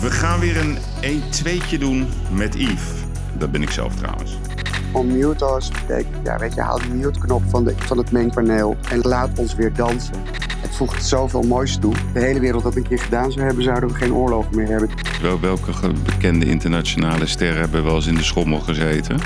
We 0.00 0.10
gaan 0.10 0.40
weer 0.40 0.56
een 0.56 0.78
1-2'tje 1.02 1.78
doen 1.78 2.08
met 2.30 2.54
Yves. 2.54 2.90
Dat 3.38 3.50
ben 3.50 3.62
ik 3.62 3.70
zelf 3.70 3.94
trouwens. 3.94 4.38
Us 5.56 5.70
betekent, 5.70 6.16
ja, 6.24 6.38
weet 6.38 6.54
je, 6.54 6.60
haal 6.60 6.78
de 6.78 6.88
mute-knop 6.88 7.42
van, 7.48 7.64
de, 7.64 7.74
van 7.76 7.98
het 7.98 8.12
mengpaneel 8.12 8.76
en 8.90 9.00
laat 9.00 9.38
ons 9.38 9.54
weer 9.54 9.74
dansen. 9.74 10.14
Het 10.60 10.76
voegt 10.76 11.04
zoveel 11.04 11.42
moois 11.42 11.78
toe. 11.78 11.94
De 12.12 12.20
hele 12.20 12.40
wereld 12.40 12.62
dat 12.62 12.76
een 12.76 12.88
keer 12.88 12.98
gedaan 12.98 13.32
zou 13.32 13.46
hebben, 13.46 13.64
zouden 13.64 13.88
we 13.88 13.94
geen 13.94 14.14
oorlogen 14.14 14.56
meer 14.56 14.68
hebben. 14.68 14.90
Wel, 15.22 15.40
welke 15.40 15.92
bekende 16.04 16.46
internationale 16.46 17.26
sterren 17.26 17.60
hebben 17.60 17.84
wel 17.84 17.94
eens 17.94 18.06
in 18.06 18.14
de 18.14 18.22
schommel 18.22 18.60
gezeten? 18.60 19.18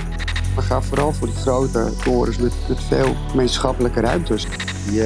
We 0.55 0.63
gaan 0.63 0.85
vooral 0.85 1.13
voor 1.13 1.27
die 1.27 1.37
grote 1.37 1.93
torens 2.05 2.37
met, 2.37 2.53
met 2.69 2.79
veel 2.89 3.17
gemeenschappelijke 3.29 4.01
ruimtes. 4.01 4.47
Die, 4.89 5.01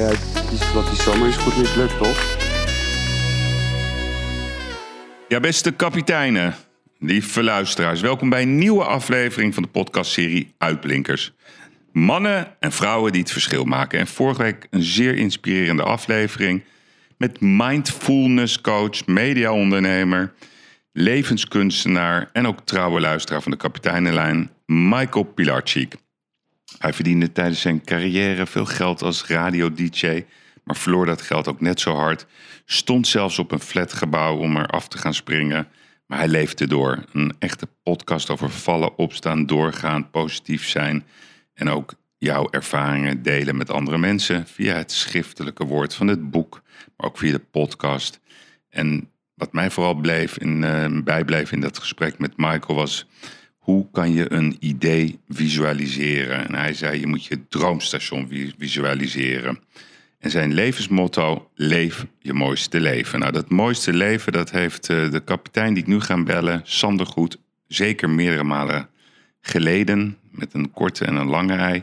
die, 0.49 0.59
wat 0.73 0.87
die 0.89 1.01
zomer 1.01 1.27
is 1.27 1.35
goed 1.35 1.57
mislukt, 1.57 1.97
toch? 1.97 2.26
Beste 5.41 5.71
kapiteinen, 5.71 6.55
lieve 6.99 7.43
luisteraars, 7.43 8.01
welkom 8.01 8.29
bij 8.29 8.41
een 8.41 8.57
nieuwe 8.57 8.83
aflevering 8.83 9.53
van 9.53 9.63
de 9.63 9.69
podcastserie 9.69 10.53
Uitblinkers. 10.57 11.33
Mannen 11.91 12.55
en 12.59 12.71
vrouwen 12.71 13.11
die 13.11 13.21
het 13.21 13.31
verschil 13.31 13.63
maken. 13.63 13.99
En 13.99 14.07
vorige 14.07 14.41
week 14.41 14.67
een 14.69 14.83
zeer 14.83 15.15
inspirerende 15.15 15.83
aflevering 15.83 16.63
met 17.17 17.41
mindfulness 17.41 18.61
coach, 18.61 19.05
mediaondernemer, 19.05 20.33
levenskunstenaar 20.91 22.29
en 22.33 22.47
ook 22.47 22.65
trouwe 22.65 22.99
luisteraar 22.99 23.41
van 23.41 23.51
de 23.51 23.57
kapiteinenlijn, 23.57 24.49
Michael 24.65 25.23
Pilarczyk. 25.23 25.95
Hij 26.77 26.93
verdiende 26.93 27.31
tijdens 27.31 27.61
zijn 27.61 27.83
carrière 27.83 28.45
veel 28.45 28.65
geld 28.65 29.01
als 29.01 29.25
radio-dj, 29.25 30.23
maar 30.67 30.75
verloor 30.75 31.05
dat 31.05 31.21
geld 31.21 31.47
ook 31.47 31.61
net 31.61 31.79
zo 31.79 31.95
hard. 31.95 32.25
Stond 32.65 33.07
zelfs 33.07 33.39
op 33.39 33.51
een 33.51 33.59
flatgebouw 33.59 34.37
om 34.37 34.55
er 34.55 34.67
af 34.67 34.87
te 34.87 34.97
gaan 34.97 35.13
springen, 35.13 35.67
maar 36.05 36.17
hij 36.17 36.27
leefde 36.27 36.67
door. 36.67 37.03
Een 37.11 37.35
echte 37.39 37.67
podcast 37.83 38.29
over 38.29 38.49
vallen, 38.49 38.97
opstaan, 38.97 39.45
doorgaan, 39.45 40.09
positief 40.09 40.67
zijn 40.67 41.03
en 41.53 41.69
ook 41.69 41.93
jouw 42.17 42.49
ervaringen 42.49 43.21
delen 43.21 43.57
met 43.57 43.69
andere 43.69 43.97
mensen 43.97 44.47
via 44.47 44.75
het 44.75 44.91
schriftelijke 44.91 45.65
woord 45.65 45.93
van 45.93 46.07
het 46.07 46.31
boek, 46.31 46.61
maar 46.97 47.07
ook 47.07 47.17
via 47.17 47.31
de 47.31 47.39
podcast. 47.39 48.19
En 48.69 49.09
wat 49.33 49.53
mij 49.53 49.69
vooral 49.69 49.93
bleef 49.93 50.37
in, 50.37 50.63
eh, 50.63 50.85
bijbleef 51.03 51.51
in 51.51 51.59
dat 51.61 51.77
gesprek 51.77 52.19
met 52.19 52.37
Michael 52.37 52.75
was 52.75 53.07
hoe 53.57 53.87
kan 53.91 54.13
je 54.13 54.31
een 54.31 54.57
idee 54.59 55.19
visualiseren? 55.27 56.47
En 56.47 56.55
hij 56.55 56.73
zei, 56.73 56.99
je 56.99 57.07
moet 57.07 57.25
je 57.25 57.47
droomstation 57.47 58.27
vi- 58.27 58.53
visualiseren. 58.57 59.59
En 60.19 60.29
zijn 60.29 60.53
levensmotto, 60.53 61.49
leef 61.55 62.05
je 62.19 62.33
mooiste 62.33 62.79
leven. 62.79 63.19
Nou, 63.19 63.31
dat 63.31 63.49
mooiste 63.49 63.93
leven, 63.93 64.31
dat 64.31 64.51
heeft 64.51 64.89
eh, 64.89 65.11
de 65.11 65.19
kapitein 65.19 65.73
die 65.73 65.83
ik 65.83 65.89
nu 65.89 65.99
ga 65.99 66.23
bellen, 66.23 66.61
Sander 66.63 67.05
Goed, 67.05 67.37
zeker 67.67 68.09
meerdere 68.09 68.43
malen 68.43 68.89
geleden, 69.41 70.17
met 70.31 70.53
een 70.53 70.71
korte 70.71 71.05
en 71.05 71.15
een 71.15 71.27
lange 71.27 71.55
ei. 71.55 71.81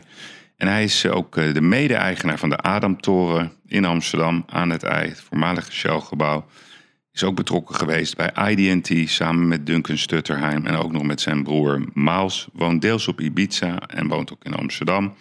En 0.57 0.67
hij 0.67 0.83
is 0.83 1.05
ook 1.05 1.37
eh, 1.37 1.53
de 1.53 1.61
mede-eigenaar 1.61 2.39
van 2.39 2.49
de 2.49 2.57
Adamtoren 2.57 3.51
in 3.67 3.85
Amsterdam 3.85 4.45
aan 4.47 4.69
het 4.69 4.83
ei, 4.83 5.09
het 5.09 5.21
voormalige 5.21 5.71
Shell-gebouw. 5.71 6.45
Is 7.13 7.23
ook 7.23 7.35
betrokken 7.35 7.75
geweest 7.75 8.15
bij 8.15 8.51
IDT 8.51 9.09
samen 9.09 9.47
met 9.47 9.65
Duncan 9.65 9.97
Stutterheim 9.97 10.65
en 10.65 10.75
ook 10.75 10.91
nog 10.91 11.03
met 11.03 11.21
zijn 11.21 11.43
broer 11.43 11.81
Maals. 11.93 12.47
Woont 12.53 12.81
deels 12.81 13.07
op 13.07 13.21
Ibiza 13.21 13.79
en 13.79 14.07
woont 14.07 14.33
ook 14.33 14.43
in 14.43 14.53
Amsterdam. 14.53 15.15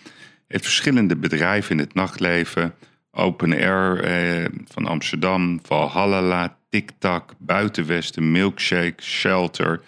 Heeft 0.48 0.65
verschillende 0.65 1.17
bedrijven 1.17 1.70
in 1.70 1.79
het 1.79 1.95
nachtleven. 1.95 2.75
Open 3.15 3.53
Air 3.53 4.01
eh, 4.01 4.45
van 4.65 4.87
Amsterdam, 4.87 5.61
Valhalla, 5.62 6.57
TikTok, 6.69 7.34
Buitenwesten, 7.39 8.33
Milkshake, 8.33 9.03
Shelter. 9.03 9.81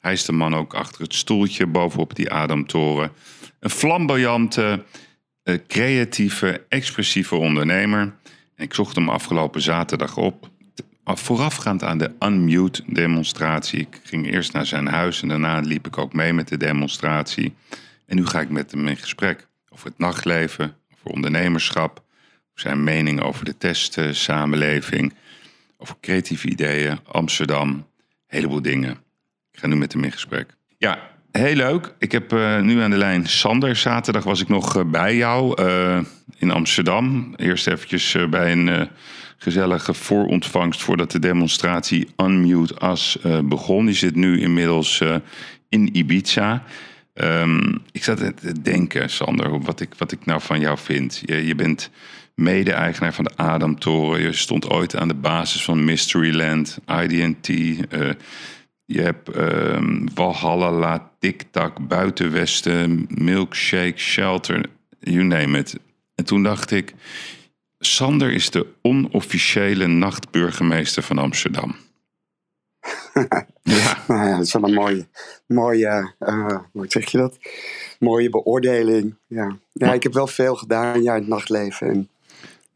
Hij 0.00 0.12
is 0.12 0.24
de 0.24 0.32
man 0.32 0.54
ook 0.54 0.74
achter 0.74 1.02
het 1.02 1.14
stoeltje 1.14 1.66
bovenop 1.66 2.14
die 2.14 2.32
Adamtoren. 2.32 3.12
Een 3.60 3.70
flamboyante, 3.70 4.84
eh, 5.42 5.54
creatieve, 5.66 6.64
expressieve 6.68 7.36
ondernemer. 7.36 8.12
Ik 8.56 8.74
zocht 8.74 8.96
hem 8.96 9.08
afgelopen 9.08 9.62
zaterdag 9.62 10.16
op. 10.16 10.48
Voorafgaand 11.04 11.82
aan 11.82 11.98
de 11.98 12.10
Unmute-demonstratie. 12.18 13.78
Ik 13.78 14.00
ging 14.02 14.32
eerst 14.32 14.52
naar 14.52 14.66
zijn 14.66 14.86
huis 14.86 15.22
en 15.22 15.28
daarna 15.28 15.60
liep 15.60 15.86
ik 15.86 15.98
ook 15.98 16.12
mee 16.12 16.32
met 16.32 16.48
de 16.48 16.56
demonstratie. 16.56 17.54
En 18.06 18.16
nu 18.16 18.26
ga 18.26 18.40
ik 18.40 18.50
met 18.50 18.70
hem 18.70 18.88
in 18.88 18.96
gesprek 18.96 19.48
over 19.68 19.86
het 19.86 19.98
nachtleven, 19.98 20.76
over 20.92 21.10
ondernemerschap, 21.10 22.02
zijn 22.60 22.84
mening 22.84 23.20
over 23.20 23.44
de 23.44 23.56
testsamenleving, 23.56 25.14
over 25.76 25.96
creatieve 26.00 26.48
ideeën, 26.48 26.98
Amsterdam, 27.04 27.68
een 27.68 27.84
heleboel 28.26 28.62
dingen. 28.62 28.90
Ik 29.52 29.58
ga 29.58 29.66
nu 29.66 29.76
met 29.76 29.92
hem 29.92 30.04
in 30.04 30.12
gesprek. 30.12 30.56
Ja, 30.78 31.10
heel 31.30 31.54
leuk. 31.54 31.94
Ik 31.98 32.12
heb 32.12 32.32
eh, 32.32 32.60
nu 32.60 32.80
aan 32.80 32.90
de 32.90 32.96
lijn 32.96 33.26
Sander. 33.26 33.76
Zaterdag 33.76 34.24
was 34.24 34.40
ik 34.40 34.48
nog 34.48 34.76
eh, 34.76 34.84
bij 34.84 35.16
jou 35.16 35.62
eh, 35.62 36.00
in 36.38 36.50
Amsterdam. 36.50 37.34
Eerst 37.36 37.66
eventjes 37.66 38.16
bij 38.30 38.52
een 38.52 38.88
gezellige 39.38 39.94
voorontvangst 39.94 40.82
voordat 40.82 41.10
de 41.10 41.18
demonstratie 41.18 42.08
Unmute 42.16 42.74
eh, 43.22 43.38
begon. 43.44 43.86
Die 43.86 43.94
zit 43.94 44.14
nu 44.14 44.40
inmiddels 44.40 45.02
in 45.68 45.96
Ibiza. 45.96 46.62
Ehm, 47.14 47.74
ik 47.92 48.04
zat 48.04 48.18
te 48.18 48.62
denken, 48.62 49.10
Sander, 49.10 49.60
wat 49.60 49.80
ik, 49.80 49.94
wat 49.98 50.12
ik 50.12 50.24
nou 50.24 50.40
van 50.40 50.60
jou 50.60 50.78
vind. 50.78 51.22
Je, 51.24 51.46
je 51.46 51.54
bent 51.54 51.90
mede-eigenaar 52.38 53.14
van 53.14 53.24
de 53.24 53.36
Adamtoren. 53.36 54.20
Je 54.20 54.32
stond 54.32 54.70
ooit 54.70 54.96
aan 54.96 55.08
de 55.08 55.14
basis 55.14 55.64
van 55.64 55.84
Mysteryland, 55.84 56.78
IDT. 56.86 57.48
eh, 57.48 58.10
je 58.84 59.00
hebt 59.00 59.28
ehm 59.28 60.06
Valhalla, 60.14 61.10
TikTok, 61.18 61.88
Buitenwesten, 61.88 63.06
Milkshake, 63.08 63.98
Shelter, 63.98 64.64
you 65.00 65.24
name 65.24 65.58
it. 65.58 65.78
En 66.14 66.24
toen 66.24 66.42
dacht 66.42 66.70
ik, 66.70 66.94
Sander 67.78 68.32
is 68.32 68.50
de 68.50 68.66
onofficiële 68.82 69.86
nachtburgemeester 69.86 71.02
van 71.02 71.18
Amsterdam. 71.18 71.76
ja, 73.62 74.04
Nou 74.06 74.26
ja, 74.28 74.36
dat 74.36 74.46
is 74.46 74.52
wel 74.52 74.64
een 74.64 74.74
mooie, 74.74 75.06
mooie 75.46 76.14
eh, 76.18 76.58
hoe 76.72 76.84
zeg 76.88 77.10
je 77.10 77.18
dat? 77.18 77.38
Mooie 77.98 78.30
beoordeling. 78.30 79.14
Ja. 79.26 79.56
ja, 79.72 79.92
ik 79.92 80.02
heb 80.02 80.12
wel 80.12 80.26
veel 80.26 80.54
gedaan 80.54 81.02
ja, 81.02 81.14
in 81.14 81.20
het 81.20 81.28
nachtleven. 81.28 81.88
En, 81.88 82.08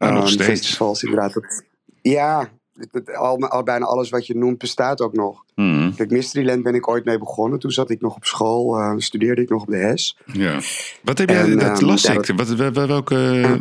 nou, 0.03 0.13
nog 0.19 0.23
ehm, 0.23 0.33
steeds. 0.33 0.49
Festivals 0.59 1.03
inderdaad. 1.03 1.33
Dat- 1.33 1.63
ja, 2.01 2.49
het- 2.91 3.15
al, 3.15 3.47
al, 3.47 3.63
bijna 3.63 3.85
alles 3.85 4.09
wat 4.09 4.27
je 4.27 4.35
noemt 4.37 4.57
bestaat 4.57 5.01
ook 5.01 5.13
nog. 5.13 5.43
Hmm, 5.55 5.95
Kijk, 5.95 6.11
Mysteryland 6.11 6.63
ben 6.63 6.75
ik 6.75 6.87
ooit 6.87 7.05
mee 7.05 7.17
begonnen. 7.17 7.59
Toen 7.59 7.71
zat 7.71 7.89
ik 7.89 8.01
nog 8.01 8.15
op 8.15 8.25
school, 8.25 8.77
eh, 8.79 8.93
studeerde 8.97 9.41
ik 9.41 9.49
nog 9.49 9.61
op 9.61 9.67
de 9.67 9.77
HES. 9.77 10.17
ja. 10.25 10.59
Wat 11.01 11.17
heb 11.17 11.29
jij, 11.29 11.41
En, 11.41 11.57
dat 11.59 11.81
las 11.81 12.01
ja, 12.01 12.11
ik. 12.13 12.27
Wat, 12.35 12.47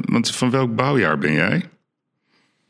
want 0.04 0.30
van 0.30 0.50
welk 0.50 0.74
bouwjaar 0.74 1.18
ben 1.18 1.32
jij? 1.32 1.68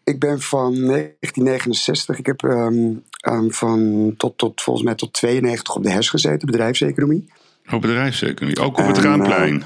Ik 0.05 0.19
ben 0.19 0.41
van 0.41 0.73
1969. 0.75 2.19
Ik 2.19 2.27
heb 2.27 2.43
ehm, 2.43 3.49
van 3.49 4.15
tot, 4.17 4.39
tot, 4.39 4.63
volgens 4.63 4.85
mij 4.87 4.95
tot 4.95 5.13
92 5.13 5.75
op 5.75 5.83
de 5.83 5.91
HES 5.91 6.09
gezeten, 6.09 6.47
bedrijfseconomie. 6.47 7.33
Op 7.73 7.81
bedrijfseconomie. 7.81 8.61
Ook 8.61 8.79
op 8.79 8.87
het 8.87 8.97
En, 8.97 9.03
Raamplijn. 9.03 9.63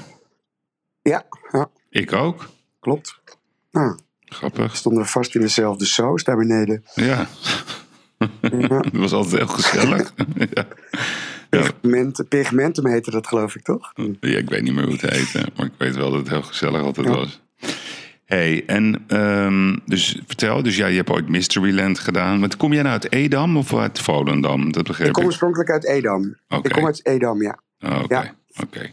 Ja, 1.01 1.25
ja 1.51 1.69
Ik 1.89 2.13
ook. 2.13 2.49
klopt. 2.79 3.19
Nou, 3.77 3.99
Grappig. 4.25 4.75
stonden 4.75 5.03
we 5.03 5.09
vast 5.09 5.35
in 5.35 5.41
dezelfde 5.41 5.85
soos 5.85 6.23
daar 6.23 6.37
beneden. 6.37 6.83
Ja, 6.95 7.05
Ja. 7.05 7.27
het 8.81 8.97
was 8.97 9.11
altijd 9.11 9.37
heel 9.37 9.47
gezellig. 9.47 10.13
ja. 11.49 11.71
Pigmentum 12.29 12.87
heette 12.87 13.11
dat 13.11 13.27
geloof 13.27 13.55
ik 13.55 13.61
toch? 13.63 13.91
Ja, 14.19 14.37
ik 14.37 14.49
weet 14.49 14.61
niet 14.61 14.73
meer 14.73 14.83
hoe 14.83 14.93
het 14.93 15.01
heette, 15.09 15.45
maar 15.55 15.65
ik 15.65 15.71
weet 15.77 15.95
wel 15.95 16.09
dat 16.11 16.19
het 16.19 16.29
heel 16.29 16.41
gezellig 16.41 16.81
altijd 16.81 17.07
Ja. 17.07 17.13
was. 17.15 17.41
hey, 18.25 18.63
en 18.65 19.03
ehm, 19.07 19.77
dus 19.85 20.21
vertel, 20.27 20.63
dus 20.63 20.77
ja, 20.77 20.87
je 20.87 20.95
hebt 20.97 21.09
ooit 21.09 21.29
Mysteryland 21.29 21.99
gedaan. 21.99 22.39
Maar 22.39 22.57
kom 22.57 22.73
jij 22.73 22.81
nou 22.81 22.93
uit 22.93 23.11
Edam 23.11 23.57
of 23.57 23.75
uit 23.75 23.99
Volendam? 23.99 24.71
Dat 24.71 24.83
begreep 24.87 25.01
Ik 25.03 25.07
ik. 25.07 25.13
kom 25.13 25.25
oorspronkelijk 25.25 25.69
uit 25.69 25.85
Edam. 25.85 26.35
Ik 26.63 26.71
kom 26.71 26.85
uit 26.85 27.05
Edam, 27.05 27.41
ja. 27.41 27.59
Oh, 27.79 27.99
Oké, 28.03 28.13
Ja. 28.15 28.33
oké. 28.63 28.91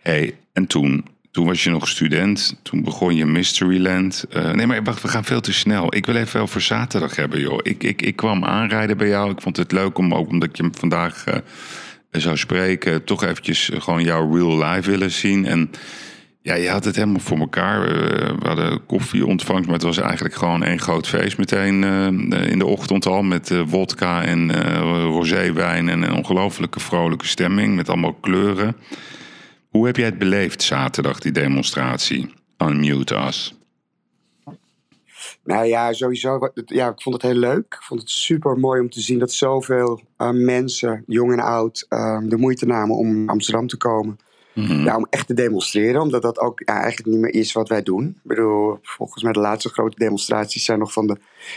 hey, 0.00 0.38
en 0.52 0.66
toen, 0.66 1.04
toen 1.30 1.46
was 1.46 1.64
je 1.64 1.70
nog 1.70 1.88
student. 1.88 2.56
Toen 2.62 2.82
begon 2.82 3.16
je 3.16 3.26
Mysteryland. 3.26 4.24
Eh, 4.30 4.50
nee, 4.50 4.66
maar 4.66 4.82
wacht, 4.82 5.02
we 5.02 5.08
gaan 5.08 5.24
veel 5.24 5.40
te 5.40 5.52
snel. 5.52 5.94
Ik 5.94 6.06
wil 6.06 6.14
even 6.14 6.40
over 6.40 6.60
zaterdag 6.60 7.16
hebben, 7.16 7.40
joh. 7.40 7.58
Ik, 7.62 7.82
ik, 7.82 8.02
ik 8.02 8.16
kwam 8.16 8.44
aanrijden 8.44 8.96
bij 8.96 9.08
jou. 9.08 9.30
Ik 9.30 9.40
vond 9.40 9.56
het 9.56 9.72
leuk 9.72 9.98
om 9.98 10.14
ook 10.14 10.28
omdat 10.28 10.56
je 10.56 10.62
hem 10.62 10.74
vandaag 10.74 11.24
eh, 11.24 11.36
zou 12.10 12.36
spreken, 12.36 13.04
toch 13.04 13.24
eventjes 13.24 13.70
gewoon 13.74 14.02
jouw 14.02 14.34
real 14.34 14.64
life 14.64 14.90
willen 14.90 15.10
zien. 15.10 15.46
En 15.46 15.70
ja, 16.42 16.54
je 16.54 16.68
had 16.68 16.84
het 16.84 16.96
helemaal 16.96 17.20
voor 17.20 17.38
elkaar. 17.38 17.82
Eh, 17.82 17.94
we 18.38 18.46
hadden 18.46 18.86
koffie 18.86 19.26
ontvangst, 19.26 19.64
maar 19.64 19.74
het 19.74 19.86
was 19.86 19.98
eigenlijk 19.98 20.34
gewoon 20.34 20.62
één 20.62 20.80
groot 20.80 21.08
feest 21.08 21.38
meteen 21.38 21.84
in 22.30 22.58
de 22.58 22.66
ochtend 22.66 23.06
al. 23.06 23.22
Met 23.22 23.52
wodka 23.66 24.24
en 24.24 24.62
roséwijn 25.02 25.88
en 25.88 26.02
een 26.02 26.14
ongelofelijke 26.14 26.80
vrolijke 26.80 27.26
stemming 27.26 27.74
met 27.74 27.88
allemaal 27.88 28.14
kleuren. 28.14 28.76
Hoe 29.78 29.86
heb 29.86 29.96
jij 29.96 30.06
het 30.06 30.18
beleefd 30.18 30.62
zaterdag, 30.62 31.18
die 31.20 31.32
demonstratie? 31.32 32.34
Unmute 32.58 33.14
Us. 33.14 33.54
Nou 35.44 35.66
ja, 35.66 35.92
sowieso. 35.92 36.50
Ja, 36.54 36.88
ik 36.88 37.02
vond 37.02 37.22
het 37.22 37.32
heel 37.32 37.40
leuk. 37.40 37.64
Ik 37.74 37.82
vond 37.82 38.00
het 38.00 38.10
super 38.10 38.58
mooi 38.58 38.80
om 38.80 38.90
te 38.90 39.00
zien 39.00 39.18
dat 39.18 39.32
zoveel 39.32 40.00
eh, 40.16 40.30
mensen, 40.30 41.04
jong 41.06 41.32
en 41.32 41.40
oud, 41.40 41.86
eh, 41.88 42.18
de 42.22 42.36
moeite 42.36 42.66
namen 42.66 42.96
om 42.96 43.28
Amsterdam 43.28 43.66
te 43.66 43.76
komen. 43.76 44.18
Mhm. 44.52 44.84
Ja, 44.84 44.96
om 44.96 45.06
echt 45.10 45.26
te 45.26 45.34
demonstreren, 45.34 46.00
omdat 46.00 46.22
dat 46.22 46.38
ook 46.38 46.62
ja, 46.64 46.80
eigenlijk 46.80 47.06
niet 47.06 47.20
meer 47.20 47.34
is 47.34 47.52
wat 47.52 47.68
wij 47.68 47.82
doen. 47.82 48.06
Ik 48.06 48.14
bedoel, 48.22 48.78
volgens 48.82 49.22
mij 49.22 49.32
de 49.32 49.38
laatste 49.38 49.68
grote 49.68 49.98
demonstraties 49.98 50.64
zijn 50.64 50.78
nog 50.78 50.92
van 50.92 51.06
de 51.06 51.16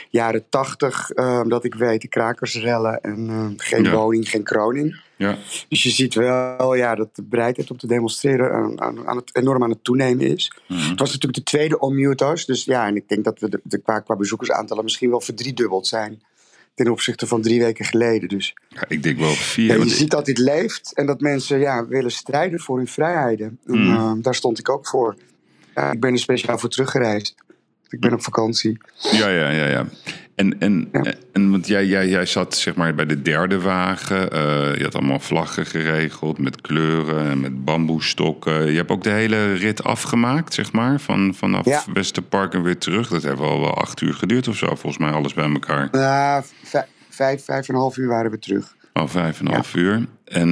jaren 0.10 0.44
tachtig, 0.50 1.10
eh, 1.10 1.42
dat 1.48 1.64
ik 1.64 1.76
weet, 1.76 2.02
de 2.02 2.08
krakersrellen 2.08 3.02
en 3.02 3.30
eh, 3.30 3.46
geen 3.58 3.84
Ja. 3.84 3.92
woning, 3.92 4.30
geen 4.30 4.44
kroning. 4.44 5.02
Ja. 5.18 5.38
Dus 5.70 5.84
je 5.84 5.90
ziet 5.90 6.14
wel 6.14 6.76
ja, 6.76 6.96
dat 6.96 7.16
de 7.16 7.24
bereidheid 7.24 7.72
om 7.72 7.78
te 7.78 7.88
demonstreren 7.88 8.52
aan, 8.52 8.82
aan, 8.82 9.08
aan 9.08 9.16
het, 9.16 9.36
enorm 9.36 9.64
aan 9.64 9.70
het 9.70 9.84
toenemen 9.84 10.26
is. 10.28 10.54
Mhm. 10.68 10.90
Het 10.90 11.00
was 11.00 11.12
natuurlijk 11.12 11.36
de 11.36 11.44
tweede 11.44 11.80
Onmutos. 11.80 12.46
Dus 12.46 12.64
ja, 12.64 12.88
en 12.88 12.96
ik 12.96 13.10
denk 13.10 13.24
dat 13.24 13.40
we 13.40 13.50
de, 13.50 13.60
de, 13.64 13.78
qua, 13.78 14.00
qua 14.00 14.16
bezoekersaantallen 14.16 14.84
misschien 14.84 15.10
wel 15.10 15.22
verdriedubbeld 15.22 15.88
zijn. 15.88 16.22
Ten 16.74 16.92
opzichte 16.92 17.28
van 17.28 17.42
drie 17.42 17.60
weken 17.60 17.86
geleden. 17.86 18.30
Dus 18.30 18.54
Ja, 18.70 18.84
ik 18.88 19.04
denk 19.04 19.18
wel 19.20 19.30
vier. 19.34 19.66
ja, 19.66 19.72
je 19.74 19.80
want- 19.80 19.92
ziet 19.92 20.12
dat 20.12 20.26
dit 20.26 20.38
leeft 20.38 20.94
en 20.94 21.06
dat 21.06 21.22
mensen 21.22 21.60
ja, 21.60 21.88
willen 21.88 22.12
strijden 22.12 22.60
voor 22.60 22.78
hun 22.78 22.88
vrijheden. 22.88 23.60
En, 23.66 23.80
Mm. 23.80 23.96
eh, 23.96 24.12
daar 24.18 24.36
stond 24.36 24.60
ik 24.60 24.70
ook 24.70 24.88
voor. 24.88 25.16
Ja, 25.76 25.92
ik 25.92 26.00
ben 26.00 26.12
er 26.12 26.20
speciaal 26.20 26.58
voor 26.58 26.70
teruggereisd. 26.70 27.36
Ik 27.90 28.00
ben 28.00 28.14
op 28.14 28.24
vakantie. 28.24 28.78
Ja, 29.12 29.30
ja, 29.30 29.50
ja, 29.50 29.68
ja. 29.68 29.88
En, 30.42 30.60
en, 30.60 30.90
Ja. 30.92 31.14
en 31.34 31.52
want 31.52 31.68
jij, 31.68 31.86
jij, 31.86 32.08
jij 32.08 32.26
zat 32.26 32.56
zeg 32.56 32.76
maar 32.76 32.96
bij 32.96 33.06
de 33.06 33.22
derde 33.22 33.60
wagen. 33.60 34.32
eh, 34.32 34.76
je 34.78 34.84
had 34.84 34.96
allemaal 34.96 35.20
vlaggen 35.20 35.66
geregeld 35.66 36.38
met 36.38 36.62
kleuren 36.62 37.30
en 37.30 37.40
met 37.40 37.66
bamboestokken. 37.66 38.66
Je 38.72 38.78
hebt 38.78 38.92
ook 38.92 39.04
de 39.04 39.10
hele 39.10 39.54
rit 39.54 39.84
afgemaakt, 39.84 40.54
zeg 40.54 40.72
maar, 40.72 41.00
van, 41.00 41.34
vanaf 41.36 41.66
Ja. 41.66 41.84
Westerpark 41.94 42.54
en 42.54 42.64
weer 42.64 42.78
terug. 42.78 43.08
Dat 43.08 43.24
heeft 43.24 43.40
wel, 43.40 43.60
wel 43.60 43.74
acht 43.78 44.02
uur 44.02 44.14
geduurd 44.14 44.48
of 44.48 44.56
zo, 44.58 44.66
volgens 44.68 44.98
mij 44.98 45.12
alles 45.12 45.34
bij 45.34 45.52
elkaar. 45.52 45.88
Nou, 45.92 46.44
vijf, 46.64 46.88
vijf, 47.10 47.44
vijf 47.46 47.68
en 47.68 47.74
een 47.74 47.80
half 47.80 47.98
uur 47.98 48.08
waren 48.08 48.32
we 48.32 48.40
terug. 48.40 48.76
Al 48.94 49.08
vijf 49.08 49.40
en 49.40 49.46
een 49.46 49.54
half 49.54 49.76
uur. 49.76 50.06
En 50.26 50.50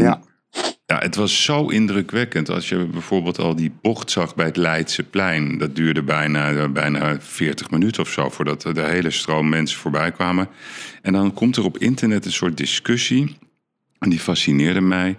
Ja. 0.90 0.98
het 0.98 1.16
was 1.16 1.44
zo 1.44 1.68
indrukwekkend. 1.68 2.50
Als 2.50 2.70
je 2.70 2.86
bijvoorbeeld 2.86 3.40
al 3.40 3.56
die 3.56 3.72
bocht 3.82 4.12
zag 4.12 4.36
bij 4.36 4.46
het 4.46 4.58
Leidseplein. 4.58 5.58
Dat 5.58 5.76
duurde 5.76 6.04
bijna, 6.04 6.68
bijna 6.68 7.18
40 7.20 7.70
minuten 7.70 8.02
of 8.02 8.10
zo 8.10 8.30
voordat 8.30 8.62
de 8.62 8.82
hele 8.82 9.12
stroom 9.12 9.50
mensen 9.50 9.80
voorbij 9.80 10.12
kwamen. 10.12 10.50
En 11.02 11.14
dan 11.14 11.34
komt 11.34 11.56
er 11.56 11.64
op 11.64 11.78
internet 11.78 12.26
een 12.26 12.32
soort 12.32 12.58
discussie. 12.58 13.38
En 14.00 14.10
die 14.10 14.20
fascineerde 14.20 14.82
mij. 14.82 15.18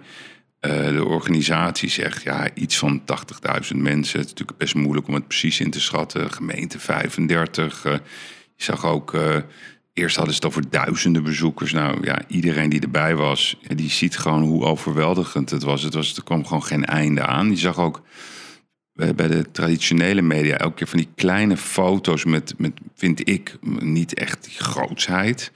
Eh, 0.59 0.87
de 0.87 1.05
organisatie 1.05 1.89
zegt 1.89 2.23
ja, 2.23 2.47
iets 2.53 2.77
van 2.77 3.01
80.000 3.05 3.75
mensen. 3.75 4.19
Het 4.19 4.27
is 4.27 4.33
natuurlijk 4.33 4.57
best 4.57 4.75
moeilijk 4.75 5.07
om 5.07 5.13
het 5.13 5.27
precies 5.27 5.59
in 5.59 5.71
te 5.71 5.81
schatten. 5.81 6.31
Gemeente 6.31 6.79
35. 6.79 7.85
eh, 7.85 7.91
je 8.55 8.63
zag 8.63 8.85
ook, 8.85 9.13
eh, 9.13 9.37
eerst 9.93 10.15
hadden 10.15 10.33
ze 10.35 10.39
het 10.39 10.49
over 10.49 10.69
duizenden 10.69 11.23
bezoekers. 11.23 11.71
Nou 11.73 11.97
ja, 12.05 12.21
iedereen 12.27 12.69
die 12.69 12.79
erbij 12.81 13.15
was, 13.15 13.57
die 13.67 13.89
ziet 13.89 14.17
gewoon 14.17 14.41
hoe 14.43 14.63
overweldigend 14.65 15.49
het 15.49 15.63
was. 15.63 15.83
Het 15.83 15.93
was. 15.93 16.15
Er 16.17 16.23
kwam 16.23 16.45
gewoon 16.45 16.63
geen 16.63 16.85
einde 16.85 17.25
aan. 17.25 17.49
Je 17.49 17.57
zag 17.57 17.77
ook 17.79 18.01
bij 18.93 19.15
bij 19.15 19.27
de 19.27 19.51
traditionele 19.51 20.21
media 20.21 20.57
elke 20.57 20.75
keer 20.75 20.87
van 20.87 20.97
die 20.99 21.09
kleine 21.15 21.57
foto's 21.57 22.25
met, 22.25 22.53
met 22.57 22.71
vind 22.95 23.29
ik, 23.29 23.57
niet 23.79 24.13
echt 24.13 24.43
die 24.43 24.53
grootsheid. 24.57 25.51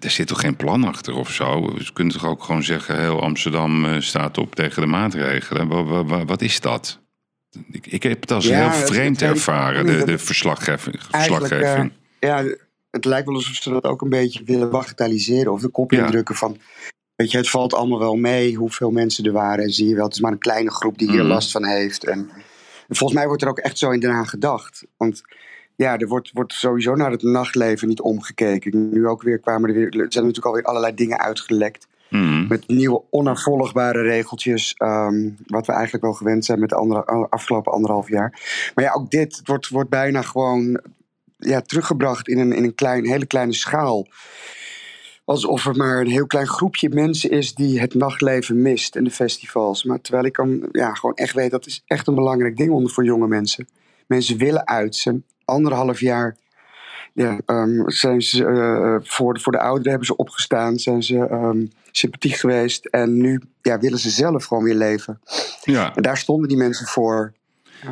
Er 0.00 0.10
zit 0.10 0.26
toch 0.26 0.40
geen 0.40 0.56
plan 0.56 0.84
achter 0.84 1.14
of 1.14 1.32
zo? 1.32 1.74
Ze 1.82 1.92
kunnen 1.92 2.12
toch 2.12 2.26
ook 2.26 2.42
gewoon 2.44 2.62
zeggen: 2.62 3.00
heel 3.00 3.22
Amsterdam 3.22 3.84
eh, 3.84 4.00
staat 4.00 4.38
op 4.38 4.54
tegen 4.54 4.82
de 4.82 4.88
maatregelen. 4.88 5.68
Wa- 5.68 5.84
wa- 5.84 6.04
wa- 6.04 6.24
Wat, 6.24 6.42
is 6.42 6.60
dat? 6.60 7.00
Ik, 7.70 7.86
ik 7.86 8.02
heb 8.02 8.20
het 8.20 8.30
als 8.32 8.46
Ja, 8.46 8.70
heel 8.70 8.86
vreemd 8.86 9.22
ervaren, 9.22 9.86
de, 9.86 10.04
de 10.04 10.18
verslaggeving. 10.18 10.96
Eigenlijk, 11.10 11.46
verslaggeving. 11.46 11.92
eh, 12.18 12.28
ja, 12.28 12.54
het 12.90 13.04
lijkt 13.04 13.26
wel 13.26 13.34
alsof 13.36 13.54
ze 13.54 13.70
dat 13.70 13.84
ook 13.84 14.02
een 14.02 14.08
beetje 14.08 14.44
willen 14.44 14.70
bagatelliseren. 14.70 15.52
Of 15.52 15.60
de 15.60 15.68
kop 15.68 15.90
Ja. 15.92 16.04
indrukken 16.04 16.34
van... 16.34 16.56
Weet 17.14 17.30
je, 17.30 17.36
het 17.38 17.50
valt 17.50 17.74
allemaal 17.74 17.98
wel 17.98 18.16
mee 18.16 18.54
hoeveel 18.54 18.90
mensen 18.90 19.24
er 19.24 19.32
waren. 19.32 19.64
En 19.64 19.70
zie 19.70 19.88
je 19.88 19.94
wel, 19.94 20.04
het 20.04 20.14
is 20.14 20.20
maar 20.20 20.32
een 20.32 20.38
kleine 20.38 20.70
groep 20.70 20.98
die 20.98 21.10
hier 21.10 21.18
Mhm. 21.22 21.28
last 21.28 21.50
van 21.50 21.64
heeft. 21.64 22.04
En, 22.04 22.30
en 22.88 22.96
volgens 22.96 23.18
mij 23.18 23.26
wordt 23.26 23.42
er 23.42 23.48
ook 23.48 23.58
echt 23.58 23.78
zo 23.78 23.90
in 23.90 24.00
Den 24.00 24.10
Haag 24.10 24.30
gedacht. 24.30 24.86
Want 24.96 25.22
ja, 25.76 25.98
er 25.98 26.08
wordt, 26.08 26.30
wordt 26.32 26.52
sowieso 26.52 26.94
naar 26.94 27.10
het 27.10 27.22
nachtleven 27.22 27.88
niet 27.88 28.00
omgekeken. 28.00 28.90
Nu 28.90 29.06
ook 29.06 29.22
weer 29.22 29.38
kwamen 29.38 29.68
er 29.68 29.74
weer... 29.74 29.86
Er 29.86 29.92
zijn 29.92 30.24
natuurlijk 30.24 30.46
alweer 30.46 30.62
allerlei 30.62 30.94
dingen 30.94 31.18
uitgelekt. 31.18 31.86
Mhm. 32.10 32.46
Met 32.46 32.68
nieuwe 32.68 33.02
onafvolgbare 33.10 34.02
regeltjes. 34.02 34.74
ehm, 34.76 35.30
wat 35.46 35.66
we 35.66 35.72
eigenlijk 35.72 36.04
wel 36.04 36.12
gewend 36.12 36.44
zijn 36.44 36.60
met 36.60 36.68
de 36.68 36.74
andere, 36.74 37.04
afgelopen 37.30 37.72
anderhalf 37.72 38.08
jaar. 38.08 38.30
Maar 38.74 38.84
ja, 38.84 38.92
ook 38.92 39.10
dit 39.10 39.36
het 39.36 39.46
wordt, 39.48 39.68
wordt 39.68 39.90
bijna 39.90 40.22
gewoon 40.22 40.80
ja, 41.38 41.60
teruggebracht 41.60 42.28
in 42.28 42.38
een, 42.38 42.52
in 42.52 42.64
een 42.64 42.74
klein, 42.74 43.06
hele 43.06 43.26
kleine 43.26 43.54
schaal. 43.54 44.06
Alsof 45.24 45.66
er 45.66 45.76
maar 45.76 46.00
een 46.00 46.10
heel 46.10 46.26
klein 46.26 46.46
groepje 46.46 46.88
mensen 46.88 47.30
is 47.30 47.54
die 47.54 47.80
het 47.80 47.94
nachtleven 47.94 48.62
mist 48.62 48.96
en 48.96 49.04
de 49.04 49.10
festivals. 49.10 49.84
Maar 49.84 50.00
terwijl 50.00 50.24
ik 50.24 50.36
dan 50.36 50.68
ja, 50.72 50.94
gewoon 50.94 51.14
echt 51.14 51.34
weet 51.34 51.50
dat 51.50 51.66
is 51.66 51.82
echt 51.86 52.06
een 52.06 52.14
belangrijk 52.14 52.56
ding 52.56 52.70
onder 52.70 52.92
voor 52.92 53.04
jonge 53.04 53.28
mensen. 53.28 53.68
Mensen 54.06 54.38
willen 54.38 54.66
uit. 54.66 54.94
Ze 54.94 55.00
zijn 55.00 55.24
anderhalf 55.44 56.00
jaar 56.00 56.36
ja, 57.12 57.38
ehm, 57.46 57.88
zijn 57.88 58.22
ze, 58.22 58.44
eh, 58.44 59.08
voor, 59.08 59.34
de, 59.34 59.40
voor 59.40 59.52
de 59.52 59.60
ouderen 59.60 59.88
hebben 59.90 60.06
ze 60.06 60.16
opgestaan, 60.16 60.78
zijn 60.78 61.02
ze 61.02 61.26
ehm, 61.26 61.66
sympathiek 61.90 62.34
geweest. 62.34 62.86
En 62.86 63.16
nu 63.16 63.40
ja, 63.62 63.78
willen 63.78 63.98
ze 63.98 64.10
zelf 64.10 64.44
gewoon 64.44 64.64
weer 64.64 64.74
leven. 64.74 65.20
Ja, 65.62 65.94
En 65.94 66.02
daar 66.02 66.16
stonden 66.16 66.48
die 66.48 66.56
mensen 66.56 66.86
voor. 66.86 67.32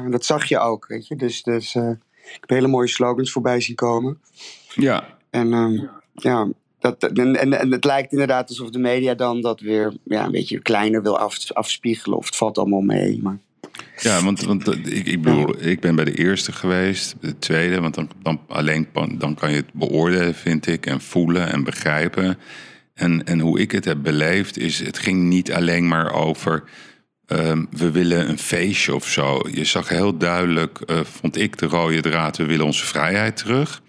Dat 0.09 0.25
zag 0.25 0.45
je 0.45 0.59
ook, 0.59 0.87
weet 0.87 1.07
je. 1.07 1.17
Dus, 1.17 1.43
dus 1.43 1.75
eh, 1.75 1.91
ik 2.35 2.39
heb 2.41 2.51
hele 2.51 2.67
mooie 2.67 2.89
slogans 2.89 3.33
voorbij 3.33 3.61
zien 3.61 3.77
komen. 3.77 4.21
ja, 4.75 5.17
En 5.31 5.53
ehm, 5.53 5.87
ja, 6.15 6.49
dat, 6.79 7.03
en, 7.03 7.37
en, 7.37 7.61
en 7.61 7.73
het 7.73 7.85
lijkt 7.85 8.13
inderdaad 8.13 8.49
alsof 8.49 8.71
de 8.71 8.79
media 8.79 9.15
dan 9.15 9.41
dat 9.41 9.61
weer 9.61 9.93
ja, 10.05 10.25
een 10.25 10.31
beetje 10.31 10.61
kleiner 10.61 11.03
wil 11.03 11.19
af, 11.19 11.53
afspiegelen. 11.53 12.19
Of 12.19 12.27
het 12.27 12.37
valt 12.37 12.59
allemaal 12.59 12.81
mee. 12.81 13.21
Maar 13.23 13.39
Ja, 13.99 14.23
want, 14.23 14.41
want 14.41 14.69
eh, 14.69 14.97
ik, 14.97 15.07
ik 15.07 15.23
bedoel, 15.23 15.63
ik 15.65 15.81
ben 15.81 15.95
bij 15.95 16.05
de 16.05 16.15
eerste 16.15 16.53
geweest, 16.53 17.15
de 17.21 17.39
tweede, 17.39 17.81
want 17.81 17.95
dan, 17.95 18.11
dan 18.23 18.41
alleen 18.49 18.89
dan 19.19 19.35
kan 19.35 19.51
je 19.51 19.57
het 19.57 19.73
beoordelen, 19.73 20.35
vind 20.35 20.67
ik, 20.67 20.87
en 20.87 21.01
voelen 21.01 21.53
en 21.53 21.65
begrijpen. 21.65 22.39
En, 22.95 23.25
en 23.25 23.41
hoe 23.41 23.61
ik 23.61 23.73
het 23.73 23.85
heb 23.85 24.03
beleefd, 24.03 24.59
is 24.59 24.79
het 24.79 24.99
ging 24.99 25.23
niet 25.23 25.53
alleen 25.53 25.89
maar 25.89 26.13
over 26.13 26.65
ehm, 27.27 27.65
we 27.71 27.91
willen 27.91 28.29
een 28.29 28.39
feestje 28.39 28.95
of 28.95 29.09
zo. 29.09 29.41
Je 29.51 29.65
zag 29.65 29.89
heel 29.89 30.17
duidelijk, 30.17 30.81
eh, 30.81 31.01
vond 31.05 31.37
ik 31.37 31.59
de 31.59 31.67
rode 31.67 32.01
draad, 32.01 32.37
we 32.37 32.45
willen 32.45 32.67
onze 32.67 32.87
vrijheid 32.87 33.37
terug. 33.37 33.83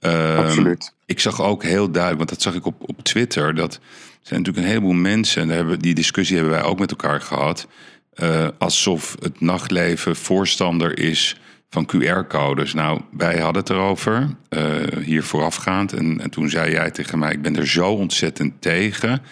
Ehm, 0.00 0.38
absoluut. 0.38 0.94
ik 1.06 1.20
zag 1.20 1.42
ook 1.42 1.62
heel 1.62 1.90
duidelijk, 1.90 2.16
want 2.16 2.28
dat 2.28 2.42
zag 2.42 2.54
ik 2.54 2.66
op, 2.66 2.88
op 2.88 3.04
Twitter, 3.04 3.54
dat 3.54 3.80
zijn 4.22 4.40
natuurlijk 4.40 4.66
een 4.66 4.72
heleboel 4.72 5.00
mensen, 5.00 5.42
en 5.42 5.48
daar 5.48 5.56
hebben, 5.56 5.78
die 5.78 5.94
discussie 5.94 6.36
hebben 6.36 6.54
wij 6.54 6.64
ook 6.64 6.78
met 6.78 6.90
elkaar 6.90 7.20
gehad, 7.20 7.66
eh, 8.14 8.48
alsof 8.58 9.16
het 9.20 9.40
nachtleven 9.40 10.16
voorstander 10.16 10.98
is 10.98 11.36
van 11.70 11.86
QR-codes. 11.86 12.74
Nou, 12.74 13.00
wij 13.10 13.38
hadden 13.38 13.62
het 13.62 13.70
erover, 13.70 14.36
eh, 14.48 14.62
hier 15.02 15.22
voorafgaand, 15.22 15.92
en, 15.92 16.20
en 16.20 16.30
toen 16.30 16.50
zei 16.50 16.70
jij 16.70 16.90
tegen 16.90 17.18
mij, 17.18 17.32
ik 17.32 17.42
ben 17.42 17.56
er 17.56 17.68
zo 17.68 17.90
ontzettend 17.90 18.60
tegen. 18.60 19.22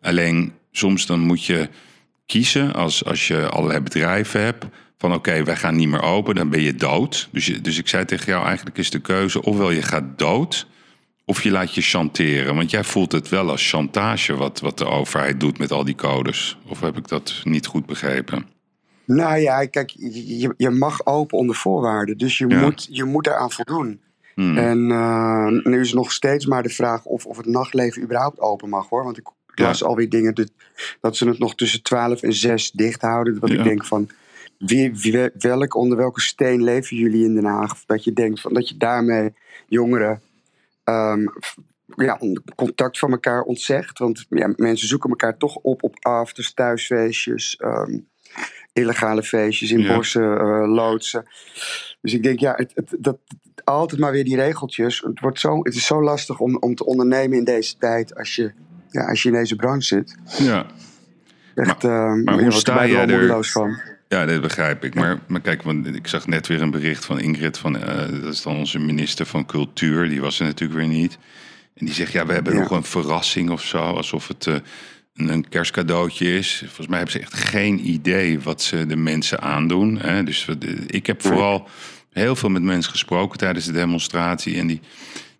Alleen 0.00 0.52
soms 0.70 1.06
dan 1.06 1.20
moet 1.20 1.44
je 1.44 1.68
kiezen 2.30 2.72
als, 2.72 3.04
als 3.04 3.28
je 3.28 3.48
allerlei 3.48 3.80
bedrijven 3.80 4.40
hebt. 4.40 4.64
Van 4.98 5.14
oké, 5.14 5.42
wij 5.44 5.56
gaan 5.56 5.76
niet 5.76 5.88
meer 5.88 6.02
open, 6.02 6.34
dan 6.34 6.48
ben 6.50 6.60
je 6.60 6.74
dood. 6.74 7.28
Dus, 7.32 7.46
je, 7.46 7.60
dus 7.60 7.78
ik 7.78 7.88
zei 7.88 8.04
tegen 8.04 8.26
jou, 8.26 8.46
eigenlijk 8.46 8.78
is 8.78 8.90
de 8.90 9.00
keuze 9.00 9.42
ofwel 9.42 9.70
je 9.70 9.82
gaat 9.82 10.18
dood... 10.18 10.66
of 11.24 11.42
je 11.42 11.50
laat 11.50 11.74
je 11.74 11.80
chanteren. 11.80 12.54
Want 12.54 12.70
jij 12.70 12.84
voelt 12.84 13.12
het 13.12 13.28
wel 13.28 13.50
als 13.50 13.70
chantage 13.70 14.36
wat, 14.36 14.60
wat 14.60 14.78
de 14.78 14.84
overheid 14.86 15.40
doet 15.40 15.58
met 15.58 15.72
al 15.72 15.84
die 15.84 15.94
codes. 15.94 16.58
Of 16.66 16.80
heb 16.80 16.96
ik 16.96 17.08
dat 17.08 17.40
niet 17.44 17.66
goed 17.66 17.86
begrepen? 17.86 18.46
Nou 19.04 19.38
ja, 19.38 19.66
kijk, 19.66 19.90
je, 19.96 20.54
je 20.56 20.70
mag 20.70 21.06
open 21.06 21.38
onder 21.38 21.56
voorwaarden. 21.56 22.18
Dus 22.18 22.38
je, 22.38 22.48
Ja. 22.48 22.60
moet, 22.60 22.88
je 22.90 23.04
moet 23.04 23.26
eraan 23.26 23.50
voldoen. 23.50 24.00
Hmm. 24.34 24.58
En 24.58 24.90
eh, 24.90 25.46
nu 25.72 25.80
is 25.80 25.92
nog 25.92 26.12
steeds 26.12 26.46
maar 26.46 26.62
de 26.62 26.68
vraag 26.68 27.04
of, 27.04 27.26
of 27.26 27.36
het 27.36 27.46
nachtleven 27.46 28.02
überhaupt 28.02 28.40
open 28.40 28.68
mag 28.68 28.88
hoor. 28.88 29.04
Want 29.04 29.18
ik 29.18 29.28
Ja. 29.60 29.66
las 29.66 29.84
alweer 29.84 30.08
dingen 30.08 30.34
dat, 30.34 30.50
dat 31.00 31.16
ze 31.16 31.28
het 31.28 31.38
nog 31.38 31.54
tussen 31.54 31.82
12 31.82 32.22
en 32.22 32.32
6 32.32 32.70
dicht 32.70 33.00
houden. 33.02 33.38
Wat 33.38 33.50
Ja. 33.50 33.58
ik 33.58 33.64
denk 33.64 33.84
van. 33.84 34.08
Wie, 34.58 34.94
wie, 34.94 35.30
welk, 35.38 35.74
onder 35.74 35.96
welke 35.98 36.20
steen 36.20 36.62
leven 36.62 36.96
jullie 36.96 37.24
in 37.24 37.34
Den 37.34 37.44
Haag? 37.44 37.84
Dat 37.86 38.04
je 38.04 38.12
denkt 38.12 38.40
van, 38.40 38.52
dat 38.54 38.68
je 38.68 38.76
daarmee 38.76 39.34
jongeren 39.68 40.20
ehm, 40.84 41.26
ja, 41.96 42.16
on- 42.20 42.42
contact 42.54 42.98
van 42.98 43.10
elkaar 43.10 43.42
ontzegt. 43.42 43.98
Want 43.98 44.26
ja, 44.28 44.52
mensen 44.56 44.88
zoeken 44.88 45.10
elkaar 45.10 45.36
toch 45.36 45.56
op 45.56 45.82
op 45.82 45.96
afters, 46.04 46.54
thuisfeestjes, 46.54 47.56
ehm, 47.56 47.98
illegale 48.72 49.22
feestjes 49.22 49.70
in 49.70 49.80
Ja. 49.80 49.94
bossen, 49.94 50.38
eh, 50.38 50.64
loodsen. 50.66 51.26
Dus 52.00 52.12
ik 52.14 52.22
denk, 52.22 52.40
ja, 52.40 52.52
het, 52.56 52.72
het, 52.74 52.96
dat, 52.98 53.18
altijd 53.64 54.00
maar 54.00 54.12
weer 54.12 54.24
die 54.24 54.36
regeltjes. 54.36 55.00
Het, 55.00 55.20
wordt 55.20 55.40
zo, 55.40 55.58
het 55.62 55.74
is 55.74 55.86
zo 55.86 56.02
lastig 56.02 56.40
om, 56.40 56.56
om 56.56 56.74
te 56.74 56.84
ondernemen 56.84 57.38
in 57.38 57.44
deze 57.44 57.76
tijd 57.78 58.14
als 58.16 58.34
je, 58.34 58.52
ja, 58.90 59.04
als 59.08 59.22
je 59.22 59.28
in 59.28 59.34
deze 59.34 59.56
branche 59.56 59.82
zit. 59.86 60.16
Ja, 60.38 60.66
Echt, 61.54 61.84
eh, 61.84 61.90
maar 61.90 62.16
je 62.24 62.30
hoe 62.30 62.40
wordt 62.40 62.56
sta 62.56 62.82
er 62.82 62.90
jij 62.90 63.06
er- 63.06 63.44
van. 63.44 63.80
Ja, 64.08 64.26
dat 64.26 64.40
begrijp 64.40 64.84
ik. 64.84 64.94
Maar, 64.94 65.18
maar 65.26 65.40
kijk, 65.40 65.62
want 65.62 65.86
ik 65.86 66.06
zag 66.06 66.26
net 66.26 66.46
weer 66.46 66.62
een 66.62 66.70
bericht 66.70 67.04
van 67.04 67.20
Ingrid, 67.20 67.58
van, 67.58 67.78
eh, 67.78 68.22
dat 68.22 68.32
is 68.34 68.42
dan 68.42 68.56
onze 68.56 68.78
minister 68.78 69.26
van 69.26 69.46
Cultuur. 69.46 70.08
Die 70.08 70.20
was 70.20 70.40
er 70.40 70.46
natuurlijk 70.46 70.78
weer 70.80 70.88
niet. 70.88 71.18
En 71.74 71.86
die 71.86 71.94
zegt, 71.94 72.12
ja, 72.12 72.26
we 72.26 72.32
hebben 72.32 72.52
Ja. 72.54 72.58
nog 72.60 72.70
een 72.70 72.82
verrassing 72.84 73.50
of 73.50 73.62
zo. 73.62 73.78
Alsof 73.78 74.28
het 74.28 74.46
eh, 74.46 74.54
een, 75.14 75.28
een 75.28 75.48
kerstcadeautje 75.48 76.36
is. 76.36 76.58
Volgens 76.66 76.86
mij 76.86 76.96
hebben 76.96 77.14
ze 77.16 77.20
echt 77.20 77.34
geen 77.34 77.88
idee 77.88 78.40
wat 78.40 78.62
ze 78.62 78.86
de 78.86 78.96
mensen 78.96 79.40
aandoen. 79.40 79.98
Hè? 79.98 80.24
Dus 80.24 80.46
de- 80.58 80.86
ik 80.86 81.06
heb 81.06 81.22
vooral 81.22 81.68
heel 82.12 82.36
veel 82.36 82.48
met 82.48 82.62
mensen 82.62 82.90
gesproken 82.92 83.38
tijdens 83.38 83.64
de 83.64 83.72
demonstratie. 83.72 84.56
En 84.58 84.66
die, 84.66 84.80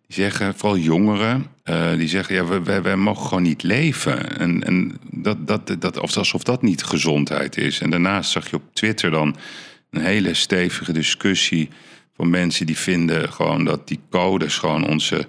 die 0.06 0.16
zeggen, 0.16 0.54
vooral 0.54 0.78
jongeren, 0.78 1.46
eh, 1.70 1.96
die 1.96 2.08
zeggen, 2.08 2.34
ja, 2.34 2.44
we, 2.44 2.80
wij 2.80 2.96
mogen 2.96 3.26
gewoon 3.26 3.42
niet 3.42 3.62
leven. 3.62 4.38
En, 4.38 4.64
en 4.64 4.98
dat, 5.10 5.46
dat, 5.46 5.76
dat, 5.78 5.98
of 5.98 6.16
alsof 6.16 6.42
dat 6.42 6.62
niet 6.62 6.82
gezondheid 6.82 7.56
is. 7.56 7.80
En 7.80 7.90
daarnaast 7.90 8.30
zag 8.30 8.50
je 8.50 8.56
op 8.56 8.62
Twitter 8.72 9.10
dan 9.10 9.36
een 9.90 10.00
hele 10.00 10.34
stevige 10.34 10.92
discussie 10.92 11.68
van 12.16 12.30
mensen 12.30 12.66
die 12.66 12.78
vinden 12.78 13.32
gewoon 13.32 13.64
dat 13.64 13.88
die 13.88 14.00
codes 14.10 14.58
gewoon 14.58 14.88
onze 14.88 15.28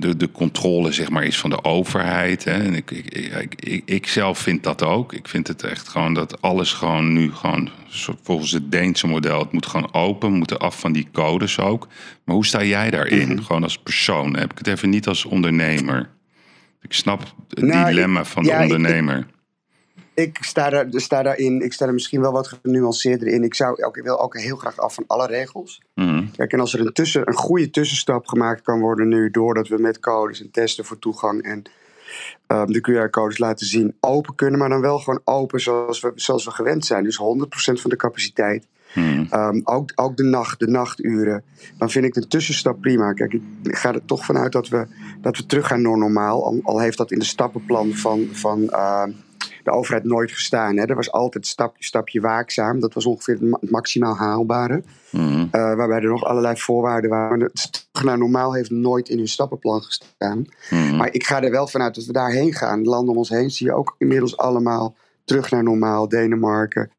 de, 0.00 0.16
de 0.16 0.30
controle 0.30 0.92
zeg 0.92 1.10
maar 1.10 1.24
is 1.24 1.38
van 1.38 1.50
de 1.50 1.64
overheid. 1.64 2.44
Hè. 2.44 2.52
En 2.52 2.74
ik, 2.74 2.90
ik, 2.90 3.14
ik, 3.14 3.54
ik, 3.54 3.82
ik 3.84 4.06
zelf 4.06 4.38
vind 4.38 4.62
dat 4.62 4.82
ook. 4.82 5.12
Ik 5.12 5.28
vind 5.28 5.48
het 5.48 5.62
echt 5.62 5.88
gewoon 5.88 6.14
dat 6.14 6.42
alles 6.42 6.72
gewoon 6.72 7.12
nu 7.12 7.32
gewoon 7.32 7.70
volgens 8.22 8.50
het 8.50 8.72
Deense 8.72 9.06
model, 9.06 9.38
het 9.38 9.52
moet 9.52 9.66
gewoon 9.66 9.94
open, 9.94 10.30
we 10.30 10.36
moeten 10.36 10.58
af 10.58 10.78
van 10.78 10.92
die 10.92 11.08
codes 11.12 11.58
ook. 11.58 11.88
Maar 12.24 12.34
hoe 12.34 12.46
sta 12.46 12.64
jij 12.64 12.90
daarin? 12.90 13.42
Gewoon 13.42 13.62
als 13.62 13.78
persoon. 13.78 14.36
Heb 14.36 14.50
ik 14.50 14.58
het 14.58 14.66
even 14.66 14.90
niet 14.90 15.06
als 15.06 15.24
ondernemer. 15.24 16.10
Ik 16.80 16.92
snap 16.92 17.34
het 17.48 17.64
Nou, 17.64 17.86
dilemma 17.86 18.24
van 18.24 18.42
de 18.42 18.52
ondernemer. 18.52 19.18
Ik 19.18 19.26
sta, 20.40 20.70
daar, 20.70 20.86
sta 20.90 21.22
daarin, 21.22 21.60
ik 21.60 21.72
sta 21.72 21.86
er 21.86 21.92
misschien 21.92 22.20
wel 22.20 22.32
wat 22.32 22.58
genuanceerder 22.62 23.28
in. 23.28 23.42
Ik, 23.44 23.54
zou, 23.54 23.82
ook, 23.82 23.96
ik 23.96 24.04
wil 24.04 24.20
ook 24.20 24.38
heel 24.38 24.56
graag 24.56 24.78
af 24.78 24.94
van 24.94 25.04
alle 25.06 25.26
regels. 25.26 25.82
Mhm. 25.94 26.24
Kijk, 26.36 26.52
en 26.52 26.60
als 26.60 26.74
er 26.74 26.80
een, 26.80 26.92
tussen, 26.92 27.28
een 27.28 27.34
goede 27.34 27.70
tussenstap 27.70 28.26
gemaakt 28.26 28.62
kan 28.62 28.80
worden 28.80 29.08
nu, 29.08 29.30
doordat 29.30 29.68
we 29.68 29.78
met 29.78 30.00
codes 30.00 30.40
en 30.40 30.50
testen 30.50 30.84
voor 30.84 30.98
toegang 30.98 31.42
en 31.42 31.62
ehm, 32.46 32.66
de 32.66 32.80
QR-codes 32.80 33.38
laten 33.38 33.66
zien, 33.66 33.96
open 34.00 34.34
kunnen, 34.34 34.58
maar 34.58 34.68
dan 34.68 34.80
wel 34.80 34.98
gewoon 34.98 35.20
open 35.24 35.60
zoals 35.60 36.00
we, 36.00 36.12
zoals 36.14 36.44
we 36.44 36.50
gewend 36.50 36.86
zijn. 36.86 37.04
Dus 37.04 37.20
100% 37.20 37.80
van 37.80 37.90
de 37.90 37.96
capaciteit. 37.96 38.66
Mhm. 38.94 39.24
Ehm, 39.30 39.60
ook, 39.64 39.92
ook 39.94 40.16
de 40.16 40.24
nacht, 40.24 40.58
de 40.58 40.66
nachturen. 40.66 41.44
Dan 41.78 41.90
vind 41.90 42.04
ik 42.04 42.14
de 42.14 42.26
tussenstap 42.26 42.80
prima. 42.80 43.12
Kijk, 43.12 43.32
ik 43.62 43.76
ga 43.76 43.92
er 43.92 44.04
toch 44.04 44.24
vanuit 44.24 44.52
dat 44.52 44.68
we, 44.68 44.86
dat 45.20 45.36
we 45.36 45.46
terug 45.46 45.66
gaan 45.66 45.82
naar 45.82 45.98
normaal. 45.98 46.44
Al, 46.44 46.60
al 46.62 46.80
heeft 46.80 46.98
dat 46.98 47.10
in 47.10 47.18
de 47.18 47.24
stappenplan 47.24 47.92
van, 47.92 48.28
van 48.32 48.70
ehm, 48.70 49.10
de 49.64 49.70
overheid 49.70 50.04
nooit 50.04 50.32
gestaan. 50.32 50.76
Hè. 50.76 50.84
Er 50.84 50.94
was 50.94 51.12
altijd 51.12 51.46
stapje, 51.46 51.84
stapje 51.84 52.20
waakzaam. 52.20 52.80
Dat 52.80 52.94
was 52.94 53.06
ongeveer 53.06 53.34
het 53.34 53.42
ma- 53.42 53.58
het 53.60 53.70
maximaal 53.70 54.16
haalbare. 54.16 54.82
Mhm. 55.10 55.46
Eh, 55.50 55.74
waarbij 55.74 55.96
er 55.96 56.08
nog 56.08 56.24
allerlei 56.24 56.56
voorwaarden 56.56 57.10
waren. 57.10 57.40
Het 57.40 57.86
terug 57.90 58.08
naar 58.08 58.18
normaal 58.18 58.54
heeft 58.54 58.70
nooit 58.70 59.08
in 59.08 59.18
hun 59.18 59.28
stappenplan 59.28 59.82
gestaan. 59.82 60.44
Mhm. 60.70 60.96
Maar 60.96 61.12
ik 61.12 61.26
ga 61.26 61.42
er 61.42 61.50
wel 61.50 61.66
vanuit 61.66 61.94
dat 61.94 62.04
we 62.04 62.12
daarheen 62.12 62.52
gaan. 62.52 62.82
De 62.82 62.88
landen 62.88 63.10
om 63.10 63.18
ons 63.18 63.28
heen 63.28 63.50
zie 63.50 63.66
je 63.66 63.74
ook 63.74 63.94
inmiddels 63.98 64.36
allemaal 64.36 64.94
terug 65.24 65.50
naar 65.50 65.62
normaal. 65.62 66.08
Denemarken 66.08 66.90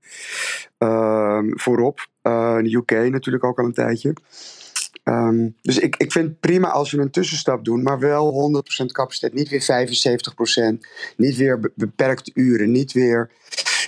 ehm, 0.78 1.46
voorop. 1.50 2.08
Eh, 2.22 2.58
de 2.58 2.76
UK 2.76 2.92
natuurlijk 3.12 3.44
ook 3.44 3.60
al 3.60 3.66
een 3.66 3.74
tijdje. 3.74 4.14
Ehm, 5.04 5.50
dus 5.62 5.80
ik, 5.80 5.96
ik 5.96 6.12
vind 6.12 6.28
het 6.28 6.40
prima 6.40 6.70
als 6.70 6.92
we 6.92 7.02
een 7.02 7.12
tussenstap 7.12 7.66
doen, 7.66 7.84
maar 7.84 8.00
wel 8.00 8.32
100% 8.82 8.86
capaciteit. 8.86 9.34
Niet 9.34 9.50
weer 9.50 9.62
75%, 9.62 10.88
niet 11.18 11.36
weer 11.36 11.60
be- 11.60 11.72
beperkte 11.76 12.32
uren, 12.34 12.72
niet 12.72 12.92
weer. 12.92 13.30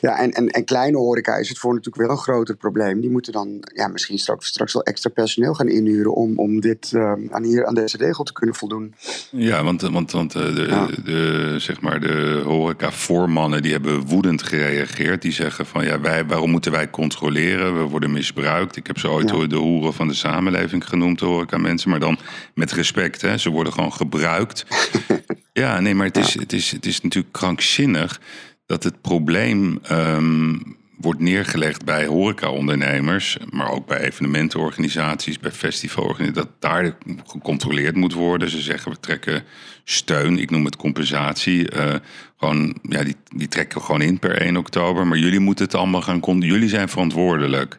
Ja, 0.02 0.18
en, 0.18 0.32
en, 0.32 0.48
en 0.48 0.64
kleine 0.66 0.98
horeca 0.98 1.36
is 1.36 1.50
het 1.50 1.58
voor 1.58 1.74
natuurlijk 1.74 2.08
wel 2.08 2.16
een 2.16 2.22
groter 2.24 2.56
probleem. 2.56 3.02
Die 3.02 3.10
moeten 3.10 3.34
dan 3.34 3.64
ja, 3.74 3.88
misschien 3.88 4.18
straks, 4.20 4.48
straks 4.48 4.74
wel 4.74 4.84
extra 4.84 5.10
personeel 5.10 5.54
gaan 5.54 5.68
inhuren 5.68 6.14
om, 6.14 6.40
om 6.40 6.60
dit, 6.60 6.92
ehm, 6.94 7.22
aan, 7.30 7.44
hier, 7.44 7.66
aan 7.66 7.74
deze 7.74 7.98
regel 7.98 8.24
te 8.24 8.34
kunnen 8.34 8.56
voldoen. 8.56 8.94
Ja, 9.32 9.64
want, 9.64 9.82
want, 9.82 10.12
want 10.12 10.36
eh, 10.36 10.56
de, 10.56 10.62
Ja. 10.62 10.88
de, 11.04 11.56
zeg 11.60 11.82
maar 11.82 12.00
de 12.00 12.42
horeca-voormannen 12.46 13.62
die 13.62 13.72
hebben 13.72 14.00
woedend 14.06 14.44
gereageerd. 14.44 15.22
Die 15.22 15.32
zeggen 15.32 15.66
van 15.66 15.86
ja, 15.86 16.00
wij, 16.00 16.26
waarom 16.26 16.50
moeten 16.52 16.72
wij 16.72 16.90
controleren? 16.90 17.78
We 17.78 17.84
worden 17.84 18.12
misbruikt. 18.12 18.76
Ik 18.76 18.88
heb 18.88 18.98
ze 19.00 19.10
ooit 19.10 19.30
Ja. 19.30 19.48
de 19.48 19.56
hoeren 19.56 19.94
van 19.94 20.08
de 20.08 20.14
samenleving 20.14 20.88
genoemd, 20.88 21.20
de 21.20 21.26
horeca-mensen. 21.26 21.90
Maar 21.90 22.00
dan 22.00 22.18
met 22.54 22.72
respect, 22.72 23.22
hè. 23.22 23.38
Ze 23.38 23.50
worden 23.50 23.74
gewoon 23.74 23.94
gebruikt. 23.94 24.66
ja, 25.54 25.80
nee, 25.80 25.96
maar 25.96 26.06
het 26.08 26.18
is, 26.18 26.34
het, 26.40 26.54
is, 26.54 26.72
het 26.72 26.86
is 26.86 27.02
natuurlijk 27.02 27.34
krankzinnig 27.34 28.20
dat 28.66 28.84
het 28.84 29.02
probleem 29.02 29.80
ehm, 29.84 30.56
wordt 30.98 31.20
neergelegd 31.20 31.86
bij 31.86 32.06
horecaondernemers, 32.06 33.38
maar 33.50 33.72
ook 33.72 33.88
bij 33.88 34.00
evenementenorganisaties, 34.00 35.40
bij 35.40 35.52
festivalorganisaties, 35.52 36.44
dat 36.44 36.62
daar 36.62 36.98
gecontroleerd 37.26 37.96
moet 37.96 38.14
worden. 38.14 38.50
Ze 38.50 38.62
zeggen 38.62 38.92
we 38.92 39.00
trekken 39.00 39.44
steun, 39.84 40.40
ik 40.40 40.52
noem 40.52 40.66
het 40.66 40.76
compensatie, 40.76 41.70
eh, 41.70 41.96
gewoon, 42.38 42.78
ja, 42.82 43.04
die, 43.04 43.16
die 43.36 43.48
trekken 43.48 43.78
we 43.78 43.84
gewoon 43.84 44.02
in 44.02 44.20
per 44.20 44.42
1 44.42 44.58
oktober, 44.58 45.08
maar 45.08 45.18
jullie 45.18 45.40
moeten 45.40 45.66
het 45.66 45.76
allemaal 45.76 46.02
gaan, 46.02 46.40
jullie 46.40 46.70
zijn 46.70 46.90
verantwoordelijk. 46.90 47.78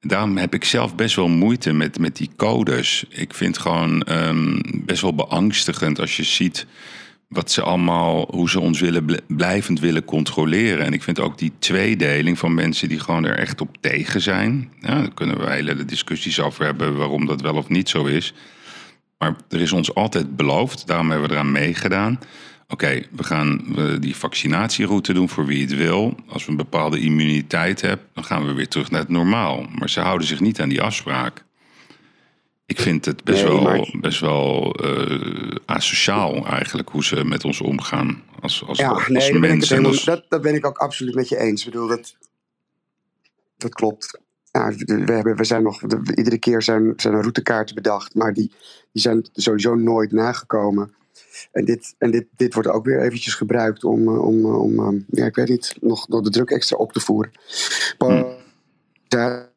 Daarom 0.00 0.36
heb 0.36 0.54
ik 0.54 0.64
zelf 0.64 0.94
best 0.94 1.16
wel 1.16 1.28
moeite 1.28 1.72
met, 1.72 1.98
met 1.98 2.16
die 2.16 2.30
codes. 2.36 3.04
Ik 3.08 3.34
vind 3.34 3.58
gewoon 3.58 4.02
ehm, 4.02 4.60
best 4.74 5.02
wel 5.02 5.14
beangstigend 5.14 6.00
als 6.00 6.16
je 6.16 6.22
ziet 6.22 6.66
wat 7.32 7.50
ze 7.50 7.62
allemaal, 7.62 8.28
hoe 8.30 8.50
ze 8.50 8.60
ons 8.60 8.80
willen 8.80 9.04
bl- 9.04 9.16
blijvend 9.26 9.80
willen 9.80 10.04
controleren. 10.04 10.84
En 10.84 10.92
ik 10.92 11.02
vind 11.02 11.20
ook 11.20 11.38
die 11.38 11.52
tweedeling 11.58 12.38
van 12.38 12.54
mensen 12.54 12.88
die 12.88 13.00
gewoon 13.00 13.24
er 13.24 13.38
echt 13.38 13.60
op 13.60 13.76
tegen 13.80 14.20
zijn. 14.20 14.72
Ja, 14.80 15.06
kunnen 15.14 15.38
we 15.38 15.50
hele 15.50 15.84
discussies 15.84 16.40
over 16.40 16.64
hebben 16.64 16.96
waarom 16.96 17.26
dat 17.26 17.40
wel 17.40 17.54
of 17.54 17.68
niet 17.68 17.88
zo 17.88 18.04
is. 18.04 18.34
Maar 19.18 19.36
er 19.48 19.60
is 19.60 19.72
ons 19.72 19.94
altijd 19.94 20.36
beloofd, 20.36 20.86
daarom 20.86 21.10
hebben 21.10 21.28
we 21.28 21.34
eraan 21.34 21.52
meegedaan. 21.52 22.18
Oké, 22.68 23.02
we 23.10 23.24
gaan 23.24 23.76
die 24.00 24.16
vaccinatieroute 24.16 25.12
doen 25.12 25.28
voor 25.28 25.46
wie 25.46 25.60
het 25.60 25.76
wil. 25.76 26.14
Als 26.28 26.44
we 26.44 26.50
een 26.50 26.56
bepaalde 26.56 27.00
immuniteit 27.00 27.80
hebben, 27.80 28.06
dan 28.14 28.24
gaan 28.24 28.46
we 28.46 28.52
weer 28.52 28.68
terug 28.68 28.90
naar 28.90 29.00
het 29.00 29.08
normaal. 29.08 29.66
Maar 29.78 29.90
ze 29.90 30.00
houden 30.00 30.26
zich 30.26 30.40
niet 30.40 30.60
aan 30.60 30.68
die 30.68 30.82
afspraak. 30.82 31.44
Ik 32.72 32.80
vind 32.80 33.04
het 33.04 33.24
best 33.24 33.44
Nee, 33.44 33.60
wel, 33.62 33.88
best 34.00 34.20
wel 34.20 34.74
eh, 34.74 35.56
asociaal 35.66 36.46
eigenlijk 36.46 36.88
hoe 36.88 37.04
ze 37.04 37.24
met 37.24 37.44
ons 37.44 37.60
omgaan 37.60 38.22
als, 38.40 38.64
als, 38.66 38.78
Ja, 38.78 38.88
als 38.88 39.08
nee, 39.08 39.38
mensen. 39.38 39.84
als- 39.84 40.04
dat, 40.04 40.24
dat 40.28 40.42
ben 40.42 40.54
ik 40.54 40.66
ook 40.66 40.76
absoluut 40.78 41.14
met 41.14 41.28
je 41.28 41.38
eens. 41.38 41.66
Ik 41.66 41.72
bedoel, 41.72 41.88
dat, 41.88 42.16
dat 43.56 43.74
klopt. 43.74 44.18
Ja, 44.50 44.72
we, 44.76 45.12
hebben, 45.12 45.36
we 45.36 45.44
zijn 45.44 45.62
nog, 45.62 45.78
de- 45.80 46.12
iedere 46.14 46.38
keer 46.38 46.62
zijn, 46.62 46.92
zijn 46.96 47.14
er 47.14 47.20
routekaarten 47.20 47.74
bedacht, 47.74 48.14
maar 48.14 48.32
die, 48.32 48.52
die 48.92 49.02
zijn 49.02 49.28
sowieso 49.32 49.74
nooit 49.74 50.12
nagekomen. 50.12 50.94
En 51.52 51.64
dit, 51.64 51.94
en 51.98 52.10
dit, 52.10 52.26
dit 52.36 52.54
wordt 52.54 52.68
ook 52.68 52.84
weer 52.84 53.00
eventjes 53.02 53.34
gebruikt 53.34 53.84
om, 53.84 54.08
eh, 54.08 54.24
om, 54.24 54.44
eh, 54.44 54.60
om 54.60 54.78
eh, 54.80 55.00
ja, 55.08 55.24
ik 55.26 55.34
weet 55.34 55.48
niet, 55.48 55.76
nog, 55.80 56.08
nog 56.08 56.22
de 56.22 56.30
druk 56.30 56.50
extra 56.50 56.76
op 56.76 56.92
te 56.92 57.00
voeren. 57.00 57.32
Maar 57.98 58.24
ja, 59.08 59.50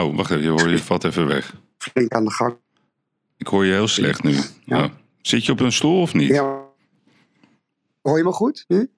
Oh, 0.00 0.16
wacht 0.16 0.30
even, 0.30 0.42
je, 0.42 0.48
hoor, 0.48 0.68
je 0.68 0.78
valt 0.78 1.04
even 1.04 1.26
weg. 1.26 1.54
Flink 1.90 2.12
aan 2.12 2.24
de 2.24 2.30
gang. 2.30 2.56
Ik 3.36 3.46
hoor 3.46 3.64
je 3.64 3.72
heel 3.72 3.88
slecht 3.88 4.22
nu. 4.22 4.36
Ja. 4.64 4.90
Zit 5.22 5.44
je 5.46 5.52
op 5.52 5.60
een 5.60 5.72
stoel 5.72 6.00
of 6.00 6.14
niet? 6.14 6.28
Ja. 6.28 6.62
Hoor 8.02 8.18
je 8.18 8.24
me 8.24 8.32
goed 8.32 8.64
nu? 8.68 8.90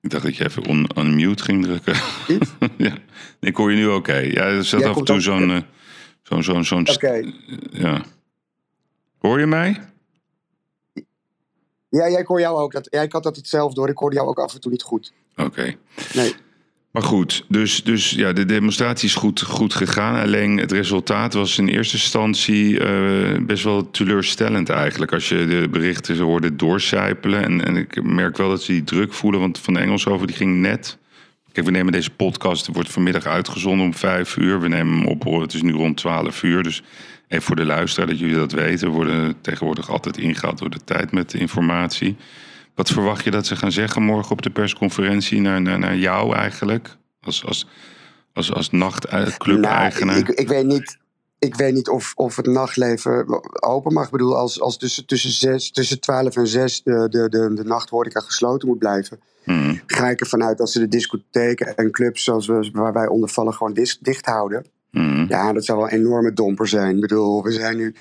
Ik 0.00 0.10
dacht 0.10 0.24
dat 0.24 0.36
je 0.36 0.44
even 0.44 0.66
on, 0.94 1.14
mute 1.16 1.42
ging 1.42 1.62
drukken. 1.64 1.94
Ja, 2.76 2.96
ik 3.40 3.56
hoor 3.56 3.70
je 3.70 3.76
nu 3.76 3.86
oké. 3.88 4.14
Ja, 4.16 4.42
er 4.44 4.64
zat 4.64 4.80
Jij 4.80 4.88
af 4.88 4.96
en 4.96 5.04
toe 5.04 5.20
zo'n... 5.20 5.50
eh, 5.50 5.60
zo'n 6.22 6.42
zo'n 6.42 6.64
zo'n 6.64 6.86
st- 6.86 6.94
Oké. 6.96 7.32
Ja. 7.70 8.04
Hoor 9.18 9.38
je 9.40 9.46
mij? 9.46 9.80
Ja, 11.88 12.04
ik 12.18 12.26
hoor 12.26 12.40
jou 12.40 12.58
ook. 12.58 12.72
Dat, 12.72 12.86
ja, 12.90 13.00
ik 13.02 13.12
had 13.12 13.22
dat 13.22 13.36
hetzelfde 13.36 13.74
door. 13.74 13.88
Ik 13.88 13.96
hoorde 13.98 14.16
jou 14.16 14.28
ook 14.28 14.38
af 14.38 14.54
en 14.54 14.60
toe 14.60 14.70
niet 14.70 14.82
goed. 14.82 15.12
Oké. 15.36 15.74
Nee. 16.14 16.34
Maar 16.90 17.02
goed, 17.02 17.44
dus, 17.48 17.82
dus 17.82 18.10
ja, 18.10 18.32
de 18.32 18.44
demonstratie 18.44 19.08
is 19.08 19.14
goed, 19.14 19.42
goed 19.42 19.74
gegaan. 19.74 20.22
Alleen 20.22 20.56
het 20.56 20.72
resultaat 20.72 21.34
was 21.34 21.58
in 21.58 21.68
eerste 21.68 21.96
instantie 21.96 22.80
eh, 22.80 23.38
best 23.40 23.64
wel 23.64 23.90
teleurstellend 23.90 24.68
eigenlijk. 24.68 25.12
Als 25.12 25.28
je 25.28 25.46
de 25.46 25.68
berichten 25.68 26.18
hoorde 26.18 26.56
doorcijpelen. 26.56 27.44
En, 27.44 27.64
en 27.66 27.76
ik 27.76 28.02
merk 28.02 28.36
wel 28.36 28.48
dat 28.48 28.62
ze 28.62 28.72
die 28.72 28.84
druk 28.84 29.12
voelen. 29.12 29.40
Want 29.40 29.58
Van 29.58 29.74
de 29.74 29.80
Engels 29.80 30.06
over 30.06 30.26
die 30.26 30.36
ging 30.36 30.60
net. 30.60 30.98
Kijk, 31.52 31.66
we 31.66 31.72
nemen 31.72 31.92
deze 31.92 32.10
podcast. 32.10 32.66
Het 32.66 32.74
wordt 32.74 32.90
vanmiddag 32.90 33.26
uitgezonden 33.26 33.86
om 33.86 33.94
vijf 33.94 34.36
uur. 34.36 34.60
We 34.60 34.68
nemen 34.68 34.98
hem 34.98 35.06
op. 35.06 35.40
Het 35.40 35.54
is 35.54 35.62
nu 35.62 35.72
rond 35.72 35.96
twaalf 35.96 36.42
uur. 36.42 36.62
Dus 36.62 36.82
even 37.28 37.44
voor 37.44 37.56
de 37.56 37.64
luisteraar 37.64 38.08
dat 38.08 38.18
jullie 38.18 38.34
dat 38.34 38.52
weten. 38.52 38.88
We 38.88 38.94
worden 38.94 39.40
tegenwoordig 39.40 39.90
altijd 39.90 40.16
ingehaald 40.16 40.58
door 40.58 40.70
de 40.70 40.84
tijd 40.84 41.12
met 41.12 41.30
de 41.30 41.38
informatie. 41.38 42.16
Wat 42.80 42.90
verwacht 42.90 43.24
je 43.24 43.30
dat 43.30 43.46
ze 43.46 43.56
gaan 43.56 43.72
zeggen 43.72 44.02
morgen 44.02 44.32
op 44.32 44.42
de 44.42 44.50
persconferentie 44.50 45.40
naar, 45.40 45.62
naar, 45.62 45.78
naar 45.78 45.96
jou 45.96 46.34
eigenlijk? 46.34 46.96
Als, 47.20 47.44
als, 47.46 47.66
als, 48.32 48.52
als 48.52 48.70
nachtclub-eigenaar? 48.70 50.16
Nou, 50.16 50.30
ik, 50.30 50.38
ik 50.38 50.48
weet 50.48 50.66
niet. 50.66 50.98
ik 51.38 51.54
weet 51.54 51.74
niet 51.74 51.88
of, 51.88 52.12
of 52.16 52.36
het 52.36 52.46
nachtleven 52.46 53.26
open 53.62 53.92
mag. 53.92 54.04
Ik 54.04 54.10
bedoel, 54.10 54.36
als, 54.36 54.60
als 54.60 54.78
tussen, 54.78 55.06
tussen, 55.06 55.30
zes, 55.30 55.70
tussen 55.70 56.00
12 56.00 56.36
en 56.36 56.46
6 56.46 56.82
de, 56.82 57.08
de, 57.10 57.28
de, 57.28 57.54
de 57.54 57.64
nachthoreca 57.64 58.20
gesloten 58.20 58.68
moet 58.68 58.78
blijven, 58.78 59.20
Hmm. 59.44 59.80
ga 59.86 60.08
ik 60.08 60.20
ervan 60.20 60.44
uit 60.44 60.58
dat 60.58 60.70
ze 60.70 60.78
de 60.78 60.88
discotheken 60.88 61.76
en 61.76 61.90
clubs 61.90 62.24
zoals 62.24 62.46
we, 62.46 62.70
waar 62.72 62.92
wij 62.92 63.06
onder 63.06 63.28
vallen 63.28 63.54
gewoon 63.54 63.72
dis- 63.72 63.98
dicht 64.00 64.26
houden. 64.26 64.66
Hmm. 64.90 65.26
Ja, 65.28 65.52
dat 65.52 65.64
zou 65.64 65.78
wel 65.78 65.90
een 65.90 65.98
enorme 65.98 66.32
domper 66.32 66.68
zijn. 66.68 66.94
Ik 66.94 67.00
bedoel, 67.00 67.42
we 67.42 67.52
zijn 67.52 67.76
nu 67.76 67.94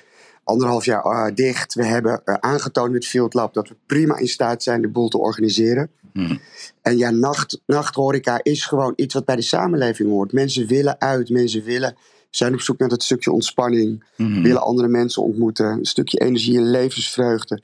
anderhalf 0.50 0.86
jaar 0.86 1.02
ah, 1.02 1.36
dicht. 1.36 1.74
We 1.74 1.86
hebben 1.86 2.22
eh, 2.26 2.34
aangetoond 2.34 2.92
met 2.92 3.06
Field 3.06 3.34
Lab 3.34 3.54
dat 3.54 3.68
we 3.68 3.76
prima 3.86 4.18
in 4.18 4.28
staat 4.28 4.64
zijn 4.64 4.82
de 4.82 4.88
boel 4.88 5.08
te 5.08 5.18
organiseren. 5.18 5.90
Hmm. 6.14 6.40
En 6.82 6.98
ja, 6.98 7.10
nacht, 7.10 7.62
nachthoreca 7.66 8.40
is 8.44 8.66
gewoon 8.66 8.94
iets 8.96 9.14
wat 9.14 9.26
bij 9.26 9.36
de 9.36 9.42
samenleving 9.42 10.10
hoort. 10.10 10.32
Mensen 10.32 10.68
willen 10.68 11.02
uit, 11.02 11.30
mensen 11.30 11.64
willen, 11.64 11.96
zijn 12.30 12.54
op 12.54 12.62
zoek 12.62 12.78
naar 12.78 12.90
dat 12.90 13.04
stukje 13.04 13.32
ontspanning. 13.32 14.04
Hmm. 14.16 14.44
Willen 14.44 14.62
andere 14.62 14.88
mensen 14.88 15.24
ontmoeten. 15.24 15.66
Een 15.66 15.86
stukje 15.86 16.20
energie 16.20 16.58
en 16.58 16.70
levensvreugde 16.70 17.62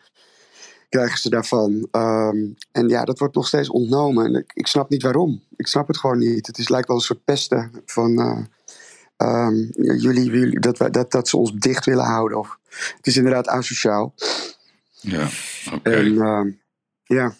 krijgen 0.89 1.17
ze 1.17 1.29
daarvan. 1.29 1.87
Ehm, 1.91 2.37
en 2.71 2.87
ja, 2.87 3.05
dat 3.05 3.19
wordt 3.19 3.35
nog 3.35 3.47
steeds 3.47 3.69
ontnomen. 3.69 4.25
En 4.25 4.35
ik, 4.35 4.51
ik 4.53 4.67
snap 4.67 4.89
niet 4.89 5.03
waarom. 5.03 5.41
Ik 5.55 5.67
snap 5.67 5.87
het 5.87 5.97
gewoon 5.97 6.17
niet. 6.17 6.47
Het 6.47 6.57
is, 6.57 6.69
lijkt 6.69 6.87
wel 6.87 6.97
een 6.97 7.03
soort 7.03 7.23
pesten 7.23 7.71
van... 7.85 8.19
eh, 8.19 8.39
ehm, 9.17 9.55
jullie 9.97 10.59
dat, 10.59 10.77
wij, 10.77 10.89
dat, 10.89 11.11
dat 11.11 11.27
ze 11.27 11.37
ons 11.37 11.51
dicht 11.53 11.85
willen 11.85 12.05
houden. 12.05 12.37
Of, 12.37 12.57
het 12.97 13.07
is 13.07 13.17
inderdaad 13.17 13.47
asociaal. 13.47 14.13
Ja, 15.01 15.27
oké. 15.73 15.89
En 15.91 16.21
ehm, 16.21 16.49
ja, 17.03 17.35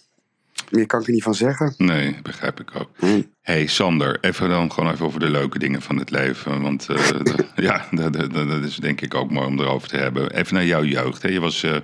meer 0.70 0.86
kan 0.86 1.00
ik 1.02 1.08
er 1.08 1.14
niet 1.14 1.24
van 1.24 1.36
zeggen. 1.36 1.74
Nee, 1.78 2.20
begrijp 2.24 2.60
ik 2.60 2.76
ook. 2.80 2.90
Hm. 2.98 3.22
hey, 3.42 3.68
Sander, 3.68 4.18
even 4.22 4.50
dan 4.50 4.72
gewoon 4.72 4.92
even 4.94 5.06
over 5.06 5.20
de 5.20 5.30
leuke 5.30 5.60
dingen 5.60 5.82
van 5.82 5.98
het 5.98 6.12
leven. 6.12 6.62
Want 6.62 6.90
eh, 6.90 7.08
de- 7.24 7.46
ja, 7.56 7.88
dat, 7.92 8.14
dat, 8.14 8.34
dat 8.34 8.64
is 8.64 8.76
denk 8.76 9.02
ik 9.02 9.14
ook 9.14 9.32
mooi 9.32 9.48
om 9.48 9.60
erover 9.60 9.88
te 9.88 9.98
hebben. 9.98 10.32
Even 10.32 10.54
naar 10.54 10.66
jouw 10.66 10.84
jeugd. 10.84 11.22
Hè. 11.22 11.30
Je, 11.30 11.40
was, 11.40 11.64
eh, 11.64 11.72
je 11.72 11.82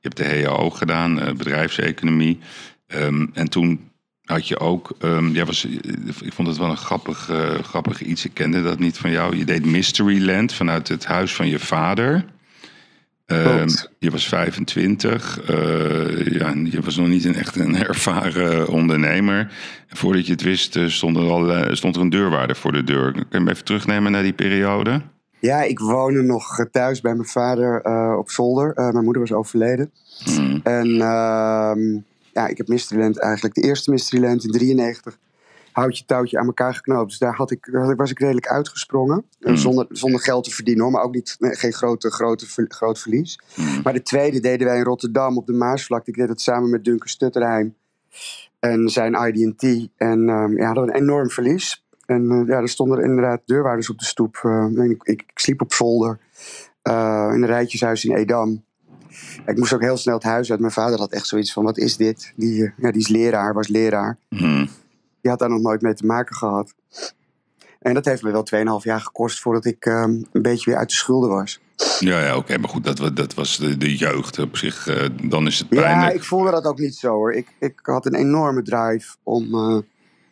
hebt 0.00 0.16
de 0.16 0.42
HAO 0.42 0.70
gedaan, 0.70 1.20
eh, 1.20 1.34
bedrijfseconomie. 1.34 2.38
Ehm, 2.86 3.26
en 3.32 3.48
toen 3.48 3.90
had 4.24 4.48
je 4.48 4.58
ook, 4.58 4.94
ehm, 4.98 5.30
jij 5.30 5.44
was, 5.44 5.64
ik 6.22 6.32
vond 6.32 6.48
het 6.48 6.56
wel 6.56 6.70
een 6.70 6.76
grappig, 6.76 7.30
grappig 7.62 8.02
iets. 8.02 8.24
Ik 8.24 8.34
kende 8.34 8.62
dat 8.62 8.78
niet 8.78 8.98
van 8.98 9.10
jou. 9.10 9.36
Je 9.36 9.44
deed 9.44 9.64
Mysteryland 9.64 10.52
vanuit 10.52 10.88
het 10.88 11.04
huis 11.04 11.34
van 11.34 11.48
je 11.48 11.58
vader. 11.58 12.24
Ehm, 13.26 13.68
je 13.98 14.10
was 14.10 14.28
25. 14.28 15.40
eh, 15.40 16.26
ja, 16.26 16.54
je 16.64 16.80
was 16.80 16.96
nog 16.96 17.08
niet 17.08 17.24
een 17.24 17.34
echt 17.34 17.56
een 17.56 17.76
ervaren 17.88 18.68
ondernemer. 18.68 19.38
En 19.88 19.96
voordat 19.96 20.26
je 20.26 20.32
het 20.32 20.42
wist, 20.42 20.76
eh, 20.76 20.86
stond 20.86 21.16
er, 21.16 21.22
al, 21.22 21.52
eh, 21.52 21.74
stond 21.74 21.96
er 21.96 22.02
een 22.02 22.10
deurwaarder 22.10 22.56
voor 22.56 22.72
de 22.72 22.84
deur. 22.84 23.12
Kun 23.12 23.26
je 23.30 23.40
me 23.40 23.50
even 23.50 23.64
terugnemen 23.64 24.12
naar 24.12 24.22
die 24.22 24.32
periode? 24.32 25.02
Ja, 25.38 25.62
ik 25.62 25.78
woonde 25.78 26.22
nog 26.22 26.66
thuis 26.70 27.00
bij 27.00 27.14
mijn 27.14 27.28
vader 27.28 27.82
op 28.18 28.30
zolder. 28.30 28.72
Mijn 28.74 29.04
moeder 29.04 29.22
was 29.22 29.32
overleden. 29.32 29.90
Hmm. 30.24 30.60
En 30.62 31.00
ehm, 31.00 31.98
ja, 32.32 32.46
ik 32.48 32.56
heb 32.56 32.68
Mysteryland 32.68 33.20
eigenlijk, 33.20 33.54
de 33.54 33.62
eerste 33.62 33.90
Mysteryland 33.90 34.44
in 34.44 34.50
93, 34.50 35.18
houtje 35.74 36.04
touwtje 36.04 36.38
aan 36.38 36.46
elkaar 36.46 36.74
geknoopt. 36.74 37.08
Dus 37.08 37.18
daar, 37.18 37.34
had 37.34 37.50
ik, 37.50 37.68
daar 37.72 37.96
was 37.96 38.10
ik 38.10 38.18
redelijk 38.18 38.48
uitgesprongen. 38.48 39.24
Eh, 39.40 39.50
Mm. 39.50 39.56
Zonder, 39.56 39.86
zonder 39.88 40.20
geld 40.20 40.44
te 40.44 40.50
verdienen 40.50 40.82
hoor, 40.82 40.92
maar 40.92 41.02
ook 41.02 41.14
niet, 41.14 41.36
nee, 41.38 41.54
geen 41.54 41.72
grote, 41.72 42.10
grote, 42.10 42.46
groot 42.68 42.98
verlies. 42.98 43.40
Hmm. 43.54 43.80
Maar 43.82 43.92
de 43.92 44.02
tweede 44.02 44.40
deden 44.40 44.66
wij 44.66 44.76
in 44.76 44.84
Rotterdam 44.84 45.36
op 45.36 45.46
de 45.46 45.52
Maasvlakte. 45.52 46.10
Ik 46.10 46.16
deed 46.16 46.28
het 46.28 46.40
samen 46.40 46.70
met 46.70 46.84
Duncan 46.84 47.08
Stutterheim 47.08 47.74
en 48.60 48.88
zijn 48.88 49.14
ID&T. 49.14 49.88
En 49.96 50.28
ehm, 50.28 50.56
ja, 50.56 50.66
hadden 50.66 50.84
we 50.84 50.90
een 50.90 51.00
enorm 51.02 51.30
verlies. 51.30 51.84
En 52.06 52.30
eh, 52.30 52.46
ja, 52.46 52.60
er 52.60 52.68
stonden 52.68 52.98
er 52.98 53.04
inderdaad 53.04 53.40
deurwaarders 53.44 53.90
op 53.90 53.98
de 53.98 54.04
stoep. 54.04 54.40
Eh, 54.42 54.66
ik, 54.74 55.02
ik, 55.02 55.22
ik 55.26 55.38
sliep 55.38 55.60
op 55.60 55.72
zolder 55.72 56.18
eh, 56.82 57.30
in 57.34 57.42
een 57.42 57.46
rijtjeshuis 57.46 58.04
in 58.04 58.14
Edam. 58.16 58.64
Ik 59.46 59.56
moest 59.56 59.72
ook 59.72 59.80
heel 59.80 59.96
snel 59.96 60.14
het 60.14 60.22
huis 60.22 60.50
uit. 60.50 60.60
Mijn 60.60 60.72
vader 60.72 60.98
had 60.98 61.12
echt 61.12 61.26
zoiets 61.26 61.52
van, 61.52 61.64
wat 61.64 61.78
is 61.78 61.96
dit? 61.96 62.32
Die, 62.36 62.64
eh, 62.64 62.70
ja, 62.76 62.90
die 62.90 63.00
is 63.00 63.08
leraar, 63.08 63.54
was 63.54 63.68
leraar. 63.68 64.18
Hmm. 64.28 64.68
Die 65.24 65.32
had 65.32 65.40
daar 65.42 65.50
nog 65.50 65.60
nooit 65.60 65.82
mee 65.82 65.94
te 65.94 66.06
maken 66.06 66.36
gehad. 66.36 66.74
En 67.80 67.94
dat 67.94 68.04
heeft 68.04 68.22
me 68.22 68.30
wel 68.30 68.78
2,5 68.80 68.84
jaar 68.84 69.00
gekost 69.00 69.40
voordat 69.40 69.64
ik 69.64 69.84
ehm, 69.86 70.22
een 70.32 70.42
beetje 70.42 70.70
weer 70.70 70.78
uit 70.78 70.88
de 70.88 70.94
schulden 70.94 71.30
was. 71.30 71.60
Ja, 72.00 72.20
ja 72.24 72.36
oké, 72.36 72.58
maar 72.58 72.68
goed, 72.68 72.84
dat, 72.84 73.16
dat 73.16 73.34
was 73.34 73.56
de, 73.58 73.76
de 73.76 73.96
jeugd 73.96 74.38
op 74.38 74.56
zich. 74.56 74.86
eh, 74.86 75.08
dan 75.22 75.46
is 75.46 75.58
het 75.58 75.66
Ja, 75.70 75.80
pijnlijk. 75.80 76.14
ik 76.14 76.22
voelde 76.24 76.50
dat 76.50 76.64
ook 76.64 76.78
niet 76.78 76.94
zo 76.94 77.08
hoor. 77.08 77.32
Ik, 77.32 77.46
ik 77.58 77.80
had 77.82 78.06
een 78.06 78.14
enorme 78.14 78.62
drive 78.62 79.16
om, 79.22 79.54
eh, 79.54 79.78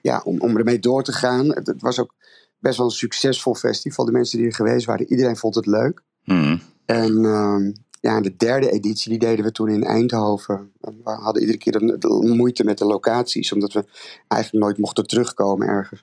ja, 0.00 0.20
om, 0.24 0.40
om 0.40 0.56
ermee 0.56 0.78
door 0.78 1.02
te 1.02 1.12
gaan. 1.12 1.46
Het, 1.48 1.66
het 1.66 1.82
was 1.82 1.98
ook 2.00 2.14
best 2.58 2.76
wel 2.76 2.86
een 2.86 2.92
succesvol 2.92 3.54
festival. 3.54 4.04
De 4.04 4.12
mensen 4.12 4.38
die 4.38 4.46
er 4.46 4.54
geweest 4.54 4.86
waren, 4.86 5.10
iedereen 5.10 5.36
vond 5.36 5.54
het 5.54 5.66
leuk. 5.66 6.02
Hmm. 6.24 6.60
En 6.86 7.24
ehm, 7.24 7.72
ja, 8.02 8.20
de 8.20 8.36
derde 8.36 8.70
editie, 8.70 9.10
die 9.10 9.18
deden 9.18 9.44
we 9.44 9.52
toen 9.52 9.68
in 9.68 9.84
Eindhoven. 9.84 10.72
We 10.80 11.10
hadden 11.10 11.42
iedere 11.42 11.58
keer 11.58 12.00
moeite 12.36 12.64
met 12.64 12.78
de 12.78 12.84
locaties, 12.84 13.52
omdat 13.52 13.72
we 13.72 13.84
eigenlijk 14.28 14.64
nooit 14.64 14.78
mochten 14.78 15.06
terugkomen 15.06 15.68
ergens. 15.68 16.02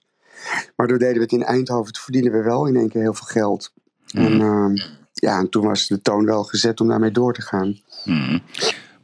Maar 0.76 0.88
toen 0.88 0.98
deden 0.98 1.16
we 1.16 1.22
het 1.22 1.32
in 1.32 1.44
Eindhoven, 1.44 1.94
toen 1.94 2.04
verdienen 2.04 2.32
we 2.32 2.42
wel 2.42 2.66
in 2.68 2.76
één 2.76 2.90
keer 2.90 3.02
heel 3.02 3.14
veel 3.14 3.28
geld. 3.28 3.74
En 4.12 4.32
Hmm. 4.32 4.42
ehm, 4.42 4.74
ja, 5.14 5.40
en 5.40 5.50
toen 5.50 5.66
was 5.66 5.88
de 5.88 6.02
toon 6.02 6.26
wel 6.26 6.44
gezet 6.44 6.82
om 6.82 6.88
daarmee 6.88 7.12
door 7.12 7.34
te 7.34 7.42
gaan. 7.42 7.80
Hmm. 8.04 8.42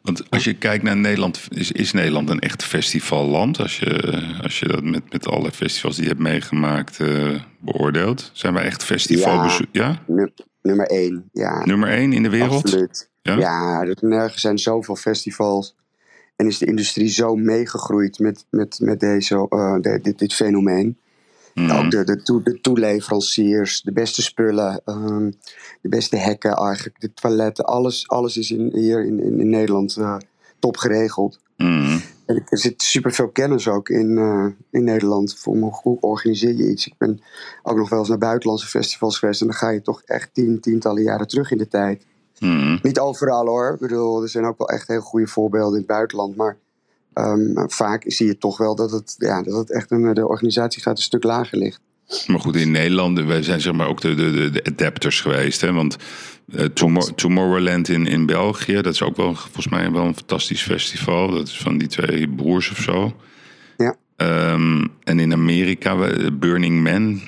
Want 0.02 0.30
als 0.32 0.44
je 0.44 0.54
kijkt 0.54 0.84
naar 0.84 0.98
Nederland, 0.98 1.48
is, 1.50 1.72
is 1.72 1.92
Nederland 1.92 2.30
een 2.30 2.40
echt 2.40 2.64
festivalland? 2.64 3.60
Als 3.60 3.80
je, 3.80 4.24
als 4.44 4.60
je 4.60 4.68
dat 4.68 4.84
met, 4.84 5.12
met 5.12 5.28
alle 5.28 5.52
festivals 5.52 5.96
die 5.96 6.04
je 6.04 6.10
hebt 6.10 6.22
meegemaakt 6.22 7.00
eh, 7.00 7.42
beoordeelt. 7.60 8.30
Zijn 8.34 8.54
wij 8.54 8.64
echt 8.64 8.84
festivalbezoek? 8.84 9.68
Ja. 9.72 10.02
Nu- 10.08 10.32
nummer 10.66 10.88
één, 10.88 11.30
ja. 11.32 11.66
Nummer 11.66 11.90
één 11.90 12.14
in 12.14 12.24
de 12.24 12.30
wereld? 12.30 12.64
Absoluut. 12.64 13.10
Ja? 13.22 13.38
Ja, 13.38 13.82
er 13.82 13.98
nergens 14.02 14.42
zijn 14.42 14.60
zoveel 14.60 14.96
festivals. 14.96 15.76
En 16.36 16.48
is 16.48 16.58
de 16.58 16.66
industrie 16.66 17.08
zo 17.08 17.36
meegegroeid 17.36 18.20
met, 18.20 18.46
met, 18.50 18.80
met 18.82 19.00
deze, 19.00 19.46
eh, 19.50 19.76
de- 19.82 20.00
dit, 20.02 20.20
dit 20.20 20.34
fenomeen. 20.34 20.98
Hmm. 21.54 21.72
Ook 21.72 21.92
de, 21.92 22.04
de, 22.04 22.42
de 22.44 22.62
toeleveranciers, 22.62 23.82
de 23.82 23.92
beste 23.92 24.22
spullen, 24.22 24.82
ehm, 24.86 25.32
de 25.82 25.90
beste 25.90 26.18
hekken 26.18 26.54
eigenlijk, 26.56 27.00
de 27.00 27.14
toiletten. 27.14 27.66
Alles, 27.66 28.08
alles 28.08 28.38
is 28.38 28.52
in, 28.52 28.70
hier 28.74 29.06
in, 29.06 29.20
in, 29.24 29.40
in 29.40 29.50
Nederland 29.50 29.96
eh, 29.98 30.18
top 30.60 30.78
geregeld. 30.78 31.40
Hmm. 31.58 32.02
Er 32.26 32.58
zit 32.58 32.82
superveel 32.82 33.30
kennis 33.30 33.68
ook 33.68 33.90
in, 33.90 34.18
eh, 34.18 34.46
in 34.70 34.84
Nederland. 34.84 35.38
Voor 35.38 35.56
hoe, 35.82 35.98
organiseer 36.00 36.56
je 36.56 36.70
iets. 36.70 36.88
Ik 36.88 36.98
ben 36.98 37.22
ook 37.64 37.78
nog 37.78 37.90
wel 37.90 38.00
eens 38.00 38.10
naar 38.10 38.18
buitenlandse 38.18 38.68
festivals 38.68 39.20
geweest. 39.20 39.42
En 39.42 39.48
dan 39.48 39.56
ga 39.56 39.70
je 39.70 39.82
toch 39.82 40.02
echt 40.02 40.34
tien, 40.34 40.60
tientallen 40.60 41.04
jaren 41.04 41.28
terug 41.28 41.52
in 41.52 41.58
de 41.58 41.68
tijd. 41.68 42.06
Hmm. 42.38 42.80
Niet 42.82 43.00
overal 43.00 43.46
hoor. 43.46 43.74
Ik 43.74 43.80
bedoel, 43.80 44.22
er 44.22 44.30
zijn 44.30 44.46
ook 44.46 44.58
wel 44.58 44.70
echt 44.70 44.88
heel 44.88 45.02
goede 45.02 45.28
voorbeelden 45.28 45.74
in 45.74 45.78
het 45.78 45.88
buitenland. 45.88 46.36
Maar 46.36 46.58
ehm, 47.14 47.68
vaak 47.68 48.04
zie 48.08 48.28
je 48.28 48.38
toch 48.38 48.58
wel 48.58 48.76
dat 48.76 48.92
het, 48.92 49.16
ja, 49.18 49.42
dat 49.42 49.58
het 49.58 49.72
echt 49.72 49.92
een, 49.92 50.14
de 50.14 50.28
organisatiegraad 50.28 50.98
een 50.98 51.04
stuk 51.04 51.24
lager 51.24 51.58
ligt. 51.58 51.82
Maar 52.28 52.40
goed, 52.40 52.56
in 52.56 52.72
Nederland, 52.72 53.20
wij 53.20 53.44
zijn 53.44 53.62
zeg 53.62 53.74
maar 53.74 53.88
ook 53.88 54.02
de, 54.02 54.16
de, 54.16 54.50
de, 54.50 54.64
adapters 54.64 55.22
geweest. 55.22 55.62
Hè? 55.62 55.74
Want 55.74 55.98
eh, 56.54 56.66
Tomor- 56.66 57.16
Tomorrowland 57.16 57.90
in, 57.90 58.08
in 58.08 58.26
België, 58.26 58.74
dat 58.82 58.94
is 58.94 59.02
ook 59.02 59.16
wel 59.16 59.36
volgens 59.36 59.68
mij 59.68 59.92
wel 59.92 60.06
een 60.06 60.16
fantastisch 60.16 60.62
festival. 60.62 61.32
Dat 61.32 61.48
is 61.48 61.58
van 61.58 61.78
die 61.78 61.88
twee 61.88 62.30
broers 62.30 62.72
of 62.72 62.78
zo. 62.78 63.14
Ja. 63.78 63.96
Ehm, 64.16 64.86
en 65.04 65.20
in 65.20 65.34
Amerika, 65.34 65.96
Burning 66.34 66.84
Man. 66.84 67.22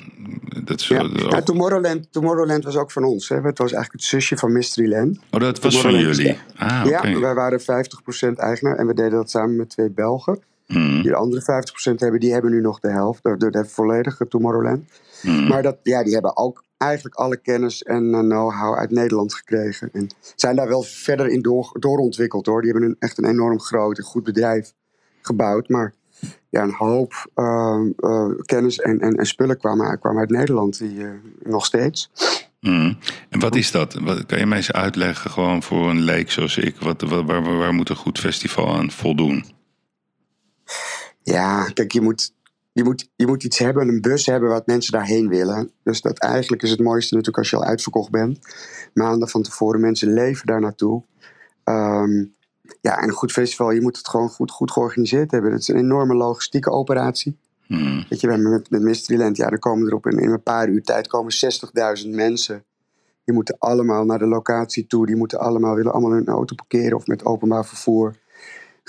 Dat 0.64 0.80
is, 0.80 0.88
Ja. 0.88 1.00
ook- 1.02 1.40
Tomorrowland, 1.40 2.12
Tomorrowland 2.12 2.64
was 2.64 2.76
ook 2.76 2.90
van 2.92 3.04
ons. 3.04 3.28
Hè. 3.28 3.36
Het 3.36 3.58
was 3.58 3.72
eigenlijk 3.72 3.92
het 3.92 4.02
zusje 4.02 4.36
van 4.36 4.52
Mysteryland. 4.52 5.18
oh, 5.30 5.40
dat 5.40 5.60
was 5.60 5.80
van 5.80 5.98
jullie. 5.98 6.38
Ah, 6.56 6.82
oké. 6.86 7.08
Ja, 7.08 7.20
wij 7.20 7.34
waren 7.34 7.60
50% 7.60 8.38
eigenaar. 8.38 8.76
En 8.76 8.86
we 8.86 8.94
deden 8.94 9.10
dat 9.10 9.30
samen 9.30 9.56
met 9.56 9.70
twee 9.70 9.90
Belgen. 9.90 10.38
Hmm, 10.72 11.02
Die 11.02 11.10
de 11.10 11.16
andere 11.16 11.42
50% 11.42 11.94
hebben, 11.98 12.20
die 12.20 12.32
hebben 12.32 12.50
nu 12.50 12.60
nog 12.60 12.80
de 12.80 12.90
helft. 12.90 13.22
De, 13.22 13.36
de, 13.36 13.50
de 13.50 13.64
volledige 13.64 14.28
Tomorrowland. 14.28 14.84
hmm. 15.22 15.48
Maar 15.48 15.62
dat, 15.62 15.78
ja, 15.82 16.02
die 16.02 16.12
hebben 16.12 16.36
ook 16.36 16.64
eigenlijk 16.76 17.14
alle 17.14 17.36
kennis 17.36 17.82
en 17.82 18.14
eh, 18.14 18.20
know-how 18.20 18.76
uit 18.76 18.90
Nederland 18.90 19.34
gekregen. 19.34 19.88
En 19.92 20.08
zijn 20.36 20.56
daar 20.56 20.68
wel 20.68 20.82
verder 20.82 21.28
in 21.28 21.42
door, 21.42 21.76
doorontwikkeld 21.78 22.46
hoor. 22.46 22.62
Die 22.62 22.70
hebben 22.70 22.88
een, 22.88 22.96
echt 22.98 23.18
een 23.18 23.24
enorm 23.28 23.60
groot 23.60 23.98
en 23.98 24.04
goed 24.04 24.24
bedrijf 24.24 24.72
gebouwd. 25.20 25.68
Maar 25.68 25.94
ja, 26.50 26.62
een 26.62 26.74
hoop 26.74 27.30
eh, 27.34 27.80
eh, 27.96 28.30
kennis 28.44 28.78
en, 28.78 29.00
en, 29.00 29.14
en 29.14 29.26
spullen 29.26 29.58
kwamen, 29.58 29.98
kwamen 29.98 30.20
uit 30.20 30.30
Nederland. 30.30 30.78
Die, 30.78 31.04
eh, 31.04 31.10
nog 31.42 31.66
steeds. 31.66 32.10
Hmm. 32.60 32.98
En 33.28 33.40
wat 33.40 33.54
is 33.54 33.70
dat? 33.70 33.94
Wat, 33.94 34.26
kan 34.26 34.38
je 34.38 34.46
mij 34.46 34.56
eens 34.56 34.72
uitleggen, 34.72 35.30
gewoon 35.30 35.62
voor 35.62 35.90
een 35.90 36.00
leek 36.00 36.30
zoals 36.30 36.56
ik, 36.56 36.76
wat, 36.76 37.00
wat, 37.00 37.24
waar, 37.24 37.42
waar, 37.42 37.58
waar 37.58 37.74
moet 37.74 37.88
een 37.88 37.96
goed 37.96 38.18
festival 38.18 38.74
aan 38.74 38.90
voldoen? 38.90 39.44
Ja, 41.28 41.64
kijk, 41.64 41.92
je 41.92 42.00
moet, 42.00 42.32
je, 42.72 42.84
moet, 42.84 43.10
je 43.16 43.26
moet 43.26 43.44
iets 43.44 43.58
hebben, 43.58 43.88
een 43.88 44.00
bus 44.00 44.26
hebben 44.26 44.48
wat 44.48 44.66
mensen 44.66 44.92
daarheen 44.92 45.28
willen. 45.28 45.70
Dus 45.82 46.00
dat 46.00 46.18
eigenlijk 46.18 46.62
is 46.62 46.70
het 46.70 46.80
mooiste 46.80 47.14
natuurlijk 47.14 47.38
als 47.38 47.50
je 47.50 47.56
al 47.56 47.64
uitverkocht 47.64 48.10
bent. 48.10 48.38
Maanden 48.94 49.28
van 49.28 49.42
tevoren, 49.42 49.80
mensen 49.80 50.12
leven 50.12 50.46
daar 50.46 50.60
naartoe. 50.60 51.02
Ehm, 51.64 52.24
ja, 52.80 52.98
en 52.98 53.08
een 53.08 53.12
goed 53.12 53.32
festival, 53.32 53.70
je 53.70 53.80
moet 53.80 53.96
het 53.96 54.08
gewoon 54.08 54.28
goed, 54.28 54.50
goed 54.50 54.70
georganiseerd 54.70 55.30
hebben. 55.30 55.52
Het 55.52 55.60
is 55.60 55.68
een 55.68 55.76
enorme 55.76 56.14
logistieke 56.14 56.70
operatie. 56.70 57.36
Hmm. 57.66 58.06
Weet 58.08 58.20
je, 58.20 58.28
met, 58.28 58.70
met 58.70 58.82
Mysteryland, 58.82 59.36
ja, 59.36 59.50
er 59.50 59.58
komen 59.58 59.86
er 59.86 59.94
op 59.94 60.06
in, 60.06 60.18
in 60.18 60.30
een 60.30 60.42
paar 60.42 60.68
uur 60.68 60.82
tijd 60.82 61.06
komen 61.06 61.32
60.000 62.04 62.08
mensen 62.08 62.64
Die 63.24 63.34
moeten 63.34 63.56
allemaal 63.58 64.04
naar 64.04 64.18
de 64.18 64.26
locatie 64.26 64.86
toe. 64.86 65.06
Die 65.06 65.16
moeten 65.16 65.38
allemaal, 65.38 65.74
willen 65.74 65.92
allemaal 65.92 66.10
hun 66.10 66.28
auto 66.28 66.54
parkeren 66.54 66.96
of 66.96 67.06
met 67.06 67.24
openbaar 67.24 67.66
vervoer. 67.66 68.16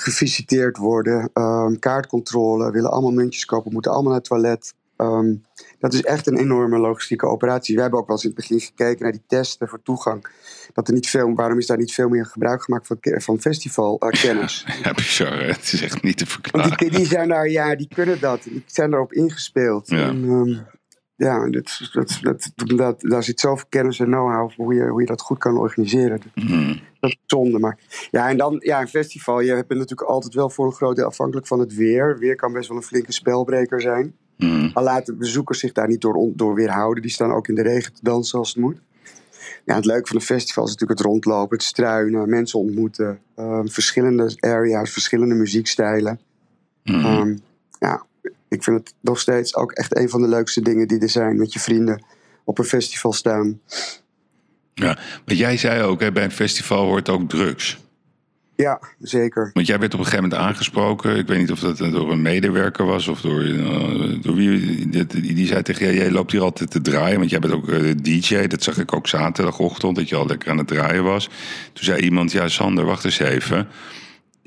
Gevisiteerd 0.02 0.78
worden. 0.78 1.30
Ehm, 1.34 1.76
kaartcontrole. 1.76 2.72
Willen 2.72 2.92
allemaal 2.92 3.12
muntjes 3.12 3.46
kopen. 3.46 3.74
Moeten 3.74 3.92
allemaal 3.92 4.12
naar 4.12 4.20
het 4.20 4.30
toilet. 4.30 4.74
Ehm, 4.96 5.36
dat 5.80 5.94
is 5.94 6.02
echt 6.02 6.28
een 6.28 6.38
enorme 6.38 6.78
logistieke 6.78 7.26
operatie. 7.26 7.76
We 7.76 7.82
hebben 7.82 8.00
ook 8.00 8.08
wel 8.08 8.16
eens 8.16 8.26
in 8.26 8.32
het 8.32 8.40
begin 8.40 8.60
gekeken 8.60 9.04
naar 9.04 9.12
die 9.12 9.24
testen 9.28 9.68
voor 9.68 9.82
toegang. 9.82 10.26
Dat 10.74 10.88
er 10.88 10.94
niet 10.94 11.10
veel, 11.10 11.34
waarom 11.34 11.58
is 11.58 11.66
daar 11.66 11.78
niet 11.78 11.94
veel 11.94 12.10
meer 12.10 12.26
gebruik 12.26 12.64
gemaakt 12.64 12.88
van, 12.88 12.98
van 13.02 13.40
festivalkennis? 13.40 14.66
Uh, 14.70 14.82
ja, 14.84 14.94
bizar. 14.94 15.44
Het 15.44 15.74
is 15.74 15.82
echt 15.82 16.04
niet 16.04 16.18
te 16.18 16.26
verklaren. 16.26 16.68
Want 16.70 16.80
die, 16.80 16.92
die, 16.92 17.06
zijn 17.06 17.30
daar, 17.30 17.50
ja, 17.50 17.76
die 17.76 17.88
kunnen 17.88 18.20
dat. 18.20 18.44
Die 18.44 18.64
zijn 18.66 18.90
daarop 18.90 19.14
ingespeeld. 19.14 19.90
Ja. 19.90 20.08
En, 20.08 20.24
um, 20.24 20.68
ja, 21.16 21.50
dat, 21.50 21.90
dat, 21.92 22.20
dat, 22.22 22.52
dat, 22.56 23.02
daar 23.02 23.24
zit 23.24 23.40
zoveel 23.40 23.66
kennis 23.70 24.00
en 24.00 24.06
know-how 24.06 24.52
voor 24.52 24.66
hoe 24.66 24.74
je, 24.74 24.88
hoe 24.88 25.02
je 25.02 25.08
dat 25.08 25.22
goed 25.22 25.38
kan 25.38 25.58
organiseren. 25.58 26.22
Mm. 26.36 26.80
Dat 27.00 27.10
is 27.10 27.18
zonde. 27.26 27.60
Maar 27.60 27.80
ja, 28.12 28.30
en 28.30 28.38
dan 28.38 28.58
ja, 28.60 28.82
een 28.82 28.88
festival. 28.88 29.40
Je 29.40 29.54
bent 29.54 29.80
natuurlijk 29.80 30.10
altijd 30.10 30.34
wel 30.34 30.50
voor 30.50 30.66
een 30.66 30.72
groot 30.74 30.96
deel 30.96 31.06
afhankelijk 31.06 31.48
van 31.48 31.60
het 31.60 31.76
weer. 31.76 32.18
Weer 32.20 32.36
kan 32.36 32.54
best 32.54 32.68
wel 32.68 32.78
een 32.78 32.84
flinke 32.84 33.12
spelbreker 33.12 33.82
zijn. 33.82 34.16
Mm. 34.38 34.72
Al 34.74 34.84
laten 34.84 35.18
bezoekers 35.18 35.60
zich 35.60 35.72
daar 35.72 35.88
niet 35.88 36.02
door, 36.02 36.32
door 36.36 36.56
weerhouden. 36.56 37.02
Die 37.02 37.12
staan 37.12 37.32
ook 37.32 37.48
in 37.48 37.56
de 37.56 37.62
regen 37.62 37.94
te 37.94 38.00
dansen 38.04 38.40
als 38.40 38.50
het 38.50 38.58
moet. 38.58 38.78
Ja, 39.66 39.76
het 39.76 39.86
leuke 39.86 40.08
van 40.08 40.16
een 40.16 40.22
festival 40.22 40.64
is 40.64 40.72
natuurlijk 40.72 41.00
het 41.00 41.08
rondlopen, 41.08 41.58
het 41.58 41.66
struinen, 41.66 42.30
mensen 42.30 42.60
ontmoeten. 42.60 43.20
Um, 43.36 43.70
verschillende 43.70 44.36
areas, 44.40 44.92
verschillende 44.92 45.36
muziekstijlen. 45.36 46.20
Mm. 46.84 47.06
Um, 47.06 47.40
ja, 47.80 48.06
ik 48.48 48.64
vind 48.64 48.80
het 48.80 48.94
nog 49.02 49.20
steeds 49.20 49.56
ook 49.56 49.72
echt 49.72 49.98
een 49.98 50.10
van 50.10 50.22
de 50.22 50.28
leukste 50.28 50.62
dingen 50.62 50.88
die 50.88 51.00
er 51.00 51.10
zijn. 51.10 51.38
Met 51.38 51.54
je 51.54 51.60
vrienden 51.60 52.04
op 52.44 52.58
een 52.58 52.66
festival 52.66 53.14
staan. 53.14 53.62
Ja, 54.80 54.98
maar 55.26 55.36
jij 55.36 55.58
zei 55.58 55.84
ook, 55.84 56.02
hè, 56.02 56.12
bij 56.12 56.24
een 56.24 56.32
festival 56.32 56.86
hoort 56.86 57.10
ook 57.10 57.30
drugs. 57.30 57.78
Ja, 58.56 58.80
zeker. 59.00 59.50
Want 59.54 59.68
jij 59.68 59.80
werd 59.80 59.94
op 59.94 60.00
een 60.00 60.06
gegeven 60.06 60.30
moment 60.30 60.42
aangesproken. 60.42 61.18
Ik 61.18 61.28
weet 61.28 61.38
niet 61.38 61.52
of 61.52 61.60
dat 61.60 61.78
door 61.78 62.12
een 62.12 62.22
medewerker 62.22 62.86
was 62.86 63.08
of 63.08 63.22
door, 63.22 63.44
uh, 63.44 64.22
door 64.22 64.36
wie. 64.36 64.90
Die, 64.90 65.34
die 65.34 65.48
zei 65.48 65.62
tegen 65.62 65.86
jij, 65.86 65.96
jij 65.96 66.12
loopt 66.12 66.32
hier 66.32 66.42
altijd 66.42 66.72
te 66.72 66.82
draaien. 66.82 67.18
Want 67.18 67.30
jij 67.30 67.40
bent 67.40 67.54
ook 67.54 67.68
uh, 67.70 67.94
DJ. 68.02 68.48
Dat 68.48 68.64
zag 68.64 68.78
ik 68.78 68.94
ook 68.94 69.08
zaterdagochtend, 69.08 69.96
dat 69.96 70.10
je 70.10 70.16
al 70.16 70.26
lekker 70.26 70.50
aan 70.50 70.58
het 70.58 70.68
draaien 70.68 71.04
was. 71.04 71.30
Toen 71.74 71.84
zei 71.84 72.02
iemand, 72.02 72.32
ja 72.32 72.48
Sander, 72.48 72.86
wacht 72.86 73.06
eens 73.06 73.20
even. 73.20 73.68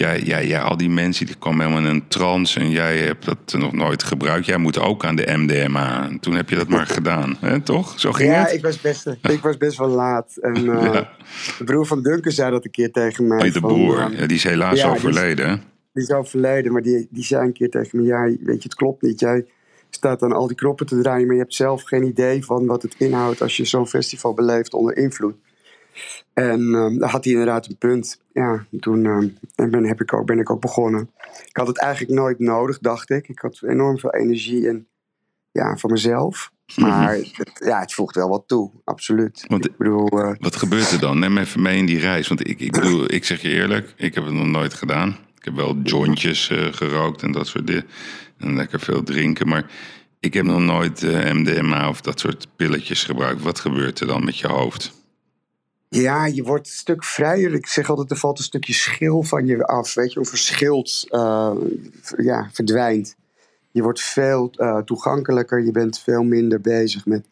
Ja, 0.02 0.12
ja, 0.12 0.38
ja, 0.38 0.60
al 0.60 0.76
die 0.76 0.90
mensen 0.90 1.26
die 1.26 1.34
komen 1.34 1.66
helemaal 1.66 1.88
in 1.88 1.94
een 1.94 2.08
trance 2.08 2.60
en 2.60 2.70
jij 2.70 2.98
hebt 2.98 3.24
dat 3.24 3.54
nog 3.58 3.72
nooit 3.72 4.02
gebruikt. 4.02 4.46
Jij 4.46 4.56
moet 4.56 4.78
ook 4.78 5.04
aan 5.04 5.16
de 5.16 5.32
MDMA. 5.36 6.08
En 6.08 6.20
toen 6.20 6.34
heb 6.34 6.48
je 6.48 6.56
dat 6.56 6.68
maar 6.68 6.86
gedaan, 6.86 7.36
hè, 7.40 7.60
toch? 7.60 8.00
Zo 8.00 8.12
ging 8.12 8.30
ja, 8.30 8.42
het? 8.42 8.52
ik 8.52 8.62
was, 8.62 8.80
best, 8.80 9.06
ik 9.22 9.40
was 9.42 9.56
best 9.56 9.78
wel 9.78 9.88
laat. 9.88 10.36
En 10.36 10.64
uh, 10.64 10.82
ja. 10.92 11.10
de 11.58 11.64
broer 11.64 11.86
van 11.86 12.02
Duncan 12.02 12.32
zei 12.32 12.50
dat 12.50 12.64
een 12.64 12.70
keer 12.70 12.90
tegen 12.90 13.26
mij. 13.26 13.46
Oh, 13.46 13.52
de 13.52 13.60
van, 13.60 14.12
ja, 14.16 14.26
die 14.26 14.36
is 14.36 14.44
helaas 14.44 14.80
ja, 14.80 14.90
overleden. 14.90 15.46
Die 15.46 15.56
is, 15.56 15.60
die 15.92 16.02
is 16.02 16.10
overleden, 16.10 16.72
maar 16.72 16.82
die, 16.82 17.08
die 17.10 17.24
zei 17.24 17.46
een 17.46 17.52
keer 17.52 17.70
tegen 17.70 17.98
me: 17.98 18.04
Ja, 18.04 18.22
weet 18.22 18.62
je, 18.62 18.68
het 18.68 18.74
klopt 18.74 19.02
niet. 19.02 19.20
Jij 19.20 19.44
staat 19.90 20.22
aan 20.22 20.32
al 20.32 20.46
die 20.46 20.56
knoppen 20.56 20.86
te 20.86 21.00
draaien, 21.00 21.26
maar 21.26 21.36
je 21.36 21.42
hebt 21.42 21.54
zelf 21.54 21.82
geen 21.82 22.04
idee 22.04 22.44
van 22.44 22.66
wat 22.66 22.82
het 22.82 22.94
inhoudt 22.98 23.42
als 23.42 23.56
je 23.56 23.64
zo'n 23.64 23.88
festival 23.88 24.34
beleeft 24.34 24.74
onder 24.74 24.96
invloed. 24.96 25.34
En 26.32 26.60
um, 26.60 26.98
daar 26.98 27.10
had 27.10 27.24
hij 27.24 27.32
inderdaad 27.32 27.66
een 27.66 27.78
punt. 27.78 28.20
Ja, 28.32 28.66
toen 28.80 29.04
um, 29.04 29.36
ben, 29.54 29.84
heb 29.84 30.00
ik 30.00 30.12
ook, 30.12 30.26
ben 30.26 30.38
ik 30.38 30.50
ook 30.50 30.60
begonnen. 30.60 31.10
Ik 31.48 31.56
had 31.56 31.66
het 31.66 31.78
eigenlijk 31.78 32.12
nooit 32.14 32.38
nodig, 32.38 32.78
dacht 32.78 33.10
ik. 33.10 33.28
Ik 33.28 33.38
had 33.38 33.62
enorm 33.62 33.98
veel 33.98 34.14
energie 34.14 34.68
en, 34.68 34.86
ja, 35.50 35.76
van 35.76 35.90
mezelf. 35.90 36.50
Maar 36.76 37.14
het, 37.14 37.60
ja, 37.64 37.80
het 37.80 37.94
voegt 37.94 38.14
wel 38.14 38.28
wat 38.28 38.42
toe, 38.46 38.70
absoluut. 38.84 39.44
Want, 39.48 39.66
ik 39.66 39.76
bedoel, 39.76 40.24
uh, 40.24 40.34
wat 40.38 40.56
gebeurt 40.56 40.90
er 40.90 41.00
dan? 41.00 41.18
Neem 41.18 41.38
even 41.38 41.62
mee 41.62 41.78
in 41.78 41.86
die 41.86 41.98
reis. 41.98 42.28
Want 42.28 42.48
ik, 42.48 42.60
ik 42.60 42.72
bedoel, 42.72 43.12
ik 43.12 43.24
zeg 43.24 43.42
je 43.42 43.48
eerlijk, 43.48 43.94
ik 43.96 44.14
heb 44.14 44.24
het 44.24 44.32
nog 44.32 44.46
nooit 44.46 44.74
gedaan. 44.74 45.16
Ik 45.38 45.44
heb 45.44 45.54
wel 45.54 45.76
jointjes 45.82 46.50
uh, 46.50 46.72
gerookt 46.72 47.22
en 47.22 47.32
dat 47.32 47.46
soort 47.46 47.66
dingen. 47.66 47.86
En 48.38 48.54
lekker 48.54 48.80
veel 48.80 49.02
drinken. 49.02 49.48
Maar 49.48 49.70
ik 50.20 50.34
heb 50.34 50.44
nog 50.44 50.60
nooit 50.60 51.02
uh, 51.02 51.32
MDMA 51.32 51.88
of 51.88 52.00
dat 52.00 52.20
soort 52.20 52.46
pilletjes 52.56 53.04
gebruikt. 53.04 53.42
Wat 53.42 53.60
gebeurt 53.60 54.00
er 54.00 54.06
dan 54.06 54.24
met 54.24 54.38
je 54.38 54.46
hoofd? 54.46 55.01
Ja, 55.94 56.26
je 56.26 56.42
wordt 56.42 56.66
een 56.66 56.72
stuk 56.72 57.04
vrijer. 57.04 57.54
Ik 57.54 57.66
zeg 57.66 57.90
altijd, 57.90 58.10
er 58.10 58.16
valt 58.16 58.38
een 58.38 58.44
stukje 58.44 58.72
schil 58.72 59.22
van 59.22 59.46
je 59.46 59.66
af. 59.66 59.94
Weet 59.94 60.12
je, 60.12 60.20
of 60.20 60.28
verschilt, 60.28 61.06
uh, 61.10 61.54
ja, 62.16 62.48
verdwijnt. 62.52 63.16
Je 63.70 63.82
wordt 63.82 64.00
veel 64.00 64.50
uh, 64.56 64.78
toegankelijker. 64.78 65.64
Je 65.64 65.70
bent 65.70 65.98
veel 65.98 66.22
minder 66.22 66.60
bezig 66.60 67.06
met, 67.06 67.26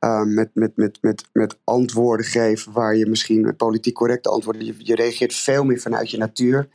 uh, 0.00 0.22
met, 0.22 0.50
met, 0.52 0.76
met, 0.76 0.98
met, 1.00 1.24
met 1.32 1.56
antwoorden 1.64 2.26
geven... 2.26 2.72
waar 2.72 2.96
je 2.96 3.06
misschien 3.06 3.56
politiek 3.56 3.94
correcte 3.94 4.28
antwoorden... 4.28 4.64
Je, 4.64 4.74
je 4.78 4.94
reageert 4.94 5.34
veel 5.34 5.64
meer 5.64 5.80
vanuit 5.80 6.10
je 6.10 6.18
natuur. 6.18 6.68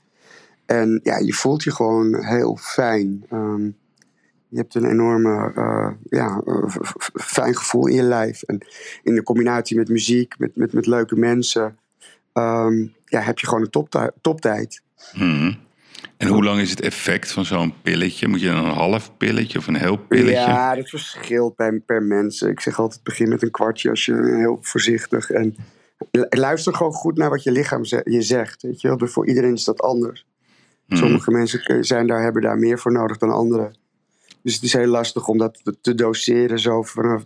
En 0.65 0.99
ja, 1.03 1.17
je 1.17 1.33
voelt 1.33 1.63
je 1.63 1.71
gewoon 1.71 2.25
heel 2.25 2.57
fijn. 2.61 3.25
Um, 3.33 3.77
je 4.49 4.57
hebt 4.57 4.75
een 4.75 4.89
enorme 4.89 5.51
uh, 5.55 5.91
ja, 6.09 6.41
uh, 6.45 6.75
fijn 7.13 7.55
gevoel 7.55 7.87
in 7.87 7.95
je 7.95 8.03
lijf. 8.03 8.41
En 8.41 8.65
in 9.03 9.15
de 9.15 9.23
combinatie 9.23 9.77
met 9.77 9.89
muziek, 9.89 10.39
met, 10.39 10.55
met, 10.55 10.73
met 10.73 10.85
leuke 10.85 11.15
mensen, 11.15 11.77
um, 12.33 12.93
ja, 13.05 13.19
heb 13.19 13.39
je 13.39 13.47
gewoon 13.47 13.63
een 13.63 13.69
toptijd. 13.69 14.11
toptijd. 14.21 14.81
Hmm. 15.11 15.57
En 16.17 16.27
hoe 16.27 16.43
lang 16.43 16.59
is 16.59 16.69
het 16.69 16.81
effect 16.81 17.31
van 17.31 17.45
zo'n 17.45 17.73
pilletje? 17.81 18.27
Moet 18.27 18.41
je 18.41 18.47
dan 18.47 18.65
een 18.65 18.71
half 18.71 19.17
pilletje 19.17 19.57
of 19.57 19.67
een 19.67 19.75
heel 19.75 19.97
pilletje? 19.97 20.31
Ja, 20.31 20.75
dat 20.75 20.89
verschilt 20.89 21.55
bij, 21.55 21.79
per 21.79 22.03
mens. 22.03 22.41
Ik 22.41 22.59
zeg 22.59 22.79
altijd, 22.79 23.03
begin 23.03 23.29
met 23.29 23.43
een 23.43 23.51
kwartje 23.51 23.89
als 23.89 24.05
je 24.05 24.35
heel 24.37 24.57
voorzichtig. 24.61 25.29
En 25.29 25.55
luister 26.29 26.73
gewoon 26.73 26.93
goed 26.93 27.17
naar 27.17 27.29
wat 27.29 27.43
je 27.43 27.51
lichaam 27.51 27.81
je 28.03 28.21
zegt. 28.21 28.61
Weet 28.61 28.81
je 28.81 28.87
wel? 28.87 29.07
Voor 29.07 29.27
iedereen 29.27 29.53
is 29.53 29.63
dat 29.63 29.81
anders. 29.81 30.25
Hmm. 30.85 30.97
Sommige 30.97 31.31
mensen 31.31 31.85
zijn 31.85 32.07
daar, 32.07 32.21
hebben 32.21 32.41
daar 32.41 32.57
meer 32.57 32.79
voor 32.79 32.91
nodig 32.91 33.17
dan 33.17 33.31
anderen. 33.31 33.75
Dus 34.41 34.53
het 34.53 34.63
is 34.63 34.73
heel 34.73 34.87
lastig 34.87 35.27
om 35.27 35.37
dat 35.37 35.61
te 35.81 35.95
doseren 35.95 36.59
zo 36.59 36.83
vanaf, 36.83 37.23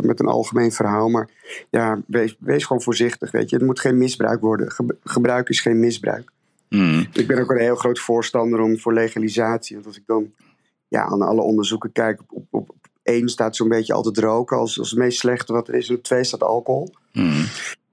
met 0.00 0.20
een 0.20 0.26
algemeen 0.26 0.72
verhaal. 0.72 1.08
Maar 1.08 1.28
ja, 1.70 2.00
wees, 2.06 2.36
wees 2.38 2.64
gewoon 2.64 2.82
voorzichtig, 2.82 3.30
weet 3.30 3.50
je. 3.50 3.56
Het 3.56 3.64
moet 3.64 3.80
geen 3.80 3.98
misbruik 3.98 4.40
worden. 4.40 4.70
Ge, 4.70 4.96
gebruik 5.04 5.48
is 5.48 5.60
geen 5.60 5.80
misbruik. 5.80 6.30
Mm. 6.68 7.06
Ik 7.12 7.26
ben 7.26 7.38
ook 7.38 7.50
een 7.50 7.60
heel 7.60 7.76
groot 7.76 7.98
voorstander 7.98 8.60
om 8.60 8.78
voor 8.78 8.92
legalisatie. 8.92 9.74
Want 9.74 9.86
als 9.86 9.96
ik 9.96 10.06
dan 10.06 10.32
ja, 10.88 11.04
aan 11.04 11.22
alle 11.22 11.40
onderzoeken 11.40 11.92
kijk, 11.92 12.20
op, 12.28 12.46
op, 12.50 12.70
op 12.70 12.88
één 13.02 13.28
staat 13.28 13.56
zo'n 13.56 13.68
beetje 13.68 13.92
altijd 13.92 14.18
roken 14.18 14.56
als, 14.56 14.78
als 14.78 14.90
het 14.90 14.98
meest 14.98 15.18
slechte 15.18 15.52
wat 15.52 15.68
er 15.68 15.74
is. 15.74 15.88
En 15.88 15.96
op 15.96 16.02
twee 16.02 16.24
staat 16.24 16.42
alcohol. 16.42 16.94
Mm. 17.12 17.44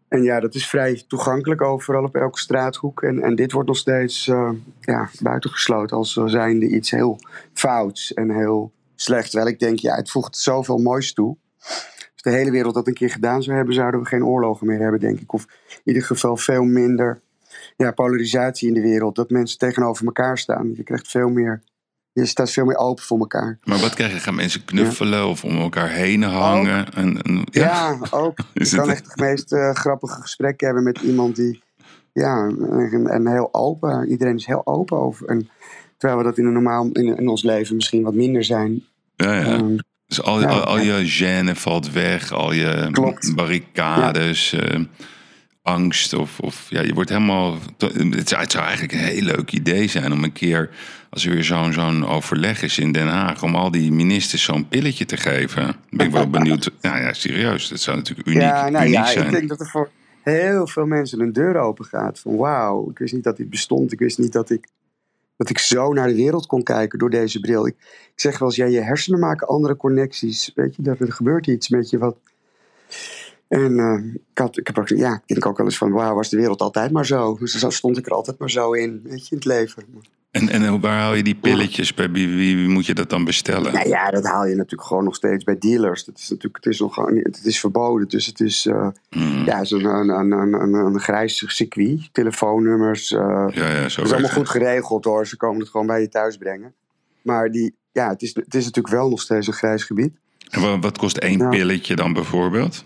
En 0.07 0.23
ja, 0.23 0.39
dat 0.39 0.55
is 0.55 0.67
vrij 0.67 1.03
toegankelijk 1.07 1.61
overal 1.61 2.03
op 2.03 2.15
elke 2.15 2.39
straathoek. 2.39 3.01
En, 3.03 3.21
en 3.21 3.35
dit 3.35 3.51
wordt 3.51 3.67
nog 3.67 3.77
steeds 3.77 4.27
uh, 4.27 4.49
ja, 4.79 5.09
buitengesloten 5.19 5.97
als 5.97 6.13
zijnde 6.13 6.67
iets 6.67 6.91
heel 6.91 7.19
fouts 7.53 8.13
en 8.13 8.29
heel 8.29 8.71
slecht. 8.95 9.29
Terwijl 9.29 9.51
ik 9.51 9.59
denk, 9.59 9.79
ja, 9.79 9.95
het 9.95 10.11
voegt 10.11 10.37
zoveel 10.37 10.77
moois 10.77 11.13
toe. 11.13 11.37
Als 12.13 12.21
de 12.21 12.29
hele 12.29 12.51
wereld 12.51 12.73
dat 12.73 12.87
een 12.87 12.93
keer 12.93 13.09
gedaan 13.09 13.43
zou 13.43 13.55
hebben, 13.55 13.75
zouden 13.75 13.99
we 13.99 14.05
geen 14.05 14.25
oorlogen 14.25 14.67
meer 14.67 14.79
hebben, 14.79 14.99
denk 14.99 15.19
ik. 15.19 15.33
Of 15.33 15.45
in 15.69 15.81
ieder 15.83 16.03
geval 16.03 16.37
veel 16.37 16.63
minder 16.63 17.21
ja, 17.77 17.91
polarisatie 17.91 18.67
in 18.67 18.73
de 18.73 18.81
wereld. 18.81 19.15
Dat 19.15 19.29
mensen 19.29 19.57
tegenover 19.57 20.05
elkaar 20.05 20.37
staan. 20.37 20.73
Je 20.75 20.83
krijgt 20.83 21.07
veel 21.07 21.29
meer 21.29 21.61
je 22.21 22.25
staat 22.25 22.51
veel 22.51 22.65
meer 22.65 22.77
open 22.77 23.03
voor 23.03 23.19
elkaar. 23.19 23.57
Maar 23.63 23.79
wat 23.79 23.93
krijg 23.93 24.13
je? 24.13 24.19
Gaan 24.19 24.35
mensen 24.35 24.65
knuffelen 24.65 25.19
ja. 25.19 25.27
of 25.27 25.43
om 25.43 25.59
elkaar 25.59 25.89
heen 25.89 26.23
hangen? 26.23 26.93
En, 26.93 27.21
en, 27.21 27.47
ja. 27.51 27.61
ja. 27.61 27.97
ook. 28.09 28.37
Je 28.53 28.69
kan 28.69 28.89
echt 28.89 29.15
de 29.15 29.23
meest 29.23 29.53
uh, 29.53 29.73
grappige 29.73 30.21
gesprekken 30.21 30.65
hebben 30.65 30.83
met 30.83 30.99
iemand 30.99 31.35
die... 31.35 31.63
Ja, 32.13 32.47
en, 32.47 33.07
en, 33.07 33.27
heel 33.27 33.49
open. 33.51 34.09
Iedereen 34.09 34.35
is 34.35 34.45
heel 34.45 34.61
open 34.65 34.97
over. 34.97 35.27
En, 35.27 35.49
terwijl 35.97 36.19
we 36.19 36.25
dat 36.25 36.37
in, 36.37 36.45
een 36.45 36.53
normaal, 36.53 36.89
in, 36.91 37.17
in 37.17 37.27
ons 37.27 37.43
leven 37.43 37.75
misschien 37.75 38.03
wat 38.03 38.13
minder 38.13 38.43
zijn. 38.43 38.83
Ja, 39.15 39.33
ja. 39.33 39.53
Um, 39.53 39.77
dus 40.07 40.21
al, 40.21 40.45
al, 40.45 40.63
al, 40.63 40.79
je 40.79 41.05
gêne 41.05 41.55
valt 41.55 41.91
weg. 41.91 42.31
Al 42.31 42.51
je 42.51 42.87
Klopt. 42.91 43.35
barricades... 43.35 44.53
Uh, 44.53 44.85
angst 45.65 46.13
of, 46.13 46.39
of 46.39 46.65
ja, 46.69 46.81
je 46.81 46.93
wordt 46.93 47.09
helemaal. 47.09 47.57
Het 47.77 48.29
zou, 48.29 48.41
het 48.41 48.51
zou 48.51 48.63
eigenlijk 48.63 48.93
een 48.93 48.99
heel 48.99 49.21
leuk 49.21 49.51
idee 49.51 49.87
zijn 49.87 50.11
om 50.11 50.23
een 50.23 50.31
keer, 50.31 50.69
als 51.09 51.25
er 51.25 51.33
weer 51.33 51.43
zo'n 51.43 51.73
zo'n 51.73 52.05
overleg 52.05 52.61
is 52.61 52.77
in 52.77 52.91
Den 52.91 53.07
Haag, 53.07 53.43
om 53.43 53.55
al 53.55 53.71
die 53.71 53.91
ministers 53.91 54.43
zo'n 54.43 54.67
pilletje 54.67 55.05
te 55.05 55.17
geven. 55.17 55.75
Ben 55.89 56.05
ik 56.05 56.11
wel 56.11 56.29
benieuwd. 56.29 56.71
nou 56.81 57.01
ja, 57.01 57.13
serieus, 57.13 57.67
dat 57.67 57.79
zou 57.79 57.97
natuurlijk 57.97 58.27
uniek, 58.27 58.41
ja, 58.41 58.69
nou, 58.69 58.85
uniek 58.85 58.97
ja, 58.97 59.05
zijn. 59.05 59.25
Ik 59.25 59.31
denk 59.31 59.49
dat 59.49 59.59
er 59.59 59.67
voor 59.67 59.89
heel 60.21 60.67
veel 60.67 60.85
mensen 60.85 61.19
een 61.19 61.33
deur 61.33 61.57
open 61.57 61.85
gaat. 61.85 62.19
Van 62.19 62.35
wauw, 62.35 62.89
ik 62.89 62.97
wist 62.97 63.13
niet 63.13 63.23
dat 63.23 63.37
dit 63.37 63.49
bestond. 63.49 63.91
Ik 63.91 63.99
wist 63.99 64.17
niet 64.17 64.33
dat 64.33 64.49
ik, 64.49 64.67
dat 65.37 65.49
ik 65.49 65.57
zo 65.57 65.93
naar 65.93 66.07
de 66.07 66.15
wereld 66.15 66.45
kon 66.45 66.63
kijken 66.63 66.99
door 66.99 67.09
deze 67.09 67.39
bril. 67.39 67.67
Ik, 67.67 67.75
ik 68.13 68.19
zeg 68.19 68.39
wel 68.39 68.47
eens, 68.47 68.57
ja, 68.57 68.65
je 68.65 68.81
hersenen 68.81 69.19
maken 69.19 69.47
andere 69.47 69.75
connecties. 69.75 70.51
Weet 70.55 70.75
je, 70.75 70.81
dat 70.81 70.99
er 70.99 71.11
gebeurt 71.11 71.47
iets 71.47 71.69
met 71.69 71.89
je 71.89 71.97
wat. 71.97 72.17
En 73.55 73.71
uh, 73.71 74.13
ik, 74.31 74.37
had, 74.37 74.57
ik, 74.57 74.67
heb 74.67 74.77
ook, 74.77 74.87
ja, 74.87 75.13
ik 75.13 75.21
denk 75.25 75.45
ook 75.45 75.57
wel 75.57 75.65
eens 75.65 75.77
van, 75.77 75.91
wauw, 75.91 76.15
was 76.15 76.29
de 76.29 76.37
wereld 76.37 76.61
altijd 76.61 76.91
maar 76.91 77.05
zo. 77.05 77.37
Dus 77.37 77.53
zo 77.53 77.69
stond 77.69 77.97
ik 77.97 78.05
er 78.05 78.11
altijd 78.11 78.39
maar 78.39 78.49
zo 78.49 78.71
in, 78.71 79.01
weet 79.03 79.27
je, 79.27 79.31
in 79.31 79.37
het 79.37 79.45
leven. 79.45 79.83
En, 80.31 80.49
en 80.49 80.79
waar 80.79 80.99
haal 80.99 81.13
je 81.13 81.23
die 81.23 81.35
pilletjes? 81.35 81.93
Bij 81.93 82.11
wie, 82.11 82.67
moet 82.67 82.85
je 82.85 82.93
dat 82.93 83.09
dan 83.09 83.23
bestellen? 83.23 83.73
Nou 83.73 83.87
ja, 83.87 84.11
dat 84.11 84.23
haal 84.23 84.45
je 84.45 84.55
natuurlijk 84.55 84.87
gewoon 84.87 85.03
nog 85.03 85.15
steeds 85.15 85.43
bij 85.43 85.57
dealers. 85.57 86.03
Dat 86.03 86.17
is 86.17 86.29
natuurlijk, 86.29 86.65
het 86.65 86.73
is 86.73 86.79
nog 86.79 86.95
het 86.95 87.45
is 87.45 87.59
verboden. 87.59 88.07
Dus 88.07 88.25
het 88.25 88.39
is, 88.39 88.65
uh, 88.65 88.87
ja, 89.45 89.63
zo'n 89.63 89.85
een, 89.85 90.09
een, 90.09 90.31
een, 90.53 90.73
een, 90.73 90.99
grijs 90.99 91.43
circuit, 91.47 92.09
telefoonnummers. 92.11 93.11
Uh, 93.11 93.19
ja, 93.51 93.69
ja, 93.69 93.89
zo 93.89 94.01
het 94.01 94.09
is 94.09 94.11
allemaal 94.11 94.37
goed 94.37 94.49
geregeld 94.49 95.05
hoor. 95.05 95.27
Ze 95.27 95.37
komen 95.37 95.59
het 95.59 95.69
gewoon 95.69 95.87
bij 95.87 96.01
je 96.01 96.09
thuis 96.09 96.37
brengen. 96.37 96.73
Maar 97.21 97.51
die, 97.51 97.75
ja, 97.91 98.09
het, 98.09 98.21
is, 98.21 98.35
het 98.35 98.55
is 98.55 98.65
natuurlijk 98.65 98.95
wel 98.95 99.09
nog 99.09 99.21
steeds 99.21 99.47
een 99.47 99.53
grijs 99.53 99.83
gebied. 99.83 100.13
En 100.49 100.81
wat 100.81 100.97
kost 100.97 101.17
één 101.17 101.37
nou, 101.37 101.49
pilletje 101.49 101.95
dan 101.95 102.13
bijvoorbeeld? 102.13 102.85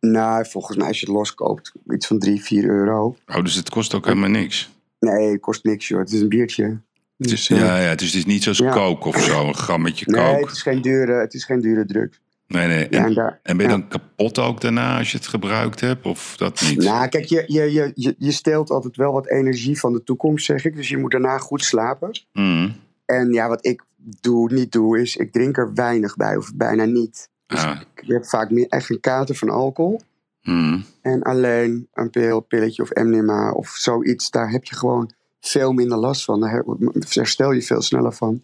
Nou, 0.00 0.46
volgens 0.46 0.76
mij 0.76 0.86
als 0.86 1.00
je 1.00 1.06
het 1.06 1.14
loskoopt, 1.14 1.72
iets 1.90 2.06
van 2.06 2.18
3, 2.18 2.42
4 2.42 2.64
euro. 2.64 3.16
Oh, 3.26 3.42
dus 3.42 3.54
het 3.54 3.70
kost 3.70 3.94
ook 3.94 4.04
helemaal 4.04 4.28
niks? 4.28 4.70
Nee, 5.00 5.30
het 5.30 5.40
kost 5.40 5.64
niks 5.64 5.88
joh. 5.88 5.98
Het 5.98 6.12
is 6.12 6.20
een 6.20 6.28
biertje. 6.28 6.80
Dus, 7.16 7.48
ja, 7.48 7.78
ja, 7.78 7.94
dus 7.94 8.06
het 8.06 8.16
is 8.16 8.24
niet 8.24 8.42
zoals 8.42 8.58
ja. 8.58 8.72
coke 8.72 9.08
of 9.08 9.22
zo, 9.22 9.46
een 9.46 9.54
grammetje 9.54 10.04
coke. 10.04 10.20
Nee, 10.20 10.40
het 10.40 10.50
is 10.50 10.62
geen 10.62 10.82
dure, 10.82 11.12
het 11.12 11.34
is 11.34 11.44
geen 11.44 11.60
dure 11.60 11.84
druk. 11.84 12.20
Nee, 12.46 12.66
nee. 12.66 12.88
En, 12.88 13.12
ja, 13.12 13.38
en, 13.42 13.56
ben 13.56 13.66
je 13.66 13.72
dan 13.72 13.88
kapot 13.88 14.38
ook 14.38 14.60
daarna 14.60 14.98
als 14.98 15.10
je 15.10 15.16
het 15.16 15.26
gebruikt 15.26 15.80
hebt? 15.80 16.06
Of 16.06 16.36
dat 16.36 16.62
niet? 16.68 16.78
Nou, 16.84 17.08
kijk, 17.08 17.24
je, 17.24 17.44
je, 17.46 17.92
je, 17.94 18.14
je 18.18 18.32
steelt 18.32 18.70
altijd 18.70 18.96
wel 18.96 19.12
wat 19.12 19.28
energie 19.28 19.78
van 19.78 19.92
de 19.92 20.02
toekomst, 20.02 20.44
zeg 20.44 20.64
ik. 20.64 20.76
Dus 20.76 20.88
je 20.88 20.98
moet 20.98 21.10
daarna 21.10 21.38
goed 21.38 21.64
slapen. 21.64 22.20
Mm. 22.32 22.76
En 23.04 23.32
ja, 23.32 23.48
wat 23.48 23.66
ik 23.66 23.84
doe, 24.20 24.52
niet 24.52 24.72
doe, 24.72 25.00
is 25.00 25.16
ik 25.16 25.32
drink 25.32 25.56
er 25.56 25.74
weinig 25.74 26.16
bij, 26.16 26.36
of 26.36 26.54
bijna 26.54 26.84
niet. 26.84 27.30
Dus 27.48 27.62
Ah. 27.64 27.80
ik 27.94 28.06
heb 28.06 28.26
vaak 28.26 28.50
meer 28.50 28.66
echt 28.68 28.90
een 28.90 29.00
kater 29.00 29.34
van 29.34 29.48
alcohol. 29.50 30.00
Mm. 30.42 30.84
En 31.02 31.22
alleen 31.22 31.88
een 31.92 32.10
pil, 32.10 32.40
pilletje 32.40 32.82
of 32.82 32.94
MDMA 32.94 33.50
of 33.52 33.68
zoiets, 33.68 34.30
daar 34.30 34.50
heb 34.50 34.64
je 34.64 34.74
gewoon 34.76 35.10
veel 35.40 35.72
minder 35.72 35.98
last 35.98 36.24
van. 36.24 36.40
Daar 36.40 36.50
her- 36.50 36.64
herstel 37.08 37.52
je 37.52 37.62
veel 37.62 37.82
sneller 37.82 38.12
van. 38.12 38.40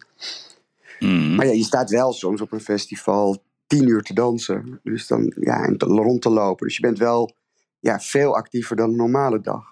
Mm. 0.99 1.35
Maar 1.35 1.45
ja, 1.45 1.51
je 1.51 1.63
staat 1.63 1.89
wel 1.89 2.13
soms 2.13 2.41
op 2.41 2.51
een 2.51 2.59
festival 2.61 3.43
tien 3.67 3.87
uur 3.87 4.01
te 4.01 4.13
dansen. 4.13 4.79
Dus 4.83 5.07
dan, 5.07 5.33
ja, 5.39 5.63
en 5.65 5.77
te, 5.77 5.85
rond 5.85 6.21
te 6.21 6.29
lopen. 6.29 6.65
Dus 6.67 6.75
je 6.75 6.81
bent 6.81 6.97
wel 6.97 7.35
ja, 7.79 7.99
veel 7.99 8.35
actiever 8.35 8.75
dan 8.75 8.89
een 8.89 8.95
normale 8.95 9.41
dag. 9.41 9.63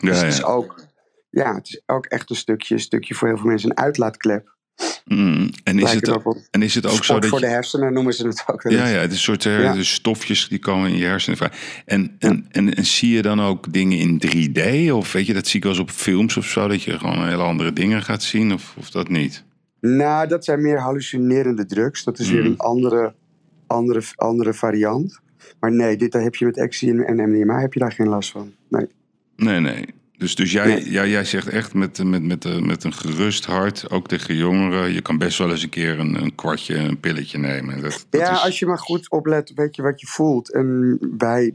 dus 0.00 0.20
het 0.20 0.32
is 0.32 0.38
ja. 0.38 0.44
ook, 0.44 0.84
ja, 1.30 1.54
het 1.54 1.66
is 1.68 1.82
ook 1.86 2.06
echt 2.06 2.30
een 2.30 2.36
stukje, 2.36 2.78
stukje 2.78 3.14
voor 3.14 3.28
heel 3.28 3.36
veel 3.36 3.46
mensen 3.46 3.70
een 3.70 3.76
uitlaatklep. 3.78 4.54
Mm. 5.04 5.50
En, 5.64 5.78
is 5.78 5.92
het, 5.92 6.08
ook 6.10 6.36
en 6.50 6.62
is 6.62 6.74
het 6.74 6.86
ook 6.86 7.04
zo 7.04 7.18
dat 7.18 7.28
voor 7.30 7.40
je... 7.40 7.44
de 7.46 7.50
hersenen 7.50 7.92
noemen 7.92 8.14
ze 8.14 8.26
het 8.26 8.44
ook 8.46 8.62
Ja, 8.62 8.86
ja, 8.86 8.98
het 8.98 9.10
is 9.10 9.16
een 9.16 9.22
soort 9.22 9.46
eh, 9.46 9.62
Ja. 9.62 9.72
de 9.72 9.84
stofjes 9.84 10.48
die 10.48 10.58
komen 10.58 10.90
in 10.90 10.96
je 10.96 11.04
hersenen. 11.04 11.38
En, 11.84 12.16
en, 12.18 12.46
en, 12.50 12.74
en 12.74 12.86
zie 12.86 13.10
je 13.14 13.22
dan 13.22 13.40
ook 13.40 13.72
dingen 13.72 13.98
in 13.98 14.22
3D? 14.26 14.90
Of 14.92 15.12
weet 15.12 15.26
je, 15.26 15.34
dat 15.34 15.46
zie 15.46 15.56
ik 15.56 15.62
wel 15.62 15.72
eens 15.72 15.82
op 15.82 15.90
films 15.90 16.36
of 16.36 16.46
zo, 16.46 16.68
dat 16.68 16.82
je 16.82 16.98
gewoon 16.98 17.28
hele 17.28 17.42
andere 17.42 17.72
dingen 17.72 18.02
gaat 18.02 18.22
zien, 18.22 18.52
of, 18.52 18.74
of 18.78 18.90
dat 18.90 19.08
niet? 19.08 19.44
Nou, 19.80 20.28
dat 20.28 20.44
zijn 20.44 20.62
meer 20.62 20.78
hallucinerende 20.78 21.66
drugs. 21.66 22.04
Dat 22.04 22.18
is 22.18 22.30
weer 22.30 22.40
Mm. 22.40 22.46
een 22.46 22.58
andere, 22.58 23.14
andere, 23.66 24.02
andere 24.16 24.54
variant. 24.54 25.20
Maar 25.60 25.72
nee, 25.72 25.96
dit 25.96 26.12
daar 26.12 26.22
heb 26.22 26.34
je 26.34 26.44
met 26.44 26.56
ecstasy 26.58 26.92
en, 26.92 27.06
en 27.06 27.30
MDMA 27.30 27.60
heb 27.60 27.72
je 27.74 27.80
daar 27.80 27.92
geen 27.92 28.08
last 28.08 28.30
van. 28.30 28.52
Nee. 28.68 28.86
Nee, 29.36 29.60
nee. 29.60 29.84
Dus, 30.22 30.34
dus 30.34 30.52
jij, 30.52 30.66
Nee. 30.66 30.90
ja, 30.90 31.06
jij 31.06 31.24
zegt 31.24 31.48
echt 31.48 31.74
met, 31.74 32.04
met, 32.04 32.22
met, 32.22 32.44
eh, 32.44 32.58
met 32.58 32.84
een 32.84 32.92
gerust 32.94 33.44
hart, 33.44 33.90
ook 33.90 34.08
tegen 34.08 34.36
jongeren, 34.36 34.92
je 34.92 35.00
kan 35.02 35.18
best 35.18 35.38
wel 35.38 35.50
eens 35.50 35.62
een 35.62 35.68
keer 35.68 35.98
een, 35.98 36.22
een 36.22 36.34
kwartje, 36.34 36.76
een 36.76 37.00
pilletje 37.00 37.38
nemen. 37.38 37.80
Dat, 37.82 38.06
dat 38.10 38.20
Ja, 38.20 38.32
is, 38.32 38.42
als 38.44 38.58
je 38.58 38.66
maar 38.66 38.78
goed 38.78 39.10
oplet, 39.10 39.52
weet 39.54 39.76
je 39.76 39.82
wat 39.82 40.00
je 40.00 40.06
voelt. 40.06 40.52
En 40.52 40.98
bij, 41.00 41.52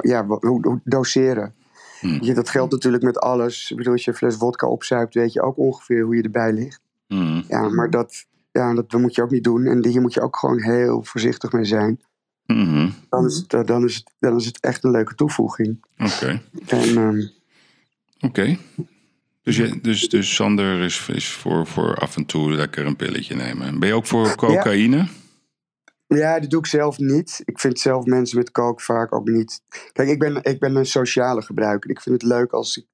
ja, 0.00 0.26
hoe, 0.26 0.80
doseren. 0.84 1.54
Hmm. 2.00 2.18
Je, 2.22 2.34
dat 2.34 2.48
geldt 2.48 2.72
natuurlijk 2.72 3.02
met 3.02 3.18
alles. 3.18 3.70
Ik 3.70 3.76
bedoel, 3.76 3.92
als 3.92 4.04
je 4.04 4.10
een 4.10 4.16
fles 4.16 4.36
vodka 4.36 4.66
opzuipt, 4.66 5.14
weet 5.14 5.32
je 5.32 5.42
ook 5.42 5.58
ongeveer 5.58 6.02
hoe 6.04 6.16
je 6.16 6.22
erbij 6.22 6.52
ligt. 6.52 6.80
Mm, 7.08 7.44
Ja, 7.48 7.68
maar 7.68 7.90
dat, 7.90 8.26
ja, 8.50 8.74
dat 8.74 8.92
moet 8.92 9.14
je 9.14 9.22
ook 9.22 9.30
niet 9.30 9.44
doen. 9.44 9.66
En 9.66 9.86
hier 9.86 10.00
moet 10.00 10.14
je 10.14 10.20
ook 10.20 10.36
gewoon 10.36 10.62
heel 10.62 11.04
voorzichtig 11.04 11.52
mee 11.52 11.64
zijn. 11.64 12.00
mhm. 12.46 12.88
Dan 13.08 13.26
is 13.26 13.36
het, 13.36 13.52
eh, 13.54 13.64
dan 13.64 13.84
is 13.84 13.94
het, 13.94 14.10
dan 14.18 14.36
is 14.36 14.46
het 14.46 14.60
echt 14.60 14.84
een 14.84 14.90
leuke 14.90 15.14
toevoeging. 15.14 15.84
Oké, 15.98 16.42
En 16.66 16.96
ehm, 16.96 17.20
oké. 18.22 18.58
Dus, 19.42 19.56
je, 19.56 19.78
dus, 19.80 20.08
dus 20.08 20.34
Sander 20.34 20.80
is, 20.80 21.08
is 21.08 21.32
voor, 21.32 21.66
voor 21.66 21.94
af 21.96 22.16
en 22.16 22.26
toe 22.26 22.52
lekker 22.52 22.86
een 22.86 22.96
pilletje 22.96 23.34
nemen. 23.34 23.78
Ben 23.78 23.88
je 23.88 23.94
ook 23.94 24.06
voor 24.06 24.34
cocaïne? 24.36 25.06
Ja, 26.06 26.40
dat 26.40 26.50
doe 26.50 26.58
ik 26.58 26.66
zelf 26.66 26.98
niet. 26.98 27.42
Ik 27.44 27.60
vind 27.60 27.78
zelf 27.78 28.04
mensen 28.04 28.38
met 28.38 28.50
coke 28.50 28.82
vaak 28.82 29.14
ook 29.14 29.28
niet. 29.28 29.62
Kijk, 29.92 30.08
ik 30.08 30.18
ben, 30.18 30.38
ik 30.42 30.60
ben 30.60 30.76
een 30.76 30.86
sociale 30.86 31.42
gebruiker. 31.42 31.90
Ik 31.90 32.00
vind 32.00 32.22
het 32.22 32.30
leuk 32.30 32.52
als 32.52 32.76
ik 32.76 32.86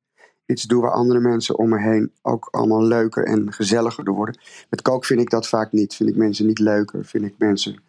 iets 0.47 0.63
doe 0.63 0.83
waar 0.83 0.93
andere 0.93 1.21
mensen 1.21 1.59
om 1.59 1.69
me 1.69 1.81
heen 1.81 2.13
ook 2.23 2.49
allemaal 2.51 2.83
leuker 2.83 3.25
en 3.25 3.53
gezelliger 3.53 4.05
door 4.05 4.15
worden. 4.15 4.41
Met 4.71 4.83
coke 4.83 5.07
vind 5.07 5.21
ik 5.21 5.31
dat 5.31 5.49
vaak 5.49 5.73
niet. 5.73 5.95
Vind 5.95 6.09
ik 6.09 6.17
mensen 6.17 6.47
niet 6.47 6.59
leuker. 6.59 7.05
Vind 7.05 7.25
ik 7.25 7.35
mensen 7.39 7.83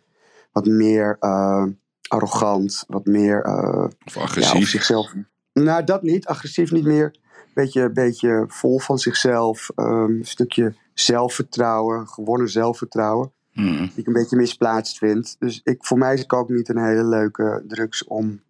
wat 0.51 0.65
meer 0.65 1.17
eh, 1.19 1.65
arrogant, 2.07 2.83
wat 2.87 3.05
meer 3.05 3.41
eh, 3.41 3.87
Of 4.05 4.15
ja, 4.15 4.21
agressief? 4.21 4.69
zichzelf. 4.69 5.13
Nou, 5.53 5.83
dat 5.83 6.01
niet. 6.01 6.25
Agressief 6.25 6.71
niet 6.71 6.85
meer. 6.85 7.15
Beetje, 7.59 7.89
beetje 7.91 8.43
vol 8.47 8.79
van 8.79 8.99
zichzelf. 8.99 9.69
ehm, 9.75 10.03
een 10.03 10.25
stukje 10.25 10.73
zelfvertrouwen, 10.93 12.07
gewonnen 12.07 12.49
zelfvertrouwen 12.49 13.31
Mhm. 13.53 13.77
die 13.77 13.91
ik 13.95 14.07
een 14.07 14.13
beetje 14.13 14.35
misplaatst 14.35 14.97
vind. 14.97 15.35
Dus 15.39 15.61
ik, 15.63 15.85
voor 15.85 15.97
mij 15.97 16.13
is 16.13 16.19
het 16.19 16.31
ook 16.31 16.49
niet 16.49 16.69
een 16.69 16.83
hele 16.85 17.03
leuke 17.03 17.63
drugs 17.67 18.03
om 18.03 18.41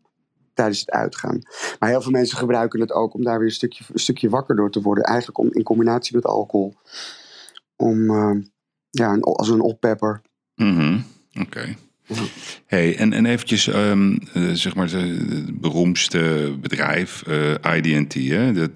tijdens 0.53 0.79
het 0.79 0.89
uitgaan. 0.91 1.41
Maar 1.79 1.89
heel 1.89 2.01
veel 2.01 2.11
mensen 2.11 2.37
gebruiken 2.37 2.79
het 2.79 2.91
ook 2.91 3.13
om 3.13 3.23
daar 3.23 3.37
weer 3.37 3.47
een 3.47 3.53
stukje, 3.53 3.83
een 3.93 3.99
stukje 3.99 4.29
wakker 4.29 4.55
door 4.55 4.71
te 4.71 4.81
worden. 4.81 5.03
Eigenlijk 5.03 5.37
om, 5.37 5.47
in 5.51 5.63
combinatie 5.63 6.15
met 6.15 6.25
alcohol. 6.25 6.73
Om, 7.75 8.09
eh, 8.09 8.35
ja, 8.89 9.13
een- 9.13 9.23
als 9.23 9.49
een 9.49 9.61
oppepper. 9.61 10.21
Mhm, 10.55 10.99
Oké. 11.41 11.75
Hey, 12.65 12.97
en, 12.97 13.13
en 13.13 13.25
eventjes, 13.25 13.67
ehm, 13.67 14.17
eh, 14.33 14.43
zeg 14.51 14.75
maar, 14.75 14.89
het 14.89 15.59
beroemdste 15.61 16.53
bedrijf, 16.61 17.23
eh 17.27 17.75
IDT. 17.77 18.13
Hè? 18.13 18.53
Dat, 18.53 18.69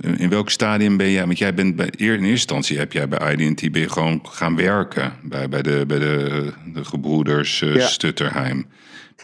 eh, 0.00 0.20
in 0.20 0.28
welk 0.28 0.50
stadium 0.50 0.96
ben 0.96 1.10
jij? 1.10 1.26
Want 1.26 1.38
jij 1.38 1.54
bent 1.54 1.76
bij, 1.76 1.86
in 1.96 2.06
eerste 2.06 2.26
instantie 2.28 2.78
heb 2.78 2.92
jij 2.92 3.08
bij 3.08 3.34
IDT 3.34 3.72
ben 3.72 3.80
je 3.80 3.88
gewoon 3.88 4.20
gaan 4.22 4.56
werken 4.56 5.12
bij, 5.22 5.48
bij, 5.48 5.62
de, 5.62 5.84
bij 5.86 5.98
de, 5.98 6.52
de 6.74 6.84
gebroeders 6.84 7.62
eh, 7.62 7.74
Ja. 7.74 7.86
Stutterheim. 7.86 8.66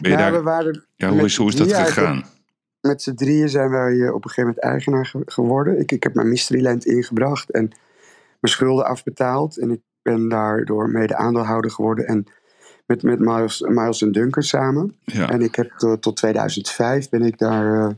Ben 0.01 0.11
je 0.11 0.17
Ja, 0.17 0.23
daar, 0.23 0.31
we 0.31 0.41
waren 0.41 0.85
ja, 0.95 1.09
hoe, 1.09 1.25
is, 1.25 1.35
hoe 1.35 1.47
is 1.49 1.55
dat 1.55 1.73
gegaan? 1.73 2.23
met 2.81 3.01
z'n 3.01 3.13
drieën 3.13 3.49
zijn 3.49 3.69
wij 3.69 4.09
op 4.09 4.23
een 4.23 4.29
gegeven 4.29 4.43
moment 4.43 4.59
eigenaar 4.63 5.05
ge- 5.05 5.21
geworden. 5.25 5.79
Ik, 5.79 5.91
ik 5.91 6.03
heb 6.03 6.13
mijn 6.13 6.29
Mysteryland 6.29 6.85
ingebracht 6.85 7.51
en 7.51 7.67
mijn 8.39 8.53
schulden 8.53 8.85
afbetaald. 8.85 9.57
En 9.57 9.71
ik 9.71 9.79
ben 10.01 10.29
daardoor 10.29 10.89
mede 10.89 11.15
aandeelhouder 11.15 11.71
geworden. 11.71 12.05
En 12.07 12.25
met, 12.89 13.03
met 13.03 13.19
Miles, 13.19 13.61
Miles 13.61 14.01
en 14.01 14.11
Duncan 14.11 14.43
samen. 14.43 14.95
Ja, 15.03 15.29
En 15.29 15.41
ik 15.41 15.55
heb 15.55 15.71
tot, 15.77 16.01
tot 16.01 16.15
2005 16.15 17.09
ben 17.09 17.21
ik 17.21 17.37
daar, 17.37 17.87
eh, 17.87 17.91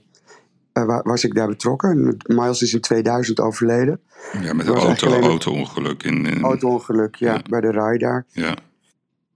eh, 0.74 0.86
wa- 0.86 1.02
was 1.04 1.24
ik 1.24 1.36
daar 1.36 1.48
betrokken. 1.48 1.90
En 1.90 2.36
Miles 2.36 2.62
is 2.62 2.74
in 2.74 2.82
2000 2.82 3.40
overleden. 3.40 4.00
ja, 4.42 4.54
met 4.54 4.68
een 4.68 4.76
auto, 4.76 5.20
auto-ongeluk. 5.22 6.04
In, 6.04 6.26
in, 6.26 6.44
Auto-ongeluk, 6.44 7.16
ja, 7.16 7.34
Ja. 7.34 7.42
bij 7.50 7.62
de 7.62 7.72
rij 7.72 7.98
daar. 7.98 8.26
ja. 8.32 8.56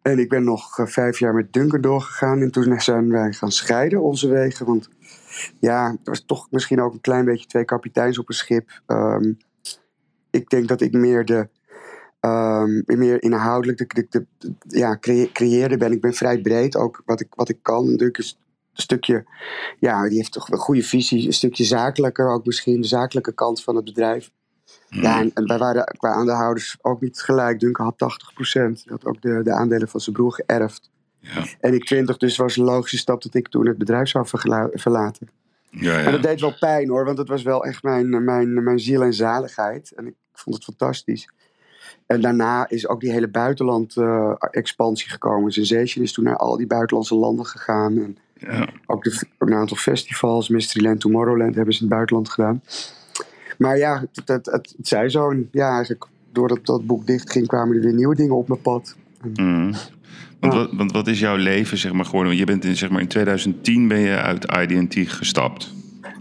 En 0.02 0.20
ik 0.20 0.30
ben 0.30 0.44
nog 0.44 0.80
eh, 0.80 0.86
vijf 0.86 1.20
jaar 1.20 1.34
met 1.34 1.54
Duncan 1.54 1.82
doorgegaan. 1.82 2.42
En 2.42 2.52
toen 2.52 2.80
zijn 2.82 3.10
wij 3.12 3.34
gaan 3.34 3.52
scheiden, 3.52 4.02
onze 4.02 4.28
wegen. 4.30 4.66
Want 4.66 4.90
ja, 5.60 5.88
er 5.88 5.98
was 6.04 6.24
toch 6.26 6.48
misschien 6.52 6.82
ook 6.82 6.94
een 6.94 7.02
klein 7.02 7.26
beetje 7.26 7.48
twee 7.48 7.66
kapiteins 7.66 8.20
op 8.20 8.30
een 8.30 8.36
schip. 8.36 8.82
Ehm, 8.86 9.32
ik 10.32 10.50
denk 10.50 10.68
dat 10.68 10.82
ik 10.82 10.92
meer 10.92 11.26
de... 11.26 11.48
ehm, 12.30 13.00
meer 13.00 13.24
inhoudelijk 13.24 13.78
de, 13.78 13.86
de, 13.88 14.08
de- 14.10 14.26
de- 14.38 14.78
ja, 14.78 14.98
creëerde 15.34 15.78
ben. 15.78 15.92
Ik 15.92 16.02
ben 16.02 16.14
vrij 16.14 16.42
breed, 16.42 16.76
ook 16.76 17.02
wat 17.06 17.20
ik, 17.22 17.28
wat 17.36 17.50
ik 17.50 17.58
kan. 17.62 17.88
En 17.88 17.98
Duncan 17.98 18.24
is 18.24 18.38
een 18.74 18.82
stukje... 18.82 19.26
Ja, 19.80 20.08
die 20.10 20.18
heeft 20.18 20.32
toch 20.32 20.50
een 20.52 20.58
goede 20.58 20.84
visie. 20.84 21.26
Een 21.26 21.34
stukje 21.34 21.64
zakelijker 21.64 22.30
ook 22.30 22.46
misschien. 22.46 22.82
De 22.82 22.88
zakelijke 22.88 23.34
kant 23.34 23.64
van 23.64 23.76
het 23.76 23.86
bedrijf. 23.86 24.32
Ja, 24.90 25.20
en, 25.20 25.32
en 25.34 25.48
wij 25.48 25.58
waren 25.58 25.84
qua 25.98 26.12
aandeelhouders 26.14 26.78
ook 26.82 27.02
niet 27.02 27.22
gelijk. 27.22 27.60
Duncan 27.60 27.86
had 27.98 28.20
80%. 28.46 28.52
Hij 28.54 28.76
had 28.86 29.06
ook 29.06 29.22
de, 29.22 29.42
de 29.44 29.52
aandelen 29.52 29.88
van 29.88 30.00
zijn 30.00 30.16
broer 30.16 30.34
geërfd. 30.34 30.90
Ja, 31.20 31.46
En 31.60 31.74
ik 31.74 31.86
20, 31.86 32.18
dus 32.18 32.38
was 32.38 32.58
een 32.58 32.64
logische 32.64 32.98
stap 32.98 33.22
dat 33.22 33.34
ik 33.34 33.48
toen 33.48 33.68
het 33.68 33.78
bedrijf 33.78 34.08
zou 34.10 34.28
verlaten. 34.74 35.30
ja, 35.70 36.00
ja. 36.00 36.12
dat 36.12 36.24
deed 36.24 36.42
wel 36.42 36.58
pijn 36.60 36.90
hoor, 36.90 37.06
want 37.06 37.18
het 37.18 37.28
was 37.28 37.44
wel 37.44 37.66
echt 37.66 37.84
mijn, 37.84 38.24
mijn, 38.24 38.64
mijn 38.64 38.80
ziel 38.80 39.02
en 39.04 39.14
zaligheid. 39.14 39.92
En 39.96 40.08
ik 40.08 40.14
vond 40.34 40.56
het 40.56 40.64
fantastisch. 40.64 41.30
En 42.06 42.22
daarna 42.22 42.70
is 42.70 42.88
ook 42.88 43.02
die 43.02 43.12
hele 43.12 43.28
buitenland-expansie 43.28 45.10
gekomen. 45.10 45.52
Sensation 45.52 46.04
is 46.04 46.14
toen 46.14 46.24
naar 46.24 46.38
al 46.38 46.58
die 46.58 46.68
buitenlandse 46.68 47.16
landen 47.16 47.46
gegaan. 47.46 47.98
En 47.98 48.18
ja. 48.34 48.70
ook 48.86 49.04
de, 49.04 49.22
een 49.38 49.54
aantal 49.54 49.78
festivals, 49.78 50.50
Mysteryland, 50.50 51.00
Tomorrowland, 51.00 51.56
hebben 51.56 51.74
ze 51.74 51.80
in 51.80 51.86
het 51.86 51.96
buitenland 51.96 52.30
gedaan. 52.30 52.62
Maar 53.58 53.78
ja, 53.78 54.00
het, 54.00 54.10
het, 54.16 54.46
het, 54.46 54.74
het 54.78 54.88
zij 54.88 55.10
zo. 55.10 55.30
En 55.30 55.50
ja, 55.52 55.76
eigenlijk 55.76 56.06
doordat 56.32 56.66
dat 56.66 56.86
boek 56.86 57.08
dichtging, 57.08 57.48
kwamen 57.48 57.76
er 57.76 57.82
weer 57.82 57.94
nieuwe 57.94 58.16
dingen 58.16 58.36
op 58.36 58.48
mijn 58.48 58.62
pad. 58.62 58.96
Mhm. 59.22 59.74
Want, 60.40 60.54
Ja. 60.54 60.60
wat, 60.60 60.70
want 60.74 60.92
wat 60.92 61.08
is 61.08 61.20
jouw 61.20 61.36
leven 61.36 61.78
zeg 61.78 61.94
maar, 61.94 62.06
geworden? 62.06 62.28
Want 62.28 62.40
je 62.40 62.46
bent 62.46 62.66
in, 62.66 62.76
zeg 62.76 62.90
maar, 62.90 63.02
in 63.02 63.08
2010 63.08 63.88
ben 63.88 64.00
je 64.00 64.16
uit 64.16 64.46
IDT 64.46 65.12
gestapt. 65.12 65.74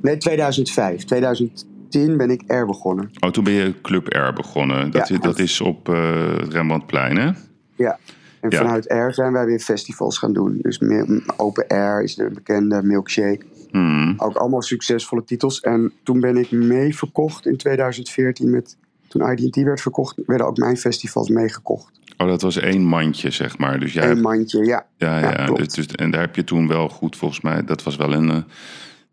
Nee, 0.03 0.17
2005. 0.17 1.05
2010 1.05 1.74
2010 1.95 2.17
ben 2.17 2.31
ik 2.31 2.43
R 2.63 2.67
begonnen. 2.67 3.11
Oh, 3.21 3.31
toen 3.31 3.45
ben 3.45 3.53
je 3.53 3.75
Club 3.83 4.07
R 4.15 4.33
begonnen. 4.33 4.91
Dat, 4.91 5.09
Ja. 5.09 5.15
is, 5.15 5.21
dat 5.21 5.39
is 5.39 5.61
op 5.61 5.89
eh 5.89 6.37
het 6.39 6.53
Rembrandtplein, 6.53 7.17
hè? 7.17 7.31
Ja. 7.75 7.99
En 8.41 8.51
Ja. 8.51 8.59
vanuit 8.59 8.85
R 8.89 9.13
zijn 9.15 9.33
wij 9.33 9.45
weer 9.45 9.59
festivals 9.61 10.19
gaan 10.19 10.33
doen. 10.33 10.59
Dus 10.63 10.79
meer- 10.79 11.23
Open 11.37 11.67
Air 11.69 12.03
is 12.03 12.15
de 12.15 12.31
bekende 12.35 12.83
Milkshake. 12.83 13.41
Hmm. 13.71 14.15
Ook 14.17 14.37
allemaal 14.37 14.63
succesvolle 14.63 15.25
titels. 15.25 15.61
En 15.61 15.93
toen 16.03 16.21
ben 16.21 16.37
ik 16.37 16.51
mee 16.51 16.97
verkocht 16.97 17.47
in 17.47 17.57
2014 17.57 18.51
met... 18.51 18.77
Toen 19.09 19.33
IDT 19.33 19.57
werd 19.57 19.81
verkocht, 19.81 20.17
werden 20.27 20.47
ook 20.47 20.57
mijn 20.59 20.77
festivals 20.77 21.29
meegekocht. 21.29 21.91
Oh, 22.17 22.29
dat 22.29 22.43
was 22.43 22.57
één 22.59 22.83
mandje, 22.85 23.31
zeg 23.31 23.59
maar. 23.59 23.81
Dus 23.81 23.93
jij 23.93 24.11
Een 24.11 24.21
mandje, 24.21 24.65
ja. 24.65 24.87
Ja, 24.97 25.19
Ja, 25.19 25.31
ja, 25.31 25.47
dus, 25.47 25.69
dus- 25.69 25.87
en 25.87 26.11
daar 26.11 26.21
heb 26.21 26.37
je 26.37 26.45
toen 26.45 26.69
wel 26.69 26.89
goed, 26.89 27.17
volgens 27.17 27.41
mij, 27.41 27.65
dat 27.65 27.83
was 27.83 27.97
wel 27.97 28.13
een. 28.13 28.45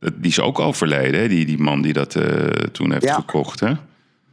Die 0.02 0.30
is 0.32 0.40
ook 0.40 0.60
overleden, 0.60 1.20
hè? 1.22 1.28
Die, 1.28 1.46
die 1.46 1.58
man 1.60 1.82
die 1.82 1.94
dat 1.94 2.16
eh, 2.16 2.46
toen 2.72 2.92
heeft 2.92 3.04
Ja. 3.04 3.14
gekocht. 3.14 3.60
Hè? 3.60 3.74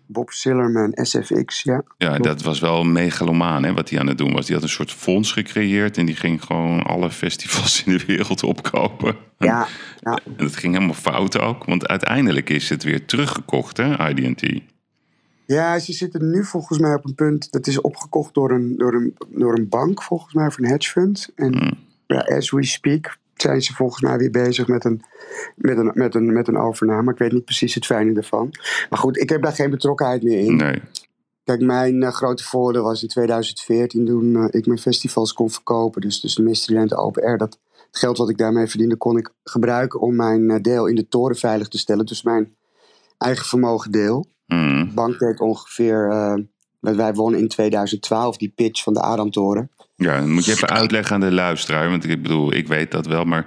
Bob 0.06 0.30
Sillerman, 0.30 0.90
SFX, 0.94 1.62
ja. 1.62 1.82
Ja, 1.98 2.18
dat 2.18 2.42
was 2.42 2.60
wel 2.60 2.84
megalomaan 2.84 3.64
hè, 3.64 3.72
wat 3.72 3.90
hij 3.90 3.98
aan 4.00 4.06
het 4.06 4.18
doen 4.18 4.32
was. 4.32 4.46
Die 4.46 4.54
had 4.54 4.62
een 4.64 4.68
soort 4.70 4.92
fonds 4.92 5.32
gecreëerd 5.32 5.96
en 5.96 6.06
die 6.06 6.16
ging 6.16 6.42
gewoon 6.44 6.82
alle 6.82 7.10
festivals 7.10 7.84
in 7.84 7.96
de 7.98 8.04
wereld 8.06 8.42
opkopen. 8.42 9.16
Ja, 9.38 9.66
ja. 10.00 10.18
En 10.24 10.44
dat 10.44 10.56
ging 10.56 10.74
helemaal 10.74 10.94
fout 10.94 11.38
ook, 11.38 11.64
want 11.64 11.88
uiteindelijk 11.88 12.50
is 12.50 12.68
het 12.68 12.82
weer 12.82 13.04
teruggekocht, 13.06 13.76
hè, 13.76 14.08
IDT. 14.10 14.60
ja, 15.46 15.78
ze 15.78 15.92
zitten 15.92 16.30
nu 16.30 16.44
volgens 16.44 16.78
mij 16.78 16.94
op 16.94 17.04
een 17.04 17.14
punt... 17.14 17.52
Dat 17.52 17.66
is 17.66 17.80
opgekocht 17.80 18.34
door 18.34 18.50
een, 18.50 18.74
door 18.76 18.94
een, 18.94 19.16
door 19.28 19.58
een 19.58 19.68
bank, 19.68 20.02
volgens 20.02 20.34
mij, 20.34 20.46
of 20.46 20.58
een 20.58 20.66
hedge 20.66 20.90
fund. 20.90 21.28
En 21.36 21.56
Hmm. 21.58 21.72
ja, 22.06 22.18
as 22.18 22.50
we 22.50 22.64
speak 22.64 23.16
zijn 23.42 23.62
ze 23.62 23.74
volgens 23.74 24.02
mij 24.02 24.18
weer 24.18 24.30
bezig 24.30 24.66
met 24.68 24.84
een, 24.84 25.02
met, 25.56 25.78
een, 25.78 25.90
met, 25.94 26.14
een, 26.14 26.32
met 26.32 26.48
een 26.48 26.56
overname. 26.58 27.10
Ik 27.12 27.18
weet 27.18 27.32
niet 27.32 27.44
precies 27.44 27.74
het 27.74 27.86
fijne 27.86 28.12
ervan. 28.14 28.48
Maar 28.90 28.98
goed, 28.98 29.16
ik 29.18 29.28
heb 29.28 29.42
daar 29.42 29.52
geen 29.52 29.70
betrokkenheid 29.70 30.22
meer 30.22 30.38
in. 30.38 30.56
Nee. 30.56 30.82
Kijk, 31.44 31.60
mijn 31.60 32.02
eh, 32.02 32.12
grote 32.12 32.44
voordeel 32.44 32.82
was 32.82 33.02
in 33.02 33.08
2014 33.08 34.06
toen 34.06 34.36
eh, 34.36 34.44
ik 34.50 34.66
mijn 34.66 34.78
festivals 34.78 35.32
kon 35.32 35.50
verkopen. 35.50 36.00
Dus, 36.00 36.20
dus 36.20 36.34
de 36.34 36.42
Mysteryland 36.42 36.94
Open 36.94 37.22
Air. 37.22 37.38
Dat, 37.38 37.58
het 37.86 37.98
geld 37.98 38.18
wat 38.18 38.28
ik 38.28 38.38
daarmee 38.38 38.66
verdiende 38.66 38.96
kon 38.96 39.16
ik 39.18 39.30
gebruiken 39.44 40.00
om 40.00 40.16
mijn 40.16 40.50
eh, 40.50 40.62
deel 40.62 40.86
in 40.86 40.94
de 40.94 41.08
toren 41.08 41.36
veilig 41.36 41.68
te 41.68 41.78
stellen. 41.78 42.06
Dus 42.06 42.22
mijn 42.22 42.56
eigen 43.18 43.46
vermogen 43.46 43.90
deel. 43.90 44.26
De 44.46 44.94
bank 44.94 45.18
deed 45.18 45.40
ongeveer... 45.40 46.08
wij- 46.80 46.96
wij 46.96 47.14
wonnen 47.14 47.40
in 47.40 47.48
2012 47.48 48.36
die 48.36 48.52
pitch 48.54 48.82
van 48.82 48.92
de 48.94 49.00
Adamtoren. 49.00 49.70
Ja, 49.98 50.18
dan 50.20 50.30
moet 50.30 50.44
je 50.44 50.52
even 50.52 50.68
uitleggen 50.68 51.14
aan 51.14 51.20
de 51.20 51.32
luisteraar. 51.32 51.90
Want 51.90 52.08
ik 52.08 52.22
bedoel, 52.22 52.52
ik 52.54 52.68
weet 52.68 52.90
dat 52.90 53.06
wel, 53.06 53.24
maar 53.24 53.46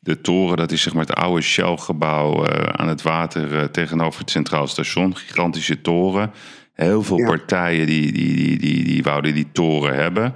de 0.00 0.20
toren, 0.20 0.56
dat 0.56 0.72
is 0.72 0.82
zeg 0.82 0.94
maar 0.94 1.06
het 1.06 1.14
oude 1.16 1.42
Shell-gebouw 1.42 2.44
eh, 2.44 2.62
aan 2.80 2.88
het 2.88 3.02
water 3.02 3.58
eh, 3.58 3.64
tegenover 3.64 4.20
het 4.20 4.30
Centraal 4.30 4.66
Station. 4.66 5.16
Gigantische 5.16 5.80
toren. 5.80 6.30
Heel 6.72 7.02
veel 7.02 7.18
Ja. 7.18 7.26
partijen 7.26 7.86
die, 7.86 8.12
die, 8.12 8.34
die, 8.36 8.58
die, 8.58 8.84
die 8.84 9.02
wouden 9.02 9.34
die 9.34 9.48
toren 9.52 9.94
hebben. 9.94 10.34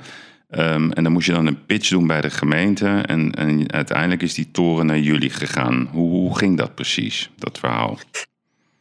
Ehm, 0.49 0.91
en 0.91 1.03
dan 1.03 1.13
moest 1.13 1.27
je 1.27 1.33
dan 1.33 1.47
een 1.47 1.67
pitch 1.67 1.89
doen 1.89 2.07
bij 2.07 2.21
de 2.21 2.31
gemeente. 2.31 2.87
En, 2.89 3.33
en 3.35 3.73
uiteindelijk 3.73 4.23
is 4.23 4.35
die 4.35 4.51
toren 4.51 4.87
naar 4.87 4.99
jullie 4.99 5.31
gegaan. 5.31 5.89
Hoe, 5.93 6.11
hoe 6.11 6.39
ging 6.39 6.59
dat 6.59 6.75
precies, 6.75 7.31
dat 7.37 7.59
verhaal? 7.59 7.99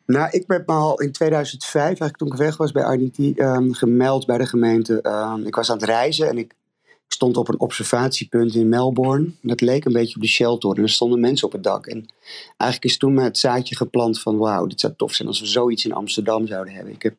Nou, 0.06 0.30
ik 0.32 0.48
ben 0.48 0.64
me 0.66 0.74
al 0.74 1.00
in 1.02 1.12
2005, 1.12 1.84
eigenlijk 1.84 2.18
toen 2.18 2.28
ik 2.28 2.34
weg 2.34 2.58
was 2.58 2.72
bij 2.72 2.98
IDT, 2.98 3.38
ehm, 3.40 3.72
gemeld 3.72 4.26
bij 4.26 4.38
de 4.38 4.46
gemeente. 4.46 5.02
Ehm, 5.02 5.46
ik 5.46 5.56
was 5.56 5.70
aan 5.72 5.78
het 5.78 5.86
reizen 5.86 6.30
en 6.30 6.38
ik, 6.38 6.54
ik 7.08 7.14
stond 7.14 7.38
op 7.38 7.48
een 7.48 7.60
observatiepunt 7.60 8.56
in 8.56 8.70
Melbourne. 8.70 9.32
Dat 9.42 9.62
leek 9.62 9.86
een 9.86 9.94
beetje 9.94 10.16
op 10.16 10.22
de 10.22 10.28
Shell-toren. 10.28 10.78
En 10.78 10.84
er 10.84 10.90
stonden 10.90 11.20
mensen 11.20 11.48
op 11.48 11.54
het 11.54 11.64
dak. 11.64 11.86
En 11.86 12.06
eigenlijk 12.58 12.92
is 12.92 12.98
toen 12.98 13.18
het 13.18 13.38
zaadje 13.38 13.76
geplant 13.76 14.22
van... 14.22 14.38
wauw, 14.38 14.66
dit 14.68 14.80
zou 14.80 14.94
tof 14.98 15.14
zijn 15.14 15.28
als 15.28 15.40
we 15.40 15.46
zoiets 15.46 15.86
in 15.86 15.94
Amsterdam 15.94 16.48
zouden 16.48 16.74
hebben. 16.74 16.94
Ik 16.94 17.02
heb 17.02 17.16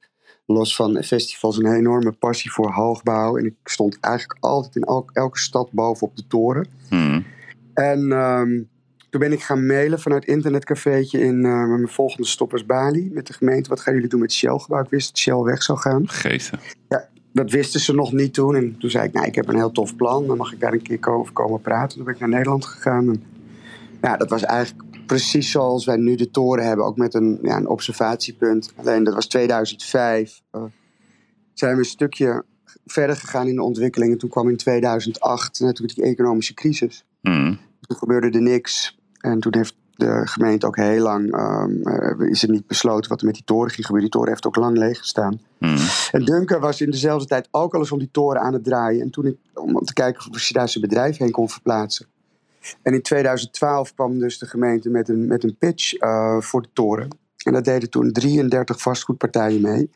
los 0.47 0.77
van 0.77 1.03
festivals 1.03 1.57
een 1.57 1.75
enorme 1.75 2.13
passie 2.13 2.53
voor 2.53 2.73
hoogbouw. 2.73 3.37
En 3.37 3.45
ik 3.47 3.55
stond 3.65 3.99
eigenlijk 4.01 4.45
altijd 4.45 4.77
in 4.77 4.83
elk- 4.83 5.11
elke 5.13 5.39
stad 5.39 5.73
bovenop 5.73 6.17
de 6.17 6.27
toren. 6.27 6.67
Hmm. 6.89 7.27
En 7.75 8.13
ehm, 8.13 8.63
toen 9.11 9.21
ben 9.21 9.33
ik 9.33 9.43
gaan 9.43 9.67
mailen 9.67 10.01
vanuit 10.01 10.25
internetcafeetje 10.25 11.21
in 11.21 11.45
eh, 11.45 11.67
mijn 11.67 11.89
volgende 11.89 12.27
stop 12.27 12.51
was 12.51 12.67
Bali. 12.67 13.11
Met 13.13 13.27
de 13.27 13.33
gemeente, 13.33 13.69
wat 13.69 13.81
gaan 13.81 13.95
jullie 13.95 14.09
doen 14.09 14.21
met 14.21 14.33
Shell-gebouw? 14.33 14.83
Ik 14.83 14.91
wist 14.91 15.07
dat 15.09 15.19
Shell 15.19 15.39
weg 15.43 15.63
zou 15.63 15.79
gaan. 15.79 16.09
Geesten. 16.09 16.61
Dat 17.33 17.51
wisten 17.51 17.81
ze 17.81 17.95
nog 17.95 18.13
niet 18.13 18.35
toen. 18.35 18.57
En 18.57 18.77
toen 18.79 18.91
zei 18.91 19.07
ik, 19.07 19.13
nou, 19.13 19.27
ik 19.27 19.35
heb 19.35 19.49
een 19.49 19.57
heel 19.57 19.73
tof 19.73 19.97
plan. 19.97 20.27
Dan 20.27 20.37
mag 20.37 20.53
ik 20.53 20.61
daar 20.61 20.73
een 20.73 20.83
keer 20.83 21.09
over 21.09 21.33
komen 21.33 21.61
praten. 21.61 21.97
Toen 21.97 22.05
ben 22.05 22.15
ik 22.15 22.21
naar 22.21 22.29
Nederland 22.29 22.65
gegaan. 22.65 23.09
En, 23.09 23.23
ja, 24.03 24.17
dat 24.17 24.31
was 24.31 24.43
eigenlijk 24.43 25.07
precies 25.07 25.51
zoals 25.51 25.85
wij 25.85 25.97
nu 25.97 26.15
de 26.15 26.31
toren 26.31 26.67
hebben. 26.67 26.87
Ook 26.87 26.97
met 26.97 27.15
een, 27.15 27.39
ja, 27.43 27.57
een 27.57 27.69
observatiepunt. 27.69 28.73
Alleen 28.77 29.05
dat 29.05 29.15
was 29.15 29.27
2005. 29.27 30.41
Eh, 30.51 30.63
zijn 31.55 31.73
we 31.73 31.79
een 31.79 31.85
stukje 31.85 32.45
verder 32.87 33.17
gegaan 33.17 33.49
in 33.49 33.55
de 33.55 33.63
ontwikkeling. 33.63 34.13
En 34.13 34.19
toen 34.19 34.31
kwam 34.31 34.49
in 34.49 34.57
2008 34.57 35.61
natuurlijk 35.61 35.99
die 35.99 36.05
economische 36.05 36.55
crisis 36.55 37.05
Hmm. 37.23 37.59
toen 37.81 37.97
gebeurde 37.97 38.31
er 38.31 38.43
niks. 38.43 38.99
En 39.21 39.41
toen 39.41 39.55
heeft 39.57 39.77
de 39.99 40.27
gemeente 40.27 40.67
ook 40.67 40.77
heel 40.77 41.03
lang, 41.03 41.33
ehm, 41.35 41.83
eh, 41.83 42.29
is 42.31 42.43
er 42.43 42.51
niet 42.51 42.67
besloten 42.67 43.11
wat 43.11 43.21
er 43.21 43.27
met 43.27 43.35
die 43.35 43.45
toren 43.45 43.71
ging 43.71 43.87
gebeuren. 43.87 44.11
Die 44.11 44.19
toren 44.19 44.29
heeft 44.29 44.47
ook 44.47 44.57
lang 44.57 44.77
leeg 44.77 44.99
gestaan. 44.99 45.41
Hmm. 45.59 45.77
En 46.11 46.25
Duncan 46.25 46.61
was 46.61 46.81
in 46.81 46.91
dezelfde 46.91 47.27
tijd 47.27 47.49
ook 47.51 47.75
al 47.75 47.81
eens 47.81 47.93
om 47.93 47.99
die 47.99 48.11
toren 48.13 48.41
aan 48.41 48.53
het 48.53 48.65
draaien. 48.65 49.03
En 49.03 49.11
toen 49.11 49.27
ik, 49.27 49.37
om 49.55 49.85
te 49.85 49.93
kijken 49.93 50.31
of 50.31 50.43
je 50.43 50.55
daar 50.55 50.69
zijn 50.69 50.85
bedrijf 50.85 51.17
heen 51.17 51.31
kon 51.31 51.49
verplaatsen. 51.49 52.07
En 52.83 52.95
in 52.95 53.03
2012 53.03 53.95
kwam 53.95 54.19
dus 54.19 54.39
de 54.39 54.47
gemeente 54.47 54.91
met 54.91 55.09
een, 55.09 55.27
met 55.27 55.45
een 55.45 55.57
pitch 55.59 55.95
eh, 55.95 56.41
voor 56.41 56.63
de 56.63 56.69
toren. 56.73 57.09
En 57.45 57.53
daar 57.53 57.63
deden 57.63 57.91
toen 57.91 58.13
33 58.13 58.81
vastgoedpartijen 58.81 59.61
mee. 59.61 59.91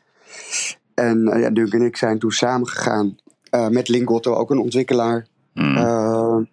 En 0.95 1.29
eh, 1.29 1.41
ja, 1.41 1.51
Duncan 1.51 1.81
en 1.81 1.87
ik 1.87 1.97
zijn 1.97 2.19
toen 2.19 2.33
samengegaan 2.33 3.17
eh 3.51 3.69
met 3.69 3.89
Lingotto, 3.89 4.35
ook 4.35 4.51
een 4.51 4.59
ontwikkelaar. 4.59 5.27
Hmm. 5.53 6.49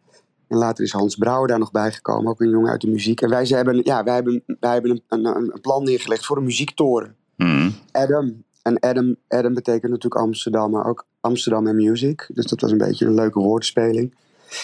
En 0.49 0.57
later 0.57 0.83
is 0.83 0.91
Hans 0.91 1.15
Brouwer 1.15 1.47
daar 1.47 1.59
nog 1.59 1.71
bijgekomen, 1.71 2.31
ook 2.31 2.41
een 2.41 2.49
jongen 2.49 2.71
uit 2.71 2.81
de 2.81 2.89
muziek. 2.89 3.21
En 3.21 3.29
wij, 3.29 3.45
ze 3.45 3.55
hebben, 3.55 3.81
ja, 3.83 4.03
wij 4.03 4.13
hebben, 4.13 4.43
wij 4.59 4.73
hebben 4.73 4.91
een, 5.07 5.25
een, 5.25 5.35
een 5.53 5.61
plan 5.61 5.83
neergelegd 5.83 6.25
voor 6.25 6.37
een 6.37 6.43
muziektoren. 6.43 7.15
Hmm. 7.35 7.73
Adam. 7.91 8.43
En 8.61 8.79
Adam, 8.79 9.15
Adam 9.27 9.53
betekent 9.53 9.91
natuurlijk 9.91 10.21
Amsterdam, 10.21 10.71
maar 10.71 10.85
ook 10.85 11.05
Amsterdam 11.21 11.67
en 11.67 11.75
Music. 11.75 12.29
Dus 12.33 12.45
dat 12.45 12.61
was 12.61 12.71
een 12.71 12.77
beetje 12.77 13.05
een 13.05 13.13
leuke 13.13 13.39
woordspeling. 13.39 14.15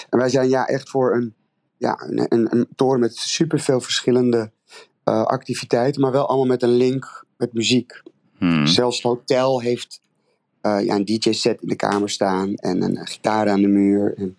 En 0.09 0.19
wij 0.19 0.29
zijn 0.29 0.49
ja 0.49 0.67
echt 0.67 0.89
voor 0.89 1.15
een, 1.15 1.33
ja, 1.77 2.01
een, 2.09 2.25
een, 2.29 2.47
een 2.55 2.67
toren 2.75 2.99
met 2.99 3.15
superveel 3.15 3.81
verschillende 3.81 4.51
uh, 5.05 5.23
activiteiten, 5.23 6.01
maar 6.01 6.11
wel 6.11 6.27
allemaal 6.27 6.45
met 6.45 6.63
een 6.63 6.75
link 6.75 7.25
met 7.37 7.53
muziek. 7.53 8.01
Hmm. 8.37 8.65
Zelfs 8.65 8.95
het 8.95 9.05
hotel 9.05 9.61
heeft 9.61 10.01
uh, 10.61 10.85
ja, 10.85 10.95
een 10.95 11.05
DJ-set 11.05 11.61
in 11.61 11.67
de 11.67 11.75
kamer 11.75 12.09
staan 12.09 12.55
en 12.55 12.81
een 12.81 13.07
gitaar 13.07 13.49
aan 13.49 13.61
de 13.61 13.67
muur. 13.67 14.13
En, 14.17 14.35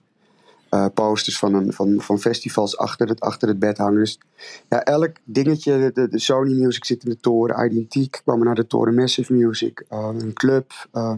uh, 0.71 0.87
posters 0.95 1.39
van, 1.39 1.55
een, 1.55 1.73
van, 1.73 2.01
van 2.01 2.19
festivals 2.19 2.77
achter 2.77 3.09
het, 3.09 3.21
achter 3.21 3.49
het 3.49 3.59
bed 3.59 3.79
hangen. 3.79 3.99
Dus 3.99 4.21
ja, 4.69 4.83
elk 4.83 5.17
dingetje, 5.25 5.91
de, 5.95 6.09
de 6.09 6.19
Sony 6.19 6.53
Music 6.53 6.85
zit 6.85 7.05
in 7.05 7.11
de 7.11 7.21
toren, 7.21 7.67
Identiek 7.67 8.21
kwam 8.25 8.45
naar 8.45 8.55
de 8.55 8.67
toren, 8.67 8.95
Massive 8.95 9.33
Music, 9.33 9.85
uh, 9.93 10.09
een 10.19 10.33
club. 10.33 10.73
Uh, 10.93 11.13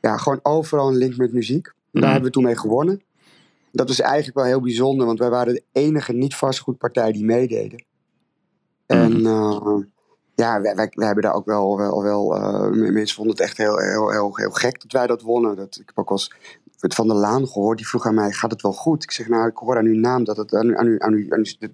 ja, 0.00 0.16
gewoon 0.16 0.40
overal 0.42 0.88
een 0.88 0.96
link 0.96 1.16
met 1.16 1.32
muziek. 1.32 1.64
Daar 1.64 1.74
Mhm. 2.02 2.04
hebben 2.04 2.22
we 2.22 2.30
toen 2.30 2.44
mee 2.44 2.56
gewonnen. 2.56 3.02
Dat 3.72 3.88
was 3.88 4.00
eigenlijk 4.00 4.36
wel 4.36 4.46
heel 4.46 4.60
bijzonder, 4.60 5.06
want 5.06 5.18
wij 5.18 5.30
waren 5.30 5.54
de 5.54 5.64
enige 5.72 6.12
niet-vastgoedpartij 6.12 7.12
die 7.12 7.24
meededen. 7.24 7.84
En 8.86 9.18
uh, 9.20 9.76
ja, 10.34 10.60
wij, 10.60 10.74
wij, 10.74 10.90
wij, 10.94 11.06
hebben 11.06 11.24
daar 11.24 11.34
ook 11.34 11.46
wel, 11.46 11.76
wel, 11.76 12.02
wel 12.02 12.36
uh, 12.36 12.90
mensen 12.92 13.16
vonden 13.16 13.34
het 13.34 13.42
echt 13.42 13.56
heel, 13.56 13.78
heel, 13.78 14.10
heel, 14.10 14.36
heel 14.36 14.50
gek 14.50 14.80
dat 14.82 14.92
wij 14.92 15.06
dat 15.06 15.22
wonnen. 15.22 15.56
Dat, 15.56 15.76
ik 15.80 15.86
heb 15.86 15.98
ook 15.98 16.08
wel 16.08 16.18
eens 16.18 16.32
van 16.90 17.08
der 17.08 17.16
Laan 17.16 17.48
gehoord, 17.48 17.78
die 17.78 17.88
vroeg 17.88 18.06
aan 18.06 18.14
mij, 18.14 18.32
gaat 18.32 18.50
het 18.50 18.62
wel 18.62 18.72
goed? 18.72 19.02
Ik 19.02 19.10
zeg, 19.10 19.28
nou, 19.28 19.48
ik 19.48 19.56
hoor 19.56 19.76
aan 19.76 19.84
uw 19.84 19.98
naam, 19.98 20.24
dat 20.24 20.36
het, 20.36 20.54
aan, 20.54 20.76
aan, 20.76 21.02
aan, 21.02 21.12
u, 21.12 21.26
aan 21.30 21.40
u, 21.40 21.54
de, 21.58 21.70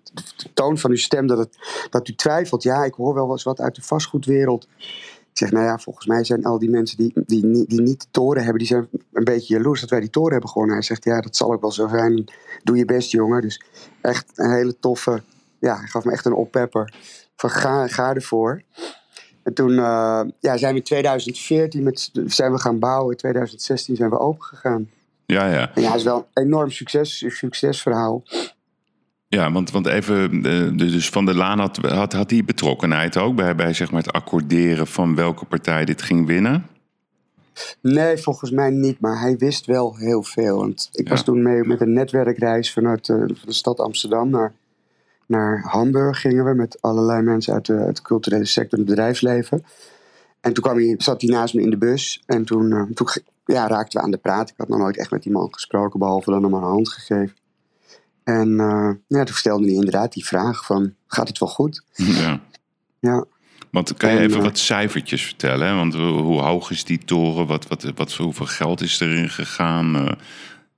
toon 0.55 0.79
van 0.79 0.90
uw 0.90 0.97
stem, 0.97 1.27
dat, 1.27 1.38
het, 1.38 1.59
dat 1.90 2.09
u 2.09 2.14
twijfelt. 2.14 2.62
Ja, 2.62 2.85
ik 2.85 2.94
hoor 2.94 3.14
wel 3.14 3.31
eens 3.31 3.42
wat 3.42 3.61
uit 3.61 3.75
de 3.75 3.83
vastgoedwereld. 3.83 4.68
Ik 5.31 5.44
zeg, 5.44 5.53
nou 5.53 5.64
ja, 5.64 5.79
volgens 5.79 6.07
mij 6.07 6.25
zijn 6.25 6.44
al 6.44 6.59
die 6.59 6.71
mensen 6.71 6.97
die, 6.97 7.12
die, 7.27 7.66
die, 7.66 7.81
niet 7.81 8.01
de 8.01 8.07
toren 8.11 8.42
hebben, 8.42 8.59
die 8.59 8.66
zijn 8.66 8.88
een 9.12 9.25
beetje 9.25 9.55
jaloers 9.55 9.81
dat 9.81 9.90
wij 9.90 10.01
die 10.01 10.11
toren 10.11 10.33
hebben 10.33 10.51
gewonnen. 10.51 10.77
Hij 10.77 10.85
zegt, 10.85 11.05
ja, 11.05 11.21
dat 11.21 11.37
zal 11.37 11.53
ook 11.53 11.61
wel 11.61 11.73
zo 11.73 11.88
zijn. 11.88 12.25
Doe 12.62 12.77
je 12.77 12.85
best, 12.85 13.11
jongen. 13.11 13.40
Dus 13.40 13.62
echt 14.01 14.33
een 14.35 14.53
hele 14.53 14.79
toffe, 14.79 15.23
ja, 15.59 15.77
hij 15.77 15.87
gaf 15.87 16.05
me 16.05 16.12
echt 16.12 16.25
een 16.25 16.33
oppepper. 16.33 16.94
Van 17.37 17.51
ga, 17.51 17.87
ga 17.87 18.14
ervoor. 18.14 18.62
En 19.42 19.55
toen 19.55 19.71
uh, 19.71 20.21
ja, 20.38 20.57
zijn 20.57 20.73
we 20.73 20.79
in 20.79 20.85
2014 20.85 21.83
met, 21.83 22.11
zijn 22.27 22.53
we 22.53 22.59
gaan 22.59 22.79
bouwen. 22.79 23.11
In 23.11 23.16
2016 23.16 23.97
zijn 23.97 24.11
we 24.11 24.18
open 24.18 24.42
gegaan. 24.42 24.90
Ja, 25.33 25.53
ja. 25.53 25.71
En 25.75 25.83
ja, 25.83 25.88
het 25.88 25.97
is 25.99 26.03
wel 26.05 26.29
een 26.35 26.45
enorm 26.45 26.71
succes, 26.71 27.25
succesverhaal. 27.27 28.23
Ja, 29.29 29.53
want, 29.53 29.70
want 29.70 29.87
even, 29.87 30.43
dus 30.76 31.09
Van 31.09 31.24
der 31.24 31.35
Laan 31.35 31.59
had, 31.59 31.76
had, 31.76 32.12
had 32.12 32.29
die 32.29 32.45
betrokkenheid 32.45 33.16
ook 33.16 33.37
bij, 33.37 33.55
bij 33.55 33.72
zeg 33.72 33.91
maar 33.91 34.03
het 34.03 34.12
accorderen 34.12 34.87
van 34.87 35.14
welke 35.14 35.45
partij 35.45 35.85
dit 35.85 36.03
ging 36.03 36.26
winnen? 36.26 36.66
Nee, 37.81 38.16
volgens 38.16 38.51
mij 38.51 38.70
niet, 38.70 39.01
maar 39.01 39.20
hij 39.20 39.37
wist 39.37 39.66
wel 39.66 39.97
heel 39.97 40.22
veel. 40.22 40.57
Want 40.57 40.89
ik 40.93 41.05
Ja. 41.05 41.11
was 41.11 41.24
toen 41.24 41.43
mee 41.43 41.64
met 41.64 41.81
een 41.81 41.93
netwerkreis 41.93 42.72
vanuit 42.72 43.09
uh, 43.09 43.16
van 43.18 43.37
de 43.45 43.53
stad 43.53 43.81
Amsterdam 43.81 44.31
naar 44.31 44.53
naar 45.26 45.62
Hamburg 45.66 46.20
gingen 46.20 46.45
we 46.45 46.55
met 46.55 46.79
allerlei 46.81 47.22
mensen 47.22 47.55
uit 47.55 47.66
de, 47.66 47.76
uit 47.76 47.97
de 47.97 48.03
culturele 48.03 48.45
sector 48.45 48.79
en 48.79 48.85
het 48.85 48.95
bedrijfsleven. 48.95 49.64
En 50.41 50.53
toen 50.53 50.62
kwam 50.62 50.76
hij, 50.76 50.95
zat 50.99 51.20
hij 51.20 51.31
naast 51.31 51.55
me 51.55 51.62
in 51.62 51.70
de 51.70 51.76
bus. 51.76 52.22
En 52.26 52.45
toen, 52.45 52.70
uh, 52.70 52.83
toen 52.95 53.07
ja, 53.55 53.66
raakten 53.66 53.99
we 53.99 54.05
aan 54.05 54.11
de 54.11 54.16
praat. 54.16 54.51
Ik 54.51 54.55
had 54.57 54.68
nog 54.68 54.78
nooit 54.78 54.96
echt 54.96 55.11
met 55.11 55.22
die 55.22 55.32
man 55.32 55.49
gesproken, 55.51 55.99
behalve 55.99 56.30
dan 56.30 56.42
hem 56.42 56.55
een 56.55 56.62
hand 56.62 56.88
gegeven. 56.88 57.36
En 58.24 58.49
uh, 58.49 58.90
ja, 59.07 59.24
toen 59.24 59.34
stelde 59.36 59.64
hij 59.64 59.74
inderdaad 59.74 60.12
die 60.12 60.26
vraag 60.26 60.64
van, 60.64 60.94
gaat 61.07 61.28
het 61.28 61.38
wel 61.38 61.49
goed? 61.49 61.82
Ja. 61.94 62.40
Ja. 63.01 63.24
Want 63.70 63.96
kan 63.96 64.11
je 64.11 64.18
En, 64.18 64.24
even 64.24 64.38
eh, 64.38 64.44
wat 64.44 64.59
cijfertjes 64.59 65.24
vertellen? 65.24 65.66
Hè? 65.66 65.74
Want 65.74 65.94
hoe 65.94 66.20
hoe 66.20 66.40
hoog 66.40 66.70
is 66.70 66.84
die 66.84 66.99
toren? 66.99 67.46
Wat, 67.46 67.68
wat, 67.68 67.92
wat, 67.94 68.14
hoeveel 68.14 68.46
geld 68.46 68.80
is 68.80 69.01
erin 69.01 69.28
gegaan? 69.28 69.96
Eh, 69.96 70.12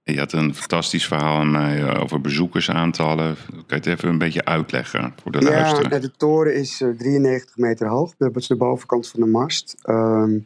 je 0.02 0.18
had 0.18 0.32
een 0.32 0.54
fantastisch 0.54 1.06
verhaal 1.06 1.38
aan 1.38 1.50
mij 1.50 1.82
eh, 1.82 2.02
over 2.02 2.20
bezoekersaantallen. 2.20 3.36
Kan 3.48 3.64
je 3.66 3.74
het 3.74 3.86
even 3.86 4.08
een 4.08 4.18
beetje 4.18 4.44
uitleggen 4.44 5.14
voor 5.22 5.32
de 5.32 5.40
Ja, 5.40 5.50
luisteraar? 5.50 5.88
nou, 5.88 6.00
de 6.00 6.10
toren 6.16 6.54
is 6.54 6.80
eh, 6.80 6.88
93 6.88 7.56
meter 7.56 7.88
hoog. 7.88 8.14
Dat 8.16 8.36
is 8.36 8.46
de 8.46 8.56
bovenkant 8.56 9.08
van 9.08 9.20
de 9.20 9.26
mast. 9.26 9.76
Ehm, 9.82 10.38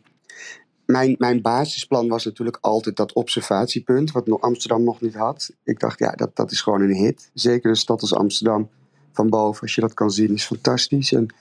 mijn, 0.87 1.15
mijn 1.19 1.43
basisplan 1.43 2.09
was 2.09 2.25
natuurlijk 2.25 2.59
altijd 2.61 2.97
dat 2.97 3.13
observatiepunt, 3.13 4.13
wat 4.13 4.41
Amsterdam 4.41 4.85
nog 4.85 5.01
niet 5.01 5.15
had. 5.15 5.51
Ik 5.65 5.81
dacht, 5.81 5.99
ja, 5.99 6.11
dat, 6.11 6.37
dat 6.37 6.51
is 6.51 6.61
gewoon 6.61 6.81
een 6.81 6.95
hit. 6.95 7.31
Zeker 7.35 7.71
een 7.71 7.77
stad 7.77 8.01
als 8.01 8.15
Amsterdam 8.15 8.69
van 9.13 9.29
boven, 9.29 9.63
als 9.63 9.75
je 9.75 9.81
dat 9.81 9.95
kan 9.95 10.11
zien, 10.11 10.35
is 10.35 10.45
fantastisch. 10.45 11.13
En 11.13 11.35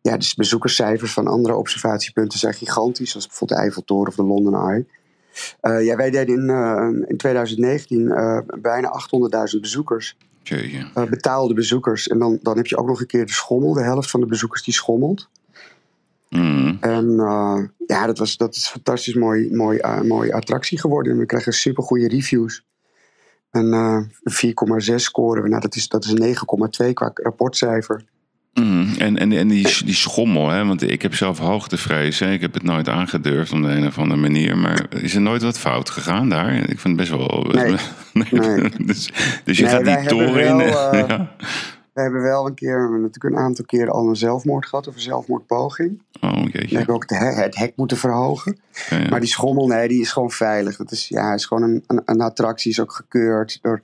ja, 0.00 0.16
dus 0.16 0.34
bezoekerscijfers 0.34 1.12
van 1.12 1.26
andere 1.26 1.54
observatiepunten 1.54 2.38
zijn 2.38 2.54
gigantisch, 2.54 3.10
zoals 3.10 3.26
bijvoorbeeld 3.26 3.58
de 3.58 3.64
Eiffeltoren 3.64 4.08
of 4.08 4.14
de 4.14 4.24
London 4.24 4.54
Eye. 4.54 4.86
Eh, 5.60 5.84
ja, 5.84 5.96
wij 5.96 6.10
deden 6.10 6.34
in, 6.34 6.50
eh, 6.50 7.08
in 7.08 7.16
2019 7.16 8.10
eh, 8.10 8.38
bijna 8.60 8.88
800.000 8.88 9.60
bezoekers 9.60 10.16
betaalde 11.08 11.54
bezoekers. 11.54 12.08
En 12.08 12.18
dan, 12.18 12.38
dan 12.42 12.56
heb 12.56 12.66
je 12.66 12.76
ook 12.76 12.86
nog 12.86 13.00
een 13.00 13.06
keer 13.06 13.26
de 13.26 13.32
schommel. 13.32 13.72
De 13.72 13.82
helft 13.82 14.10
van 14.10 14.20
de 14.20 14.26
bezoekers 14.26 14.62
die 14.62 14.74
schommelt. 14.74 15.28
Mm. 16.28 16.76
En 16.80 17.18
eh, 17.18 17.58
ja, 17.86 18.06
dat, 18.06 18.18
was, 18.18 18.36
dat 18.36 18.54
is 18.54 18.64
een 18.64 18.70
fantastisch 18.70 19.14
mooi, 19.14 19.54
mooi, 19.54 19.78
eh, 19.78 20.00
mooie 20.00 20.34
attractie 20.34 20.80
geworden. 20.80 21.12
En 21.12 21.18
we 21.18 21.26
krijgen 21.26 21.52
super 21.52 21.82
goede 21.82 22.08
reviews. 22.08 22.64
En 23.50 23.72
eh, 23.72 24.00
een 24.22 24.54
4,6 24.90 24.94
scoren 24.94 25.42
we. 25.42 25.48
Nou, 25.48 25.60
dat 25.60 25.74
is, 25.74 25.88
dat 25.88 26.04
is 26.04 26.10
een 26.10 26.36
9,2 26.86 26.92
qua 26.92 27.10
rapportcijfer. 27.14 28.04
Mm. 28.54 28.94
En, 28.98 29.18
en, 29.18 29.32
en 29.32 29.48
die, 29.48 29.84
die 29.84 29.94
schommel, 29.94 30.48
hè? 30.48 30.64
want 30.64 30.82
ik 30.82 31.02
heb 31.02 31.14
zelf 31.14 31.38
hoogtevrees. 31.38 32.18
Hè? 32.18 32.32
Ik 32.32 32.40
heb 32.40 32.54
het 32.54 32.62
nooit 32.62 32.88
aangedurfd 32.88 33.52
op 33.52 33.62
de 33.62 33.68
een 33.68 33.86
of 33.86 33.98
andere 33.98 34.20
manier. 34.20 34.58
Maar 34.58 34.86
is 34.94 35.14
er 35.14 35.20
nooit 35.20 35.42
wat 35.42 35.58
fout 35.58 35.90
gegaan 35.90 36.28
daar? 36.28 36.54
Ik 36.54 36.80
vind 36.80 36.82
het 36.82 36.96
best 36.96 37.10
wel... 37.10 37.46
Nee. 37.52 37.76
Nee. 38.12 38.30
dus, 38.86 39.10
dus 39.44 39.58
je 39.58 39.64
Nee, 39.64 39.72
gaat 39.72 39.84
die 39.84 40.08
toren 40.08 40.46
in... 40.46 40.56
wel, 40.56 40.92
eh, 40.92 41.08
ja. 41.08 41.34
We 41.98 42.04
hebben 42.04 42.22
wel 42.22 42.46
een 42.46 42.54
keer, 42.54 42.92
we 42.92 42.98
natuurlijk 42.98 43.34
een 43.34 43.40
aantal 43.42 43.64
keer 43.64 43.90
al 43.90 44.08
een 44.08 44.16
zelfmoord 44.16 44.66
gehad. 44.66 44.86
Of 44.86 44.94
een 44.94 45.00
zelfmoordpoging. 45.00 46.02
Oh, 46.20 46.32
We 46.44 46.50
jeetje. 46.50 46.76
hebben 46.76 46.94
ook 46.94 47.02
het, 47.08 47.18
he- 47.18 47.42
het 47.42 47.56
hek 47.56 47.72
moeten 47.76 47.96
verhogen. 47.96 48.58
Ja, 48.90 48.98
ja. 48.98 49.08
Maar 49.08 49.20
die 49.20 49.28
schommel, 49.28 49.66
nee, 49.66 49.88
die 49.88 50.00
is 50.00 50.12
gewoon 50.12 50.30
veilig. 50.30 50.76
Dat 50.76 50.90
is, 50.90 51.08
ja, 51.08 51.34
is 51.34 51.46
gewoon 51.46 51.62
een, 51.62 51.84
een, 51.86 52.02
een 52.04 52.20
attractie, 52.20 52.70
is 52.70 52.80
ook 52.80 52.92
gekeurd 52.92 53.58
door, 53.62 53.80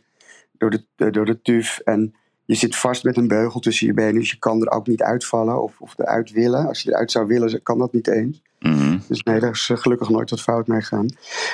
door, 0.59 0.71
de, 0.71 1.11
door 1.11 1.25
de 1.25 1.43
TUF. 1.43 1.79
En 1.85 2.15
je 2.45 2.55
zit 2.55 2.77
vast 2.77 3.05
met 3.05 3.17
een 3.17 3.29
beugel 3.29 3.61
tussen 3.61 3.87
je 3.87 3.95
benen, 3.95 4.15
dus 4.15 4.31
je 4.31 4.39
kan 4.39 4.61
er 4.63 4.71
ook 4.71 4.87
niet 4.87 5.03
uitvallen 5.03 5.63
of, 5.63 5.81
of 5.81 5.99
eruit 5.99 6.31
willen. 6.31 6.67
Als 6.67 6.83
je 6.83 6.91
eruit 6.91 7.11
zou 7.11 7.27
willen, 7.27 7.63
kan 7.63 7.79
dat 7.79 7.93
niet 7.93 8.09
eens. 8.09 8.43
Mhm. 8.61 8.99
Dus 9.09 9.23
nee, 9.23 9.41
daar 9.41 9.51
is 9.51 9.69
eh, 9.71 9.77
gelukkig 9.77 10.09
nooit 10.09 10.31
wat 10.31 10.41
fout 10.41 10.67
mee 10.67 10.81
gegaan. 10.81 11.07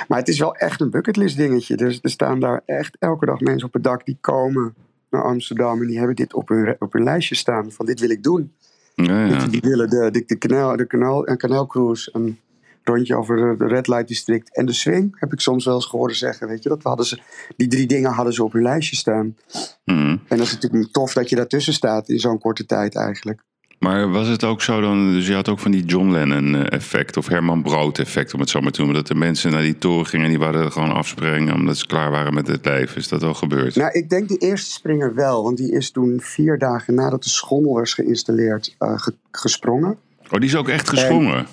Maar 0.07 0.17
het 0.19 0.27
is 0.27 0.39
wel 0.39 0.55
echt 0.55 0.81
een 0.81 0.89
bucketlist 0.89 1.37
dingetje. 1.37 1.75
Dus 1.77 1.99
er 2.01 2.09
staan 2.09 2.39
daar 2.39 2.61
echt 2.65 2.95
elke 2.99 3.25
dag 3.25 3.39
mensen 3.39 3.67
op 3.67 3.73
het 3.73 3.83
dak 3.83 4.05
die 4.05 4.17
komen 4.21 4.73
naar 5.11 5.23
Amsterdam 5.23 5.81
en 5.81 5.87
die 5.87 5.97
hebben 5.97 6.15
dit 6.15 6.33
op 6.33 6.47
hun, 6.47 6.75
op 6.79 6.93
hun 6.93 7.03
lijstje 7.03 7.35
staan 7.35 7.71
van 7.71 7.85
dit 7.85 7.99
wil 7.99 8.09
ik 8.09 8.23
doen. 8.23 8.53
Ja, 8.95 9.25
ja. 9.25 9.47
Die 9.47 9.61
willen 9.61 9.89
de, 9.89 10.11
de, 10.11 10.23
de, 10.25 10.35
kanaal, 10.35 10.77
de 10.77 10.87
kanaal, 10.87 11.27
een 11.27 11.37
kanaalcruise, 11.37 12.09
een 12.13 12.39
rondje 12.83 13.15
over 13.15 13.57
de, 13.57 13.67
Red 13.67 13.87
Light 13.87 14.07
District 14.07 14.55
en 14.55 14.65
de 14.65 14.73
Swing. 14.73 15.19
Heb 15.19 15.33
ik 15.33 15.39
soms 15.39 15.65
wel 15.65 15.75
eens 15.75 15.85
gehoord 15.85 16.15
zeggen, 16.15 16.47
weet 16.47 16.63
je. 16.63 16.69
Dat 16.69 16.83
hadden 16.83 17.05
ze, 17.05 17.19
die 17.55 17.67
drie 17.67 17.87
dingen 17.87 18.11
hadden 18.11 18.33
ze 18.33 18.43
op 18.43 18.53
hun 18.53 18.61
lijstje 18.61 18.95
staan. 18.95 19.37
Mhm. 19.85 20.17
En 20.27 20.37
dat 20.37 20.39
is 20.39 20.53
natuurlijk 20.53 20.91
tof 20.91 21.13
dat 21.13 21.29
je 21.29 21.35
daartussen 21.35 21.73
staat 21.73 22.09
in 22.09 22.19
zo'n 22.19 22.39
korte 22.39 22.65
tijd 22.65 22.95
eigenlijk. 22.95 23.41
Maar 23.81 24.11
was 24.11 24.27
het 24.27 24.43
ook 24.43 24.61
zo 24.61 24.81
dan, 24.81 25.13
dus 25.13 25.27
je 25.27 25.33
had 25.33 25.49
ook 25.49 25.59
van 25.59 25.71
die 25.71 25.83
John 25.85 26.11
Lennon 26.11 26.55
eh, 26.55 26.77
effect 26.77 27.17
of 27.17 27.27
Herman 27.27 27.61
Brood 27.63 27.99
effect 27.99 28.33
om 28.33 28.39
het 28.39 28.49
zo 28.49 28.61
maar 28.61 28.71
te 28.71 28.77
noemen, 28.81 28.97
dat 28.97 29.07
de 29.07 29.15
mensen 29.15 29.51
naar 29.51 29.61
die 29.61 29.77
toren 29.77 30.05
gingen 30.05 30.25
en 30.25 30.31
die 30.31 30.39
wilden 30.39 30.71
gewoon 30.71 30.91
afspringen 30.91 31.53
omdat 31.55 31.77
ze 31.77 31.85
klaar 31.87 32.11
waren 32.11 32.33
met 32.33 32.47
het 32.47 32.65
leven. 32.65 32.97
Is 32.97 33.07
dat 33.07 33.23
al 33.23 33.33
gebeurd? 33.33 33.75
Nou, 33.75 33.91
ik 33.91 34.09
denk 34.09 34.27
de 34.27 34.37
eerste 34.37 34.71
springer 34.71 35.15
wel, 35.15 35.43
want 35.43 35.57
die 35.57 35.71
is 35.71 35.91
toen 35.91 36.19
vier 36.21 36.57
dagen 36.57 36.93
nadat 36.93 37.23
de 37.23 37.29
schommel 37.29 37.73
was 37.73 37.93
geïnstalleerd 37.93 38.75
eh, 38.77 38.99
ge- 38.99 39.15
gesprongen. 39.31 39.97
Oh, 40.23 40.39
die 40.39 40.49
is 40.49 40.55
ook 40.55 40.69
echt 40.69 40.89
gesprongen? 40.89 41.45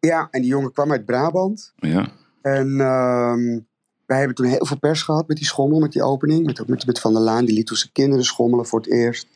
Ja, 0.00 0.28
en 0.30 0.40
die 0.40 0.50
jongen 0.50 0.72
kwam 0.72 0.90
uit 0.92 1.04
Brabant. 1.04 1.72
Ja. 1.76 2.08
En 2.42 2.80
ehm, 2.80 3.58
wij 4.06 4.18
hebben 4.18 4.34
toen 4.34 4.46
heel 4.46 4.66
veel 4.66 4.78
pers 4.78 5.02
gehad 5.02 5.28
met 5.28 5.36
die 5.36 5.46
schommel, 5.46 5.80
met 5.80 5.92
die 5.92 6.02
opening. 6.02 6.46
Met, 6.46 6.68
met, 6.68 6.86
met 6.86 7.00
Van 7.00 7.12
der 7.12 7.22
Laan, 7.22 7.44
die 7.44 7.54
liet 7.54 7.66
toen 7.66 7.76
zijn 7.76 7.92
kinderen 7.92 8.24
schommelen 8.24 8.66
voor 8.66 8.78
het 8.80 8.90
eerst. 8.92 9.26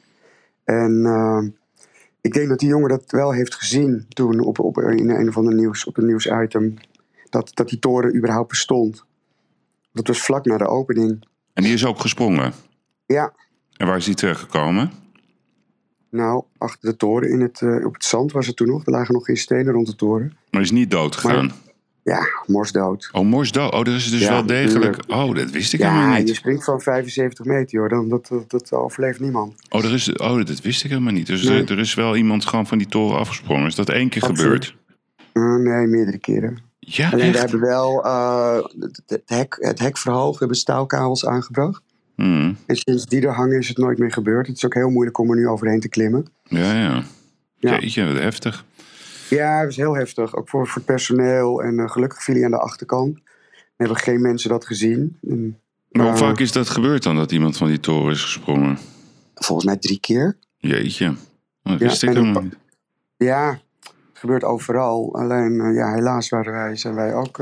En 0.64 1.02
ehm, 1.04 1.48
ik 2.20 2.32
denk 2.32 2.48
dat 2.48 2.58
die 2.58 2.68
jongen 2.68 2.88
dat 2.88 3.04
wel 3.06 3.32
heeft 3.32 3.54
gezien 3.54 4.06
toen 4.08 4.40
op, 4.40 4.58
op, 4.58 4.78
in 4.78 5.10
een 5.10 5.28
of 5.28 5.36
ander 5.36 5.54
nieuws, 5.54 5.84
op 5.84 5.96
een 5.96 6.06
nieuwsitem. 6.06 6.74
Dat, 7.30 7.50
dat 7.54 7.68
die 7.68 7.78
toren 7.78 8.16
überhaupt 8.16 8.48
bestond. 8.48 9.04
Dat 9.92 10.06
was 10.06 10.22
vlak 10.22 10.44
na 10.44 10.56
de 10.58 10.66
opening. 10.66 11.24
En 11.52 11.62
die 11.62 11.72
is 11.72 11.86
ook 11.86 12.00
gesprongen? 12.00 12.52
Ja, 13.06 13.32
En 13.76 13.86
waar 13.86 13.96
is 13.96 14.04
die 14.04 14.14
terechtgekomen? 14.14 14.90
nou, 16.10 16.44
achter 16.58 16.90
de 16.90 16.96
toren 16.96 17.30
in 17.30 17.40
het, 17.40 17.62
eh, 17.62 17.86
op 17.86 17.92
het 17.94 18.04
zand 18.04 18.32
was 18.32 18.46
het 18.46 18.56
toen 18.56 18.68
nog. 18.68 18.86
Er 18.86 18.92
lagen 18.92 19.14
nog 19.14 19.24
geen 19.24 19.36
stenen 19.36 19.72
rond 19.72 19.86
de 19.86 19.94
toren. 19.94 20.36
Maar 20.50 20.60
is 20.60 20.70
niet 20.70 20.90
dood 20.90 21.16
gegaan? 21.16 21.52
Ja, 22.08 22.20
morsdood. 22.46 23.08
Oh, 23.12 23.24
Mors 23.24 23.52
dood. 23.52 23.72
Oh, 23.72 23.84
dat 23.84 23.94
is 23.94 24.10
dus 24.10 24.20
Ja, 24.20 24.30
wel 24.30 24.46
degelijk. 24.46 24.96
Oh, 25.08 25.34
dat 25.34 25.50
wist 25.50 25.72
ik 25.72 25.80
helemaal 25.80 26.08
Ja, 26.10 26.16
je 26.16 26.22
niet. 26.24 26.34
springt 26.34 26.64
van 26.64 26.80
75 26.80 27.44
meter, 27.44 27.70
joh. 27.78 27.88
Dan, 27.88 28.08
dat, 28.08 28.26
dat, 28.28 28.50
dat 28.50 28.72
overleeft 28.72 29.20
niemand. 29.20 29.54
Oh, 29.68 29.84
er 29.84 29.92
is, 29.94 30.12
oh, 30.12 30.36
dat 30.44 30.60
wist 30.60 30.84
ik 30.84 30.90
helemaal 30.90 31.12
niet. 31.12 31.26
Dus 31.26 31.42
Nee. 31.42 31.62
er, 31.62 31.70
er 31.70 31.78
is 31.78 31.94
wel 31.94 32.16
iemand 32.16 32.44
gewoon 32.46 32.66
van 32.66 32.78
die 32.78 32.86
toren 32.86 33.18
afgesprongen. 33.18 33.66
Is 33.66 33.74
dat 33.74 33.88
één 33.88 34.08
keer 34.08 34.22
Absoluut. 34.22 34.64
gebeurd? 34.64 34.76
Eh, 35.32 35.72
nee, 35.72 35.86
meerdere 35.86 36.18
keren. 36.18 36.58
Ja, 36.78 37.10
Alleen 37.10 37.32
we 37.32 37.38
echt? 37.38 37.50
hebben 37.50 37.60
wel 37.68 38.04
eh, 38.04 38.56
het, 38.80 39.02
het 39.06 39.22
hek, 39.26 39.56
het 39.60 39.78
hek 39.78 39.98
verhoogd. 39.98 40.32
We 40.32 40.38
hebben 40.38 40.56
staalkabels 40.56 41.26
aangebracht. 41.26 41.82
Hmm. 42.14 42.56
En 42.66 42.76
sinds 42.76 43.06
die 43.06 43.20
er 43.26 43.32
hangen 43.34 43.58
is 43.58 43.68
het 43.68 43.78
nooit 43.78 43.98
meer 43.98 44.12
gebeurd. 44.12 44.46
Het 44.46 44.56
is 44.56 44.64
ook 44.64 44.74
heel 44.74 44.90
moeilijk 44.90 45.18
om 45.18 45.30
er 45.30 45.36
nu 45.36 45.48
overheen 45.48 45.80
te 45.80 45.88
klimmen. 45.88 46.26
Ja, 46.44 46.72
ja. 46.74 47.02
Ja. 47.60 47.78
Jeetje, 47.78 48.04
wat 48.12 48.18
heftig. 48.22 48.64
Ja, 49.28 49.60
het 49.60 49.70
is 49.70 49.76
heel 49.76 49.94
heftig. 49.96 50.36
Ook 50.36 50.48
voor, 50.48 50.66
voor 50.66 50.76
het 50.76 50.84
personeel. 50.84 51.62
En 51.62 51.78
eh, 51.78 51.90
gelukkig 51.90 52.22
viel 52.22 52.34
hij 52.34 52.44
aan 52.44 52.50
de 52.50 52.58
achterkant. 52.58 53.16
Er 53.16 53.62
hebben 53.76 53.96
geen 53.96 54.20
mensen 54.20 54.50
dat 54.50 54.66
gezien. 54.66 55.18
En, 55.28 55.58
Maar 55.90 56.04
hoe 56.04 56.14
eh, 56.14 56.20
vaak 56.20 56.38
is 56.38 56.52
dat 56.52 56.68
gebeurd 56.68 57.02
dan, 57.02 57.16
dat 57.16 57.32
iemand 57.32 57.56
van 57.56 57.68
die 57.68 57.80
toren 57.80 58.12
is 58.12 58.22
gesprongen? 58.22 58.78
Volgens 59.34 59.66
mij 59.66 59.76
drie 59.76 60.00
keer. 60.00 60.36
Jeetje. 60.56 61.06
Oh, 61.08 61.14
Dat 61.62 61.80
Ja, 61.80 61.86
wist 61.86 62.02
ik 62.02 62.08
en 62.08 62.16
helemaal 62.16 62.42
niet. 62.42 62.56
Ja, 63.16 63.50
het 63.88 64.18
gebeurt 64.18 64.44
overal. 64.44 65.14
Alleen, 65.14 65.60
eh, 65.60 65.74
ja, 65.74 65.94
helaas 65.94 66.28
waren 66.28 66.52
wij, 66.52 66.76
zijn 66.76 66.94
wij 66.94 67.14
ook 67.14 67.38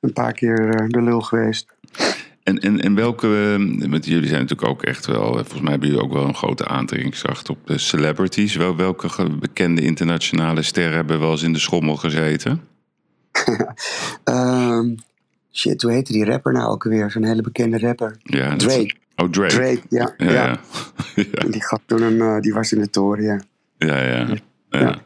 een 0.00 0.12
paar 0.12 0.32
keer 0.32 0.88
de 0.88 1.02
lul 1.02 1.20
geweest. 1.20 1.66
En, 2.42 2.58
en, 2.58 2.80
en 2.80 2.94
welke, 2.94 3.26
eh, 3.26 3.90
want 3.90 4.06
jullie 4.06 4.28
zijn 4.28 4.40
natuurlijk 4.40 4.68
ook 4.68 4.82
echt 4.82 5.06
wel, 5.06 5.28
eh, 5.28 5.34
volgens 5.34 5.60
mij 5.60 5.70
hebben 5.70 5.88
jullie 5.88 6.04
ook 6.04 6.12
wel 6.12 6.24
een 6.24 6.34
grote 6.34 6.66
aantrekkingskracht 6.66 7.50
op 7.50 7.58
de 7.66 7.78
celebrities. 7.78 8.56
Wel, 8.56 8.76
welke 8.76 9.30
bekende 9.30 9.82
internationale 9.82 10.62
sterren 10.62 10.94
hebben 10.94 11.20
wel 11.20 11.30
eens 11.30 11.42
in 11.42 11.52
de 11.52 11.58
schommel 11.58 11.96
gezeten? 11.96 12.60
Ehm, 14.24 14.94
shit, 15.52 15.82
hoe 15.82 15.92
heette 15.92 16.12
die 16.12 16.24
rapper 16.24 16.52
nou 16.52 16.70
ook 16.70 16.84
weer? 16.84 17.10
Zo'n 17.10 17.24
hele 17.24 17.42
bekende 17.42 17.78
rapper. 17.78 18.16
Ja, 18.22 18.56
Drake. 18.56 18.94
Oh, 19.16 19.28
Drake. 19.30 19.54
Drake, 19.54 19.82
ja. 19.88 20.14
Ja, 20.16 20.32
ja. 20.32 20.32
ja. 20.32 20.60
ja. 21.32 21.48
Die, 21.48 21.62
gaf 21.62 21.80
toen 21.86 22.02
een, 22.02 22.20
eh, 22.20 22.40
die 22.40 22.54
was 22.54 22.72
in 22.72 22.80
de 22.80 22.90
toren, 22.90 23.24
ja. 23.24 23.40
Ja, 23.78 24.02
ja. 24.02 24.36
Ja. 24.80 24.96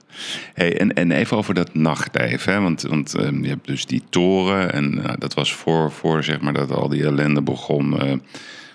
Hey, 0.54 0.78
en, 0.78 0.94
en 0.94 1.10
even 1.10 1.36
over 1.36 1.54
dat 1.54 1.74
nachtleven. 1.74 2.52
Hè? 2.52 2.60
Want, 2.60 2.82
want 2.82 3.14
ehm, 3.14 3.42
je 3.42 3.48
hebt 3.48 3.66
dus 3.66 3.86
die 3.86 4.02
toren. 4.10 4.72
En 4.72 5.04
eh, 5.04 5.14
dat 5.18 5.34
was 5.34 5.54
voor, 5.54 5.92
voor 5.92 6.24
zeg 6.24 6.40
maar, 6.40 6.52
dat 6.52 6.70
al 6.70 6.88
die 6.88 7.04
ellende 7.04 7.42
begon. 7.42 8.00
eh, 8.00 8.12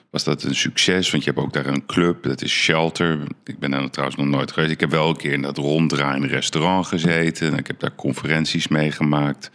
was 0.10 0.24
dat 0.24 0.44
een 0.44 0.56
succes? 0.56 1.12
Want 1.12 1.24
je 1.24 1.30
hebt 1.30 1.42
ook 1.44 1.54
daar 1.54 1.66
een 1.66 1.86
club. 1.86 2.24
Dat 2.24 2.42
is 2.42 2.52
Shelter. 2.52 3.20
Ik 3.44 3.60
ben 3.60 3.72
daar 3.72 3.90
trouwens 3.90 4.20
nog 4.20 4.28
nooit 4.28 4.52
geweest. 4.52 4.72
Ik 4.72 4.80
heb 4.80 4.92
wel 4.92 5.10
een 5.10 5.18
keer 5.18 5.32
in 5.34 5.42
dat 5.42 5.58
ronddraaiende 5.58 6.28
restaurant 6.28 6.86
gezeten. 6.88 7.52
En 7.52 7.58
ik 7.58 7.68
heb 7.68 7.80
daar 7.80 7.96
conferenties 7.96 8.68
meegemaakt. 8.68 9.52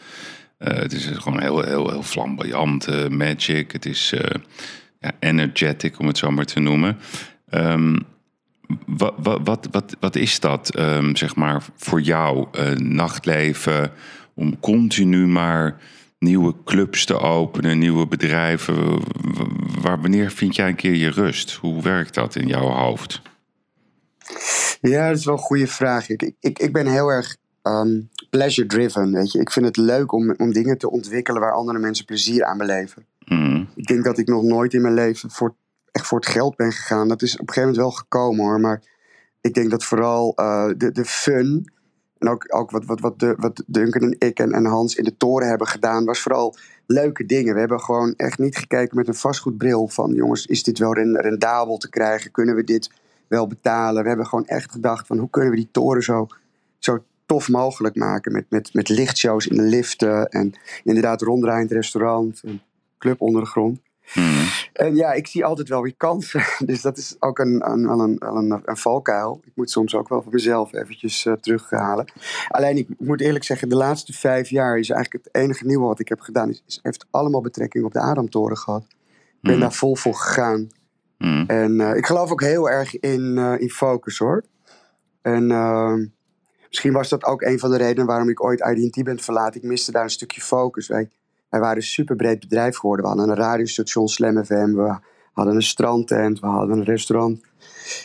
Eh, 0.58 0.76
het 0.76 0.92
is 0.92 1.06
gewoon 1.14 1.40
heel, 1.40 1.60
heel, 1.62 1.90
heel 1.90 2.02
flamboyant. 2.02 2.86
eh, 2.86 3.08
magic. 3.08 3.72
Het 3.72 3.86
is 3.86 4.12
ja, 5.00 5.12
energetic, 5.20 5.98
om 5.98 6.06
het 6.06 6.18
zo 6.18 6.30
maar 6.30 6.44
te 6.44 6.60
noemen. 6.60 6.98
Ehm, 7.48 7.96
wat, 8.86 9.14
wat, 9.44 9.68
wat, 9.70 9.96
wat, 10.00 10.16
is 10.16 10.40
dat, 10.40 10.74
ehm, 10.74 11.14
zeg 11.14 11.36
maar, 11.36 11.64
voor 11.76 12.00
jou? 12.00 12.46
eh, 12.52 12.70
nachtleven, 12.72 13.90
om 14.34 14.60
continu 14.60 15.26
maar 15.26 15.80
nieuwe 16.18 16.54
clubs 16.64 17.04
te 17.04 17.18
openen, 17.18 17.78
nieuwe 17.78 18.06
bedrijven. 18.06 19.00
Waar, 19.80 20.00
wanneer 20.00 20.30
vind 20.30 20.56
jij 20.56 20.68
een 20.68 20.74
keer 20.74 20.94
je 20.94 21.10
rust? 21.10 21.52
Hoe 21.52 21.82
werkt 21.82 22.14
dat 22.14 22.34
in 22.34 22.46
jouw 22.46 22.68
hoofd? 22.68 23.22
Ja, 24.80 25.08
dat 25.08 25.18
is 25.18 25.24
wel 25.24 25.34
een 25.34 25.40
goede 25.40 25.66
vraag. 25.66 26.08
Ik, 26.08 26.32
ik, 26.40 26.58
ik 26.58 26.72
ben 26.72 26.86
heel 26.86 27.08
erg 27.08 27.36
ehm, 27.62 28.00
pleasure 28.30 28.68
driven. 28.68 29.12
Weet 29.12 29.32
je. 29.32 29.40
Ik 29.40 29.50
vind 29.50 29.66
het 29.66 29.76
leuk 29.76 30.12
om, 30.12 30.34
om 30.36 30.52
dingen 30.52 30.78
te 30.78 30.90
ontwikkelen 30.90 31.40
waar 31.40 31.52
andere 31.52 31.78
mensen 31.78 32.04
plezier 32.04 32.44
aan 32.44 32.58
beleven. 32.58 33.06
Mm. 33.24 33.68
Ik 33.74 33.86
denk 33.86 34.04
dat 34.04 34.18
ik 34.18 34.26
nog 34.26 34.42
nooit 34.42 34.74
in 34.74 34.82
mijn 34.82 34.94
leven 34.94 35.30
voor, 35.30 35.54
echt 35.96 36.06
voor 36.06 36.18
het 36.18 36.28
geld 36.28 36.56
ben 36.56 36.72
gegaan. 36.72 37.08
Dat 37.08 37.22
is 37.22 37.32
op 37.32 37.40
een 37.40 37.54
gegeven 37.54 37.68
moment 37.68 37.82
wel 37.86 37.90
gekomen 37.90 38.44
hoor. 38.44 38.60
Maar 38.60 38.82
ik 39.40 39.54
denk 39.54 39.70
dat 39.70 39.84
vooral 39.84 40.34
eh, 40.34 40.68
de, 40.76 40.92
de 40.92 41.04
fun. 41.04 41.72
En 42.18 42.28
ook, 42.28 42.44
ook 42.54 42.70
wat, 42.70 42.84
wat, 42.84 43.00
wat, 43.00 43.18
de, 43.18 43.34
wat 43.38 43.62
Duncan 43.66 44.02
en 44.02 44.16
ik 44.18 44.38
en, 44.38 44.52
en 44.52 44.64
Hans 44.64 44.94
in 44.94 45.04
de 45.04 45.16
toren 45.16 45.48
hebben 45.48 45.66
gedaan, 45.66 46.04
was 46.04 46.20
vooral 46.20 46.56
leuke 46.86 47.26
dingen. 47.26 47.54
We 47.54 47.60
hebben 47.60 47.80
gewoon 47.80 48.14
echt 48.16 48.38
niet 48.38 48.56
gekeken 48.56 48.96
met 48.96 49.08
een 49.08 49.14
vastgoedbril 49.14 49.88
van 49.88 50.12
jongens, 50.12 50.46
is 50.46 50.62
dit 50.62 50.78
wel 50.78 50.94
ren- 50.94 51.20
rendabel 51.20 51.76
te 51.76 51.88
krijgen? 51.88 52.30
Kunnen 52.30 52.54
we 52.54 52.64
dit 52.64 52.90
wel 53.28 53.46
betalen? 53.46 54.02
We 54.02 54.08
hebben 54.08 54.26
gewoon 54.26 54.46
echt 54.46 54.70
gedacht 54.70 55.06
van 55.06 55.18
hoe 55.18 55.30
kunnen 55.30 55.50
we 55.50 55.56
die 55.56 55.68
toren 55.70 56.02
zo, 56.02 56.26
zo 56.78 57.04
tof 57.26 57.48
mogelijk 57.48 57.96
maken 57.96 58.32
met, 58.32 58.44
met, 58.48 58.74
met 58.74 58.88
lichtshows 58.88 59.46
in 59.46 59.56
de 59.56 59.62
liften 59.62 60.28
en 60.28 60.52
inderdaad 60.84 61.22
ronddraaiend 61.22 61.70
restaurant, 61.72 62.40
een 62.44 62.60
club 62.98 63.20
onder 63.20 63.40
de 63.40 63.48
grond. 63.48 63.80
Mm. 64.14 64.46
En 64.72 64.96
ja, 64.96 65.12
ik 65.12 65.26
zie 65.26 65.44
altijd 65.44 65.68
wel 65.68 65.82
weer 65.82 65.96
kansen. 65.96 66.44
Dus 66.66 66.82
dat 66.82 66.96
is 66.96 67.16
ook 67.18 67.38
een, 67.38 67.70
een, 67.70 67.86
wel 67.86 68.00
een, 68.00 68.16
wel 68.18 68.36
een, 68.36 68.62
een 68.64 68.76
valkuil. 68.76 69.40
Ik 69.44 69.52
moet 69.54 69.70
soms 69.70 69.94
ook 69.94 70.08
wel 70.08 70.22
voor 70.22 70.32
mezelf 70.32 70.74
eventjes 70.74 71.26
eh, 71.26 71.32
terughalen. 71.32 72.12
Alleen, 72.48 72.76
ik 72.76 72.88
moet 72.98 73.20
eerlijk 73.20 73.44
zeggen, 73.44 73.68
de 73.68 73.76
laatste 73.76 74.12
vijf 74.12 74.48
jaar 74.48 74.78
is 74.78 74.90
eigenlijk 74.90 75.24
het 75.24 75.34
enige 75.42 75.66
nieuwe 75.66 75.86
wat 75.86 76.00
ik 76.00 76.08
heb 76.08 76.20
gedaan. 76.20 76.50
Is, 76.50 76.62
is, 76.66 76.78
heeft 76.82 77.06
allemaal 77.10 77.40
betrekking 77.40 77.84
op 77.84 77.92
de 77.92 78.00
Adamtoren 78.00 78.56
gehad. 78.56 78.82
Ik 78.82 79.42
ben 79.42 79.54
Mm. 79.54 79.60
daar 79.60 79.72
vol 79.72 79.96
voor 79.96 80.14
gegaan. 80.14 80.68
Mm. 81.18 81.44
En 81.46 81.80
eh, 81.80 81.96
ik 81.96 82.06
geloof 82.06 82.30
ook 82.30 82.42
heel 82.42 82.70
erg 82.70 82.98
in, 83.00 83.38
eh, 83.38 83.60
in 83.60 83.70
focus 83.70 84.18
hoor. 84.18 84.44
En 85.22 85.50
ehm, 85.50 86.06
misschien 86.68 86.92
was 86.92 87.08
dat 87.08 87.24
ook 87.24 87.42
een 87.42 87.58
van 87.58 87.70
de 87.70 87.76
redenen 87.76 88.06
waarom 88.06 88.28
ik 88.28 88.44
ooit 88.44 88.60
IDT 88.60 89.04
ben 89.04 89.18
verlaten. 89.18 89.60
Ik 89.60 89.66
miste 89.68 89.92
daar 89.92 90.02
een 90.02 90.10
stukje 90.10 90.40
focus. 90.40 90.88
Wij, 90.88 91.08
wij 91.56 91.64
waren 91.64 91.82
een 91.82 91.88
superbreed 91.88 92.40
bedrijf 92.40 92.76
geworden. 92.76 93.04
We 93.04 93.10
hadden 93.10 93.28
een 93.30 93.42
radiostation 93.42 94.08
Slam 94.08 94.44
FM. 94.44 94.74
We 94.74 94.98
hadden 95.32 95.54
een 95.54 95.62
strandtent. 95.62 96.40
We 96.40 96.46
hadden 96.46 96.78
een 96.78 96.84
restaurant. 96.84 97.40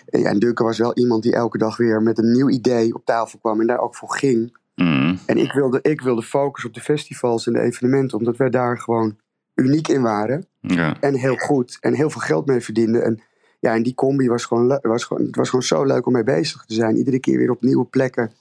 En, 0.10 0.20
ja, 0.20 0.30
en 0.30 0.40
Duncan 0.40 0.66
was 0.66 0.78
wel 0.78 0.94
iemand 0.94 1.24
die 1.24 1.34
elke 1.34 1.58
dag 1.58 1.78
weer 1.78 2.02
met 2.02 2.18
een 2.18 2.32
nieuw 2.32 2.50
idee 2.50 2.94
op 2.94 3.06
tafel 3.06 3.40
kwam. 3.40 3.62
En 3.62 3.68
daar 3.68 3.80
ook 3.80 3.96
voor 3.96 4.12
ging. 4.16 4.58
Mm. 4.76 5.20
En 5.26 5.38
ik 5.38 5.52
wilde, 5.52 5.80
ik 5.82 6.02
wilde 6.02 6.24
focus 6.24 6.66
op 6.66 6.74
de 6.74 6.82
festivals 6.82 7.48
en 7.48 7.54
de 7.54 7.60
evenementen. 7.60 8.18
Omdat 8.18 8.38
wij 8.38 8.50
daar 8.50 8.80
gewoon 8.80 9.18
uniek 9.56 9.88
in 9.88 10.02
waren 10.02 10.46
Ja. 10.60 11.00
en 11.00 11.16
heel 11.16 11.36
goed 11.36 11.78
en 11.82 11.94
heel 11.94 12.10
veel 12.10 12.22
geld 12.22 12.46
mee 12.46 12.62
verdiende. 12.62 13.00
En 13.00 13.22
ja, 13.60 13.74
en 13.76 13.84
die 13.84 13.94
combi 13.94 14.28
was 14.28 14.46
gewoon, 14.46 14.80
was 14.82 15.04
gewoon, 15.04 15.26
het 15.26 15.36
was 15.36 15.50
gewoon 15.50 15.66
zo 15.66 15.84
leuk 15.84 16.06
om 16.06 16.14
mee 16.14 16.24
bezig 16.24 16.66
te 16.66 16.74
zijn. 16.74 16.98
Iedere 16.98 17.20
keer 17.20 17.38
weer 17.38 17.52
op 17.52 17.62
nieuwe 17.62 17.86
plekken 17.86 18.32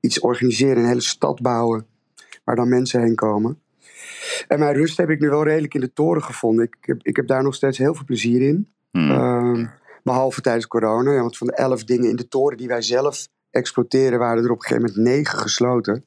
iets 0.00 0.20
organiseren, 0.20 0.76
een 0.76 0.88
hele 0.88 1.00
stad 1.00 1.40
bouwen 1.40 1.86
waar 2.44 2.56
dan 2.56 2.68
mensen 2.68 3.00
heen 3.00 3.14
komen. 3.14 3.58
En 4.48 4.58
mijn 4.58 4.74
rust 4.74 4.96
heb 4.96 5.10
ik 5.10 5.20
nu 5.20 5.28
wel 5.28 5.44
redelijk 5.44 5.74
in 5.74 5.80
de 5.80 5.92
toren 5.92 6.22
gevonden. 6.22 6.64
Ik 6.64 6.76
heb, 6.80 6.98
ik 7.02 7.16
heb 7.16 7.26
daar 7.26 7.42
nog 7.42 7.54
steeds 7.54 7.78
heel 7.78 7.94
veel 7.94 8.04
plezier 8.04 8.42
in. 8.42 8.68
Mm. 8.92 9.10
Ehm, 9.10 9.66
behalve 10.02 10.40
tijdens 10.40 10.66
corona. 10.66 11.12
Ja, 11.12 11.20
want 11.20 11.36
van 11.36 11.46
de 11.46 11.54
elf 11.54 11.84
dingen 11.84 12.08
in 12.10 12.16
de 12.16 12.28
toren 12.28 12.56
die 12.56 12.68
wij 12.68 12.82
zelf 12.82 13.28
exploiteren, 13.50 14.18
waren 14.18 14.44
er 14.44 14.50
op 14.50 14.56
een 14.56 14.62
gegeven 14.66 14.88
moment 14.92 15.06
negen 15.14 15.38
gesloten. 15.38 16.04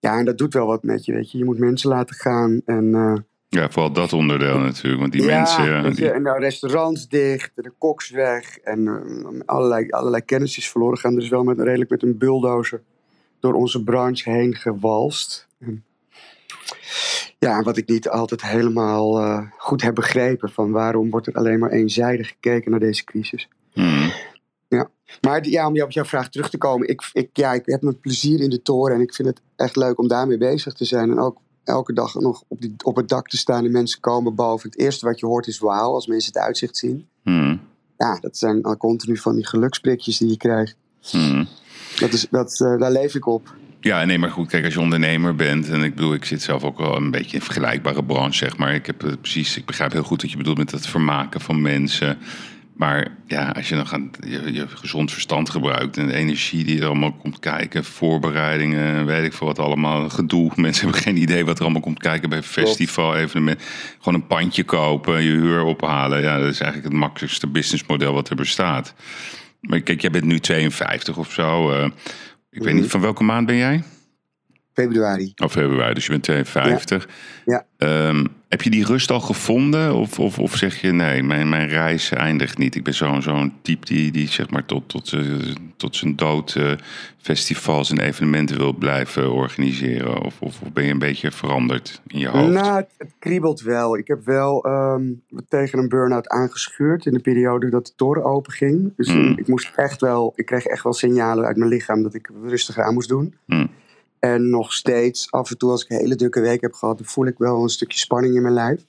Ja, 0.00 0.18
en 0.18 0.24
dat 0.24 0.38
doet 0.38 0.54
wel 0.54 0.66
wat 0.66 0.82
met 0.82 1.04
je, 1.04 1.12
weet 1.12 1.30
je. 1.30 1.38
Je 1.38 1.44
moet 1.44 1.58
mensen 1.58 1.88
laten 1.90 2.14
gaan 2.16 2.60
en... 2.64 2.94
eh, 2.94 3.14
Ja, 3.48 3.70
vooral 3.70 3.92
dat 3.92 4.12
onderdeel 4.12 4.58
natuurlijk. 4.58 5.00
Want 5.00 5.12
die 5.12 5.22
ja, 5.22 5.36
mensen. 5.36 5.64
ja, 5.64 5.84
je, 5.84 5.94
die- 5.94 6.10
en 6.10 6.22
nou 6.22 6.38
restaurants 6.40 7.08
dicht, 7.08 7.52
en 7.54 7.62
de 7.62 7.72
koks 7.78 8.10
weg 8.10 8.58
en 8.58 8.86
eh, 8.88 9.40
allerlei, 9.46 9.90
allerlei 9.90 10.24
kennis 10.24 10.56
is 10.58 10.70
verloren 10.70 10.98
gaan. 10.98 11.16
Er 11.16 11.22
is 11.22 11.28
wel 11.28 11.44
met, 11.44 11.58
redelijk 11.60 11.90
met 11.90 12.02
een 12.02 12.18
bulldozer 12.18 12.82
door 13.40 13.54
onze 13.54 13.82
branche 13.84 14.30
heen 14.30 14.54
gewalst. 14.54 15.46
En 15.58 15.84
ja, 17.38 17.62
wat 17.62 17.76
ik 17.76 17.88
niet 17.88 18.08
altijd 18.08 18.42
helemaal 18.42 19.18
eh, 19.18 19.42
goed 19.58 19.82
heb 19.82 19.94
begrepen 19.94 20.50
van 20.50 20.70
waarom 20.70 21.10
wordt 21.10 21.26
er 21.26 21.34
alleen 21.34 21.58
maar 21.58 21.70
eenzijdig 21.70 22.28
gekeken 22.28 22.70
naar 22.70 22.80
deze 22.80 23.04
crisis. 23.04 23.48
Mm. 23.74 24.12
Maar 25.20 25.42
die- 25.42 25.52
ja, 25.52 25.66
om 25.66 25.80
op 25.82 25.90
jouw 25.90 26.04
vraag 26.04 26.28
terug 26.28 26.50
te 26.50 26.58
komen. 26.58 26.88
Ik, 26.88 27.10
ik, 27.12 27.28
ja, 27.32 27.52
ik 27.52 27.62
heb 27.66 27.82
mijn 27.82 28.00
plezier 28.00 28.40
in 28.40 28.50
de 28.50 28.62
toren 28.62 28.94
en 28.94 29.00
ik 29.00 29.14
vind 29.14 29.28
het 29.28 29.40
echt 29.56 29.76
leuk 29.76 29.98
om 29.98 30.08
daarmee 30.08 30.38
bezig 30.38 30.72
te 30.72 30.84
zijn. 30.84 31.10
En 31.10 31.18
ook 31.18 31.38
elke 31.64 31.92
dag 31.92 32.14
nog 32.14 32.42
op, 32.48 32.60
die, 32.60 32.74
op 32.84 32.96
het 32.96 33.08
dak 33.08 33.28
te 33.28 33.36
staan 33.36 33.64
en 33.64 33.70
mensen 33.72 34.00
komen 34.00 34.34
boven. 34.34 34.70
Het 34.70 34.78
eerste 34.78 35.06
wat 35.06 35.20
je 35.20 35.26
hoort 35.26 35.46
is 35.46 35.58
wauw, 35.58 35.92
als 35.92 36.06
mensen 36.06 36.32
het 36.32 36.42
uitzicht 36.42 36.76
zien. 36.76 37.08
Mm. 37.24 37.60
Ja, 37.96 38.18
dat 38.20 38.36
zijn 38.36 38.62
al 38.62 38.76
continu 38.76 39.16
van 39.16 39.34
die 39.34 39.46
geluksprikjes 39.46 40.18
die 40.18 40.28
je 40.28 40.36
krijgt. 40.36 40.76
Mm. 41.12 41.48
Dat 42.00 42.12
is, 42.12 42.26
dat, 42.30 42.60
eh, 42.60 42.78
daar 42.78 42.92
leef 42.92 43.14
ik 43.14 43.26
op. 43.26 43.54
Ja, 43.80 44.04
nee, 44.04 44.18
maar 44.18 44.30
goed, 44.30 44.48
kijk, 44.48 44.64
als 44.64 44.74
je 44.74 44.80
ondernemer 44.80 45.34
bent, 45.34 45.68
en 45.68 45.82
ik 45.82 45.94
bedoel, 45.94 46.14
ik 46.14 46.24
zit 46.24 46.42
zelf 46.42 46.64
ook 46.64 46.78
wel 46.78 46.96
een 46.96 47.10
beetje 47.10 47.30
in 47.30 47.38
een 47.38 47.44
vergelijkbare 47.44 48.04
branche, 48.04 48.36
zeg 48.36 48.56
maar. 48.56 48.74
Ik 48.74 48.86
heb 48.86 49.00
het 49.00 49.20
precies, 49.20 49.56
ik 49.56 49.64
begrijp 49.64 49.92
heel 49.92 50.02
goed 50.02 50.22
wat 50.22 50.30
je 50.30 50.36
bedoelt 50.36 50.58
met 50.58 50.70
het 50.70 50.86
vermaken 50.86 51.40
van 51.40 51.62
mensen. 51.62 52.18
Maar 52.76 53.06
ja, 53.26 53.48
als 53.48 53.68
je 53.68 53.74
dan 53.74 53.86
gaat, 53.86 54.00
je, 54.26 54.52
je 54.52 54.68
gezond 54.68 55.12
verstand 55.12 55.50
gebruikt 55.50 55.96
en 55.96 56.06
de 56.06 56.14
energie 56.14 56.64
die 56.64 56.80
er 56.80 56.86
allemaal 56.86 57.12
komt 57.12 57.38
kijken, 57.38 57.84
voorbereidingen, 57.84 59.06
weet 59.06 59.24
ik 59.24 59.32
veel 59.32 59.46
wat 59.46 59.58
allemaal, 59.58 60.08
gedoe. 60.08 60.52
Mensen 60.56 60.84
hebben 60.84 61.02
geen 61.02 61.16
idee 61.16 61.44
wat 61.44 61.56
er 61.58 61.62
allemaal 61.62 61.82
komt 61.82 61.98
kijken 61.98 62.28
bij 62.28 62.42
festival, 62.42 63.16
evenement. 63.16 63.62
Gewoon 63.98 64.20
een 64.20 64.26
pandje 64.26 64.64
kopen, 64.64 65.22
je 65.22 65.30
huur 65.30 65.62
ophalen. 65.62 66.20
Ja, 66.22 66.38
dat 66.38 66.50
is 66.50 66.60
eigenlijk 66.60 66.92
het 66.92 67.00
makkelijkste 67.02 67.46
businessmodel 67.46 68.12
wat 68.12 68.28
er 68.30 68.36
bestaat. 68.36 68.94
Maar 69.60 69.80
kijk, 69.80 70.00
jij 70.00 70.10
bent 70.10 70.24
nu 70.24 70.38
52 70.38 71.16
of 71.16 71.32
zo. 71.32 71.70
eh, 71.72 71.90
ik 72.50 72.62
weet 72.62 72.72
Mhm. 72.72 72.82
niet, 72.82 72.90
van 72.90 73.00
welke 73.00 73.24
maand 73.24 73.46
ben 73.46 73.56
jij? 73.56 73.82
Februari. 74.72 75.32
Of 75.36 75.52
februari, 75.52 75.94
dus 75.94 76.04
je 76.06 76.10
bent 76.10 76.22
52. 76.22 77.08
Ja. 77.44 77.66
Ehm, 77.76 78.24
heb 78.48 78.62
je 78.62 78.70
die 78.70 78.84
rust 78.84 79.10
al 79.10 79.20
gevonden? 79.20 79.94
Of, 79.94 80.18
of, 80.18 80.38
of 80.38 80.56
zeg 80.56 80.80
je 80.80 80.92
nee, 80.92 81.22
mijn, 81.22 81.48
mijn 81.48 81.68
reis 81.68 82.10
eindigt 82.10 82.58
niet? 82.58 82.74
Ik 82.74 82.84
ben 82.84 82.94
zo'n 82.94 83.22
zo'n 83.22 83.52
type 83.62 83.86
die, 83.86 84.12
die 84.12 84.28
zeg 84.28 84.50
maar 84.50 84.64
tot, 84.64 84.88
tot, 84.88 85.12
eh, 85.12 85.20
tot 85.76 85.96
zijn 85.96 86.16
dood 86.16 86.54
eh, 86.54 86.72
festivals 87.18 87.90
en 87.90 87.98
evenementen 87.98 88.56
wil 88.56 88.72
blijven 88.72 89.32
organiseren. 89.32 90.22
Of, 90.22 90.40
of, 90.40 90.60
of 90.60 90.72
ben 90.72 90.84
je 90.84 90.90
een 90.90 90.98
beetje 90.98 91.30
veranderd 91.30 92.00
in 92.06 92.18
je 92.18 92.28
hoofd? 92.28 92.52
Nou, 92.52 92.76
het, 92.76 92.94
het 92.98 93.14
kriebelt 93.18 93.60
wel. 93.60 93.98
Ik 93.98 94.08
heb 94.08 94.24
wel 94.24 94.64
ehm, 94.64 95.04
tegen 95.48 95.78
een 95.78 95.88
burn-out 95.88 96.28
aangeschuurd 96.28 97.06
in 97.06 97.12
de 97.12 97.20
periode 97.20 97.70
dat 97.70 97.86
de 97.86 97.92
toren 97.96 98.24
open 98.24 98.52
ging. 98.52 98.92
Dus 98.96 99.08
Mm. 99.08 99.32
ik 99.38 99.46
moest 99.48 99.72
echt 99.76 100.00
wel, 100.00 100.32
ik 100.36 100.46
kreeg 100.46 100.64
echt 100.64 100.82
wel 100.82 100.92
signalen 100.92 101.44
uit 101.44 101.56
mijn 101.56 101.70
lichaam 101.70 102.02
dat 102.02 102.14
ik 102.14 102.30
rustiger 102.44 102.82
aan 102.82 102.94
moest 102.94 103.08
doen. 103.08 103.34
Mm. 103.46 103.70
En 104.18 104.50
nog 104.50 104.72
steeds, 104.72 105.30
af 105.30 105.50
en 105.50 105.58
toe 105.58 105.70
als 105.70 105.84
ik 105.84 105.90
een 105.90 105.96
hele 105.96 106.16
drukke 106.16 106.40
week 106.40 106.60
heb 106.60 106.72
gehad, 106.72 107.00
voel 107.02 107.26
ik 107.26 107.38
wel 107.38 107.62
een 107.62 107.68
stukje 107.68 107.98
spanning 107.98 108.34
in 108.34 108.42
mijn 108.42 108.54
lijf. 108.54 108.86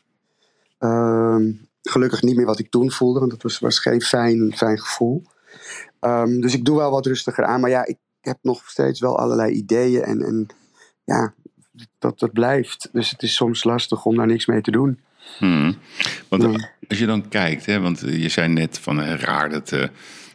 Ehm, 0.77 1.51
gelukkig 1.81 2.21
niet 2.21 2.35
meer 2.35 2.45
wat 2.45 2.59
ik 2.59 2.69
toen 2.69 2.91
voelde, 2.91 3.19
want 3.19 3.31
dat 3.31 3.41
was, 3.41 3.59
was 3.59 3.79
geen 3.79 4.01
fijn, 4.01 4.53
fijn 4.55 4.79
gevoel. 4.79 5.23
Ehm, 5.99 6.39
dus 6.39 6.53
ik 6.53 6.65
doe 6.65 6.77
wel 6.77 6.91
wat 6.91 7.05
rustiger 7.05 7.45
aan. 7.45 7.59
Maar 7.59 7.69
ja, 7.69 7.85
ik 7.85 7.97
heb 8.21 8.37
nog 8.41 8.69
steeds 8.69 8.99
wel 8.99 9.19
allerlei 9.19 9.51
ideeën. 9.51 10.03
En, 10.03 10.21
en 10.21 10.47
ja, 11.03 11.33
dat, 11.99 12.19
dat 12.19 12.33
blijft. 12.33 12.89
Dus 12.91 13.11
het 13.11 13.21
is 13.21 13.35
soms 13.35 13.63
lastig 13.63 14.05
om 14.05 14.15
daar 14.15 14.27
niks 14.27 14.45
mee 14.45 14.61
te 14.61 14.71
doen. 14.71 14.99
Hmm. 15.37 15.75
Want 16.27 16.43
Ja. 16.43 16.69
als 16.87 16.99
je 16.99 17.05
dan 17.05 17.27
kijkt, 17.29 17.65
hè, 17.65 17.79
want 17.79 17.99
je 18.05 18.29
zei 18.29 18.47
net 18.47 18.79
van 18.81 19.01
raar 19.03 19.49
dat 19.49 19.71
eh, 19.71 19.83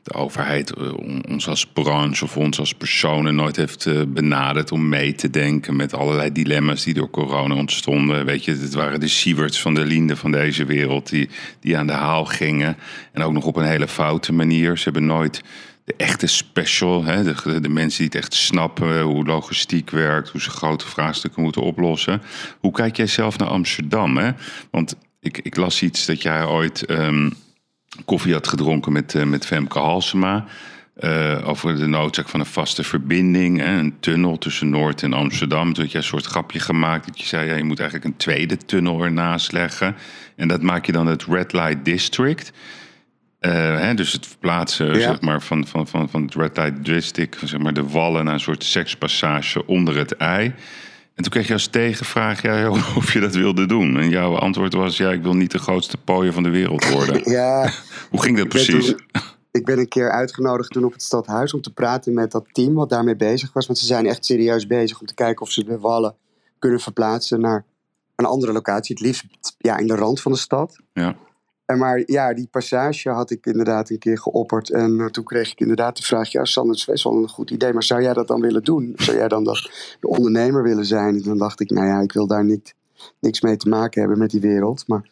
de 0.02 0.12
overheid 0.14 0.70
eh, 0.74 0.94
on- 0.94 1.24
ons 1.28 1.48
als 1.48 1.66
branche 1.66 2.24
of 2.24 2.36
ons 2.36 2.58
als 2.58 2.74
personen 2.74 3.34
nooit 3.34 3.56
heeft 3.56 3.86
eh, 3.86 4.00
benaderd 4.08 4.72
om 4.72 4.88
mee 4.88 5.14
te 5.14 5.30
denken 5.30 5.76
met 5.76 5.94
allerlei 5.94 6.32
dilemma's 6.32 6.84
die 6.84 6.94
door 6.94 7.10
corona 7.10 7.54
ontstonden. 7.54 8.24
Weet 8.24 8.44
je, 8.44 8.50
het 8.50 8.74
waren 8.74 9.00
de 9.00 9.08
Sieverts 9.08 9.60
van 9.60 9.74
de 9.74 9.84
Linde 9.84 10.16
van 10.16 10.30
deze 10.30 10.64
wereld 10.64 11.08
die, 11.10 11.28
die 11.60 11.76
aan 11.78 11.86
de 11.86 11.92
haal 11.92 12.24
gingen. 12.24 12.76
En 13.12 13.22
ook 13.22 13.32
nog 13.32 13.44
op 13.44 13.56
een 13.56 13.66
hele 13.66 13.88
foute 13.88 14.32
manier. 14.32 14.76
Ze 14.78 14.84
hebben 14.84 15.06
nooit 15.06 15.42
de 15.84 15.94
echte 15.96 16.26
special, 16.26 17.04
hè, 17.04 17.22
de, 17.60 17.68
mensen 17.68 17.98
die 17.98 18.06
het 18.06 18.14
echt 18.14 18.34
snappen 18.34 19.00
hoe 19.00 19.24
logistiek 19.24 19.90
werkt, 19.90 20.30
hoe 20.30 20.40
ze 20.40 20.50
grote 20.50 20.86
vraagstukken 20.86 21.42
moeten 21.42 21.62
oplossen. 21.62 22.22
Hoe 22.60 22.72
kijk 22.72 22.96
jij 22.96 23.06
zelf 23.06 23.38
naar 23.38 23.48
Amsterdam? 23.48 24.16
Hè? 24.16 24.30
Want 24.70 24.96
ik, 25.20 25.38
ik 25.38 25.56
las 25.56 25.82
iets 25.82 26.06
dat 26.06 26.22
jij 26.22 26.44
ooit 26.44 26.84
ehm, 26.84 27.30
koffie 28.04 28.32
had 28.32 28.48
gedronken 28.48 28.92
met, 28.92 29.14
eh, 29.14 29.24
met 29.24 29.46
Femke 29.46 29.78
Halsema. 29.78 30.44
eh, 30.94 31.48
over 31.48 31.76
de 31.76 31.86
noodzaak 31.86 32.28
van 32.28 32.40
een 32.40 32.46
vaste 32.46 32.84
verbinding, 32.84 33.58
hè, 33.58 33.78
een 33.78 33.96
tunnel 34.00 34.38
tussen 34.38 34.70
Noord 34.70 35.02
en 35.02 35.12
Amsterdam. 35.12 35.72
Toen 35.72 35.82
had 35.82 35.92
jij 35.92 36.00
een 36.00 36.06
soort 36.06 36.24
grapje 36.24 36.60
gemaakt 36.60 37.06
dat 37.06 37.20
je 37.20 37.26
zei: 37.26 37.48
ja, 37.48 37.56
je 37.56 37.64
moet 37.64 37.80
eigenlijk 37.80 38.10
een 38.10 38.16
tweede 38.16 38.56
tunnel 38.56 39.02
ernaast 39.02 39.52
leggen. 39.52 39.96
En 40.36 40.48
dat 40.48 40.62
maak 40.62 40.86
je 40.86 40.92
dan 40.92 41.06
het 41.06 41.24
Red 41.24 41.52
Light 41.52 41.84
District. 41.84 42.52
Eh, 43.44 43.80
hè, 43.80 43.94
dus 43.94 44.12
het 44.12 44.26
verplaatsen 44.26 44.86
Ja. 44.86 45.00
zeg 45.00 45.20
maar, 45.20 45.42
van, 45.42 45.66
van, 45.66 45.88
van, 45.88 46.08
van 46.08 46.22
het 46.22 46.34
Red 46.34 46.56
Light 46.56 46.84
District, 46.84 47.38
zeg 47.44 47.60
maar, 47.60 47.74
de 47.74 47.88
wallen 47.88 48.24
naar 48.24 48.34
een 48.34 48.40
soort 48.40 48.64
sekspassage 48.64 49.66
onder 49.66 49.96
het 49.96 50.16
ei. 50.16 50.46
En 51.14 51.22
toen 51.22 51.32
kreeg 51.32 51.46
je 51.46 51.52
als 51.52 51.66
tegenvraag 51.66 52.42
ja, 52.42 52.70
of 52.96 53.12
je 53.12 53.20
dat 53.20 53.34
wilde 53.34 53.66
doen. 53.66 53.98
En 53.98 54.08
jouw 54.08 54.36
antwoord 54.36 54.72
was: 54.74 54.96
ja, 54.96 55.10
ik 55.10 55.22
wil 55.22 55.34
niet 55.34 55.50
de 55.50 55.58
grootste 55.58 55.96
pooier 55.96 56.32
van 56.32 56.42
de 56.42 56.48
wereld 56.50 56.90
worden. 56.90 57.22
Ja, 57.30 57.70
Hoe 58.10 58.22
ging 58.22 58.36
dat 58.36 58.44
Ik 58.44 58.50
precies? 58.50 58.86
toen- 58.86 59.00
ik 59.50 59.64
ben 59.64 59.78
een 59.78 59.88
keer 59.88 60.10
uitgenodigd 60.10 60.70
toen 60.72 60.84
op 60.84 60.92
het 60.92 61.02
stadhuis 61.02 61.54
om 61.54 61.60
te 61.60 61.72
praten 61.72 62.14
met 62.14 62.30
dat 62.30 62.44
team 62.52 62.74
wat 62.74 62.88
daarmee 62.90 63.16
bezig 63.16 63.52
was. 63.52 63.66
Want 63.66 63.78
ze 63.78 63.86
zijn 63.86 64.06
echt 64.06 64.24
serieus 64.24 64.66
bezig 64.66 65.00
om 65.00 65.06
te 65.06 65.14
kijken 65.14 65.42
of 65.42 65.50
ze 65.50 65.64
de 65.64 65.78
wallen 65.78 66.14
kunnen 66.58 66.80
verplaatsen 66.80 67.40
naar 67.40 67.64
een 68.16 68.24
andere 68.24 68.52
locatie. 68.52 68.94
Het 68.94 69.04
liefst 69.04 69.24
ja, 69.58 69.76
in 69.78 69.86
de 69.86 69.94
rand 69.94 70.20
van 70.20 70.32
de 70.32 70.38
stad. 70.38 70.76
Ja. 70.92 71.16
En 71.66 71.78
maar 71.78 72.02
ja, 72.06 72.34
die 72.34 72.48
passage 72.50 73.10
had 73.10 73.30
ik 73.30 73.46
inderdaad 73.46 73.90
een 73.90 73.98
keer 73.98 74.18
geopperd. 74.18 74.70
En 74.70 74.98
uh, 74.98 75.06
toen 75.06 75.24
kreeg 75.24 75.50
ik 75.50 75.60
inderdaad 75.60 75.96
de 75.96 76.02
vraag: 76.02 76.32
Ja, 76.32 76.44
Sander, 76.44 76.70
het 76.70 76.80
is 76.80 76.86
best 76.86 77.04
wel 77.04 77.16
een 77.16 77.28
goed 77.28 77.50
idee. 77.50 77.72
Maar 77.72 77.82
zou 77.82 78.02
jij 78.02 78.12
dat 78.12 78.28
dan 78.28 78.40
willen 78.40 78.62
doen? 78.62 78.92
Zou 78.96 79.16
jij 79.16 79.28
dan 79.28 79.44
dat, 79.44 79.70
de 80.00 80.08
ondernemer 80.08 80.62
willen 80.62 80.84
zijn? 80.84 81.14
En 81.14 81.22
dan 81.22 81.38
dacht 81.38 81.60
ik: 81.60 81.70
Nou 81.70 81.86
ja, 81.86 82.00
ik 82.00 82.12
wil 82.12 82.26
daar 82.26 82.44
niet, 82.44 82.74
niks 83.20 83.40
mee 83.40 83.56
te 83.56 83.68
maken 83.68 84.00
hebben 84.00 84.18
met 84.18 84.30
die 84.30 84.40
wereld. 84.40 84.84
Maar, 84.86 85.10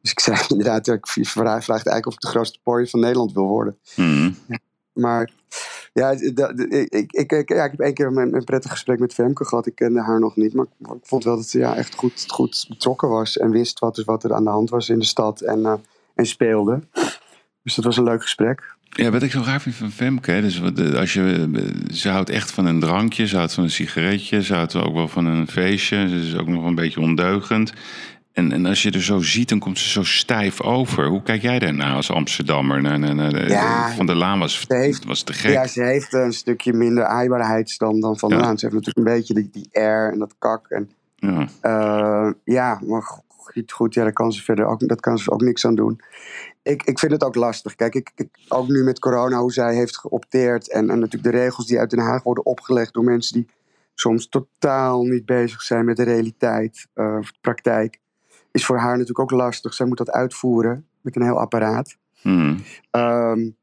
dus 0.00 0.10
ik 0.10 0.20
zei 0.20 0.38
inderdaad: 0.48 0.86
Ik 0.86 1.06
vraag, 1.06 1.64
vraag 1.64 1.68
eigenlijk 1.68 2.06
of 2.06 2.14
ik 2.14 2.20
de 2.20 2.26
grootste 2.26 2.58
pooi 2.62 2.86
van 2.86 3.00
Nederland 3.00 3.32
wil 3.32 3.46
worden. 3.46 3.78
Mm. 3.96 4.36
Ja, 4.48 4.58
maar 4.92 5.30
ja, 5.92 6.10
ik, 6.10 7.12
ik, 7.12 7.32
ik, 7.32 7.48
ja, 7.48 7.64
ik 7.64 7.70
heb 7.70 7.80
één 7.80 7.94
keer 7.94 8.06
een, 8.16 8.44
prettig 8.44 8.70
gesprek 8.70 8.98
met 8.98 9.14
Femke 9.14 9.44
gehad. 9.44 9.66
Ik 9.66 9.74
kende 9.74 10.02
haar 10.02 10.20
nog 10.20 10.36
niet. 10.36 10.54
Maar 10.54 10.66
ik 10.78 10.98
vond 11.02 11.24
wel 11.24 11.36
dat 11.36 11.48
ze 11.48 11.58
ja, 11.58 11.76
echt 11.76 11.94
goed, 11.94 12.24
goed 12.26 12.66
betrokken 12.68 13.08
was. 13.08 13.38
En 13.38 13.50
wist 13.50 13.78
wat, 13.78 13.98
er, 13.98 14.04
wat 14.04 14.24
er 14.24 14.34
aan 14.34 14.44
de 14.44 14.50
hand 14.50 14.70
was 14.70 14.88
in 14.88 14.98
de 14.98 15.04
stad. 15.04 15.40
En, 15.40 15.58
uh, 15.58 15.74
en 16.14 16.26
speelde. 16.26 16.80
Dus 17.62 17.74
dat 17.74 17.84
was 17.84 17.96
een 17.96 18.04
leuk 18.04 18.22
gesprek. 18.22 18.76
Ja, 18.88 19.10
wat 19.10 19.22
ik 19.22 19.30
zo 19.30 19.42
raar 19.44 19.60
vind 19.60 19.74
van 19.74 19.90
Femke. 19.90 20.40
Dus 20.40 20.62
als 20.94 21.12
je, 21.12 21.48
ze 21.92 22.08
houdt 22.08 22.30
echt 22.30 22.50
van 22.50 22.66
een 22.66 22.80
drankje. 22.80 23.26
Ze 23.26 23.36
houdt 23.36 23.54
van 23.54 23.64
een 23.64 23.70
sigaretje. 23.70 24.42
Ze 24.42 24.54
houdt 24.54 24.74
ook 24.74 24.94
wel 24.94 25.08
van 25.08 25.26
een 25.26 25.48
feestje. 25.48 26.08
Ze 26.08 26.16
is 26.16 26.36
ook 26.36 26.48
nog 26.48 26.64
een 26.64 26.74
beetje 26.74 27.00
ondeugend. 27.00 27.72
En, 28.32 28.52
en 28.52 28.66
als 28.66 28.82
je 28.82 28.90
er 28.90 29.02
zo 29.02 29.20
ziet, 29.20 29.48
dan 29.48 29.58
komt 29.58 29.78
ze 29.78 29.88
zo 29.88 30.02
stijf 30.02 30.60
over. 30.60 31.06
Hoe 31.06 31.22
kijk 31.22 31.42
jij 31.42 31.58
daarna 31.58 31.94
als 31.94 32.10
Amsterdammer? 32.10 33.48
Ja, 33.48 33.90
van 33.90 34.06
der 34.06 34.16
Laan 34.16 34.38
was, 34.38 34.64
heeft, 34.68 35.04
was 35.04 35.22
te 35.22 35.32
gek. 35.32 35.52
Ja, 35.52 35.66
ze 35.66 35.82
heeft 35.82 36.12
een 36.12 36.32
stukje 36.32 36.72
minder 36.72 37.04
aaibaarheid 37.04 37.78
dan, 37.78 38.00
dan 38.00 38.18
Van 38.18 38.28
der 38.28 38.38
ja. 38.38 38.44
Laan. 38.44 38.58
Ze 38.58 38.64
heeft 38.64 38.76
natuurlijk 38.76 39.06
een 39.06 39.14
beetje 39.14 39.34
die, 39.34 39.48
die 39.52 39.68
air 39.72 40.12
en 40.12 40.18
dat 40.18 40.34
kak. 40.38 40.66
En, 40.68 40.90
ja. 41.16 41.48
Uh, 41.62 42.32
ja, 42.44 42.80
maar 42.86 43.02
goed, 43.02 43.72
goed, 43.72 43.94
ja, 43.94 44.02
daar 44.02 44.12
kan 44.12 44.32
ze 44.32 44.42
verder 44.42 44.66
ook, 44.66 44.88
dat 44.88 45.00
kan 45.00 45.18
ze 45.18 45.30
ook 45.30 45.42
niks 45.42 45.66
aan 45.66 45.74
doen. 45.74 46.00
Ik, 46.62 46.82
ik 46.82 46.98
vind 46.98 47.12
het 47.12 47.24
ook 47.24 47.34
lastig. 47.34 47.74
Kijk, 47.74 47.94
ik, 47.94 48.12
ik, 48.14 48.28
ook 48.48 48.68
nu 48.68 48.82
met 48.82 48.98
corona, 48.98 49.38
hoe 49.38 49.52
zij 49.52 49.74
heeft 49.74 49.98
geopteerd. 49.98 50.70
En, 50.70 50.90
en 50.90 50.98
natuurlijk 50.98 51.32
de 51.32 51.38
regels 51.38 51.66
die 51.66 51.78
uit 51.78 51.90
Den 51.90 51.98
Haag 51.98 52.22
worden 52.22 52.46
opgelegd 52.46 52.92
door 52.92 53.04
mensen 53.04 53.34
die 53.34 53.46
soms 53.94 54.28
totaal 54.28 55.02
niet 55.02 55.26
bezig 55.26 55.62
zijn 55.62 55.84
met 55.84 55.96
de 55.96 56.02
realiteit 56.02 56.86
uh, 56.94 57.16
of 57.18 57.32
de 57.32 57.38
praktijk 57.40 58.00
is 58.52 58.64
voor 58.66 58.78
haar 58.78 58.92
natuurlijk 58.92 59.18
ook 59.18 59.30
lastig. 59.30 59.74
Zij 59.74 59.86
moet 59.86 59.98
dat 59.98 60.10
uitvoeren 60.10 60.86
met 61.00 61.16
een 61.16 61.22
heel 61.22 61.40
apparaat. 61.40 61.96
Hmm. 62.20 62.62
Um, 62.90 63.56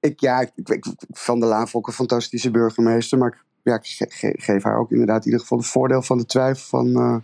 ik, 0.00 0.20
ja, 0.20 0.40
ik, 0.40 0.68
ik, 0.68 0.86
Van 1.10 1.40
der 1.40 1.48
Laan 1.48 1.68
vond 1.68 1.82
ik 1.84 1.88
een 1.88 1.96
fantastische 1.96 2.50
burgemeester. 2.50 3.18
Maar 3.18 3.28
ik, 3.28 3.44
ja, 3.62 3.74
ik 3.74 3.86
ge, 3.86 4.34
geef 4.38 4.62
haar 4.62 4.78
ook 4.78 4.90
inderdaad 4.90 5.18
in 5.18 5.24
ieder 5.24 5.40
geval 5.40 5.58
het 5.58 5.66
voordeel 5.66 6.02
van 6.02 6.18
de 6.18 6.26
twijfel 6.26 6.66
van... 6.68 6.86
Uh, 6.86 7.16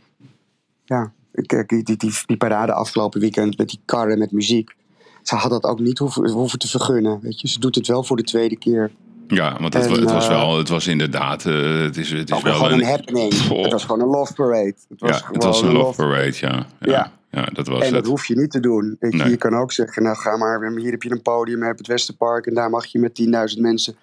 ja, 0.84 1.12
kijk, 1.32 1.68
die, 1.68 1.82
die, 1.82 1.96
die, 1.96 2.12
die 2.26 2.36
parade 2.36 2.72
afgelopen 2.72 3.20
weekend 3.20 3.58
met 3.58 3.68
die 3.68 3.80
karren 3.84 4.18
met 4.18 4.32
muziek. 4.32 4.74
Ze 5.22 5.34
had 5.34 5.50
dat 5.50 5.64
ook 5.64 5.80
niet 5.80 5.98
hoeven, 5.98 6.30
hoeven 6.30 6.58
te 6.58 6.68
vergunnen. 6.68 7.20
Weet 7.20 7.40
je? 7.40 7.48
Ze 7.48 7.60
doet 7.60 7.74
het 7.74 7.86
wel 7.86 8.04
voor 8.04 8.16
de 8.16 8.22
tweede 8.22 8.58
keer. 8.58 8.92
Ja, 9.28 9.56
want 9.60 9.74
het, 9.74 9.86
en, 9.86 9.92
het 9.92 10.10
was 10.10 10.28
wel, 10.28 10.58
het 10.58 10.68
was 10.68 10.86
inderdaad, 10.86 11.44
uh, 11.44 11.82
het 11.82 11.96
is, 11.96 12.10
het 12.10 12.30
is 12.30 12.42
wel 12.42 12.54
gewoon 12.54 12.72
een, 12.72 12.84
happening. 12.84 13.32
Het 13.48 13.72
was 13.72 13.84
gewoon 13.84 14.00
een 14.00 14.08
love 14.08 14.34
parade. 14.34 14.74
Het 14.88 15.00
was, 15.00 15.18
ja, 15.18 15.28
het 15.32 15.42
was 15.42 15.62
een 15.62 15.72
love 15.72 16.02
parade, 16.02 16.36
ja. 16.40 16.48
Ja, 16.48 16.66
ja. 16.80 17.12
ja 17.30 17.44
dat 17.44 17.66
was 17.66 17.78
en 17.78 17.84
het. 17.84 17.94
dat 17.94 18.06
hoef 18.06 18.26
je 18.26 18.36
niet 18.36 18.50
te 18.50 18.60
doen. 18.60 18.96
Weet 19.00 19.12
je, 19.12 19.18
nee. 19.18 19.30
je 19.30 19.36
kan 19.36 19.54
ook 19.54 19.72
zeggen, 19.72 20.02
nou 20.02 20.16
ga 20.16 20.36
maar, 20.36 20.72
hier 20.76 20.90
heb 20.90 21.02
je 21.02 21.10
een 21.10 21.22
podium, 21.22 21.62
heb 21.62 21.78
het 21.78 21.86
Westerpark 21.86 22.46
en 22.46 22.54
daar 22.54 22.70
mag 22.70 22.86
je 22.86 22.98
met 22.98 23.20
10.000 23.56 23.60
mensen 23.60 23.96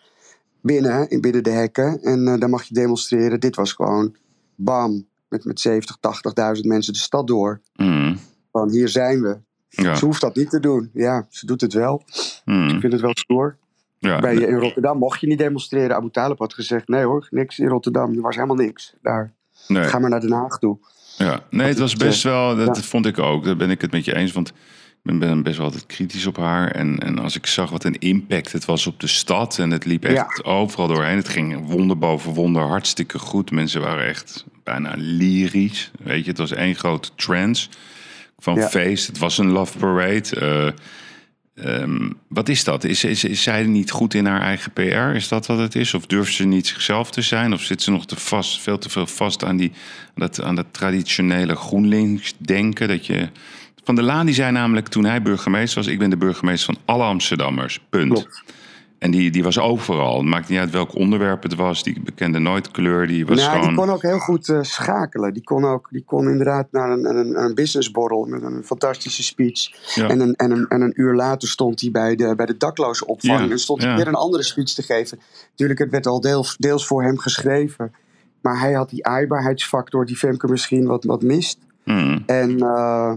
binnen, 0.62 1.10
in 1.10 1.22
binnen 1.22 1.44
de 1.44 1.50
hekken 1.50 2.02
en 2.02 2.28
uh, 2.28 2.40
daar 2.40 2.50
mag 2.50 2.64
je 2.64 2.74
demonstreren. 2.74 3.40
Dit 3.40 3.56
was 3.56 3.74
gewoon, 3.74 4.16
bam, 4.56 5.06
met, 5.30 5.46
met 5.46 5.60
70, 5.60 5.98
80.000 6.56 6.62
mensen 6.62 6.94
de 6.94 7.00
stad 7.00 7.28
door. 7.28 7.62
Mm. 7.76 8.20
Van 8.52 8.70
hier 8.70 8.90
zijn 8.90 9.22
we. 9.22 9.38
Ja. 9.70 9.96
Ze 9.96 10.06
hoeft 10.06 10.22
dat 10.22 10.36
niet 10.36 10.50
te 10.50 10.60
doen. 10.60 10.90
Ja, 10.94 11.26
ze 11.30 11.46
doet 11.46 11.62
het 11.62 11.74
wel. 11.74 12.04
Mm. 12.46 12.70
Ik 12.70 12.80
vind 12.80 12.94
het 12.94 13.02
wel 13.02 13.16
stoer. 13.16 13.58
Ja, 14.10 14.20
Bij, 14.20 14.36
in 14.36 14.58
Rotterdam 14.58 14.98
mocht 14.98 15.20
je 15.20 15.28
niet 15.28 15.38
demonstreren. 15.38 15.96
Abu 15.96 16.10
Talib 16.12 16.40
had 16.40 16.54
gezegd: 16.54 16.88
nee 16.88 17.04
hoor, 17.04 17.28
niks 17.30 17.60
in 17.60 17.68
Rotterdam. 17.68 18.16
Er 18.16 18.22
was 18.22 18.36
helemaal 18.36 18.56
niks 18.56 18.94
daar. 19.02 19.34
Nee. 19.68 19.84
Ga 19.84 20.00
maar 20.00 20.10
naar 20.10 20.20
Den 20.20 20.32
Haag 20.32 20.60
toe. 20.60 20.78
Ja, 21.18 21.40
nee, 21.50 21.68
het 21.68 21.80
was 21.80 21.96
best 21.96 22.24
wel, 22.24 22.56
dat 22.56 22.76
Ja. 22.76 22.82
vond 22.82 23.06
ik 23.06 23.20
ook. 23.20 23.46
Daar 23.46 23.56
ben 23.56 23.70
ik 23.70 23.82
het 23.82 23.92
met 23.92 24.06
je 24.06 24.16
eens. 24.16 24.32
Want 24.32 24.54
ik 25.04 25.20
ben- 25.20 25.44
best 25.44 25.58
wel 25.58 25.66
altijd 25.66 25.86
kritisch 25.86 26.26
op 26.26 26.38
haar. 26.38 26.72
En, 26.72 27.00
en 27.00 27.20
als 27.20 27.36
ik 27.36 27.46
zag 27.46 27.70
wat 27.70 27.84
een 27.84 28.00
impact 28.00 28.52
het 28.52 28.66
was 28.66 28.88
op 28.88 29.00
de 29.00 29.08
stad. 29.08 29.58
En 29.60 29.72
het 29.72 29.86
liep 29.86 30.04
echt 30.06 30.44
overal 30.44 30.88
doorheen. 30.88 31.16
Het 31.18 31.30
ging 31.30 31.70
wonder 31.72 31.98
boven 31.98 32.34
wonder 32.34 32.62
hartstikke 32.64 33.20
goed. 33.20 33.52
Mensen 33.52 33.82
waren 33.82 34.06
echt 34.08 34.46
bijna 34.64 34.94
lyrisch. 34.98 35.92
Weet 36.04 36.24
je, 36.24 36.30
het 36.30 36.40
was 36.40 36.52
één 36.52 36.76
grote 36.76 37.10
trance 37.16 37.70
van 38.38 38.56
Ja. 38.56 38.68
feest. 38.68 39.08
Het 39.08 39.18
was 39.18 39.38
een 39.38 39.52
love 39.52 39.78
parade. 39.78 40.36
Eh, 40.40 40.68
ehm, 41.56 42.10
wat 42.28 42.50
is 42.50 42.64
dat? 42.64 42.84
Is, 42.84 43.04
is, 43.04 43.24
is 43.24 43.44
zij 43.44 43.64
niet 43.64 43.92
goed 43.92 44.14
in 44.14 44.26
haar 44.26 44.42
eigen 44.42 44.72
PR? 44.72 45.16
Is 45.16 45.28
dat 45.28 45.46
wat 45.46 45.58
het 45.58 45.76
is? 45.76 45.94
Of 45.94 46.06
durft 46.06 46.34
ze 46.34 46.46
niet 46.46 46.68
zichzelf 46.68 47.12
te 47.12 47.22
zijn? 47.22 47.54
Of 47.54 47.62
zit 47.62 47.82
ze 47.82 47.92
nog 47.92 48.06
te 48.06 48.16
vast, 48.16 48.62
veel 48.62 48.78
te 48.78 48.90
veel 48.90 49.08
vast 49.08 49.44
aan, 49.44 49.58
die, 49.58 49.72
dat, 50.16 50.42
aan 50.42 50.56
dat 50.56 50.68
traditionele 50.72 51.56
GroenLinks 51.56 52.34
denken? 52.38 52.88
Dat 52.88 53.06
je... 53.06 53.30
Van 53.84 53.96
der 53.96 54.04
Laan 54.04 54.26
die 54.26 54.36
zei 54.36 54.52
namelijk 54.52 54.88
toen 54.88 55.06
hij 55.06 55.22
burgemeester 55.22 55.84
was... 55.84 55.92
ik 55.92 56.00
ben 56.00 56.10
de 56.10 56.18
burgemeester 56.18 56.74
van 56.74 56.84
alle 56.86 57.04
Amsterdammers, 57.04 57.80
punt. 57.90 58.28
En 59.04 59.12
die, 59.12 59.32
die 59.32 59.44
was 59.44 59.60
overal. 59.60 60.18
Het 60.18 60.26
maakt 60.26 60.50
niet 60.50 60.60
uit 60.60 60.72
welk 60.72 60.96
onderwerp 60.96 61.44
het 61.44 61.56
was. 61.56 61.84
Die 61.84 62.02
bekende 62.02 62.40
nooit 62.40 62.72
kleur. 62.72 63.08
Die 63.08 63.26
was 63.26 63.38
Nou, 63.38 63.50
gewoon... 63.52 63.68
die 63.68 63.78
kon 63.78 63.90
ook 63.90 64.02
heel 64.02 64.20
goed 64.20 64.50
eh, 64.50 64.58
schakelen. 64.62 65.34
Die 65.34 65.44
kon, 65.44 65.66
ook, 65.66 65.88
die 65.92 66.04
kon 66.06 66.30
inderdaad 66.30 66.68
naar 66.72 66.90
een, 66.92 67.18
een, 67.18 67.44
een 67.44 67.56
businessborrel 67.56 68.26
met 68.26 68.42
een 68.44 68.64
fantastische 68.64 69.24
speech. 69.24 69.72
Ja. 69.96 70.08
En, 70.10 70.20
een, 70.20 70.36
en, 70.36 70.52
een, 70.52 70.68
en 70.68 70.82
een 70.82 70.94
uur 70.96 71.16
later 71.16 71.48
stond 71.48 71.82
hij 71.82 71.92
bij 71.92 72.16
de, 72.16 72.36
bij 72.36 72.46
de 72.46 72.58
dakloze 72.58 73.06
opvang. 73.06 73.40
Ja, 73.46 73.50
En 73.50 73.60
stond 73.60 73.82
hij 73.82 73.90
ja. 73.90 73.96
weer 73.98 74.08
een 74.08 74.16
andere 74.16 74.44
speech 74.44 74.74
te 74.74 74.82
geven. 74.82 75.20
Natuurlijk, 75.50 75.80
het 75.80 75.92
werd 75.92 76.08
al 76.08 76.22
deels, 76.22 76.56
deels 76.58 76.88
voor 76.88 77.04
hem 77.04 77.18
geschreven. 77.18 77.94
Maar 78.42 78.60
hij 78.60 78.74
had 78.74 78.90
die 78.90 79.06
aaibaarheidsfactor 79.06 80.06
die 80.06 80.18
Femke 80.18 80.48
misschien 80.48 80.86
wat, 80.86 81.04
wat 81.04 81.22
mist. 81.22 81.58
Hmm, 81.84 82.24
En 82.26 82.60
eh, 82.60 83.14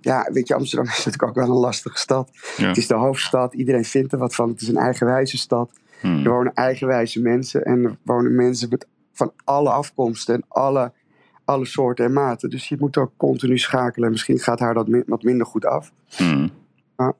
ja, 0.00 0.28
weet 0.32 0.48
je, 0.48 0.54
Amsterdam 0.54 0.86
is 0.96 1.04
natuurlijk 1.04 1.22
ook 1.22 1.34
wel 1.34 1.54
een 1.54 1.60
lastige 1.60 1.98
stad. 1.98 2.30
ja. 2.56 2.68
Het 2.68 2.76
is 2.76 2.86
de 2.86 2.94
hoofdstad, 2.94 3.54
iedereen 3.54 3.84
vindt 3.84 4.12
er 4.12 4.18
wat 4.18 4.34
van. 4.34 4.48
Het 4.48 4.60
is 4.60 4.68
een 4.68 4.76
eigenwijze 4.76 5.38
stad. 5.38 5.70
Hmm. 6.00 6.24
Er 6.24 6.30
wonen 6.30 6.54
eigenwijze 6.54 7.20
mensen 7.20 7.64
en 7.64 7.84
er 7.84 7.96
wonen 8.02 8.34
mensen 8.34 8.68
met, 8.68 8.86
van 9.12 9.32
alle 9.44 9.70
afkomsten 9.70 10.34
en 10.34 10.44
alle, 10.48 10.92
alle 11.44 11.64
soorten 11.64 12.04
en 12.04 12.12
maten. 12.12 12.50
Dus 12.50 12.68
je 12.68 12.76
moet 12.78 12.96
ook 12.96 13.12
continu 13.16 13.58
schakelen. 13.58 14.06
En 14.06 14.12
misschien 14.12 14.38
gaat 14.38 14.60
haar 14.60 14.74
dat 14.74 14.86
wat 15.06 15.22
minder 15.22 15.46
goed 15.46 15.64
af. 15.64 15.92
Hmm. 16.16 16.50
Ja. 16.96 17.12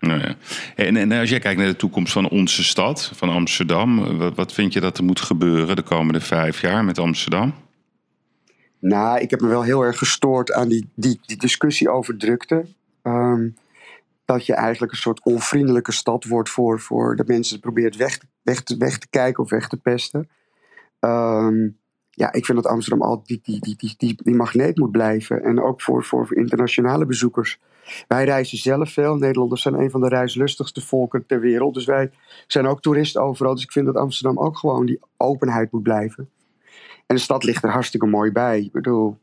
Nou 0.00 0.20
ja. 0.20 0.34
En, 0.76 0.96
en 0.96 1.12
als 1.12 1.30
jij 1.30 1.38
kijkt 1.38 1.58
naar 1.58 1.68
de 1.68 1.76
toekomst 1.76 2.12
van 2.12 2.28
onze 2.28 2.64
stad, 2.64 3.12
van 3.14 3.28
Amsterdam, 3.28 4.18
wat, 4.18 4.34
wat 4.34 4.52
vind 4.52 4.72
je 4.72 4.80
dat 4.80 4.98
er 4.98 5.04
moet 5.04 5.20
gebeuren 5.20 5.76
de 5.76 5.82
komende 5.82 6.20
vijf 6.20 6.60
jaar 6.60 6.84
met 6.84 6.98
Amsterdam? 6.98 7.54
Nou, 8.86 9.18
ik 9.18 9.30
heb 9.30 9.40
me 9.40 9.48
wel 9.48 9.62
heel 9.62 9.82
erg 9.82 9.98
gestoord 9.98 10.52
aan 10.52 10.68
die, 10.68 10.90
die, 10.94 11.20
die 11.26 11.36
discussie 11.36 11.90
over 11.90 12.16
drukte. 12.16 12.64
Ehm, 13.02 13.48
dat 14.24 14.46
je 14.46 14.54
eigenlijk 14.54 14.92
een 14.92 14.98
soort 14.98 15.22
onvriendelijke 15.22 15.92
stad 15.92 16.24
wordt 16.24 16.48
voor, 16.48 16.80
voor 16.80 17.16
de 17.16 17.24
mensen 17.26 17.52
die 17.52 17.62
probeert 17.62 17.96
weg, 17.96 18.18
weg, 18.42 18.62
weg 18.78 18.98
te 18.98 19.08
kijken 19.10 19.42
of 19.42 19.50
weg 19.50 19.68
te 19.68 19.76
pesten. 19.76 20.28
Ehm, 20.98 21.68
ja, 22.10 22.32
ik 22.32 22.44
vind 22.44 22.62
dat 22.62 22.72
Amsterdam 22.72 23.08
al 23.08 23.22
die, 23.24 23.40
die, 23.42 23.60
die, 23.60 23.94
die, 23.96 24.16
die, 24.22 24.34
magneet 24.34 24.78
moet 24.78 24.90
blijven. 24.90 25.42
En 25.42 25.62
ook 25.62 25.82
voor, 25.82 26.04
voor 26.04 26.36
internationale 26.36 27.06
bezoekers. 27.06 27.58
Wij 28.08 28.24
reizen 28.24 28.58
zelf 28.58 28.92
veel. 28.92 29.16
Nederlanders 29.16 29.62
zijn 29.62 29.74
een 29.74 29.90
van 29.90 30.00
de 30.00 30.08
reislustigste 30.08 30.80
volken 30.80 31.26
ter 31.26 31.40
wereld. 31.40 31.74
Dus 31.74 31.84
wij 31.84 32.10
zijn 32.46 32.66
ook 32.66 32.82
toeristen 32.82 33.22
overal. 33.22 33.54
Dus 33.54 33.64
ik 33.64 33.72
vind 33.72 33.86
dat 33.86 33.96
Amsterdam 33.96 34.38
ook 34.38 34.58
gewoon 34.58 34.86
die 34.86 35.00
openheid 35.16 35.72
moet 35.72 35.82
blijven. 35.82 36.28
En 37.14 37.20
de 37.20 37.26
stad 37.26 37.44
ligt 37.44 37.64
er 37.64 37.70
hartstikke 37.70 38.06
mooi 38.06 38.32
bij. 38.32 38.60
Ik 38.60 38.72
bedoel, 38.72 39.18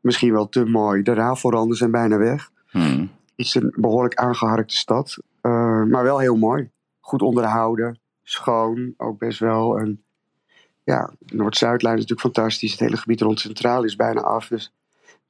misschien 0.00 0.32
wel 0.32 0.48
te 0.48 0.64
mooi. 0.64 1.02
De 1.02 1.12
rafelranden 1.14 1.76
zijn 1.76 1.90
bijna 1.90 2.16
weg. 2.16 2.50
Hmm. 2.70 3.00
Het 3.36 3.46
is 3.46 3.54
een 3.54 3.74
behoorlijk 3.76 4.14
aangeharkte 4.14 4.76
stad. 4.76 5.18
eh, 5.40 5.82
maar 5.82 6.02
wel 6.02 6.18
heel 6.18 6.36
mooi. 6.36 6.70
Goed 7.00 7.22
onderhouden. 7.22 7.98
Schoon. 8.22 8.94
Ook 8.96 9.18
best 9.18 9.38
wel. 9.38 9.78
En 9.78 10.02
ja, 10.82 11.12
Noord-Zuidlijn 11.26 11.94
is 11.94 12.00
natuurlijk 12.00 12.34
fantastisch. 12.34 12.70
Het 12.70 12.80
hele 12.80 12.96
gebied 12.96 13.20
rond 13.20 13.40
Centraal 13.40 13.84
is 13.84 13.96
bijna 13.96 14.20
af. 14.20 14.48
Dus 14.48 14.72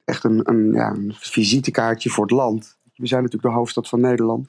echt 0.04 0.24
een, 0.24 0.40
een, 0.42 0.72
ja, 0.72 0.90
een 0.90 1.14
visitekaartje 1.16 2.10
voor 2.10 2.24
het 2.24 2.32
land. 2.32 2.78
We 2.94 3.06
zijn 3.06 3.22
natuurlijk 3.22 3.52
de 3.52 3.58
hoofdstad 3.58 3.88
van 3.88 4.00
Nederland. 4.00 4.48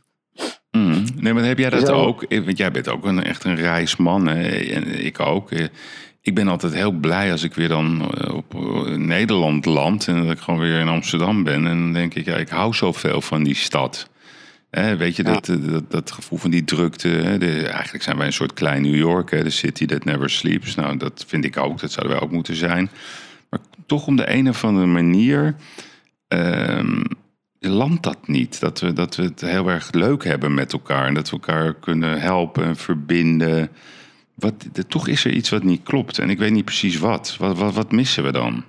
Hmm. 0.72 1.06
Nee, 1.16 1.34
maar 1.34 1.44
heb 1.44 1.58
jij 1.58 1.70
dat 1.70 1.90
ook? 1.90 2.24
Eh, 2.24 2.46
Want 2.46 2.58
jij 2.58 2.72
bent 2.72 2.90
ook 2.90 3.06
een, 3.06 3.24
echt 3.24 3.44
een 3.44 3.56
reisman. 3.56 4.28
Hè? 4.28 4.48
En 4.50 5.06
ik 5.06 5.20
ook. 5.20 5.50
Eh, 6.26 6.32
Ik 6.32 6.36
ben 6.36 6.48
altijd 6.48 6.74
heel 6.74 6.92
blij 6.92 7.32
als 7.32 7.44
ik 7.44 7.54
weer 7.54 7.68
dan 7.68 8.12
eh, 8.14 8.34
op 8.34 8.56
eh, 8.56 8.96
Nederland 8.96 9.66
land 9.66 10.08
en 10.08 10.24
dat 10.24 10.32
ik 10.32 10.40
gewoon 10.40 10.60
weer 10.60 10.80
in 10.80 10.88
Amsterdam 10.88 11.44
ben. 11.44 11.68
En 11.68 11.80
dan 11.80 11.94
denk 11.94 12.14
ik, 12.14 12.26
ja, 12.26 12.36
ik 12.36 12.50
hou 12.50 12.74
zoveel 12.74 13.22
van 13.22 13.44
die 13.44 13.56
stad. 13.56 14.10
weet 14.70 15.16
je, 15.16 15.24
dat, 15.24 15.46
dat, 15.46 15.92
dat, 15.92 16.12
gevoel 16.12 16.40
van 16.40 16.52
die 16.52 16.64
drukte. 16.64 17.38
De, 17.40 17.68
eigenlijk 17.68 18.04
zijn 18.04 18.18
wij 18.18 18.26
een 18.26 18.34
soort 18.34 18.54
klein 18.54 18.82
New 18.82 18.96
York, 18.96 19.32
hè, 19.32 19.44
de 19.44 19.50
city 19.50 19.86
that 19.86 20.04
never 20.04 20.30
sleeps. 20.30 20.76
Nou, 20.76 20.98
dat 20.98 21.26
vind 21.28 21.46
ik 21.46 21.58
ook, 21.58 21.80
dat 21.80 21.92
zouden 21.92 22.16
wij 22.16 22.26
ook 22.26 22.34
moeten 22.34 22.56
zijn. 22.56 22.90
Maar 23.50 23.60
toch 23.86 24.08
om 24.08 24.16
de 24.16 24.32
een 24.32 24.50
of 24.50 24.64
andere 24.64 24.88
manier 24.88 25.56
um, 26.28 27.04
landt 27.60 28.04
dat 28.04 28.28
niet. 28.28 28.60
Dat 28.60 28.80
we, 28.80 28.94
dat 28.94 29.16
we 29.16 29.24
het 29.24 29.42
heel 29.42 29.70
erg 29.70 29.92
leuk 29.92 30.24
hebben 30.24 30.54
met 30.54 30.74
elkaar 30.74 31.08
en 31.08 31.14
dat 31.14 31.30
we 31.30 31.36
elkaar 31.36 31.74
kunnen 31.74 32.22
helpen 32.22 32.64
en 32.64 32.76
verbinden. 32.76 33.70
Wat, 34.36 34.54
toch 34.88 35.08
is 35.08 35.26
er 35.26 35.32
iets 35.32 35.50
wat 35.50 35.64
niet 35.64 35.84
klopt 35.84 36.20
en 36.20 36.30
ik 36.30 36.40
weet 36.40 36.52
niet 36.52 36.66
precies 36.66 36.98
wat. 36.98 37.36
Wat, 37.40 37.58
wat, 37.58 37.74
wat 37.74 37.92
missen 37.92 38.24
we 38.24 38.32
dan? 38.32 38.64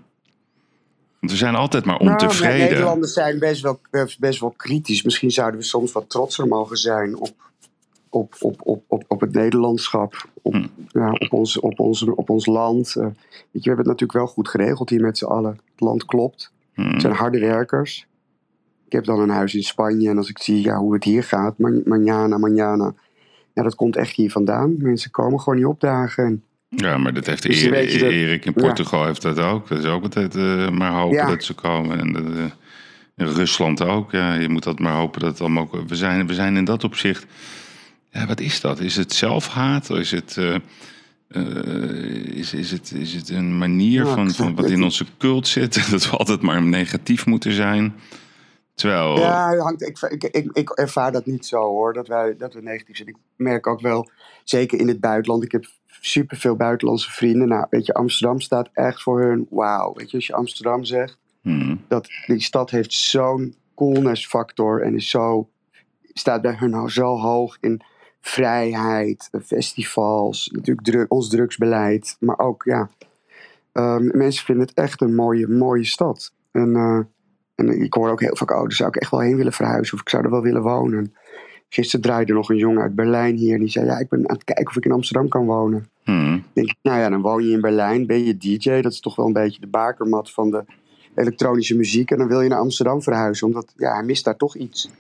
Want 1.21 1.33
we 1.33 1.37
zijn 1.37 1.55
altijd 1.55 1.85
maar 1.85 1.99
nou, 1.99 2.11
ontevreden. 2.11 2.59
Nou, 2.59 2.71
Nederlanders 2.71 3.13
zijn 3.13 3.39
best 3.39 3.63
wel, 3.63 3.81
best 4.19 4.41
wel 4.41 4.55
kritisch. 4.57 5.03
Misschien 5.03 5.31
zouden 5.31 5.61
we 5.61 5.67
soms 5.67 5.93
wat 5.93 6.11
trotser 6.11 6.47
mogen 6.47 6.77
zijn 6.77 7.17
op, 7.17 7.35
op, 8.09 8.35
op, 8.41 8.61
op, 8.65 8.85
op, 8.87 9.05
op 9.09 9.21
het 9.21 9.33
Nederlandschap. 9.33 10.29
Op, 10.43 10.53
hm. 10.53 10.67
ja, 10.89 11.11
op, 11.13 11.33
ons, 11.33 11.61
op, 11.61 11.81
ons, 11.81 12.03
op 12.03 12.31
ons 12.31 12.47
land. 12.47 12.95
Uh, 12.97 13.05
weet 13.05 13.15
je, 13.51 13.61
we 13.61 13.61
hebben 13.61 13.77
het 13.77 13.87
natuurlijk 13.87 14.19
wel 14.19 14.27
goed 14.27 14.49
geregeld 14.49 14.91
hier 14.91 15.01
met 15.01 15.19
z'n 15.19 15.25
allen. 15.25 15.61
Het 15.71 15.81
land 15.81 16.05
klopt. 16.05 16.53
Hm. 16.75 16.83
Het 16.83 17.01
zijn 17.01 17.15
harde 17.15 17.39
werkers. 17.39 18.07
Ik 18.87 18.93
heb 18.93 19.05
dan 19.05 19.21
een 19.21 19.31
huis 19.31 19.55
in 19.55 19.63
Spanje 19.63 20.09
en 20.09 20.17
als 20.17 20.29
ik 20.29 20.43
zie 20.43 20.63
ja, 20.63 20.77
hoe 20.77 20.95
het 20.95 21.05
hier 21.05 21.25
gaat, 21.25 21.59
manjana, 21.85 22.39
manjana. 22.39 22.95
Ja, 23.57 23.63
dat 23.63 23.75
komt 23.75 23.97
echt 23.97 24.17
hier 24.17 24.31
vandaan. 24.31 24.75
Mensen 24.79 25.11
komen 25.11 25.41
gewoon 25.41 25.59
niet 25.59 25.67
opdagen. 25.67 26.43
Ja, 26.69 26.99
maar 26.99 27.15
dat 27.15 27.27
heeft 27.27 27.43
dus 27.43 27.63
Erik, 27.63 27.91
Erik 27.91 28.45
in 28.45 28.53
Portugal 28.53 29.05
heeft 29.05 29.23
dat 29.23 29.39
ook. 29.39 29.69
Dat 29.69 29.79
is 29.79 29.85
ook 29.85 30.03
altijd 30.03 30.37
uh, 30.37 30.69
maar 30.69 30.93
hopen 30.93 31.27
dat 31.27 31.45
ze 31.45 31.55
komen. 31.55 31.99
En 31.99 32.35
uh, 32.37 32.45
in 33.17 33.27
Rusland 33.35 33.83
ook. 33.83 34.13
Ja, 34.13 34.35
je 34.35 34.49
moet 34.49 34.63
dat 34.63 34.79
maar 34.79 34.93
hopen 34.93 35.21
dat 35.21 35.31
het 35.31 35.41
allemaal... 35.41 35.69
We 35.87 35.97
zijn, 35.97 36.27
we 36.27 36.35
zijn 36.35 36.57
in 36.57 36.65
dat 36.65 36.85
opzicht... 36.85 37.27
Ja, 38.11 38.27
wat 38.27 38.41
is 38.41 38.61
dat? 38.61 38.81
Is 38.81 38.97
het 38.97 39.13
zelfhaat? 39.13 39.91
Is 39.91 40.11
het... 40.11 40.37
Uh, 40.39 40.57
is, 42.37 42.55
is, 42.55 42.71
het, 42.71 42.93
is 42.93 43.13
het 43.13 43.29
een 43.31 43.59
manier 43.59 44.07
van, 44.07 44.31
van 44.31 44.55
wat 44.55 44.71
in 44.71 44.83
onze 44.83 45.05
cult 45.19 45.49
zit? 45.49 45.75
Dat 45.91 46.11
we 46.11 46.17
altijd 46.17 46.43
maar 46.43 46.63
negatief 46.63 47.27
moeten 47.27 47.53
zijn? 47.53 47.95
Terwijl... 48.77 49.19
Ja, 49.19 49.57
hangt, 49.57 49.83
ik, 49.83 49.99
ik, 50.01 50.23
ik, 50.23 50.51
ik, 50.53 50.71
ervaar 50.71 51.13
dat 51.13 51.27
niet 51.27 51.47
zo 51.47 51.61
hoor, 51.61 51.93
dat, 51.93 52.09
wij, 52.09 52.37
dat 52.37 52.55
we 52.55 52.63
negatief 52.63 52.97
zijn. 52.97 53.09
Ik 53.09 53.17
merk 53.37 53.67
ook 53.67 53.81
wel, 53.81 54.11
zeker 54.45 54.79
in 54.79 54.89
het 54.89 55.01
buitenland, 55.01 55.45
ik 55.45 55.53
heb 55.53 55.67
superveel 56.01 56.57
buitenlandse 56.57 57.11
vrienden. 57.11 57.49
Nou, 57.49 57.67
weet 57.71 57.87
je, 57.87 57.95
Amsterdam 57.95 58.41
staat 58.41 58.69
echt 58.73 59.03
voor 59.03 59.23
hun 59.23 59.47
wauw. 59.51 59.93
Weet 59.95 60.11
je, 60.11 60.17
als 60.17 60.27
je 60.27 60.35
Amsterdam 60.35 60.85
zegt, 60.85 61.19
hmm. 61.41 61.85
dat 61.89 62.09
die 62.27 62.41
stad 62.41 62.71
heeft 62.71 62.93
zo'n 62.93 63.55
coolness 63.75 64.27
factor 64.27 64.83
en 64.83 64.95
is 64.95 65.11
zo, 65.11 65.49
staat 66.13 66.43
bij 66.43 66.55
hun 66.59 66.71
nou 66.71 66.89
zo 66.89 67.19
hoog 67.19 67.57
in 67.61 67.83
vrijheid, 68.21 69.31
festivals, 69.45 70.51
natuurlijk 70.53 70.87
druk, 70.87 71.13
ons 71.13 71.29
drugsbeleid, 71.29 72.17
maar 72.21 72.39
ook 72.39 72.63
ja, 72.65 72.91
um, 73.73 74.11
mensen 74.17 74.45
vinden 74.45 74.67
het 74.67 74.77
echt 74.77 75.01
een 75.01 75.15
mooie, 75.15 75.49
mooie 75.49 75.85
stad. 75.85 76.33
En 76.53 76.69
uh, 76.69 77.01
en 77.57 77.81
ik 77.83 77.95
hoor 77.95 78.11
ook 78.11 78.21
heel 78.21 78.37
vaak, 78.37 78.51
oh, 78.51 78.63
daar 78.63 78.73
zou 78.73 78.89
ik 78.89 78.97
echt 78.97 79.11
wel 79.11 79.21
heen 79.21 79.37
willen 79.37 79.53
verhuizen. 79.53 79.95
Of 79.95 80.01
ik 80.01 80.09
zou 80.09 80.25
er 80.25 80.31
wel 80.31 80.43
willen 80.43 80.63
wonen. 80.63 81.15
Gisteren 81.69 82.05
draaide 82.05 82.33
nog 82.33 82.51
een 82.51 82.57
jongen 82.57 82.83
uit 82.83 82.95
Berlijn 82.95 83.37
hier. 83.37 83.59
Die 83.59 83.69
zei, 83.69 83.87
ja, 83.87 83.99
ik 83.99 84.09
ben 84.09 84.29
aan 84.29 84.35
het 84.35 84.45
kijken 84.45 84.67
of 84.67 84.77
ik 84.77 84.85
in 84.85 84.93
Amsterdam 84.93 85.29
kan 85.29 85.47
wonen. 85.47 85.89
Hmm. 86.05 86.45
denk 86.53 86.69
ik, 86.69 86.77
nou 86.83 86.99
ja, 86.99 87.09
dan 87.09 87.21
woon 87.21 87.45
je 87.45 87.53
in 87.53 87.61
Berlijn. 87.61 88.07
Ben 88.07 88.25
je 88.25 88.37
DJ. 88.37 88.81
Dat 88.81 88.93
is 88.93 89.01
toch 89.01 89.17
wel 89.17 89.27
een 89.27 89.33
beetje 89.33 89.61
de 89.61 89.67
bakermat 89.67 90.33
van 90.33 90.51
de 90.51 90.65
elektronische 91.15 91.77
muziek. 91.77 92.11
En 92.11 92.19
dan 92.19 92.29
wil 92.29 92.41
je 92.41 92.49
naar 92.49 92.59
Amsterdam 92.59 93.03
verhuizen. 93.03 93.47
Omdat, 93.47 93.73
ja, 93.77 93.95
hij 93.95 94.05
mist 94.05 94.25
daar 94.25 94.37
toch 94.37 94.57
iets. 94.57 94.91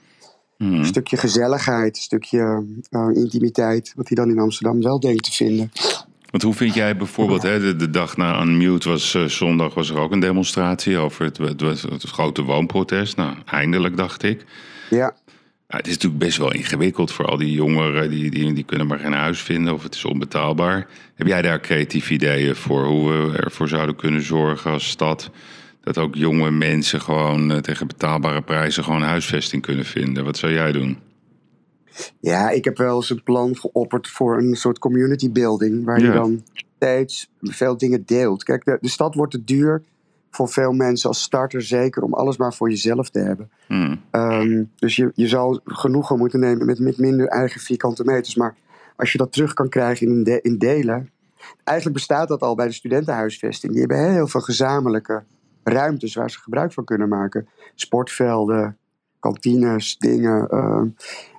Hmm. 0.56 0.74
Een 0.74 0.86
stukje 0.86 1.16
gezelligheid, 1.16 1.96
een 1.96 2.02
stukje 2.02 2.64
uh, 2.90 3.08
intimiteit. 3.12 3.92
Wat 3.96 4.08
hij 4.08 4.16
dan 4.16 4.30
in 4.30 4.38
Amsterdam 4.38 4.82
wel 4.82 5.00
denkt 5.00 5.24
te 5.24 5.32
vinden. 5.32 5.70
Want 6.30 6.42
hoe 6.42 6.54
vind 6.54 6.74
jij 6.74 6.96
bijvoorbeeld, 6.96 7.42
hè, 7.42 7.76
de, 7.76 7.90
dag 7.90 8.16
na 8.16 8.42
Unmute 8.42 8.88
was 8.88 9.14
uh, 9.14 9.24
zondag 9.24 9.74
was 9.74 9.90
er 9.90 9.98
ook 9.98 10.12
een 10.12 10.20
demonstratie 10.20 10.98
over 10.98 11.24
het, 11.24 11.38
het, 11.38 11.82
het, 11.82 12.02
grote 12.02 12.42
woonprotest. 12.42 13.16
Nou, 13.16 13.34
eindelijk 13.44 13.96
dacht 13.96 14.22
ik. 14.22 14.44
Ja. 14.90 15.16
het 15.66 15.86
is 15.86 15.92
natuurlijk 15.92 16.24
best 16.24 16.38
wel 16.38 16.52
ingewikkeld 16.52 17.12
voor 17.12 17.24
al 17.24 17.36
die 17.36 17.52
jongeren, 17.52 18.10
die, 18.10 18.30
die, 18.30 18.52
die 18.52 18.64
kunnen 18.64 18.86
maar 18.86 18.98
geen 18.98 19.12
huis 19.12 19.40
vinden 19.40 19.74
of 19.74 19.82
het 19.82 19.94
is 19.94 20.04
onbetaalbaar. 20.04 20.86
Heb 21.14 21.26
jij 21.26 21.42
daar 21.42 21.60
creatieve 21.60 22.12
ideeën 22.12 22.56
voor 22.56 22.84
hoe 22.84 23.12
we 23.12 23.36
ervoor 23.36 23.68
zouden 23.68 23.96
kunnen 23.96 24.22
zorgen 24.22 24.70
als 24.70 24.88
stad 24.88 25.30
dat 25.80 25.98
ook 25.98 26.14
jonge 26.14 26.50
mensen 26.50 27.00
gewoon 27.00 27.50
uh, 27.50 27.56
tegen 27.56 27.86
betaalbare 27.86 28.42
prijzen 28.42 28.84
gewoon 28.84 29.02
huisvesting 29.02 29.62
kunnen 29.62 29.84
vinden? 29.84 30.24
Wat 30.24 30.38
zou 30.38 30.52
jij 30.52 30.72
doen? 30.72 30.98
Ja, 32.20 32.50
ik 32.50 32.64
heb 32.64 32.76
wel 32.76 32.96
eens 32.96 33.10
een 33.10 33.22
plan 33.22 33.56
geopperd 33.56 34.08
voor 34.08 34.38
een 34.38 34.54
soort 34.54 34.78
community 34.78 35.30
building. 35.30 35.84
Waar 35.84 36.00
je 36.00 36.12
dan 36.12 36.42
steeds 36.76 37.30
veel 37.40 37.76
dingen 37.76 38.02
deelt. 38.06 38.44
Kijk, 38.44 38.64
de, 38.64 38.78
de, 38.80 38.88
stad 38.88 39.14
wordt 39.14 39.32
te 39.32 39.44
duur 39.44 39.82
voor 40.30 40.48
veel 40.48 40.72
mensen 40.72 41.08
als 41.08 41.22
starter 41.22 41.62
zeker 41.62 42.02
om 42.02 42.14
alles 42.14 42.36
maar 42.36 42.54
voor 42.54 42.70
jezelf 42.70 43.10
te 43.10 43.18
hebben. 43.18 43.50
Hmm. 43.66 44.00
Ehm, 44.10 44.64
dus 44.76 44.96
je, 44.96 45.10
je 45.14 45.28
zal 45.28 45.60
genoegen 45.64 46.18
moeten 46.18 46.40
nemen 46.40 46.66
met, 46.66 46.78
met 46.78 46.98
minder 46.98 47.28
eigen 47.28 47.60
vierkante 47.60 48.04
meters. 48.04 48.34
Maar 48.34 48.56
als 48.96 49.12
je 49.12 49.18
dat 49.18 49.32
terug 49.32 49.54
kan 49.54 49.68
krijgen 49.68 50.06
in, 50.06 50.24
de, 50.24 50.40
in 50.42 50.58
delen. 50.58 51.10
Eigenlijk 51.64 51.98
bestaat 51.98 52.28
dat 52.28 52.40
al 52.40 52.54
bij 52.54 52.66
de 52.66 52.72
studentenhuisvesting. 52.72 53.72
Die 53.72 53.80
hebben 53.80 54.12
heel 54.12 54.26
veel 54.26 54.40
gezamenlijke 54.40 55.22
ruimtes 55.62 56.14
waar 56.14 56.30
ze 56.30 56.38
gebruik 56.38 56.72
van 56.72 56.84
kunnen 56.84 57.08
maken. 57.08 57.48
Sportvelden, 57.74 58.76
kantines, 59.26 59.98
dingen. 59.98 60.48
Uh, 60.50 60.82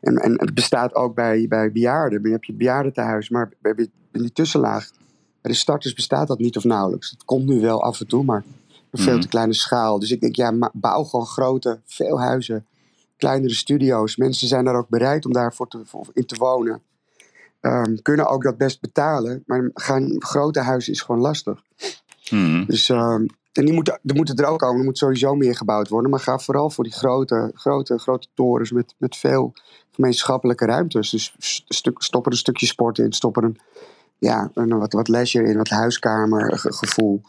en, 0.01 0.15
en 0.15 0.39
het 0.39 0.53
bestaat 0.53 0.95
ook 0.95 1.15
bij, 1.15 1.45
bij 1.47 1.71
bejaarden. 1.71 2.21
Je 2.21 2.29
hebt 2.29 2.45
je 2.45 2.53
bejaardentehuis, 2.53 3.29
maar 3.29 3.51
bij, 3.61 3.89
die 4.11 4.31
tussenlaag, 4.33 4.91
bij 5.41 5.51
de 5.51 5.57
starters 5.57 5.93
bestaat 5.93 6.27
dat 6.27 6.39
niet 6.39 6.57
of 6.57 6.63
nauwelijks. 6.63 7.09
Het 7.09 7.25
komt 7.25 7.45
nu 7.45 7.61
wel 7.61 7.83
af 7.83 7.99
en 7.99 8.07
toe, 8.07 8.23
maar 8.23 8.43
op 8.91 8.99
veel 8.99 9.13
mhm. 9.13 9.21
te 9.21 9.27
kleine 9.27 9.53
schaal. 9.53 9.99
Dus 9.99 10.11
ik 10.11 10.21
denk, 10.21 10.35
ja, 10.35 10.71
bouw 10.73 11.03
gewoon 11.03 11.25
grote, 11.25 11.79
veel 11.85 12.19
huizen, 12.19 12.65
kleinere 13.17 13.53
studio's. 13.53 14.15
Mensen 14.15 14.47
zijn 14.47 14.65
daar 14.65 14.75
ook 14.75 14.89
bereid 14.89 15.25
om 15.25 15.33
daarvoor 15.33 15.67
te, 15.67 15.81
in 16.13 16.25
te 16.25 16.35
wonen. 16.35 16.81
Um, 17.61 18.01
kunnen 18.01 18.27
ook 18.27 18.43
dat 18.43 18.57
best 18.57 18.81
betalen, 18.81 19.43
maar 19.45 19.69
gaan, 19.73 20.15
grote 20.17 20.59
huizen 20.59 20.93
is 20.93 21.01
gewoon 21.01 21.21
lastig. 21.21 21.63
Mm. 22.29 22.65
Dus 22.65 22.89
um, 22.89 23.25
en 23.58 23.66
die 23.66 23.74
moeten, 23.74 23.99
er 24.05 24.16
moeten 24.16 24.36
er 24.36 24.45
ook 24.45 24.60
komen. 24.60 24.80
Er 24.80 24.86
moet 24.86 24.97
sowieso 24.97 25.36
meer 25.36 25.55
gebouwd 25.55 25.89
worden. 25.89 26.12
Maar 26.12 26.20
ga 26.20 26.39
vooral 26.39 26.70
voor 26.70 26.84
die 26.84 26.93
grote, 26.93 27.51
grote, 27.53 27.97
grote 27.97 28.28
torens 28.34 28.72
met, 28.72 28.93
met 28.97 29.16
veel 29.16 29.53
gemeenschappelijke 29.91 30.66
ruimtes. 30.66 31.10
Dus 31.10 31.36
stuk, 31.68 32.01
stop 32.01 32.26
er 32.26 32.32
een 32.32 32.38
stukje 32.38 32.66
sport 32.66 32.97
in. 32.97 33.14
Stop 33.14 33.38
er 33.38 33.43
een, 33.43 33.58
ja, 34.18 34.51
een, 34.53 34.78
wat, 34.78 34.93
wat 34.93 35.08
leisure 35.08 35.49
in, 35.49 35.58
wat 35.58 35.70
huiskamergevoel. 35.70 37.22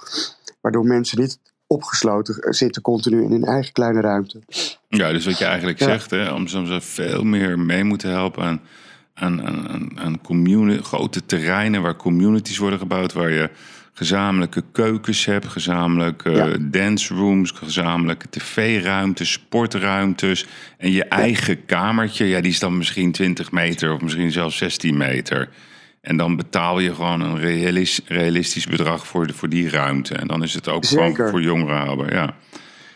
Waardoor 0.61 0.85
mensen 0.85 1.21
niet 1.21 1.39
opgesloten 1.67 2.55
zitten 2.55 2.83
continu 2.83 3.23
in 3.23 3.31
hun 3.31 3.45
eigen 3.45 3.73
kleine 3.73 4.01
ruimte. 4.01 4.43
Ja, 4.89 5.13
dus 5.13 5.27
wat 5.27 5.39
je 5.39 5.45
eigenlijk 5.45 5.79
zegt, 5.79 6.11
hè, 6.11 6.29
Amsterdam 6.29 6.81
veel 6.81 7.25
meer 7.25 7.59
mee 7.59 7.85
moeten 7.85 8.11
helpen 8.11 8.43
aan, 8.45 8.61
aan, 9.15 9.47
aan, 9.47 9.99
aan 9.99 10.83
grote 10.83 11.27
terreinen 11.27 11.83
waar 11.83 11.97
communities 11.97 12.59
worden 12.59 12.79
gebouwd, 12.79 13.13
waar 13.13 13.31
je 13.31 13.51
gezamenlijke 13.99 14.63
keukens 14.73 15.25
hebt, 15.25 15.47
gezamenlijke 15.47 16.31
ja. 16.31 16.57
dance 16.61 17.15
rooms, 17.15 17.51
gezamenlijke 17.51 18.27
tv-ruimtes, 18.31 19.33
sportruimtes 19.33 20.47
en 20.77 20.91
je 20.91 21.05
eigen 21.05 21.65
kamertje. 21.65 22.25
Ja, 22.25 22.41
die 22.41 22.51
is 22.51 22.59
dan 22.59 22.77
misschien 22.77 23.13
20 23.13 23.53
meter 23.53 23.93
of 23.93 24.01
misschien 24.01 24.33
zelfs 24.33 24.57
16 24.57 24.97
meter. 24.97 25.49
En 26.01 26.17
dan 26.17 26.37
betaal 26.37 26.79
je 26.79 26.95
gewoon 26.95 27.21
een 27.21 27.39
realistisch 28.07 28.67
bedrag 28.67 29.07
voor, 29.07 29.27
de, 29.27 29.33
voor 29.33 29.49
die 29.49 29.71
ruimte. 29.71 30.15
En 30.15 30.27
dan 30.27 30.43
is 30.43 30.55
het 30.55 30.69
ook 30.69 30.87
gewoon 30.87 31.17
voor 31.17 31.43
jongeren 31.43 31.77
haalbaar. 31.77 32.13
Ja. 32.13 32.35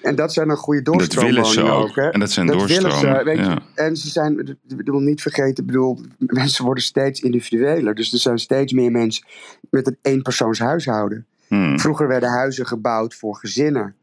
En 0.03 0.15
dat 0.15 0.33
zijn 0.33 0.51
een 0.51 0.57
goede 0.57 0.83
doorstroomwoningen 0.83 1.73
ook. 1.73 1.89
ook. 1.89 1.97
hè? 1.97 2.09
En 2.09 2.21
dat 2.21 2.31
zijn 2.31 2.47
dat 2.47 2.59
doorstromen. 2.59 3.25
Weet 3.25 3.39
je, 3.39 3.57
en 3.75 3.97
ze 3.97 4.09
zijn, 4.09 4.39
ik 4.69 4.77
bedoel, 4.77 5.01
niet 5.01 5.23
vergeten, 5.23 5.67
bedoel, 5.67 6.01
mensen 6.19 6.65
worden 6.65 6.85
steeds 6.85 7.21
individueler. 7.21 7.95
Dus 7.95 8.13
er 8.13 8.19
zijn 8.19 8.39
steeds 8.39 8.73
meer 8.73 8.91
mensen 8.91 9.27
met 9.71 9.87
een 9.87 9.99
eenpersoons 10.03 10.59
huishouden. 10.59 11.27
Hmm. 11.49 11.81
Vroeger 11.81 12.09
werden 12.09 12.29
huizen 12.29 12.67
gebouwd 12.67 13.15
voor 13.15 13.37
gezinnen. 13.37 13.95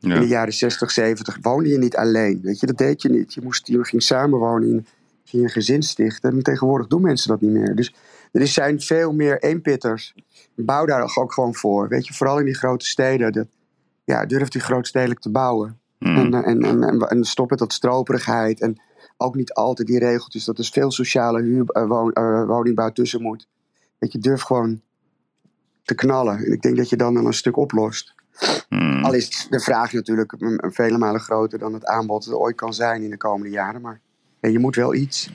In 0.00 0.20
de 0.20 0.26
jaren 0.26 0.52
60, 0.52 0.90
70 0.90 1.38
woonde 1.40 1.68
je 1.68 1.78
niet 1.78 1.96
alleen. 1.96 2.40
Weet 2.42 2.60
je, 2.60 2.66
dat 2.66 2.78
deed 2.78 3.02
je 3.02 3.08
niet. 3.08 3.34
Je, 3.34 3.40
moest, 3.42 3.66
je 3.66 3.84
ging 3.84 4.02
samenwonen, 4.02 4.68
in, 4.68 4.86
ging 5.24 5.42
een 5.42 5.50
gezin 5.50 5.82
stichten. 5.82 6.30
En 6.30 6.42
tegenwoordig 6.42 6.86
doen 6.86 7.02
mensen 7.02 7.28
dat 7.28 7.40
niet 7.40 7.50
meer. 7.50 7.74
Dus 7.74 7.94
er 8.32 8.46
zijn 8.46 8.80
veel 8.80 9.12
meer 9.12 9.42
eenpitters. 9.42 10.14
Bouw 10.54 10.86
daar 10.86 11.16
ook 11.16 11.32
gewoon 11.32 11.54
voor. 11.54 11.88
Weet 11.88 12.06
je, 12.06 12.14
vooral 12.14 12.38
in 12.38 12.44
die 12.44 12.56
grote 12.56 12.86
steden. 12.86 13.32
Dat, 13.32 13.46
ja, 14.06 14.26
durft 14.26 14.52
hij 14.52 14.62
grootstedelijk 14.62 15.20
te 15.20 15.30
bouwen. 15.30 15.78
Hmm. 15.98 16.16
En, 16.16 16.44
en, 16.44 16.62
en, 16.62 16.82
en, 16.82 17.00
en 17.00 17.24
stop 17.24 17.50
met 17.50 17.58
dat 17.58 17.72
stroperigheid. 17.72 18.60
En 18.60 18.80
ook 19.16 19.34
niet 19.34 19.52
altijd 19.52 19.88
die 19.88 19.98
regeltjes 19.98 20.44
dat 20.44 20.58
er 20.58 20.68
veel 20.72 20.90
sociale 20.90 21.42
huur, 21.42 21.64
uh, 21.72 21.86
woon, 21.86 22.10
uh, 22.14 22.46
woningbouw 22.46 22.90
tussen 22.90 23.22
moet. 23.22 23.48
Dat 23.98 24.12
je 24.12 24.18
durft 24.18 24.44
gewoon 24.44 24.80
te 25.82 25.94
knallen. 25.94 26.38
En 26.38 26.52
ik 26.52 26.62
denk 26.62 26.76
dat 26.76 26.88
je 26.88 26.96
dan 26.96 27.16
een 27.16 27.32
stuk 27.32 27.56
oplost. 27.56 28.14
Hmm. 28.68 29.04
Al 29.04 29.14
is 29.14 29.46
de 29.50 29.60
vraag 29.60 29.92
natuurlijk 29.92 30.34
vele 30.58 30.98
malen 30.98 31.20
groter 31.20 31.58
dan 31.58 31.72
het 31.72 31.86
aanbod 31.86 32.26
er 32.26 32.36
ooit 32.36 32.56
kan 32.56 32.74
zijn 32.74 33.02
in 33.02 33.10
de 33.10 33.16
komende 33.16 33.50
jaren. 33.50 33.80
Maar 33.80 34.00
Ja, 34.40 34.48
je 34.48 34.58
moet 34.58 34.76
wel 34.76 34.94
iets. 34.94 35.30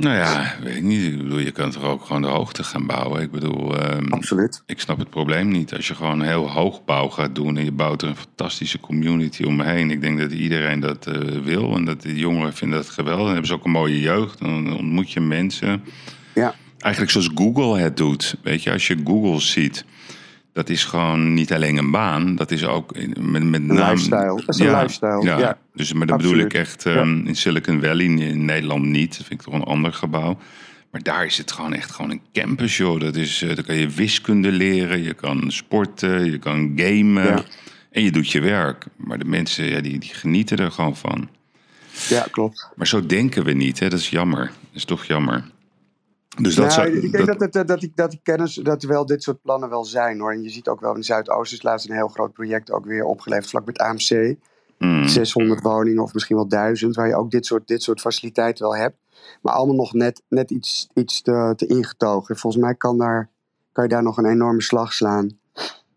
Nou 0.00 0.16
ja, 0.16 0.54
weet 0.62 0.76
ik 0.76 0.82
niet. 0.82 1.12
Ik 1.12 1.18
bedoel, 1.18 1.38
je 1.38 1.50
kan 1.50 1.70
toch 1.70 1.82
ook 1.82 2.04
gewoon 2.04 2.22
de 2.22 2.28
hoogte 2.28 2.64
gaan 2.64 2.86
bouwen. 2.86 3.22
Ik 3.22 3.30
bedoel, 3.30 3.78
ehm, 3.78 4.12
Absoluut. 4.12 4.62
ik 4.66 4.80
snap 4.80 4.98
het 4.98 5.10
probleem 5.10 5.48
niet. 5.48 5.74
Als 5.74 5.88
je 5.88 5.94
gewoon 5.94 6.22
heel 6.22 6.50
hoog 6.50 6.84
bouw 6.84 7.08
gaat 7.08 7.34
doen 7.34 7.56
en 7.56 7.64
je 7.64 7.72
bouwt 7.72 8.02
er 8.02 8.08
een 8.08 8.16
fantastische 8.16 8.80
community 8.80 9.42
omheen. 9.42 9.90
Ik 9.90 10.00
denk 10.00 10.18
dat 10.18 10.32
iedereen 10.32 10.80
dat 10.80 11.06
eh, 11.06 11.20
wil 11.42 11.76
en 11.76 11.84
dat 11.84 12.02
de 12.02 12.14
jongeren 12.14 12.54
vinden 12.54 12.78
dat 12.78 12.90
geweldig. 12.90 13.22
Dan 13.22 13.32
hebben 13.32 13.46
ze 13.46 13.54
ook 13.54 13.64
een 13.64 13.70
mooie 13.70 14.00
jeugd. 14.00 14.38
Dan 14.38 14.76
ontmoet 14.76 15.12
je 15.12 15.20
mensen. 15.20 15.82
Ja. 16.34 16.54
Eigenlijk 16.78 17.12
zoals 17.12 17.30
Google 17.34 17.78
het 17.78 17.96
doet. 17.96 18.36
Weet 18.42 18.62
je, 18.62 18.72
als 18.72 18.86
je 18.86 18.96
Google 19.04 19.40
ziet, 19.40 19.84
dat 20.52 20.68
is 20.68 20.84
gewoon 20.84 21.34
niet 21.34 21.52
alleen 21.52 21.76
een 21.76 21.90
baan. 21.90 22.36
Dat 22.36 22.50
is 22.50 22.64
ook 22.64 22.94
met, 23.18 23.42
met 23.44 23.60
Een 23.60 23.66
naam. 23.66 23.90
lifestyle. 23.90 24.42
Dat 24.46 24.54
is 24.54 24.58
een 24.58 24.70
lifestyle. 24.76 25.22
Ja, 25.22 25.38
Ja. 25.38 25.58
dus 25.74 25.92
maar 25.92 26.06
dat 26.06 26.16
bedoel 26.16 26.38
ik 26.38 26.54
echt 26.54 26.86
ehm, 26.86 27.26
in 27.26 27.36
Silicon 27.36 27.80
Valley, 27.80 28.04
in 28.06 28.44
Nederland 28.44 28.84
niet. 28.84 29.16
Dat 29.18 29.26
vind 29.26 29.40
ik 29.40 29.46
toch 29.46 29.54
een 29.54 29.64
ander 29.66 29.92
gebouw. 29.92 30.38
Maar 30.90 31.02
daar 31.02 31.24
is 31.26 31.38
het 31.38 31.52
gewoon 31.52 31.72
echt 31.72 31.90
gewoon 31.90 32.10
een 32.10 32.22
campus, 32.32 32.76
joh. 32.76 33.00
Dat 33.00 33.16
is, 33.16 33.42
eh, 33.42 33.54
dan 33.54 33.64
kan 33.64 33.76
je 33.76 33.88
wiskunde 33.88 34.52
leren, 34.52 35.02
je 35.02 35.14
kan 35.14 35.44
sporten, 35.50 36.24
je 36.30 36.38
kan 36.38 36.72
gamen. 36.76 37.44
En 37.90 38.02
je 38.02 38.10
doet 38.10 38.30
je 38.30 38.40
werk. 38.40 38.84
Maar 38.96 39.18
de 39.18 39.24
mensen, 39.24 39.64
ja, 39.64 39.80
die, 39.80 39.98
die 39.98 40.14
genieten 40.14 40.56
er 40.58 40.70
gewoon 40.70 40.96
van. 40.96 41.28
ja, 42.08 42.26
klopt. 42.30 42.68
Maar 42.76 42.86
zo 42.86 43.06
denken 43.06 43.44
we 43.44 43.52
niet, 43.52 43.78
hè. 43.78 43.88
Dat 43.88 43.98
is 43.98 44.08
jammer. 44.10 44.44
Dat 44.44 44.52
is 44.72 44.84
toch 44.84 45.04
jammer. 45.04 45.44
Dus 46.42 46.54
dat 46.54 46.76
Nou, 46.76 46.90
zou... 46.90 47.00
ik 47.04 47.12
denk 47.12 47.26
dat, 47.26 47.38
dat, 47.38 47.52
dat, 47.52 47.66
dat, 47.68 47.80
die, 47.80 47.92
dat 47.94 48.10
die 48.10 48.20
kennis, 48.22 48.54
dat 48.54 48.82
er 48.82 48.88
wel 48.88 49.06
dit 49.06 49.22
soort 49.22 49.42
plannen 49.42 49.68
wel 49.68 49.84
zijn 49.84 50.20
hoor. 50.20 50.32
En 50.32 50.42
je 50.42 50.50
ziet 50.50 50.68
ook 50.68 50.80
wel 50.80 50.96
in 50.96 51.02
Zuidoosten 51.02 51.56
is 51.58 51.62
laatst 51.64 51.88
een 51.88 51.94
heel 51.94 52.08
groot 52.08 52.32
project 52.32 52.70
ook 52.70 52.84
weer 52.84 53.04
opgeleverd, 53.04 53.48
vlak 53.50 53.66
met 53.66 53.78
AMC. 53.78 54.36
Mm, 54.78 55.08
600 55.08 55.60
woningen 55.62 56.02
of 56.02 56.14
misschien 56.14 56.36
wel 56.36 56.48
1000, 56.48 56.96
waar 56.96 57.08
je 57.08 57.14
ook 57.16 57.30
dit 57.30 57.46
soort, 57.46 57.66
dit 57.68 57.82
soort 57.82 58.00
faciliteiten 58.00 58.64
wel 58.64 58.76
hebt. 58.76 58.96
Maar 59.42 59.54
allemaal 59.54 59.76
nog 59.76 59.92
net, 59.92 60.22
net 60.28 60.50
iets, 60.50 60.88
iets 60.94 61.22
te, 61.22 61.52
te 61.56 61.66
ingetogen. 61.66 62.36
Volgens 62.36 62.62
mij 62.62 62.74
kan, 62.74 62.98
daar, 62.98 63.30
kan 63.72 63.84
je 63.84 63.90
daar 63.90 64.02
nog 64.02 64.16
een 64.18 64.26
enorme 64.30 64.62
slag 64.62 64.92
slaan. 64.92 65.38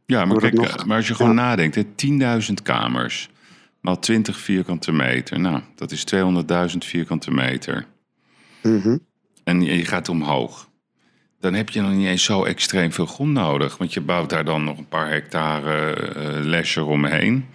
ja, 0.06 0.26
maar, 0.26 0.36
het 0.36 0.40
kijk, 0.40 0.54
nog- 0.54 0.86
maar 0.86 0.98
als 0.98 1.08
je 1.08 1.16
gewoon 1.16 1.36
nadenkt, 1.36 1.76
hè, 1.76 1.84
10.000 1.96 2.62
kamers, 2.64 3.30
maal 3.82 4.00
20 4.00 4.38
vierkante 4.38 4.92
meter. 4.92 5.40
Nou, 5.40 5.62
dat 5.76 5.92
is 5.92 6.04
200.000 6.04 6.86
vierkante 6.86 7.32
meter. 7.32 7.86
Mhm. 8.62 8.98
En 9.44 9.62
je 9.62 9.86
gaat 9.86 10.10
omhoog. 10.10 10.70
Dan 11.40 11.54
heb 11.54 11.70
je 11.70 11.82
nog 11.82 11.92
niet 11.92 12.08
eens 12.08 12.24
zo 12.24 12.44
extreem 12.44 12.92
veel 12.92 13.06
grond 13.06 13.32
nodig. 13.32 13.78
Want 13.78 13.94
je 13.94 14.02
bouwt 14.02 14.30
daar 14.30 14.46
dan 14.46 14.64
nog 14.64 14.78
een 14.78 14.88
paar 14.88 15.10
hectare 15.10 15.94
eh 15.94 16.44
leisure 16.44 16.86
omheen. 16.86 17.46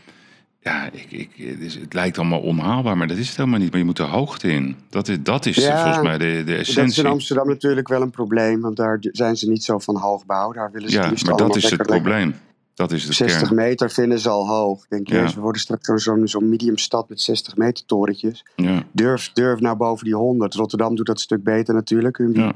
Ja, 0.61 0.89
ik, 0.93 1.07
ik, 1.11 1.31
het, 1.37 1.61
is- 1.61 1.75
het 1.75 1.95
lijkt 1.95 2.19
allemaal 2.19 2.41
onhaalbaar, 2.41 2.97
maar 2.97 3.07
dat 3.07 3.17
is 3.17 3.29
het 3.29 3.37
helemaal 3.37 3.59
niet. 3.59 3.71
Maar 3.71 3.79
je 3.79 3.85
moet 3.85 3.97
de 3.97 4.03
hoogte 4.03 4.49
in. 4.51 4.77
Dat 4.91 5.09
is, 5.09 5.17
dat 5.23 5.47
is 5.47 5.57
Ja, 5.57 5.83
volgens 5.83 6.03
mij 6.05 6.19
de, 6.19 6.25
de 6.25 6.45
Dat 6.45 6.61
is 6.61 6.69
essentie. 6.69 7.03
in 7.05 7.11
Amsterdam 7.11 7.49
natuurlijk 7.49 7.89
wel 7.89 8.03
een 8.03 8.11
probleem, 8.11 8.61
want 8.61 8.77
daar 8.77 8.99
zijn 9.01 9.37
ze 9.37 9.49
niet 9.49 9.65
zo 9.65 9.79
van 9.79 9.97
hoogbouw. 9.97 10.53
Daar 10.53 10.71
willen 10.73 10.91
ze 10.91 10.97
Ja, 10.97 11.13
maar 11.25 11.37
dat 11.37 11.57
is 11.57 11.71
het 11.71 11.83
probleem. 11.83 12.35
Dat 12.79 12.93
is 12.93 13.07
de 13.07 13.13
60 13.13 13.41
kern. 13.41 13.55
meter 13.55 13.91
vinden 13.91 14.19
ze 14.19 14.29
al 14.29 14.49
hoog. 14.49 14.87
Denk 14.89 15.09
Ja. 15.09 15.35
we 15.35 15.41
worden 15.41 15.61
straks 15.61 16.03
zo'n 16.03 16.29
zo'n 16.29 16.49
medium 16.49 16.79
stad 16.79 17.09
met 17.09 17.21
60 17.21 17.57
meter 17.57 17.85
torentjes. 17.85 18.45
Ja, 18.57 18.83
Durf, 18.93 19.31
durf 19.33 19.61
nou 19.61 19.77
boven 19.77 20.05
die 20.05 20.15
100. 20.15 20.55
Rotterdam 20.55 20.95
doet 20.95 21.07
dat 21.07 21.15
een 21.15 21.23
stuk 21.23 21.43
beter 21.43 21.75
natuurlijk. 21.75 22.19
ja. 22.33 22.53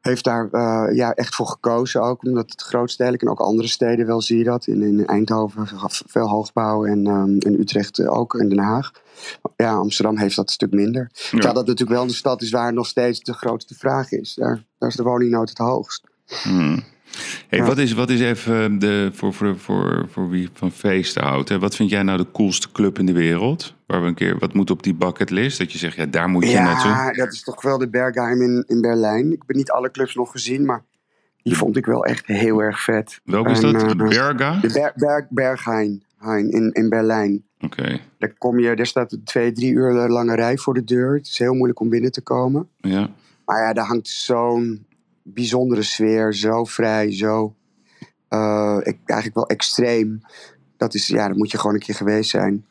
Heeft 0.00 0.24
daar 0.24 0.48
eh, 0.50 0.96
ja, 0.96 1.12
echt 1.12 1.34
voor 1.34 1.46
gekozen 1.46 2.02
ook, 2.02 2.24
omdat 2.24 2.50
het 2.50 2.62
grootstedelijk 2.62 3.22
en 3.22 3.28
ook 3.28 3.40
andere 3.40 3.68
steden 3.68 4.06
wel 4.06 4.20
zie 4.22 4.38
je 4.38 4.44
dat. 4.44 4.66
In, 4.66 4.82
in 4.82 5.06
Eindhoven 5.06 5.66
veel 6.06 6.28
hoogbouw 6.28 6.84
en 6.84 7.06
ehm, 7.06 7.36
in 7.38 7.60
Utrecht 7.60 7.98
eh, 7.98 8.12
ook 8.12 8.34
en 8.34 8.48
Den 8.48 8.58
Haag. 8.58 8.90
Ja, 9.56 9.74
Amsterdam 9.74 10.18
heeft 10.18 10.36
dat 10.36 10.46
een 10.46 10.52
stuk 10.52 10.72
minder. 10.72 11.10
Terwijl 11.30 11.54
dat 11.54 11.66
natuurlijk 11.66 11.98
wel 11.98 12.06
de 12.06 12.12
stad 12.12 12.42
is 12.42 12.50
waar 12.50 12.72
nog 12.72 12.86
steeds 12.86 13.20
de 13.20 13.32
grootste 13.32 13.74
vraag 13.74 14.12
is. 14.12 14.34
Daar, 14.34 14.64
daar 14.78 14.88
is 14.88 14.96
de 14.96 15.02
woningnood 15.02 15.48
het 15.48 15.58
hoogst. 15.58 16.02
Hmm. 16.42 16.82
Hey, 17.48 17.58
Ja. 17.58 17.64
wat, 17.64 17.78
is, 17.78 17.92
wat 17.92 18.10
is 18.10 18.20
even 18.20 18.78
de, 18.78 19.10
voor, 19.12 19.32
voor, 19.32 19.58
voor, 19.58 20.06
voor 20.10 20.28
wie 20.30 20.48
van 20.52 20.72
feesten 20.72 21.22
houdt? 21.22 21.48
Hè? 21.48 21.58
Wat 21.58 21.76
vind 21.76 21.90
jij 21.90 22.02
nou 22.02 22.18
de 22.18 22.26
coolste 22.32 22.72
club 22.72 22.98
in 22.98 23.06
de 23.06 23.12
wereld? 23.12 23.74
Waar 23.86 24.00
we 24.02 24.06
een 24.06 24.14
keer, 24.14 24.38
wat 24.38 24.54
moet 24.54 24.70
op 24.70 24.82
die 24.82 24.94
bucketlist? 24.94 25.58
Dat 25.58 25.72
je 25.72 25.78
zegt, 25.78 25.96
ja, 25.96 26.06
daar 26.06 26.28
moet 26.28 26.50
je 26.50 26.58
naartoe. 26.58 26.90
Ja, 26.90 27.12
dat 27.12 27.32
is 27.32 27.42
toch 27.42 27.62
wel 27.62 27.78
de 27.78 27.88
Bergheim 27.88 28.42
in, 28.42 28.64
in 28.66 28.80
Berlijn. 28.80 29.32
Ik 29.32 29.42
heb 29.46 29.56
niet 29.56 29.70
alle 29.70 29.90
clubs 29.90 30.14
nog 30.14 30.30
gezien, 30.30 30.64
maar 30.64 30.84
die 31.42 31.56
vond 31.56 31.76
ik 31.76 31.86
wel 31.86 32.04
echt 32.04 32.26
heel 32.26 32.58
erg 32.58 32.80
vet. 32.82 33.20
Welke 33.24 33.50
is 33.50 33.62
En, 33.62 33.72
dat? 33.72 33.82
eh, 33.82 34.08
Berga? 34.08 34.58
De 34.60 34.72
Ber, 34.72 34.92
Berg, 34.96 35.24
Berghain 35.28 36.02
Hein, 36.18 36.50
in, 36.50 36.70
in 36.72 36.88
Berlijn. 36.88 37.44
Oké, 37.60 38.00
Daar, 38.18 38.32
kom 38.38 38.58
je, 38.60 38.76
daar 38.76 38.86
staat 38.86 39.12
een 39.12 39.24
twee, 39.24 39.52
drie 39.52 39.72
uur 39.72 39.92
lange 40.08 40.34
rij 40.34 40.56
voor 40.56 40.74
de 40.74 40.84
deur. 40.84 41.14
Het 41.14 41.26
is 41.26 41.38
heel 41.38 41.54
moeilijk 41.54 41.80
om 41.80 41.88
binnen 41.88 42.12
te 42.12 42.20
komen. 42.22 42.68
ja. 42.80 43.10
Maar 43.44 43.62
ja, 43.62 43.72
daar 43.72 43.86
hangt 43.86 44.08
zo'n 44.08 44.86
bijzondere 45.24 45.82
sfeer. 45.82 46.34
Zo 46.34 46.64
vrij, 46.64 47.12
zo 47.12 47.54
eh, 48.28 48.78
ik, 48.82 48.98
eigenlijk 49.04 49.34
wel 49.34 49.46
extreem. 49.46 50.20
Dat 50.76 50.94
is, 50.94 51.06
ja, 51.06 51.28
dan 51.28 51.36
moet 51.36 51.50
je 51.50 51.58
gewoon 51.58 51.74
een 51.74 51.80
keer 51.80 51.94
geweest 51.94 52.30
zijn. 52.30 52.66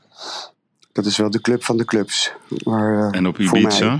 Dat 0.91 1.05
is 1.05 1.17
wel 1.17 1.29
de 1.29 1.41
club 1.41 1.63
van 1.63 1.77
de 1.77 1.85
clubs. 1.85 2.33
Maar, 2.63 3.07
eh, 3.07 3.17
En 3.17 3.27
op 3.27 3.39
Ibiza? 3.39 3.99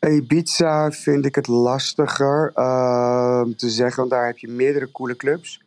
Ibiza 0.00 0.90
vind 0.90 1.24
ik 1.24 1.34
het 1.34 1.46
lastiger 1.46 2.52
eh, 2.54 3.42
te 3.42 3.70
zeggen, 3.70 3.96
want 3.96 4.10
daar 4.10 4.26
heb 4.26 4.38
je 4.38 4.48
meerdere 4.48 4.90
coole 4.90 5.16
clubs. 5.16 5.62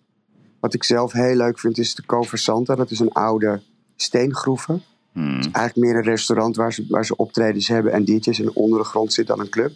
Wat 0.60 0.74
ik 0.74 0.84
zelf 0.84 1.12
heel 1.12 1.36
leuk 1.36 1.60
vind 1.60 1.78
is 1.78 1.96
de 1.96 2.06
Coversanta. 2.06 2.76
Dat 2.76 2.92
is 2.92 3.00
een 3.00 3.12
oude 3.12 3.62
steengroeven. 3.96 4.84
Hmm. 5.12 5.42
Eigenlijk 5.42 5.76
meer 5.76 5.96
een 5.96 6.04
restaurant 6.04 6.56
waar 6.56 6.74
ze, 6.74 6.86
waar 6.90 7.06
ze 7.06 7.16
optredens 7.16 7.68
hebben 7.68 7.92
en 7.92 8.06
DJ's. 8.06 8.40
En 8.40 8.56
onder 8.56 8.80
de 8.80 8.86
grond 8.86 9.14
zit 9.14 9.28
dan 9.28 9.40
een 9.40 9.50
club. 9.50 9.72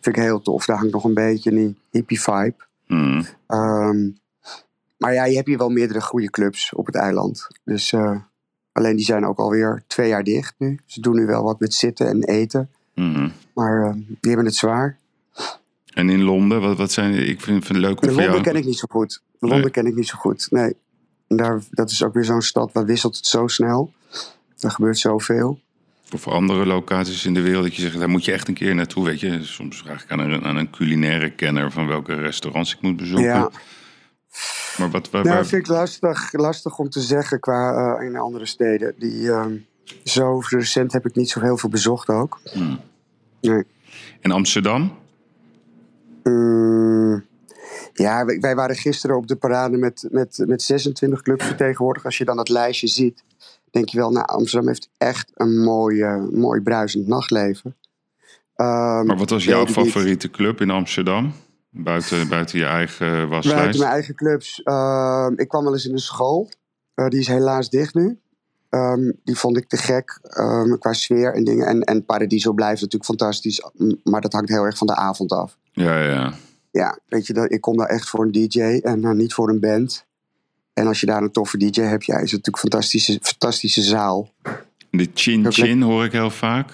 Vind 0.00 0.16
ik 0.16 0.22
heel 0.22 0.40
tof. 0.40 0.64
Daar 0.64 0.76
hangt 0.76 0.92
nog 0.92 1.04
een 1.04 1.14
beetje 1.14 1.50
die 1.50 1.76
hippie 1.90 2.20
vibe. 2.20 2.54
Hmm. 2.86 3.26
Ehm, 3.46 4.08
maar 4.98 5.14
ja, 5.14 5.24
je 5.24 5.34
hebt 5.36 5.46
hier 5.46 5.58
wel 5.58 5.68
meerdere 5.68 6.00
goede 6.00 6.30
clubs 6.30 6.74
op 6.74 6.86
het 6.86 6.94
eiland. 6.94 7.46
Dus 7.64 7.92
eh, 7.92 8.16
alleen 8.72 8.96
die 8.96 9.04
zijn 9.04 9.26
ook 9.26 9.38
alweer 9.38 9.82
twee 9.86 10.08
jaar 10.08 10.24
dicht 10.24 10.54
nu. 10.58 10.78
Ze 10.86 11.00
doen 11.00 11.14
nu 11.16 11.26
wel 11.26 11.42
wat 11.42 11.60
met 11.60 11.74
zitten 11.74 12.06
en 12.08 12.24
eten. 12.24 12.70
Hmm. 12.94 13.32
Maar 13.54 13.82
eh, 13.82 13.92
die 13.94 14.16
hebben 14.20 14.44
het 14.44 14.54
zwaar. 14.54 14.98
En 15.94 16.08
in 16.10 16.22
Londen, 16.22 16.60
wat, 16.60 16.76
wat 16.76 16.92
zijn... 16.92 17.14
Ik 17.14 17.40
vind, 17.40 17.64
vind 17.64 17.68
het 17.68 17.76
leuk 17.76 18.02
om 18.02 18.08
Londen 18.08 18.24
jou... 18.24 18.40
ken 18.40 18.56
ik 18.56 18.64
niet 18.64 18.78
zo 18.78 18.86
goed. 18.90 19.22
De 19.32 19.36
Londen 19.40 19.60
Nee. 19.60 19.70
ken 19.70 19.86
ik 19.86 19.94
niet 19.94 20.08
zo 20.08 20.18
goed. 20.18 20.46
Nee. 20.50 20.76
En 21.26 21.36
daar, 21.36 21.60
dat 21.70 21.90
is 21.90 22.02
ook 22.04 22.14
weer 22.14 22.24
zo'n 22.24 22.42
stad 22.42 22.72
waar 22.72 22.84
wisselt 22.84 23.16
het 23.16 23.26
zo 23.26 23.46
snel. 23.46 23.92
Er 24.58 24.70
gebeurt 24.70 24.98
zoveel. 24.98 25.60
Of 26.14 26.28
andere 26.28 26.66
locaties 26.66 27.24
in 27.24 27.34
de 27.34 27.40
wereld 27.40 27.62
dat 27.64 27.74
je 27.74 27.82
zegt, 27.82 27.98
daar 27.98 28.08
moet 28.08 28.24
je 28.24 28.32
echt 28.32 28.48
een 28.48 28.54
keer 28.54 28.74
naartoe, 28.74 29.04
weet 29.04 29.20
je. 29.20 29.44
Soms 29.44 29.76
vraag 29.78 30.02
ik 30.02 30.10
aan 30.10 30.18
een, 30.18 30.44
aan 30.44 30.56
een 30.56 30.70
culinaire 30.70 31.30
kenner 31.30 31.72
van 31.72 31.86
welke 31.86 32.14
restaurants 32.14 32.74
ik 32.74 32.80
moet 32.80 32.96
bezoeken. 32.96 33.26
Ja. 33.26 33.50
Maar 34.78 34.90
wat... 34.90 35.10
Waar, 35.10 35.24
Nou, 35.24 35.34
waar- 35.34 35.46
vind 35.46 35.62
ik 35.62 35.68
lastig, 35.68 36.32
lastig 36.32 36.78
om 36.78 36.88
te 36.90 37.00
zeggen 37.00 37.40
qua 37.40 37.96
eh, 37.98 38.06
in 38.06 38.16
andere 38.16 38.46
steden. 38.46 38.94
Die, 38.98 39.30
ehm, 39.30 39.56
zo 40.04 40.42
recent 40.48 40.92
heb 40.92 41.06
ik 41.06 41.14
niet 41.14 41.30
zo 41.30 41.40
heel 41.40 41.56
veel 41.56 41.68
bezocht 41.68 42.08
ook. 42.08 42.40
Hmm. 42.52 42.80
Nee. 43.40 43.64
In 44.20 44.30
Amsterdam? 44.30 44.96
Mm, 46.22 47.24
ja, 47.92 48.24
wij, 48.24 48.40
wij 48.40 48.54
waren 48.54 48.76
gisteren 48.76 49.16
op 49.16 49.26
de 49.26 49.36
parade 49.36 49.76
met, 49.76 50.08
met, 50.10 50.44
met 50.46 50.62
26 50.62 51.22
clubs 51.22 51.44
vertegenwoordigd. 51.44 52.04
Als 52.06 52.18
je 52.18 52.24
dan 52.24 52.38
het 52.38 52.48
lijstje 52.48 52.86
ziet, 52.86 53.24
denk 53.70 53.88
je 53.88 53.98
wel, 53.98 54.10
nou, 54.10 54.26
Amsterdam 54.26 54.68
heeft 54.68 54.88
echt 54.98 55.30
een 55.34 55.58
mooi, 55.62 56.04
mooi 56.32 56.60
bruisend 56.60 57.06
nachtleven. 57.06 57.76
Ehm, 58.54 59.06
Maar 59.06 59.16
wat 59.16 59.30
was 59.30 59.44
jouw 59.44 59.64
niet. 59.64 59.70
favoriete 59.72 60.30
club 60.30 60.60
in 60.60 60.70
Amsterdam? 60.70 61.32
Buiten, 61.70 62.28
buiten 62.28 62.58
je 62.58 62.64
eigen 62.64 63.28
waslijst? 63.28 63.58
Buiten 63.60 63.80
mijn 63.80 63.92
eigen 63.92 64.14
clubs. 64.14 64.62
Ehm, 64.62 65.32
ik 65.36 65.48
kwam 65.48 65.64
wel 65.64 65.72
eens 65.72 65.86
in 65.86 65.92
een 65.92 65.98
school. 65.98 66.48
Eh, 66.94 67.08
die 67.08 67.20
is 67.20 67.26
helaas 67.26 67.70
dicht 67.70 67.94
nu. 67.94 68.18
Ehm, 68.68 69.12
die 69.24 69.36
vond 69.38 69.56
ik 69.56 69.68
te 69.68 69.76
gek 69.76 70.20
qua 70.78 70.92
sfeer 70.92 71.34
en 71.34 71.44
dingen. 71.44 71.66
En, 71.66 71.80
en 71.80 72.04
Paradiso 72.04 72.52
blijft 72.52 72.80
natuurlijk 72.80 73.04
fantastisch. 73.10 73.62
Maar 74.04 74.20
dat 74.20 74.32
hangt 74.32 74.48
heel 74.48 74.64
erg 74.64 74.78
van 74.78 74.86
de 74.86 74.94
avond 74.94 75.32
af. 75.32 75.58
Ja, 75.72 76.02
ja. 76.02 76.32
Ja, 76.70 76.98
weet 77.06 77.26
je, 77.26 77.32
dat, 77.32 77.52
ik 77.52 77.60
kom 77.60 77.76
daar 77.76 77.88
echt 77.88 78.08
voor 78.08 78.24
een 78.24 78.32
DJ 78.32 78.60
en 78.60 79.04
eh, 79.04 79.10
niet 79.10 79.34
voor 79.34 79.48
een 79.48 79.60
band. 79.60 80.06
En 80.78 80.86
als 80.86 81.00
je 81.00 81.06
daar 81.06 81.22
een 81.22 81.30
toffe 81.32 81.56
DJ 81.58 81.80
hebt, 81.80 82.04
ja, 82.04 82.14
is 82.14 82.20
het 82.20 82.46
natuurlijk 82.46 82.56
een 82.56 82.70
fantastische, 82.70 83.18
fantastische 83.22 83.82
zaal. 83.82 84.30
De 84.90 85.08
Chin 85.14 85.52
Chin 85.52 85.82
hoor 85.82 86.04
ik 86.04 86.12
heel 86.12 86.30
vaak. 86.30 86.70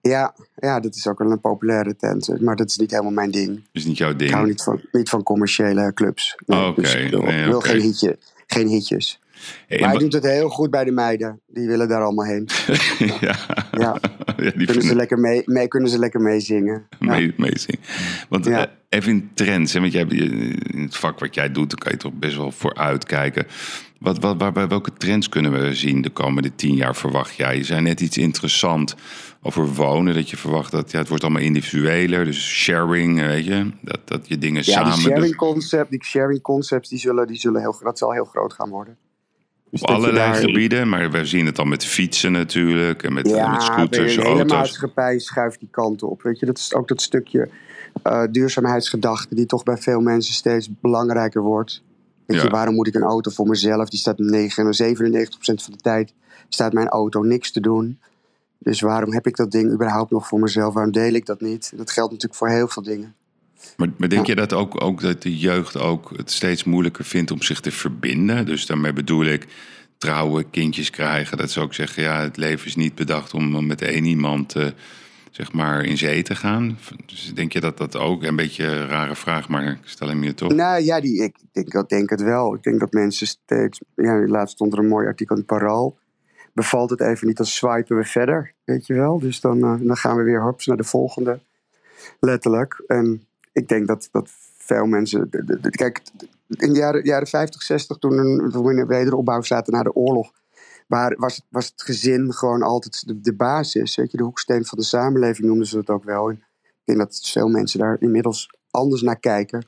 Ja, 0.00 0.34
ja, 0.56 0.80
dat 0.80 0.94
is 0.94 1.06
ook 1.06 1.18
wel 1.18 1.30
een 1.30 1.40
populaire 1.40 1.96
tent. 1.96 2.40
Maar 2.40 2.56
dat 2.56 2.68
is 2.68 2.76
niet 2.76 2.90
helemaal 2.90 3.12
mijn 3.12 3.30
ding. 3.30 3.60
Is 3.72 3.84
niet 3.84 3.96
jouw 3.96 4.10
Ik 4.16 4.30
hou 4.30 4.36
ding. 4.44 4.46
niet 4.46 4.62
van, 4.62 4.80
niet 4.92 5.08
van 5.08 5.22
commerciële 5.22 5.92
clubs. 5.94 6.36
Nee, 6.46 6.58
Oh, 6.60 6.66
oké. 6.68 6.80
dus 6.80 6.94
ik 6.94 7.10
wil, 7.10 7.22
Nee, 7.22 7.46
wil 7.46 7.60
geen, 7.60 7.80
hitje, 7.80 8.18
geen 8.46 8.66
hitjes. 8.68 9.20
Hey, 9.66 9.80
Maar 9.80 9.90
hij 9.90 9.98
doet 9.98 10.12
het 10.12 10.22
heel 10.24 10.48
goed 10.48 10.70
bij 10.70 10.84
de 10.84 10.90
meiden. 10.92 11.40
Die 11.46 11.66
willen 11.66 11.88
daar 11.88 12.02
allemaal 12.02 12.24
heen. 12.26 12.48
ja, 12.98 13.16
Ja, 13.20 13.36
ja, 13.72 13.98
die 14.36 14.50
kunnen 14.50 14.66
vinden 14.66 14.82
ze 14.82 14.94
lekker 14.94 15.18
mee, 15.18 15.42
mee, 15.44 15.68
kunnen 15.68 15.90
ze 15.90 15.98
lekker 15.98 16.20
meezingen. 16.20 16.86
Ja. 17.00 17.06
mee, 17.14 17.34
meezingen. 17.36 17.80
Want 18.28 18.46
eh, 18.46 18.62
even 18.88 19.10
in 19.12 19.30
trends, 19.34 19.72
hè, 19.72 19.80
want 19.80 19.92
jij, 19.92 20.02
in 20.02 20.82
het 20.82 20.96
vak 20.96 21.18
wat 21.20 21.34
jij 21.34 21.52
doet, 21.52 21.70
dan 21.70 21.78
kan 21.78 21.92
je 21.92 21.98
toch 21.98 22.12
best 22.12 22.36
wel 22.36 22.50
vooruit 22.52 23.04
kijken. 23.04 23.46
Wat, 23.98 24.18
wat, 24.18 24.36
waar, 24.38 24.52
waar- 24.52 24.68
welke 24.68 24.92
trends 24.92 25.28
kunnen 25.28 25.52
we 25.52 25.74
zien 25.74 26.02
de 26.02 26.10
komende 26.10 26.54
tien 26.54 26.74
jaar, 26.74 26.96
verwacht 26.96 27.34
jij? 27.34 27.56
Je 27.56 27.64
zei 27.64 27.80
net 27.80 28.00
iets 28.00 28.18
interessant 28.18 28.94
over 29.42 29.66
wonen, 29.74 30.14
dat 30.14 30.30
je 30.30 30.36
verwacht 30.36 30.70
dat 30.72 30.90
ja, 30.90 30.98
het 30.98 31.08
wordt 31.08 31.22
allemaal 31.24 31.42
individueler, 31.42 32.24
dus 32.24 32.48
sharing, 32.48 33.20
eh, 33.20 33.26
weet 33.26 33.44
je, 33.44 33.70
dat, 33.80 34.00
dat 34.04 34.28
je 34.28 34.38
dingen 34.38 34.62
Ja, 34.64 34.84
die 34.84 34.92
samen 34.92 35.10
sharing, 35.12 35.36
concept, 35.36 35.90
die 35.90 36.04
sharing 36.04 36.40
concepts, 36.40 36.88
die 36.88 36.98
zullen, 36.98 37.26
die 37.26 37.36
zullen 37.38 37.60
heel, 37.60 37.78
dat 37.82 37.98
zal 37.98 38.12
heel 38.12 38.24
groot 38.24 38.52
gaan 38.52 38.68
worden. 38.68 38.96
Dus 39.72 39.80
Op 39.82 39.88
allerlei 39.88 40.32
daar- 40.32 40.34
gebieden, 40.40 40.88
maar 40.88 41.10
we 41.10 41.24
zien 41.24 41.46
het 41.46 41.58
al 41.58 41.64
met 41.64 41.84
fietsen 41.84 42.32
natuurlijk, 42.32 43.02
en 43.02 43.12
met, 43.12 43.28
Ja, 43.28 43.50
met 43.52 43.62
scooters, 43.62 44.14
de 44.14 44.20
hele 44.22 44.34
auto's. 44.34 44.56
maatschappij 44.56 45.18
schuift 45.18 45.58
die 45.60 45.68
kant 45.70 46.02
op. 46.02 46.22
Weet 46.22 46.38
je, 46.38 46.46
dat 46.46 46.58
is 46.58 46.74
ook 46.74 46.88
dat 46.88 47.02
stukje 47.02 47.48
eh, 48.02 48.22
duurzaamheidsgedachte 48.30 49.34
die 49.34 49.46
toch 49.46 49.62
bij 49.62 49.76
veel 49.76 50.00
mensen 50.00 50.34
steeds 50.34 50.68
belangrijker 50.80 51.42
wordt. 51.42 51.82
Weet 52.26 52.36
Ja. 52.36 52.42
je, 52.42 52.50
waarom 52.50 52.74
moet 52.74 52.86
ik 52.86 52.94
een 52.94 53.02
auto 53.02 53.30
voor 53.30 53.46
mezelf? 53.48 53.88
Die 53.88 53.98
staat 53.98 54.18
9, 54.18 54.74
97% 54.74 55.62
van 55.62 55.72
de 55.72 55.78
tijd 55.80 56.12
staat 56.48 56.72
mijn 56.72 56.88
auto 56.88 57.22
niks 57.22 57.52
te 57.52 57.60
doen. 57.60 57.98
Dus 58.58 58.80
waarom 58.80 59.12
heb 59.12 59.26
ik 59.26 59.36
dat 59.36 59.50
ding 59.50 59.72
überhaupt 59.72 60.10
nog 60.10 60.26
voor 60.28 60.40
mezelf? 60.40 60.74
Waarom 60.74 60.92
deel 60.92 61.12
ik 61.12 61.26
dat 61.26 61.40
niet? 61.40 61.72
Dat 61.76 61.90
geldt 61.90 62.10
natuurlijk 62.12 62.38
voor 62.40 62.48
heel 62.48 62.68
veel 62.68 62.82
dingen. 62.82 63.14
Maar, 63.76 63.88
maar 63.96 64.08
denk 64.08 64.26
Ja. 64.26 64.32
je 64.34 64.40
dat 64.40 64.52
ook, 64.52 64.84
ook 64.84 65.00
dat 65.00 65.22
de 65.22 65.38
jeugd 65.38 65.78
ook 65.78 66.12
het 66.16 66.30
steeds 66.30 66.64
moeilijker 66.64 67.04
vindt 67.04 67.30
om 67.30 67.42
zich 67.42 67.60
te 67.60 67.70
verbinden? 67.70 68.46
Dus 68.46 68.66
daarmee 68.66 68.92
bedoel 68.92 69.24
ik 69.24 69.46
trouwen, 69.98 70.50
kindjes 70.50 70.90
krijgen. 70.90 71.36
Dat 71.36 71.50
ze 71.50 71.60
ook 71.60 71.74
zeggen, 71.74 72.02
ja, 72.02 72.20
het 72.20 72.36
leven 72.36 72.66
is 72.66 72.76
niet 72.76 72.94
bedacht 72.94 73.34
om 73.34 73.66
met 73.66 73.82
één 73.82 74.04
iemand 74.04 74.54
eh, 74.54 74.66
zeg 75.30 75.52
maar 75.52 75.84
in 75.84 75.98
zee 75.98 76.22
te 76.22 76.34
gaan. 76.34 76.78
Dus 77.06 77.34
denk 77.34 77.52
je 77.52 77.60
dat 77.60 77.78
dat 77.78 77.96
ook, 77.96 78.22
een 78.22 78.36
beetje 78.36 78.64
een 78.64 78.88
rare 78.88 79.16
vraag, 79.16 79.48
maar 79.48 79.64
ik 79.64 79.78
stel 79.84 80.08
hem 80.08 80.22
je 80.24 80.34
toch? 80.34 80.52
Nou 80.52 80.82
ja, 80.82 81.00
die, 81.00 81.22
ik 81.22 81.36
denk, 81.52 81.72
dat 81.72 81.88
denk 81.88 82.10
het 82.10 82.22
wel. 82.22 82.54
Ik 82.54 82.62
denk 82.62 82.80
dat 82.80 82.92
mensen 82.92 83.26
steeds. 83.26 83.80
Ja, 83.96 84.26
laatst 84.26 84.54
stond 84.54 84.72
er 84.72 84.78
een 84.78 84.88
mooi 84.88 85.06
artikel 85.06 85.34
in 85.36 85.42
het 85.46 85.50
Parool. 85.50 85.98
Bevalt 86.54 86.90
het 86.90 87.00
even 87.00 87.26
niet, 87.26 87.36
dan 87.36 87.46
swipen 87.46 87.96
we 87.96 88.04
verder. 88.04 88.52
Weet 88.64 88.86
je 88.86 88.94
wel? 88.94 89.18
Dus 89.18 89.40
dan, 89.40 89.62
eh, 89.62 89.74
dan 89.80 89.96
gaan 89.96 90.16
we 90.16 90.22
weer 90.22 90.42
hops 90.42 90.66
naar 90.66 90.76
de 90.76 90.84
volgende. 90.84 91.40
Letterlijk. 92.20 92.82
En 92.86 93.26
ik 93.52 93.68
denk 93.68 93.86
dat, 93.86 94.08
dat 94.10 94.30
veel 94.56 94.86
mensen. 94.86 95.28
kijk, 95.70 96.02
in 96.48 96.72
de 96.72 96.78
jaren, 96.78 97.04
jaren 97.04 97.26
50, 97.26 97.62
60, 97.62 97.96
toen, 97.96 98.16
we 98.62 98.70
in 98.70 98.76
de 98.76 98.86
wederopbouw 98.86 99.42
zaten 99.42 99.72
na 99.72 99.82
de 99.82 99.94
oorlog. 99.94 100.30
Waar, 100.86 101.14
was, 101.16 101.36
het, 101.36 101.44
was 101.48 101.66
het 101.66 101.82
gezin 101.82 102.32
gewoon 102.32 102.62
altijd 102.62 103.24
de, 103.24 103.34
basis. 103.34 103.96
Weet 103.96 104.10
je, 104.10 104.16
de 104.16 104.22
hoeksteen 104.22 104.64
van 104.64 104.78
de 104.78 104.84
samenleving 104.84 105.46
noemden 105.46 105.66
ze 105.66 105.78
het 105.78 105.90
ook 105.90 106.04
wel. 106.04 106.30
Ik 106.30 106.38
denk 106.84 106.98
dat 106.98 107.28
veel 107.32 107.48
mensen 107.48 107.78
daar 107.78 107.96
inmiddels 108.00 108.50
anders 108.70 109.02
naar 109.02 109.18
kijken. 109.18 109.66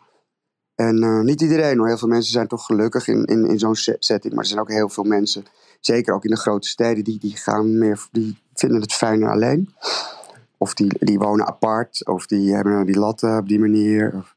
En 0.75 1.03
eh, 1.03 1.21
niet 1.21 1.41
iedereen 1.41 1.79
hoor. 1.79 1.87
Heel 1.87 1.99
veel 1.99 2.09
mensen 2.09 2.33
zijn 2.33 2.49
toch 2.49 2.67
gelukkig 2.67 3.09
in, 3.09 3.25
in, 3.25 3.47
in 3.47 3.59
zo'n 3.59 3.75
se- 3.75 3.97
setting. 3.99 4.35
Maar 4.35 4.43
er 4.43 4.49
zijn 4.49 4.61
ook 4.61 4.71
heel 4.71 4.89
veel 4.89 5.05
mensen, 5.05 5.45
zeker 5.81 6.15
ook 6.15 6.25
in 6.25 6.31
de 6.31 6.37
grote 6.37 6.69
steden, 6.69 7.05
die, 7.05 7.19
die, 7.19 7.37
gaan 7.37 7.79
meer, 7.79 8.07
die 8.11 8.39
vinden 8.55 8.81
het 8.81 8.93
fijner 8.93 9.31
alleen. 9.31 9.75
Of 10.59 10.75
die, 10.75 10.97
die 10.99 11.19
wonen 11.19 11.47
apart, 11.47 12.07
of 12.07 12.27
die 12.27 12.55
hebben 12.55 12.73
nou 12.73 12.85
die 12.85 12.99
latten 12.99 13.39
op 13.39 13.49
die 13.49 13.59
manier. 13.59 14.13
Of, 14.15 14.35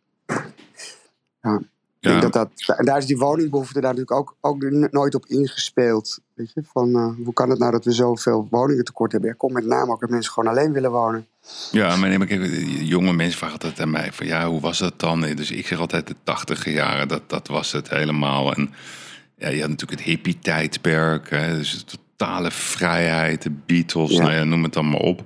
ja, 1.42 1.62
ik 2.00 2.10
denk 2.10 2.22
dat 2.22 2.34
dat, 2.34 2.78
en 2.78 2.86
daar 2.86 2.98
is 2.98 3.06
die 3.06 3.18
woningbehoefte 3.18 3.82
daar 3.82 3.96
natuurlijk 3.96 4.20
ook, 4.20 4.36
ook 4.42 4.70
nooit 4.92 5.16
op 5.16 5.26
ingespeeld. 5.26 6.20
Weet 6.34 6.52
je? 6.54 6.64
Van, 6.72 6.96
eh, 6.96 7.26
hoe 7.26 7.34
kan 7.34 7.50
het 7.50 7.60
nou 7.60 7.72
dat 7.72 7.86
we 7.86 7.92
zoveel 7.92 8.48
woningen 8.50 8.84
tekort 8.84 9.12
hebben? 9.12 9.30
Ja, 9.30 9.36
komt 9.36 9.54
met 9.54 9.66
name 9.66 9.92
ook 9.92 10.00
dat 10.00 10.10
mensen 10.10 10.32
gewoon 10.34 10.50
alleen 10.50 10.72
willen 10.74 10.92
wonen. 10.92 11.28
Ja, 11.72 11.96
maar, 11.96 12.10
nee, 12.10 12.18
maar 12.18 12.28
kijk, 12.28 12.66
jonge 12.68 13.14
mensen 13.14 13.38
vragen 13.38 13.60
altijd 13.60 13.80
aan 13.80 13.90
mij 13.90 14.14
van 14.14 14.26
ja, 14.26 14.48
hoe 14.48 14.62
was 14.62 14.78
dat 14.78 15.00
dan? 15.00 15.22
Dus 15.22 15.52
ik 15.52 15.68
zeg 15.68 15.80
altijd 15.80 16.08
de 16.08 16.16
tachtige 16.24 16.72
jaren, 16.72 17.08
dat, 17.08 17.22
dat 17.28 17.48
was 17.48 17.72
het 17.72 17.90
helemaal. 17.90 18.54
En 18.54 18.74
ja, 19.38 19.50
je 19.50 19.60
had 19.60 19.70
natuurlijk 19.70 20.00
het 20.00 20.10
hippie-tijdperk, 20.10 21.30
hè, 21.30 21.58
dus 21.58 21.86
de 21.86 21.98
totale 22.16 22.52
vrijheid, 22.52 23.42
de 23.42 23.52
Beatles, 23.66 24.12
Ja. 24.12 24.22
nou 24.22 24.34
ja, 24.34 24.44
noem 24.44 24.64
het 24.64 24.76
allemaal 24.76 25.00
op. 25.00 25.24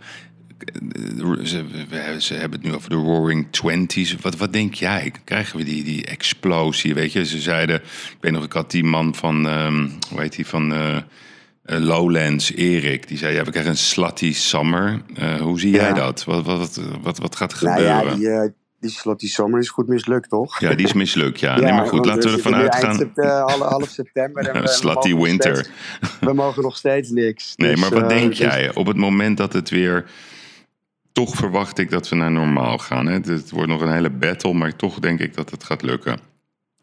Ze, 1.44 1.64
we- 1.90 2.16
ze 2.18 2.34
hebben 2.34 2.60
het 2.60 2.68
nu 2.70 2.76
over 2.76 2.90
de 2.90 2.96
Roaring 2.96 3.48
Twenties. 3.52 4.16
Wat, 4.16 4.38
wat 4.38 4.54
denk 4.54 4.74
jij? 4.74 5.12
Krijgen 5.24 5.58
we 5.58 5.64
die, 5.64 5.84
die 5.84 6.06
explosie? 6.06 6.94
Weet 6.94 7.12
je, 7.12 7.26
ze 7.26 7.40
zeiden, 7.40 7.76
ik 7.76 8.18
weet 8.20 8.32
nog, 8.32 8.44
ik 8.44 8.54
had 8.54 8.72
die 8.72 8.84
man 8.84 9.16
van, 9.16 9.48
ehm, 9.48 9.88
hoe 10.10 10.22
heet 10.22 10.36
die, 10.36 10.46
van 10.48 10.74
eh, 10.74 10.96
eh, 10.96 11.04
Lowlands, 11.80 12.54
Erik, 12.54 13.08
die 13.08 13.18
zei, 13.18 13.34
ja, 13.36 13.44
we 13.44 13.52
krijgen 13.52 13.72
een 13.72 13.78
slutty 13.78 14.34
summer. 14.34 15.02
Eh, 15.16 15.36
hoe 15.42 15.60
zie 15.60 15.72
jij 15.72 15.88
Ja. 15.88 15.94
dat? 15.94 16.24
Wat, 16.24 16.46
wat, 16.46 16.82
wat, 17.02 17.18
wat 17.18 17.36
gaat 17.36 17.52
er 17.54 17.64
Nou 17.64 17.76
gebeuren? 17.78 18.06
ja, 18.10 18.16
die, 18.16 18.30
eh, 18.30 18.50
die 19.18 19.30
zomer 19.30 19.60
is 19.60 19.70
goed 19.70 19.88
mislukt, 19.88 20.30
toch? 20.30 20.60
Ja, 20.60 20.74
die 20.74 20.86
is 20.86 20.94
mislukt, 20.94 21.40
ja. 21.40 21.56
nee, 21.60 21.74
maar 21.74 21.88
goed, 21.88 22.06
laten 22.06 22.30
we 22.30 22.36
ervan 22.36 22.56
uitgaan. 22.56 22.96
sept- 22.96 23.18
eh, 23.20 23.46
half, 23.46 23.90
september. 24.02 24.48
En 24.48 24.62
we- 24.62 24.68
Slutty 24.68 25.16
winter. 25.16 25.56
steeds- 25.56 26.20
we 26.20 26.34
mogen 26.34 26.64
nog 26.64 26.78
steeds 26.78 27.10
niks. 27.10 27.54
Nee, 27.56 27.72
Dus, 27.72 27.80
maar 27.80 27.90
wat 27.90 28.02
eh, 28.02 28.08
denk 28.08 28.28
dus- 28.30 28.38
jij? 28.38 28.74
Op 28.74 28.86
het 28.88 28.98
moment 28.98 29.38
dat 29.38 29.54
het 29.54 29.70
weer... 29.70 30.06
Toch 31.12 31.36
verwacht 31.36 31.78
ik 31.78 31.90
dat 31.90 32.10
we 32.10 32.16
naar 32.16 32.32
normaal 32.32 32.78
gaan. 32.78 33.06
Hè? 33.06 33.14
Het 33.14 33.52
wordt 33.52 33.70
nog 33.70 33.82
een 33.82 33.92
hele 33.92 34.10
battle, 34.10 34.54
maar 34.54 34.76
toch 34.76 35.00
denk 35.00 35.20
ik 35.20 35.36
dat 35.36 35.52
het 35.52 35.64
gaat 35.64 35.82
lukken. 35.82 36.20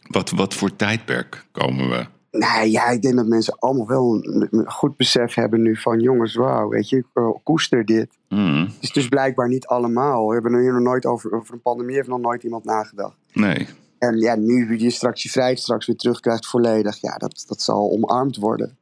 Wat, 0.09 0.31
wat 0.31 0.55
voor 0.55 0.77
tijdperk 0.77 1.47
komen 1.53 1.89
we? 1.89 2.07
Nou 2.31 2.67
ja, 2.67 2.89
ik 2.89 3.03
denk 3.03 3.17
dat 3.17 3.27
mensen 3.27 3.59
allemaal 3.59 3.87
wel 3.87 4.15
een, 4.23 4.71
goed 4.71 4.97
besef 4.97 5.35
hebben 5.35 5.63
nu 5.63 5.77
van... 5.77 6.01
jongens, 6.01 6.35
wauw, 6.35 6.69
weet 6.69 6.89
je, 6.89 7.05
eh, 7.15 7.31
koester 7.43 7.85
dit. 7.85 8.19
Hmm, 8.29 8.65
Het 8.65 8.77
is 8.81 8.93
dus 8.93 9.09
blijkbaar 9.09 9.49
niet 9.49 9.67
allemaal. 9.67 10.27
We 10.27 10.33
hebben 10.35 10.53
er 10.53 10.61
hier 10.61 10.73
nog 10.73 10.83
nooit 10.83 11.07
over... 11.07 11.33
over 11.33 11.55
een 11.55 11.63
pandemie 11.63 11.95
heeft 11.95 12.09
nog 12.09 12.21
nooit 12.21 12.43
iemand 12.43 12.65
nagedacht. 12.65 13.17
nee. 13.33 13.69
En 13.99 14.19
ja, 14.19 14.35
nu 14.35 14.79
je 14.79 14.91
straks 14.91 15.23
je 15.23 15.29
vrijheid 15.29 15.59
straks 15.59 15.87
weer 15.87 15.97
terugkrijgt 15.97 16.47
volledig... 16.47 17.01
ja, 17.01 17.17
dat, 17.17 17.45
dat 17.47 17.63
zal 17.63 17.91
omarmd 17.91 18.37
worden. 18.37 18.77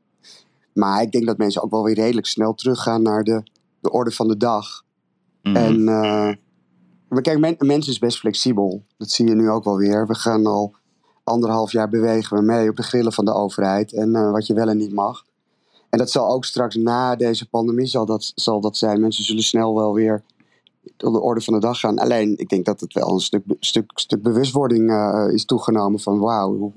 Maar 0.72 1.02
ik 1.02 1.12
denk 1.12 1.26
dat 1.26 1.38
mensen 1.38 1.62
ook 1.62 1.70
wel 1.70 1.84
weer 1.84 1.94
redelijk 1.94 2.26
snel 2.26 2.54
teruggaan 2.54 3.02
naar 3.02 3.22
de, 3.22 3.42
de 3.80 3.90
orde 3.90 4.10
van 4.10 4.28
de 4.28 4.36
dag... 4.36 4.84
Hmm, 5.46 5.56
En 5.56 5.84
maar 7.08 7.22
kijk, 7.22 7.58
men, 7.58 7.78
is 7.78 7.98
best 7.98 8.18
flexibel. 8.18 8.84
Dat 8.96 9.10
zie 9.10 9.26
je 9.26 9.34
nu 9.34 9.50
ook 9.50 9.64
wel 9.64 9.76
weer. 9.76 10.06
We 10.06 10.14
gaan 10.14 10.46
al 10.46 10.74
anderhalf 11.24 11.72
jaar 11.72 11.88
bewegen 11.88 12.36
we 12.36 12.42
mee 12.42 12.68
op 12.68 12.76
de 12.76 12.82
grillen 12.82 13.12
van 13.12 13.24
de 13.24 13.32
overheid. 13.32 13.92
En 13.92 14.14
eh, 14.14 14.30
wat 14.30 14.46
je 14.46 14.54
wel 14.54 14.68
en 14.68 14.76
niet 14.76 14.92
mag. 14.92 15.24
En 15.90 15.98
dat 15.98 16.10
zal 16.10 16.28
ook 16.30 16.44
straks 16.44 16.74
na 16.74 17.16
deze 17.16 17.48
pandemie 17.48 17.86
zal 17.86 18.06
dat, 18.06 18.32
zal 18.34 18.60
dat 18.60 18.76
zijn. 18.76 19.00
Mensen 19.00 19.24
zullen 19.24 19.42
snel 19.42 19.74
wel 19.74 19.94
weer 19.94 20.22
op 20.82 21.12
de 21.12 21.20
orde 21.20 21.40
van 21.40 21.54
de 21.54 21.60
dag 21.60 21.80
gaan. 21.80 21.98
Alleen, 21.98 22.38
ik 22.38 22.48
denk 22.48 22.64
dat 22.64 22.80
het 22.80 22.92
wel 22.92 23.12
een 23.12 23.20
stuk, 23.20 23.42
stuk, 23.60 23.90
stuk 23.94 24.22
bewustwording 24.22 24.90
eh, 24.90 25.26
is 25.32 25.44
toegenomen. 25.44 26.00
Van 26.00 26.18
wauw, 26.18 26.56
hoe 26.56 26.72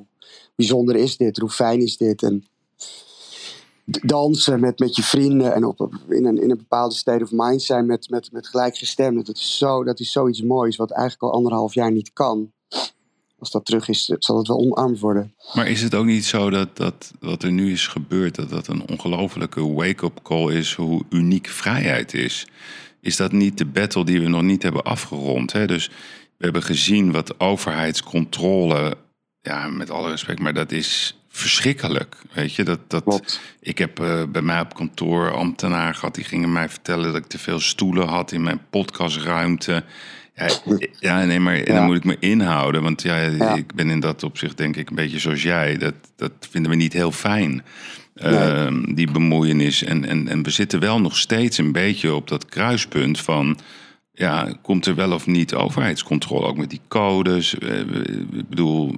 bijzonder 0.55 0.95
is 0.95 1.17
dit? 1.17 1.37
Hoe 1.37 1.49
fijn 1.49 1.81
is 1.81 1.97
dit? 1.97 2.23
En 2.23 2.45
dansen 3.89 4.59
met, 4.59 4.79
met 4.79 4.95
je 4.95 5.03
vrienden 5.03 5.53
en 5.53 5.65
op, 5.65 5.95
in, 6.09 6.25
een, 6.25 6.41
in 6.41 6.51
een 6.51 6.57
bepaalde 6.57 6.95
state 6.95 7.23
of 7.23 7.29
mind 7.31 7.61
zijn 7.61 7.85
met, 7.85 8.09
met, 8.09 8.31
met 8.31 8.47
gelijkgestemden. 8.47 9.23
Dat 9.23 9.37
is, 9.37 9.57
zo, 9.57 9.83
dat 9.83 9.99
is 9.99 10.11
zoiets 10.11 10.41
moois 10.41 10.75
wat 10.75 10.91
eigenlijk 10.91 11.21
al 11.21 11.33
anderhalf 11.33 11.73
jaar 11.73 11.91
niet 11.91 12.13
kan. 12.13 12.51
Als 13.39 13.51
dat 13.51 13.65
terug 13.65 13.87
is, 13.87 14.05
zal 14.05 14.37
het 14.37 14.47
wel 14.47 14.57
omarmd 14.57 14.99
worden. 14.99 15.33
Maar 15.53 15.67
is 15.67 15.81
het 15.81 15.95
ook 15.95 16.05
niet 16.05 16.25
zo 16.25 16.49
dat, 16.49 16.77
dat 16.77 17.13
wat 17.19 17.43
er 17.43 17.51
nu 17.51 17.71
is 17.71 17.87
gebeurd... 17.87 18.35
dat 18.35 18.49
dat 18.49 18.67
een 18.67 18.89
ongelofelijke 18.89 19.73
wake-up 19.73 20.19
call 20.23 20.53
is... 20.53 20.73
hoe 20.73 21.03
uniek 21.09 21.47
vrijheid 21.47 22.13
is? 22.13 22.47
Is 23.01 23.15
dat 23.15 23.31
niet 23.31 23.57
de 23.57 23.65
battle 23.65 24.05
die 24.05 24.21
we 24.21 24.27
nog 24.27 24.41
niet 24.41 24.63
hebben 24.63 24.83
afgerond? 24.83 25.51
Hè? 25.51 25.67
Dus 25.67 25.87
we 26.37 26.43
hebben 26.43 26.63
gezien 26.63 27.11
wat 27.11 27.39
overheidscontrole... 27.39 28.97
ja, 29.41 29.67
met 29.67 29.89
alle 29.89 30.09
respect, 30.09 30.39
maar 30.39 30.53
dat 30.53 30.71
is 30.71 31.18
verschrikkelijk. 31.39 32.15
Weet 32.33 32.55
je, 32.55 32.63
dat... 32.63 32.79
dat 32.87 33.03
Klopt. 33.03 33.41
Ik 33.59 33.77
heb 33.77 33.99
eh, 33.99 34.23
bij 34.29 34.41
mij 34.41 34.59
op 34.59 34.73
kantoor 34.73 35.33
ambtenaar 35.33 35.95
gehad. 35.95 36.15
Die 36.15 36.23
gingen 36.23 36.51
mij 36.51 36.69
vertellen 36.69 37.05
dat 37.05 37.15
ik 37.21 37.27
te 37.27 37.39
veel 37.39 37.59
stoelen 37.59 38.07
had 38.07 38.31
in 38.31 38.43
mijn 38.43 38.61
podcastruimte. 38.69 39.83
Ja, 40.35 40.49
ja 40.99 41.23
nee, 41.25 41.39
maar 41.39 41.65
dan 41.65 41.75
Ja. 41.75 41.85
moet 41.85 41.95
ik 41.95 42.03
me 42.03 42.17
inhouden. 42.19 42.81
Want 42.81 43.01
ja, 43.01 43.17
Ja. 43.17 43.55
ik 43.55 43.73
ben 43.75 43.89
in 43.89 43.99
dat 43.99 44.23
opzicht 44.23 44.57
denk 44.57 44.75
ik 44.75 44.89
een 44.89 44.95
beetje 44.95 45.19
zoals 45.19 45.41
jij. 45.41 45.77
Dat, 45.77 45.93
dat 46.15 46.31
vinden 46.49 46.71
we 46.71 46.77
niet 46.77 46.93
heel 46.93 47.11
fijn. 47.11 47.63
Ehm, 48.15 48.93
die 48.93 49.11
bemoeienis. 49.11 49.83
En, 49.83 50.05
en, 50.05 50.27
en 50.27 50.43
we 50.43 50.49
zitten 50.49 50.79
wel 50.79 51.01
nog 51.01 51.17
steeds 51.17 51.57
een 51.57 51.71
beetje 51.71 52.13
op 52.13 52.27
dat 52.27 52.45
kruispunt 52.45 53.19
van... 53.19 53.59
Ja, 54.19 54.53
komt 54.61 54.85
er 54.85 54.95
wel 54.95 55.11
of 55.11 55.27
niet 55.27 55.53
overheidscontrole? 55.53 56.45
Ook 56.45 56.57
met 56.57 56.69
die 56.69 56.81
codes. 56.87 57.57
Eh, 57.57 57.79
Ik 57.79 58.49
bedoel, 58.49 58.95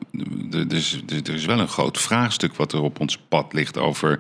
er 0.52 0.74
is, 0.74 1.02
er 1.08 1.34
is 1.34 1.46
wel 1.46 1.60
een 1.60 1.68
groot 1.68 1.98
vraagstuk 1.98 2.56
wat 2.56 2.74
er 2.74 2.82
op 2.82 3.00
ons 3.00 3.18
pad 3.18 3.54
ligt 3.54 3.78
over 3.78 4.20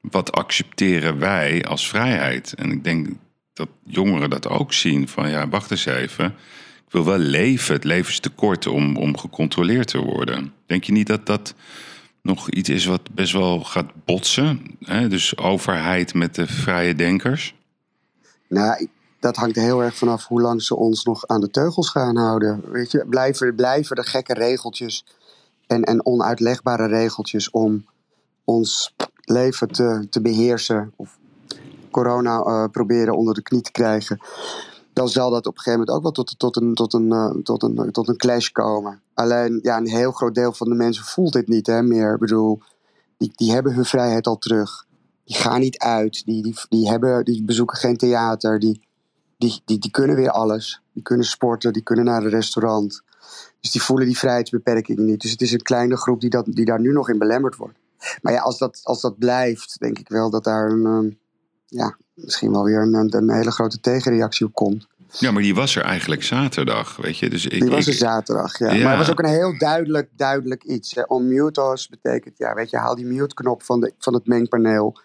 wat 0.00 0.32
accepteren 0.32 1.18
wij 1.18 1.64
als 1.64 1.88
vrijheid. 1.88 2.54
En 2.54 2.70
ik 2.70 2.84
denk 2.84 3.08
dat 3.52 3.68
jongeren 3.84 4.30
dat 4.30 4.48
ook 4.48 4.72
zien 4.72 5.08
van 5.08 5.30
ja, 5.30 5.48
wacht 5.48 5.70
eens 5.70 5.86
even. 5.86 6.26
Ik 6.86 6.92
wil 6.92 7.04
wel 7.04 7.18
leven. 7.18 7.74
Het 7.74 7.84
leven 7.84 8.12
is 8.12 8.20
te 8.20 8.30
kort 8.30 8.66
om, 8.66 8.96
om 8.96 9.16
gecontroleerd 9.18 9.88
te 9.88 9.98
worden. 9.98 10.52
Denk 10.66 10.84
je 10.84 10.92
niet 10.92 11.06
dat 11.06 11.26
dat 11.26 11.54
nog 12.22 12.50
iets 12.50 12.68
is 12.68 12.84
wat 12.84 13.10
best 13.14 13.32
wel 13.32 13.60
gaat 13.60 13.90
botsen. 14.04 14.60
Hè? 14.84 15.08
Dus 15.08 15.36
overheid 15.36 16.14
met 16.14 16.34
de 16.34 16.46
vrije 16.46 16.94
denkers. 16.94 17.54
Nou, 18.48 18.88
dat 19.20 19.36
hangt 19.36 19.56
heel 19.56 19.82
erg 19.82 19.96
vanaf 19.96 20.26
hoe 20.26 20.40
lang 20.40 20.62
ze 20.62 20.76
ons 20.76 21.04
nog 21.04 21.26
aan 21.26 21.40
de 21.40 21.50
teugels 21.50 21.90
gaan 21.90 22.16
houden. 22.16 22.62
Weet 22.70 22.90
je, 22.90 23.06
blijven, 23.06 23.54
blijven 23.54 23.96
er 23.96 24.04
gekke 24.04 24.34
regeltjes 24.34 25.04
en, 25.66 25.82
en 25.82 26.06
onuitlegbare 26.06 26.86
regeltjes 26.86 27.50
om 27.50 27.86
ons 28.44 28.94
leven 29.20 29.68
te, 29.68 30.06
te 30.10 30.20
beheersen. 30.20 30.92
Of 30.96 31.18
corona 31.90 32.44
uh, 32.44 32.64
proberen 32.72 33.16
onder 33.16 33.34
de 33.34 33.42
knie 33.42 33.60
te 33.60 33.70
krijgen. 33.70 34.18
Dan 34.92 35.08
zal 35.08 35.30
dat 35.30 35.46
op 35.46 35.56
een 35.56 35.62
gegeven 35.62 35.78
moment 35.78 35.96
ook 35.96 36.02
wel 36.02 36.12
tot, 36.12 36.38
tot, 36.38 36.56
een, 36.56 36.74
tot, 36.74 36.92
een, 36.92 37.06
uh, 37.06 37.30
tot, 37.30 37.62
een, 37.62 37.92
tot 37.92 38.08
een 38.08 38.16
clash 38.16 38.48
komen. 38.48 39.00
Alleen 39.14 39.58
ja, 39.62 39.76
een 39.76 39.88
heel 39.88 40.12
groot 40.12 40.34
deel 40.34 40.52
van 40.52 40.68
de 40.68 40.74
mensen 40.74 41.04
voelt 41.04 41.32
dit 41.32 41.48
niet 41.48 41.66
hè, 41.66 41.82
meer. 41.82 42.12
Ik 42.12 42.20
bedoel, 42.20 42.60
die, 43.16 43.32
die 43.34 43.52
hebben 43.52 43.74
hun 43.74 43.84
vrijheid 43.84 44.26
al 44.26 44.38
terug. 44.38 44.86
Die 45.24 45.36
gaan 45.36 45.60
niet 45.60 45.78
uit. 45.78 46.24
Die, 46.24 46.42
die, 46.42 46.54
die, 46.68 46.88
hebben, 46.88 47.24
die 47.24 47.44
bezoeken 47.44 47.76
geen 47.76 47.96
theater. 47.96 48.58
Die, 48.58 48.87
die, 49.38 49.62
die, 49.64 49.78
die 49.78 49.90
kunnen 49.90 50.16
weer 50.16 50.30
alles. 50.30 50.80
Die 50.92 51.02
kunnen 51.02 51.26
sporten, 51.26 51.72
die 51.72 51.82
kunnen 51.82 52.04
naar 52.04 52.22
een 52.22 52.30
restaurant. 52.30 53.02
Dus 53.60 53.70
die 53.70 53.82
voelen 53.82 54.06
die 54.06 54.18
vrijheidsbeperkingen 54.18 55.04
niet. 55.04 55.20
Dus 55.20 55.30
het 55.30 55.40
is 55.40 55.52
een 55.52 55.62
kleine 55.62 55.96
groep 55.96 56.20
die, 56.20 56.30
dat, 56.30 56.44
die 56.46 56.64
daar 56.64 56.80
nu 56.80 56.92
nog 56.92 57.08
in 57.08 57.18
belemmerd 57.18 57.56
wordt. 57.56 57.78
Maar 58.22 58.32
ja, 58.32 58.40
als 58.40 58.58
dat, 58.58 58.80
als 58.82 59.00
dat 59.00 59.18
blijft, 59.18 59.76
denk 59.78 59.98
ik 59.98 60.08
wel 60.08 60.30
dat 60.30 60.44
daar 60.44 60.70
een, 60.70 60.86
ehm, 60.86 61.10
ja, 61.66 61.96
misschien 62.14 62.50
wel 62.50 62.64
weer 62.64 62.82
een, 62.82 63.16
een 63.16 63.30
hele 63.30 63.50
grote 63.50 63.80
tegenreactie 63.80 64.46
op 64.46 64.54
komt. 64.54 64.86
Ja, 65.12 65.30
maar 65.30 65.42
die 65.42 65.54
was 65.54 65.76
er 65.76 65.82
eigenlijk 65.82 66.22
zaterdag, 66.22 66.96
weet 66.96 67.18
je. 67.18 67.30
Dus 67.30 67.46
ik, 67.46 67.60
die 67.60 67.70
was 67.70 67.86
er 67.86 67.92
ik- 67.92 67.98
zaterdag, 67.98 68.58
ja. 68.58 68.72
Ja. 68.72 68.82
Maar 68.82 68.96
het 68.96 69.06
was 69.06 69.10
ook 69.10 69.18
een 69.18 69.30
heel 69.30 69.58
duidelijk, 69.58 70.08
duidelijk 70.16 70.64
iets. 70.64 70.94
Hè. 70.94 71.02
Unmute 71.12 71.60
us 71.72 71.88
betekent, 71.88 72.38
ja, 72.38 72.54
weet 72.54 72.70
je, 72.70 72.76
haal 72.76 72.94
die 72.94 73.06
mute-knop 73.06 73.62
van, 73.62 73.80
de, 73.80 73.92
van 73.98 74.14
het 74.14 74.26
mengpaneel. 74.26 74.98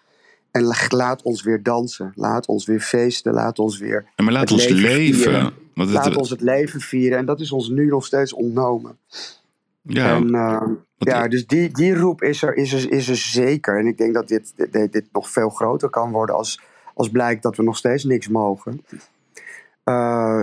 En 0.54 0.62
la- 0.62 0.86
laat 0.88 1.22
ons 1.22 1.42
weer 1.42 1.62
dansen. 1.62 2.12
Laat 2.14 2.46
ons 2.46 2.66
weer 2.66 2.80
feesten. 2.80 3.32
Laat 3.32 3.58
ons 3.58 3.78
weer 3.78 4.04
Ja, 4.16 4.24
maar 4.24 4.32
laat 4.32 4.42
het 4.42 4.52
ons 4.52 4.68
leven 4.68 4.82
leven. 4.96 5.14
vieren. 5.22 5.52
Want 5.74 5.88
het, 5.90 6.04
Laat 6.04 6.16
ons 6.16 6.30
het 6.30 6.40
leven 6.40 6.80
vieren. 6.80 7.18
En 7.18 7.26
dat 7.26 7.40
is 7.40 7.52
ons 7.52 7.68
nu 7.68 7.86
nog 7.86 8.04
steeds 8.04 8.32
ontnomen. 8.32 8.96
ja, 9.82 10.14
en, 10.16 10.34
eh, 10.34 10.62
ja, 10.98 11.28
dus 11.28 11.46
die, 11.46 11.70
die 11.72 11.94
roep 11.94 12.22
is 12.22 12.42
er, 12.42 12.54
is, 12.56 12.72
er, 12.72 12.92
is 12.92 13.08
er 13.08 13.16
zeker. 13.16 13.78
En 13.78 13.86
ik 13.86 13.98
denk 13.98 14.14
dat 14.14 14.28
dit, 14.28 14.52
dit, 14.70 14.92
dit 14.92 15.04
nog 15.12 15.30
veel 15.30 15.48
groter 15.48 15.90
kan 15.90 16.10
worden 16.10 16.34
als, 16.36 16.60
als 16.94 17.08
blijkt 17.10 17.42
dat 17.42 17.56
we 17.56 17.62
nog 17.62 17.76
steeds 17.76 18.04
niks 18.04 18.28
mogen. 18.28 18.84
Eh, 19.84 20.40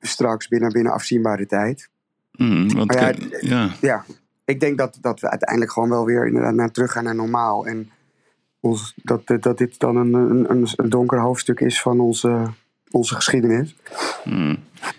straks 0.00 0.48
binnen, 0.48 0.72
binnen 0.72 0.92
afzienbare 0.92 1.46
tijd. 1.46 1.88
mm, 2.32 2.72
want 2.74 2.94
ja, 3.40 3.70
Ja, 3.80 4.04
ik 4.44 4.60
denk 4.60 4.78
dat, 4.78 4.98
dat 5.00 5.20
we 5.20 5.30
uiteindelijk 5.30 5.72
gewoon 5.72 5.88
wel 5.88 6.04
weer 6.04 6.26
inderdaad 6.26 6.54
naar 6.54 6.70
terug 6.70 6.92
gaan 6.92 7.04
naar 7.04 7.14
normaal. 7.14 7.66
En 7.66 7.90
ons, 8.64 8.92
dat, 9.02 9.22
dat 9.40 9.58
dit 9.58 9.78
dan 9.78 9.96
een, 9.96 10.14
een, 10.14 10.68
een, 10.76 10.88
donker 10.88 11.20
hoofdstuk 11.20 11.60
is 11.60 11.80
van 11.80 12.00
onze, 12.00 12.46
onze 12.90 13.14
geschiedenis. 13.14 13.74
Mm. 14.24 14.58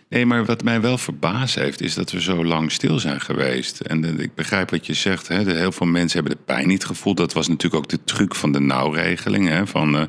Nee, 0.09 0.25
maar 0.25 0.45
wat 0.45 0.63
mij 0.63 0.81
wel 0.81 0.97
verbaasd 0.97 1.55
heeft, 1.55 1.81
is 1.81 1.93
dat 1.93 2.11
we 2.11 2.21
zo 2.21 2.45
lang 2.45 2.71
stil 2.71 2.99
zijn 2.99 3.21
geweest. 3.21 3.79
En 3.79 4.03
eh, 4.05 4.19
ik 4.23 4.35
begrijp 4.35 4.69
wat 4.69 4.85
je 4.85 4.93
zegt. 4.93 5.27
Hè? 5.27 5.43
de- 5.43 5.53
Heel 5.53 5.71
veel 5.71 5.87
mensen 5.87 6.19
hebben 6.19 6.37
de 6.37 6.43
pijn 6.53 6.67
niet 6.67 6.85
gevoeld. 6.85 7.17
Dat 7.17 7.33
was 7.33 7.47
natuurlijk 7.47 7.83
ook 7.83 7.89
de 7.89 8.03
truc 8.03 8.35
van 8.35 8.51
de 8.51 8.59
nauwregeling. 8.59 9.47
Hè? 9.47 9.67
Van, 9.67 9.95
eh, 9.95 10.03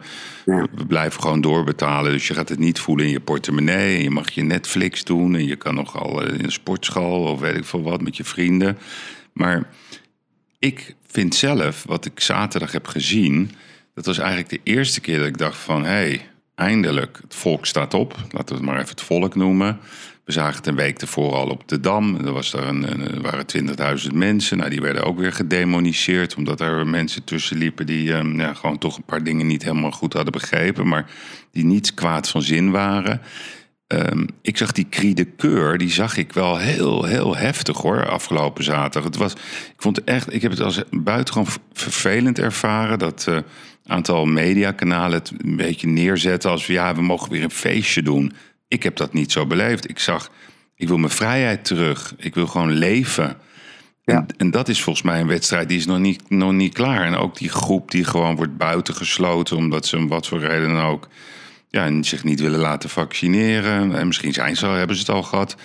Ja. 0.45 0.67
We 0.75 0.87
blijven 0.87 1.21
gewoon 1.21 1.41
doorbetalen. 1.41 2.13
Dus 2.13 2.29
je 2.29 2.35
gaat 2.35 2.49
het 2.49 2.59
niet 2.59 2.79
voelen 2.79 3.07
in 3.07 3.11
je 3.13 3.21
portemonnee. 3.21 3.97
En 3.97 4.03
je 4.03 4.11
mag 4.11 4.31
je 4.31 4.43
Netflix 4.43 5.05
doen. 5.05 5.35
En 5.35 5.47
je 5.47 5.57
kan 5.57 5.75
nogal 5.75 6.23
in 6.23 6.45
een 6.45 6.53
sportschool 6.53 7.23
of 7.23 7.41
weet 7.41 7.57
ik 7.57 7.65
veel 7.65 7.83
wat 7.83 8.01
met 8.03 8.17
je 8.17 8.25
vrienden. 8.25 8.79
Maar 9.33 9.69
ik 10.59 10.95
vind 11.17 11.35
zelf, 11.35 11.85
wat 11.87 12.05
ik 12.05 12.21
zaterdag 12.21 12.73
heb 12.73 12.87
gezien... 12.87 13.51
dat 13.95 14.07
was 14.07 14.19
eigenlijk 14.19 14.49
de 14.49 14.61
eerste 14.63 15.01
keer 15.01 15.19
dat 15.19 15.27
ik 15.27 15.39
dacht 15.39 15.59
van... 15.59 15.83
hé, 15.83 15.91
hey, 15.91 16.29
eindelijk, 16.55 17.19
het 17.23 17.35
volk 17.35 17.67
staat 17.67 17.95
op. 17.95 18.17
Laten 18.31 18.49
we 18.49 18.55
het 18.55 18.63
maar 18.63 18.77
even 18.77 18.89
het 18.89 19.01
volk 19.01 19.35
noemen. 19.35 19.79
We 20.25 20.33
zagen 20.33 20.57
het 20.57 20.67
een 20.67 20.77
week 20.77 20.99
tevoren 20.99 21.39
al 21.39 21.49
op 21.49 21.69
de 21.69 21.81
Dam. 21.81 22.17
Er, 22.17 22.33
was 22.33 22.51
daar 22.51 22.69
een, 22.69 23.23
waren 23.23 23.45
20.000 24.09 24.15
mensen. 24.15 24.57
Nou, 24.57 24.71
die 24.71 24.81
werden 24.81 25.05
ook 25.05 25.19
weer 25.19 25.33
gedemoniseerd... 25.33 26.35
omdat 26.35 26.61
er 26.61 26.87
mensen 26.87 27.25
tussen 27.25 27.57
liepen 27.57 27.87
die 27.87 28.13
ehm, 28.13 28.41
ja, 28.41 28.55
gewoon 28.55 28.79
toch 28.79 28.97
een 28.97 29.05
paar 29.05 29.23
dingen 29.23 29.47
niet 29.47 29.63
helemaal 29.63 29.91
goed 29.91 30.13
hadden 30.13 30.33
begrepen... 30.33 30.89
maar 30.89 31.11
die 31.51 31.65
niets 31.65 31.95
kwaad 31.95 32.29
van 32.29 32.43
zin 32.43 32.71
waren... 32.71 33.21
Ehm, 33.87 34.27
ik 34.43 34.57
zag 34.57 34.73
die 34.73 34.89
cri 34.89 35.15
de 35.15 35.25
keur, 35.25 35.79
die 35.79 35.91
zag 35.91 36.17
ik 36.17 36.33
wel 36.33 36.59
heel, 36.59 37.05
heel 37.05 37.37
heftig 37.37 37.77
hoor, 37.77 38.09
afgelopen 38.09 38.65
zaterdag. 38.65 39.05
Het 39.05 39.17
was, 39.17 39.33
ik 39.33 39.75
vond 39.77 40.05
echt, 40.05 40.33
ik 40.33 40.43
heb 40.43 40.51
het 40.51 40.61
als 40.61 40.83
buitengewoon 40.91 41.49
vervelend 41.73 42.39
ervaren 42.39 42.99
dat 42.99 43.27
eh 43.29 43.39
aantal 43.87 44.25
mediakanalen 44.25 45.19
het 45.19 45.33
een 45.39 45.57
beetje 45.57 45.87
neerzetten 45.87 46.51
als 46.51 46.67
ja, 46.67 46.95
we 46.95 47.03
mogen 47.03 47.31
weer 47.31 47.43
een 47.43 47.51
feestje 47.51 48.03
doen. 48.03 48.33
Ik 48.69 48.83
heb 48.83 48.97
dat 48.97 49.13
niet 49.13 49.33
zo 49.33 49.47
beleefd. 49.47 49.89
Ik 49.89 49.99
zag, 49.99 50.31
ik 50.75 50.89
wil 50.89 50.99
mijn 50.99 51.13
vrijheid 51.13 51.65
terug. 51.65 52.15
Ik 52.19 52.35
wil 52.35 52.47
gewoon 52.47 52.73
leven. 52.73 53.37
En, 54.05 54.27
en 54.37 54.51
dat 54.51 54.69
is 54.69 54.83
volgens 54.83 55.05
mij 55.05 55.21
een 55.21 55.27
wedstrijd 55.27 55.69
die 55.69 55.79
is 55.79 55.87
nog 55.87 55.99
niet, 55.99 56.31
nog 56.31 56.53
niet 56.53 56.75
klaar. 56.75 57.05
En 57.05 57.15
ook 57.15 57.39
die 57.39 57.49
groep 57.49 57.91
die 57.91 58.05
gewoon 58.05 58.37
wordt 58.37 58.57
buitengesloten 58.57 59.57
omdat 59.57 59.87
ze 59.87 59.97
om 59.97 60.09
wat 60.09 60.27
voor 60.27 60.41
reden 60.41 60.69
dan 60.69 60.85
ook 60.85 61.09
ja, 61.77 61.85
en 61.85 62.05
zich 62.05 62.25
niet 62.25 62.41
willen 62.41 62.61
laten 62.61 62.89
vaccineren. 62.91 63.95
En 63.95 64.07
misschien 64.07 64.33
zijn 64.33 64.57
ze 64.57 64.67
al, 64.67 64.73
hebben 64.73 64.97
ze 64.97 65.03
het 65.03 65.11
al 65.11 65.23
gehad. 65.23 65.57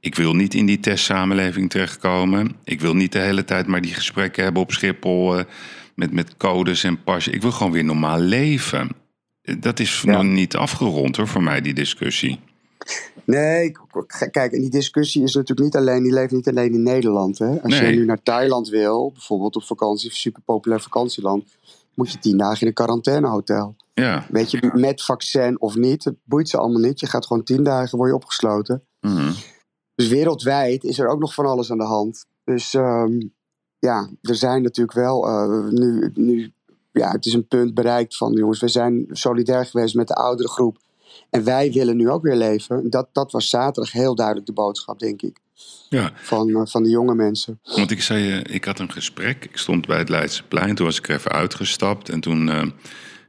Ik 0.00 0.14
wil 0.14 0.34
niet 0.34 0.54
in 0.54 0.66
die 0.66 0.80
testsamenleving 0.80 1.70
terechtkomen. 1.70 2.56
Ik 2.64 2.80
wil 2.80 2.94
niet 2.94 3.12
de 3.12 3.18
hele 3.18 3.44
tijd 3.44 3.66
maar 3.66 3.80
die 3.80 3.94
gesprekken 3.94 4.44
hebben 4.44 4.62
op 4.62 4.72
Schiphol... 4.72 5.38
eh, 5.38 5.44
met, 5.94 6.12
met 6.12 6.36
codes 6.36 6.84
en 6.84 7.02
pasjes. 7.02 7.34
Ik 7.34 7.42
wil 7.42 7.50
gewoon 7.52 7.72
weer 7.72 7.84
normaal 7.84 8.18
leven. 8.18 8.88
Dat 9.58 9.80
is 9.80 10.02
Ja. 10.04 10.12
nog 10.12 10.22
niet 10.22 10.56
afgerond 10.56 11.16
hoor, 11.16 11.28
voor 11.28 11.42
mij, 11.42 11.60
die 11.60 11.74
discussie. 11.74 12.38
Nee, 13.24 13.72
kijk, 14.30 14.52
en 14.52 14.60
die 14.60 14.70
discussie 14.70 15.22
is 15.22 15.34
natuurlijk 15.34 15.66
niet 15.66 15.76
alleen, 15.76 16.02
die 16.02 16.12
leeft 16.12 16.32
niet 16.32 16.48
alleen 16.48 16.72
in 16.72 16.82
Nederland. 16.82 17.38
Hè? 17.38 17.62
Als 17.62 17.80
Nee. 17.80 17.90
je 17.90 17.96
nu 17.98 18.04
naar 18.04 18.22
Thailand 18.22 18.68
wil, 18.68 19.10
bijvoorbeeld 19.12 19.56
op 19.56 19.62
vakantie, 19.64 20.10
super 20.12 20.42
populair 20.44 20.80
vakantieland, 20.80 21.44
moet 21.96 22.12
je 22.12 22.18
tien 22.18 22.36
dagen 22.36 22.60
in 22.60 22.66
een 22.66 22.72
quarantainehotel. 22.72 23.76
Ja. 23.94 24.26
Weet 24.28 24.50
je, 24.50 24.70
met 24.74 25.02
vaccin 25.02 25.60
of 25.60 25.76
niet, 25.76 26.04
het 26.04 26.16
boeit 26.24 26.48
ze 26.48 26.58
allemaal 26.58 26.80
niet. 26.80 27.00
Je 27.00 27.06
gaat 27.06 27.26
gewoon 27.26 27.42
tien 27.42 27.62
dagen, 27.62 27.98
word 27.98 28.10
je 28.10 28.16
opgesloten. 28.16 28.82
Mhm. 29.00 29.32
Dus 29.94 30.08
wereldwijd 30.08 30.84
is 30.84 30.98
er 30.98 31.08
ook 31.08 31.20
nog 31.20 31.34
van 31.34 31.46
alles 31.46 31.70
aan 31.70 31.78
de 31.78 31.84
hand. 31.84 32.26
Dus 32.44 32.74
ehm, 32.74 33.20
ja, 33.78 34.10
er 34.22 34.34
zijn 34.34 34.62
natuurlijk 34.62 34.96
wel 34.96 35.26
eh, 35.26 35.68
nu, 35.68 36.10
nu, 36.14 36.52
ja, 36.92 37.10
het 37.10 37.26
is 37.26 37.32
een 37.32 37.48
punt 37.48 37.74
bereikt 37.74 38.16
van 38.16 38.32
jongens, 38.32 38.60
we 38.60 38.68
zijn 38.68 39.06
solidair 39.10 39.66
geweest 39.66 39.94
met 39.94 40.08
de 40.08 40.14
oudere 40.14 40.48
groep. 40.48 40.78
En 41.30 41.44
wij 41.44 41.72
willen 41.72 41.96
nu 41.96 42.10
ook 42.10 42.22
weer 42.22 42.36
leven. 42.36 42.90
Dat, 42.90 43.08
dat 43.12 43.32
was 43.32 43.48
zaterdag 43.48 43.92
heel 43.92 44.14
duidelijk 44.14 44.46
de 44.46 44.52
boodschap, 44.52 44.98
denk 44.98 45.22
ik, 45.22 45.40
ja, 45.88 46.12
van, 46.14 46.48
eh, 46.48 46.60
van 46.64 46.82
de 46.82 46.88
jonge 46.88 47.14
mensen. 47.14 47.60
want 47.62 47.90
ik 47.90 48.02
zei, 48.02 48.32
eh, 48.32 48.54
ik 48.54 48.64
had 48.64 48.78
een 48.78 48.92
gesprek. 48.92 49.44
Ik 49.44 49.56
stond 49.56 49.86
bij 49.86 49.98
het 49.98 50.08
Leidseplein, 50.08 50.74
toen 50.74 50.86
was 50.86 50.98
ik 50.98 51.08
even 51.08 51.30
uitgestapt. 51.30 52.08
En 52.08 52.20
toen 52.20 52.48
eh, 52.48 52.62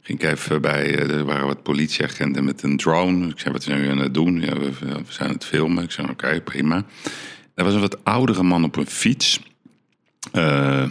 ging 0.01 0.21
ik 0.21 0.23
even 0.23 0.61
bij, 0.61 0.95
er 0.99 1.25
waren 1.25 1.47
wat 1.47 1.63
politieagenten 1.63 2.45
met 2.45 2.63
een 2.63 2.77
drone. 2.77 3.27
Ik 3.27 3.39
zei, 3.39 3.53
wat 3.53 3.63
zijn 3.63 3.77
jullie 3.77 3.91
aan 3.91 3.99
het 3.99 4.13
doen? 4.13 4.41
Ja, 4.41 4.59
we, 4.59 4.71
we 4.79 5.03
zijn 5.07 5.27
aan 5.27 5.35
het 5.35 5.45
filmen. 5.45 5.83
Ik 5.83 5.91
zei, 5.91 6.09
oké, 6.09 6.41
prima. 6.41 6.85
Er 7.53 7.63
was 7.63 7.73
een 7.73 7.79
wat 7.79 8.03
oudere 8.03 8.43
man 8.43 8.63
op 8.63 8.75
een 8.75 8.87
fiets. 8.87 9.39
Eh 10.31 10.85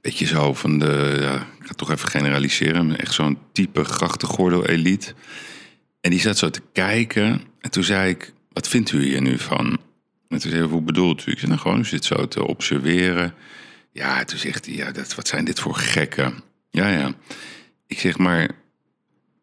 beetje 0.00 0.26
zo 0.26 0.54
van 0.54 0.78
de, 0.78 1.16
ja, 1.20 1.34
ik 1.34 1.66
ga 1.66 1.74
toch 1.74 1.90
even 1.90 2.08
generaliseren, 2.08 2.98
echt 2.98 3.14
zo'n 3.14 3.38
type 3.52 3.84
grachtengordel-elite. 3.84 5.14
En 6.00 6.10
die 6.10 6.20
zat 6.20 6.38
zo 6.38 6.50
te 6.50 6.62
kijken. 6.72 7.40
En 7.60 7.70
toen 7.70 7.84
zei 7.84 8.10
ik, 8.10 8.32
wat 8.52 8.68
vindt 8.68 8.92
u 8.92 9.02
hier 9.02 9.22
nu 9.22 9.38
van? 9.38 9.78
En 10.28 10.38
toen 10.38 10.50
zei 10.50 10.62
hoe 10.62 10.82
bedoelt 10.82 11.26
u? 11.26 11.32
Ik 11.32 11.38
zei, 11.38 11.50
nou 11.50 11.62
gewoon, 11.62 11.80
u 11.80 11.84
zit 11.84 12.04
zo 12.04 12.28
te 12.28 12.46
observeren. 12.46 13.34
Ja, 13.92 14.24
toen 14.24 14.38
zegt 14.38 14.66
hij, 14.66 14.74
ja, 14.74 14.92
dat, 14.92 15.14
wat 15.14 15.28
zijn 15.28 15.44
dit 15.44 15.60
voor 15.60 15.74
gekken? 15.74 16.34
Ja, 16.70 16.88
ja. 16.88 17.12
Ik 17.86 17.98
zeg 17.98 18.18
maar, 18.18 18.50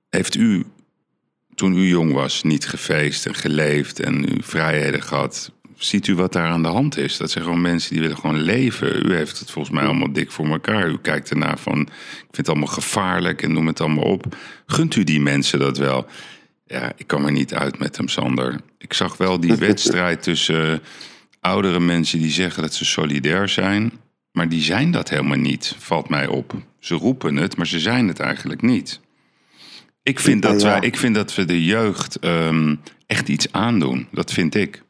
heeft 0.10 0.36
u 0.36 0.66
toen 1.56 1.78
u 1.78 1.88
jong 1.88 2.14
was 2.14 2.44
niet 2.44 2.68
gefeest 2.68 3.26
en 3.26 3.36
geleefd 3.36 4.00
en 4.00 4.24
u 4.24 4.44
vrijheden 4.44 5.04
gehad? 5.04 5.52
Ziet 5.78 6.08
u 6.08 6.16
wat 6.16 6.34
daar 6.34 6.50
aan 6.50 6.62
de 6.62 6.68
hand 6.68 6.98
is? 6.98 7.18
Dat 7.18 7.32
zijn 7.32 7.44
gewoon 7.44 7.62
mensen 7.62 7.92
die 7.92 8.02
willen 8.02 8.18
gewoon 8.18 8.40
leven. 8.40 9.06
U 9.10 9.14
heeft 9.14 9.40
het 9.40 9.52
volgens 9.52 9.76
mij 9.76 9.84
allemaal 9.84 10.14
dik 10.14 10.32
voor 10.32 10.48
elkaar. 10.48 10.90
U 10.90 10.98
kijkt 11.02 11.30
ernaar 11.30 11.60
van, 11.60 11.80
ik 11.82 11.88
vind 12.22 12.38
het 12.38 12.50
allemaal 12.50 12.68
gevaarlijk 12.68 13.42
en 13.42 13.54
noem 13.54 13.68
het 13.68 13.82
allemaal 13.82 14.04
op. 14.04 14.36
Gunt 14.66 14.96
u 14.96 15.04
die 15.04 15.22
mensen 15.22 15.60
dat 15.60 15.78
wel? 15.78 16.08
Ja, 16.68 16.92
ik 16.96 17.08
kan 17.08 17.26
er 17.26 17.32
niet 17.32 17.54
uit 17.54 17.80
met 17.80 17.98
hem, 17.98 18.08
Sander. 18.08 18.62
Ik 18.78 18.94
zag 18.94 19.18
wel 19.18 19.40
die 19.40 19.56
wedstrijd 19.70 20.24
tussen 20.24 20.82
oudere 21.40 21.80
mensen 21.80 22.20
die 22.20 22.32
zeggen 22.32 22.62
dat 22.62 22.74
ze 22.74 22.86
solidair 22.86 23.50
zijn. 23.50 23.92
Maar 24.32 24.50
die 24.50 24.62
zijn 24.62 24.92
dat 24.92 25.10
helemaal 25.10 25.38
niet, 25.38 25.76
valt 25.78 26.10
mij 26.10 26.28
op. 26.28 26.54
Ze 26.80 26.96
roepen 26.96 27.36
het, 27.36 27.58
maar 27.58 27.68
ze 27.68 27.80
zijn 27.80 28.08
het 28.08 28.20
eigenlijk 28.20 28.62
niet. 28.62 29.00
Ik 30.04 30.20
vind 30.20 30.42
dat, 30.42 30.62
wij, 30.62 30.80
ik 30.80 30.98
vind 30.98 31.16
dat 31.16 31.36
we 31.36 31.46
de 31.46 31.66
jeugd 31.66 32.20
ehm, 32.20 32.76
echt 33.06 33.28
iets 33.28 33.52
aandoen. 33.52 34.08
Dat 34.12 34.32
vind 34.32 34.56
ik. 34.56 34.84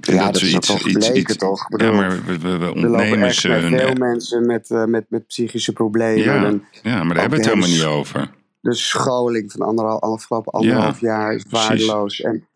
Ja, 0.00 0.24
dat 0.24 0.42
is 0.42 0.56
ook 0.56 0.66
wel 0.66 0.76
gebleken, 0.76 1.38
toch? 1.38 1.66
Ja, 1.76 1.92
maar 1.92 2.24
we, 2.24 2.38
we, 2.38 2.56
we 2.56 2.74
ontnemen 2.74 3.34
ze 3.34 3.60
veel 3.60 3.92
mensen 3.92 4.46
met, 4.46 4.70
eh, 4.70 4.84
met, 4.84 5.04
met 5.08 5.26
psychische 5.26 5.72
problemen. 5.72 6.22
Ja, 6.22 6.44
En 6.44 6.64
ja, 6.82 7.04
maar 7.04 7.14
daar 7.14 7.20
hebben 7.20 7.38
we 7.38 7.44
het 7.44 7.54
helemaal 7.54 7.68
niet 7.68 7.84
over. 7.84 8.30
De 8.68 8.76
scholing 8.76 9.52
van 9.52 9.60
anderhal, 9.60 10.00
afgelopen 10.00 10.52
anderhalf 10.52 11.00
jaar 11.00 11.34
is 11.34 11.44
waardeloos. 11.50 12.20
En, 12.20 12.46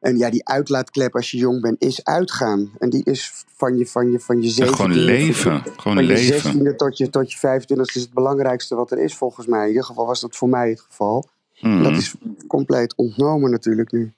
en 0.00 0.18
ja, 0.18 0.30
die 0.30 0.48
uitlaatklep 0.48 1.14
als 1.14 1.30
je 1.30 1.36
jong 1.36 1.60
bent, 1.60 1.82
is 1.82 2.04
uitgaan. 2.04 2.70
En 2.78 2.90
die 2.90 3.04
is 3.04 3.44
van 3.56 3.76
je, 3.78 3.86
van 3.86 4.10
je, 4.10 4.20
van 4.20 4.42
je 4.42 4.52
Ja, 4.54 4.66
gewoon 4.66 4.92
17e 4.92 4.96
leven. 4.96 5.62
Gewoon 5.76 5.96
Van 5.96 6.06
je. 6.06 6.72
16e 6.72 6.76
tot 6.76 6.98
je, 6.98 7.10
tot 7.10 7.32
je 7.32 7.38
25 7.38 7.94
is 7.94 8.02
het 8.02 8.12
belangrijkste 8.12 8.74
wat 8.74 8.90
er 8.90 8.98
is, 8.98 9.14
volgens 9.14 9.46
mij. 9.46 9.62
In 9.62 9.68
ieder 9.68 9.84
geval 9.84 10.06
was 10.06 10.20
dat 10.20 10.36
voor 10.36 10.48
mij 10.48 10.68
het 10.68 10.80
geval. 10.80 11.28
Mhm. 11.60 11.82
Dat 11.82 11.92
is 11.92 12.14
compleet 12.46 12.96
ontnomen 12.96 13.50
natuurlijk 13.50 13.92
nu. 13.92 14.12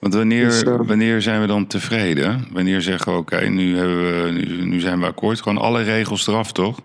Want 0.00 0.14
wanneer, 0.14 0.44
Dus, 0.44 0.62
eh, 0.62 0.80
wanneer 0.86 1.22
zijn 1.22 1.40
we 1.40 1.46
dan 1.46 1.66
tevreden? 1.66 2.46
Wanneer 2.52 2.82
zeggen 2.82 3.12
we, 3.12 3.18
oké, 3.18 3.40
nu, 3.40 3.76
hebben 3.76 4.24
we, 4.24 4.30
nu, 4.30 4.64
nu 4.64 4.80
zijn 4.80 5.00
we 5.00 5.06
akkoord. 5.06 5.40
Gewoon 5.40 5.58
alle 5.58 5.82
regels 5.82 6.26
eraf, 6.26 6.52
toch? 6.52 6.80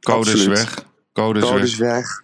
Codes 0.00 0.32
Absoluut. 0.32 0.58
weg. 0.58 0.84
Codes, 1.12 1.42
Codes 1.42 1.76
weg. 1.76 1.90
weg. 1.90 2.22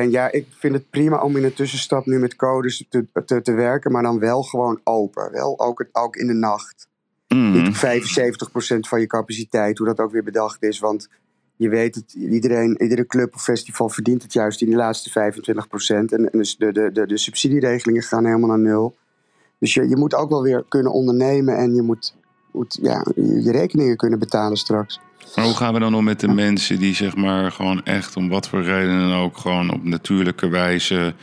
En 0.00 0.10
ja, 0.10 0.32
ik 0.32 0.46
vind 0.50 0.74
het 0.74 0.90
prima 0.90 1.22
om 1.22 1.36
in 1.36 1.44
een 1.44 1.54
tussenstap 1.54 2.06
nu 2.06 2.18
met 2.18 2.36
codes 2.36 2.86
te, 2.88 3.06
te, 3.24 3.42
te 3.42 3.52
werken, 3.52 3.92
maar 3.92 4.02
dan 4.02 4.18
wel 4.18 4.42
gewoon 4.42 4.80
open. 4.84 5.32
Wel 5.32 5.60
ook, 5.60 5.78
het, 5.78 5.88
ook 5.92 6.16
in 6.16 6.26
de 6.26 6.32
nacht. 6.32 6.88
Mhm. 7.28 7.52
Niet 7.52 7.68
op 7.68 7.74
75% 7.74 8.78
van 8.88 9.00
je 9.00 9.06
capaciteit, 9.06 9.78
hoe 9.78 9.86
dat 9.86 10.00
ook 10.00 10.12
weer 10.12 10.24
bedacht 10.24 10.62
is. 10.62 10.78
Want 10.78 11.08
je 11.56 11.68
weet 11.68 11.94
het, 11.94 12.12
iedereen, 12.12 12.82
iedere 12.82 13.06
club 13.06 13.34
of 13.34 13.42
festival 13.42 13.88
verdient 13.88 14.22
het 14.22 14.32
juist 14.32 14.60
in 14.60 14.66
die 14.66 14.76
laatste 14.76 15.10
25%. 15.10 15.12
En, 15.88 16.08
en 16.08 16.28
dus 16.32 16.56
de, 16.56 16.72
de, 16.72 16.92
de, 16.92 17.06
de 17.06 17.18
subsidieregelingen 17.18 18.02
gaan 18.02 18.24
helemaal 18.24 18.48
naar 18.48 18.58
nul. 18.58 18.96
Dus 19.58 19.74
je, 19.74 19.88
je 19.88 19.96
moet 19.96 20.14
ook 20.14 20.30
wel 20.30 20.42
weer 20.42 20.64
kunnen 20.68 20.92
ondernemen 20.92 21.56
en 21.56 21.74
je 21.74 21.82
moet, 21.82 22.14
moet 22.52 22.78
ja, 22.82 23.06
je 23.14 23.50
rekeningen 23.50 23.96
kunnen 23.96 24.18
betalen 24.18 24.56
straks. 24.56 25.00
Maar 25.34 25.44
hoe 25.44 25.56
gaan 25.56 25.74
we 25.74 25.80
dan 25.80 25.94
om 25.94 26.04
met 26.04 26.20
de 26.20 26.28
mensen 26.28 26.78
die 26.78 26.94
zeg 26.94 27.16
maar 27.16 27.52
gewoon 27.52 27.84
echt 27.84 28.16
om 28.16 28.28
wat 28.28 28.48
voor 28.48 28.62
reden 28.62 28.98
dan 29.08 29.14
ook 29.20 29.36
gewoon 29.38 29.72
op 29.72 29.84
natuurlijke 29.84 30.48
wijze 30.48 31.14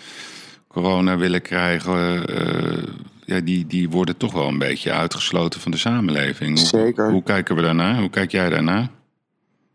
corona 0.68 1.18
willen 1.18 1.42
krijgen? 1.42 2.28
eh, 2.28 2.84
ja, 3.26 3.40
die, 3.40 3.68
die 3.68 3.90
worden 3.90 4.18
toch 4.18 4.34
wel 4.34 4.48
een 4.48 4.58
beetje 4.58 4.92
uitgesloten 4.92 5.60
van 5.60 5.72
de 5.72 5.78
samenleving. 5.78 6.58
Hoe, 6.58 6.68
Zeker. 6.68 7.12
Hoe 7.12 7.24
kijken 7.24 7.56
we 7.56 7.62
daarna? 7.62 8.00
Hoe 8.00 8.10
kijk 8.10 8.32
jij 8.32 8.50
daarna? 8.50 8.90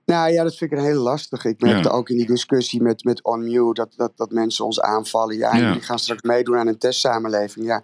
Nou 0.06 0.32
ja, 0.32 0.42
dat 0.42 0.56
vind 0.56 0.72
ik 0.72 0.78
een 0.78 0.84
hele 0.84 0.98
lastige. 0.98 1.48
Ik 1.48 1.60
merkte 1.60 1.88
Ja. 1.88 1.94
ook 1.94 2.08
in 2.08 2.16
die 2.16 2.26
discussie 2.26 2.82
met, 2.82 3.04
met 3.04 3.24
OnMute 3.24 3.72
dat, 3.80 3.92
dat, 3.96 4.12
dat 4.16 4.30
mensen 4.30 4.64
ons 4.64 4.80
aanvallen. 4.80 5.36
Ja, 5.36 5.56
Ja. 5.56 5.66
jullie 5.66 5.80
gaan 5.82 5.98
straks 5.98 6.22
meedoen 6.22 6.56
aan 6.56 6.66
een 6.66 6.78
testsamenleving. 6.78 7.66
Ja, 7.66 7.82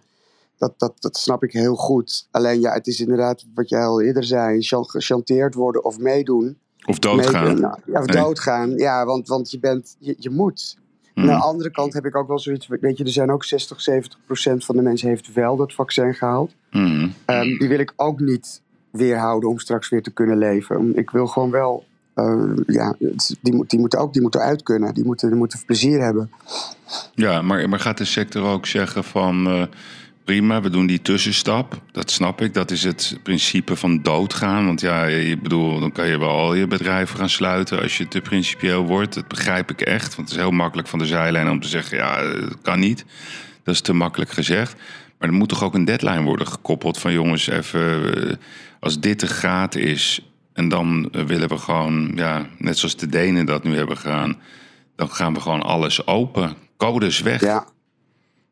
dat, 0.59 0.75
dat, 0.77 0.93
dat 0.99 1.17
snap 1.17 1.43
ik 1.43 1.53
heel 1.53 1.75
goed. 1.75 2.29
Alleen 2.31 2.61
ja, 2.61 2.73
het 2.73 2.87
is 2.87 3.01
inderdaad 3.01 3.45
wat 3.55 3.69
jij 3.69 3.85
al 3.85 4.01
eerder 4.03 4.25
zei: 4.25 4.63
chan- 4.63 4.89
gechanteerd 4.89 5.55
worden 5.55 5.85
of 5.85 5.99
meedoen. 5.99 6.59
Of 6.87 6.99
doodgaan? 6.99 7.61
Nou, 7.61 7.79
ja, 7.87 8.01
of 8.01 8.07
Nee. 8.07 8.23
doodgaan. 8.23 8.71
Ja, 8.71 9.05
want, 9.05 9.29
want 9.29 9.51
je, 9.51 9.59
bent, 9.59 9.97
je, 9.99 10.15
je 10.19 10.31
moet. 10.31 10.77
Hmm. 11.15 11.31
Aan 11.31 11.37
de 11.39 11.45
andere 11.45 11.71
kant 11.71 11.93
heb 11.93 12.05
ik 12.07 12.17
ook 12.17 12.29
wel 12.29 12.39
zoiets. 12.39 12.67
Weet 12.67 12.99
je, 12.99 13.05
er 13.05 13.11
zijn 13.11 13.31
ook 13.31 13.45
60, 13.45 13.81
70 13.81 14.19
procent 14.27 14.65
van 14.65 14.77
de 14.77 14.83
mensen 14.83 15.09
heeft 15.09 15.33
wel 15.33 15.57
dat 15.57 15.73
vaccin 15.75 16.15
gehaald. 16.15 16.53
Mhm. 16.71 17.09
Ehm, 17.25 17.59
die 17.59 17.69
wil 17.69 17.79
ik 17.79 17.93
ook 17.97 18.21
niet 18.21 18.63
weerhouden 18.91 19.49
om 19.49 19.59
straks 19.59 19.89
weer 19.89 20.03
te 20.03 20.11
kunnen 20.11 20.39
leven. 20.39 20.97
Ik 20.97 21.11
wil 21.11 21.27
gewoon 21.27 21.51
wel. 21.51 21.85
eh, 22.15 22.51
ja, 22.67 22.95
die, 23.43 23.65
die 23.67 23.79
moeten 23.81 23.99
ook 23.99 24.13
die 24.13 24.23
moeten 24.23 24.41
uit 24.41 24.63
kunnen. 24.63 24.95
Die 24.95 25.05
moeten, 25.05 25.29
die 25.29 25.39
moeten 25.39 25.63
plezier 25.67 26.01
hebben. 26.03 26.31
Ja, 27.15 27.43
maar, 27.43 27.69
maar 27.69 27.81
gaat 27.81 27.99
de 27.99 28.05
sector 28.05 28.43
ook 28.45 28.67
zeggen 28.67 29.05
van 29.05 29.47
eh, 29.47 29.63
prima, 30.29 30.61
we 30.61 30.71
doen 30.71 30.87
die 30.87 31.03
tussenstap. 31.03 31.83
Dat 31.93 32.11
snap 32.11 32.41
ik. 32.41 32.55
Dat 32.55 32.71
is 32.71 32.85
het 32.85 33.19
principe 33.23 33.77
van 33.77 34.03
doodgaan. 34.03 34.67
Want 34.67 34.81
ja, 34.81 35.05
je 35.05 35.39
bedoel, 35.39 35.81
dan 35.81 35.93
kan 35.93 36.09
je 36.09 36.19
wel 36.19 36.29
al 36.29 36.55
je 36.55 36.67
bedrijven 36.67 37.19
gaan 37.19 37.29
sluiten 37.29 37.83
als 37.83 37.99
je 37.99 38.09
te 38.09 38.21
principieel 38.21 38.85
wordt. 38.85 39.15
Dat 39.15 39.29
begrijp 39.29 39.71
ik 39.71 39.81
echt. 39.81 40.17
Want 40.17 40.29
het 40.29 40.37
is 40.39 40.45
heel 40.45 40.51
makkelijk 40.51 40.89
van 40.89 40.99
de 40.99 41.07
zijlijn 41.07 41.51
om 41.51 41.61
te 41.61 41.69
zeggen, 41.69 41.97
ja, 41.97 42.23
dat 42.23 42.59
kan 42.63 42.79
niet. 42.79 43.05
Dat 43.63 43.75
is 43.75 43.81
te 43.81 43.93
makkelijk 43.93 44.31
gezegd. 44.31 44.77
Maar 45.19 45.29
er 45.29 45.35
moet 45.35 45.49
toch 45.49 45.65
ook 45.65 45.75
een 45.75 45.85
deadline 45.85 46.23
worden 46.23 46.47
gekoppeld 46.47 46.99
van 46.99 47.13
jongens, 47.13 47.47
even 47.49 48.15
eh, 48.29 48.37
als 48.81 49.01
dit 49.01 49.21
de 49.21 49.27
graad 49.27 49.75
is. 49.75 50.31
En 50.53 50.69
dan 50.69 51.09
willen 51.27 51.49
we 51.49 51.59
gewoon, 51.59 52.13
ja, 52.15 52.47
net 52.59 52.79
zoals 52.79 52.97
de 52.97 53.07
Denen 53.07 53.47
dat 53.47 53.65
nu 53.65 53.77
hebben 53.77 53.97
gedaan. 53.97 54.37
Dan 54.97 55.11
gaan 55.11 55.35
we 55.35 55.41
gewoon 55.41 55.63
alles 55.63 56.07
open. 56.07 56.55
Codes 56.77 57.21
weg. 57.21 57.41
Ja. 57.41 57.67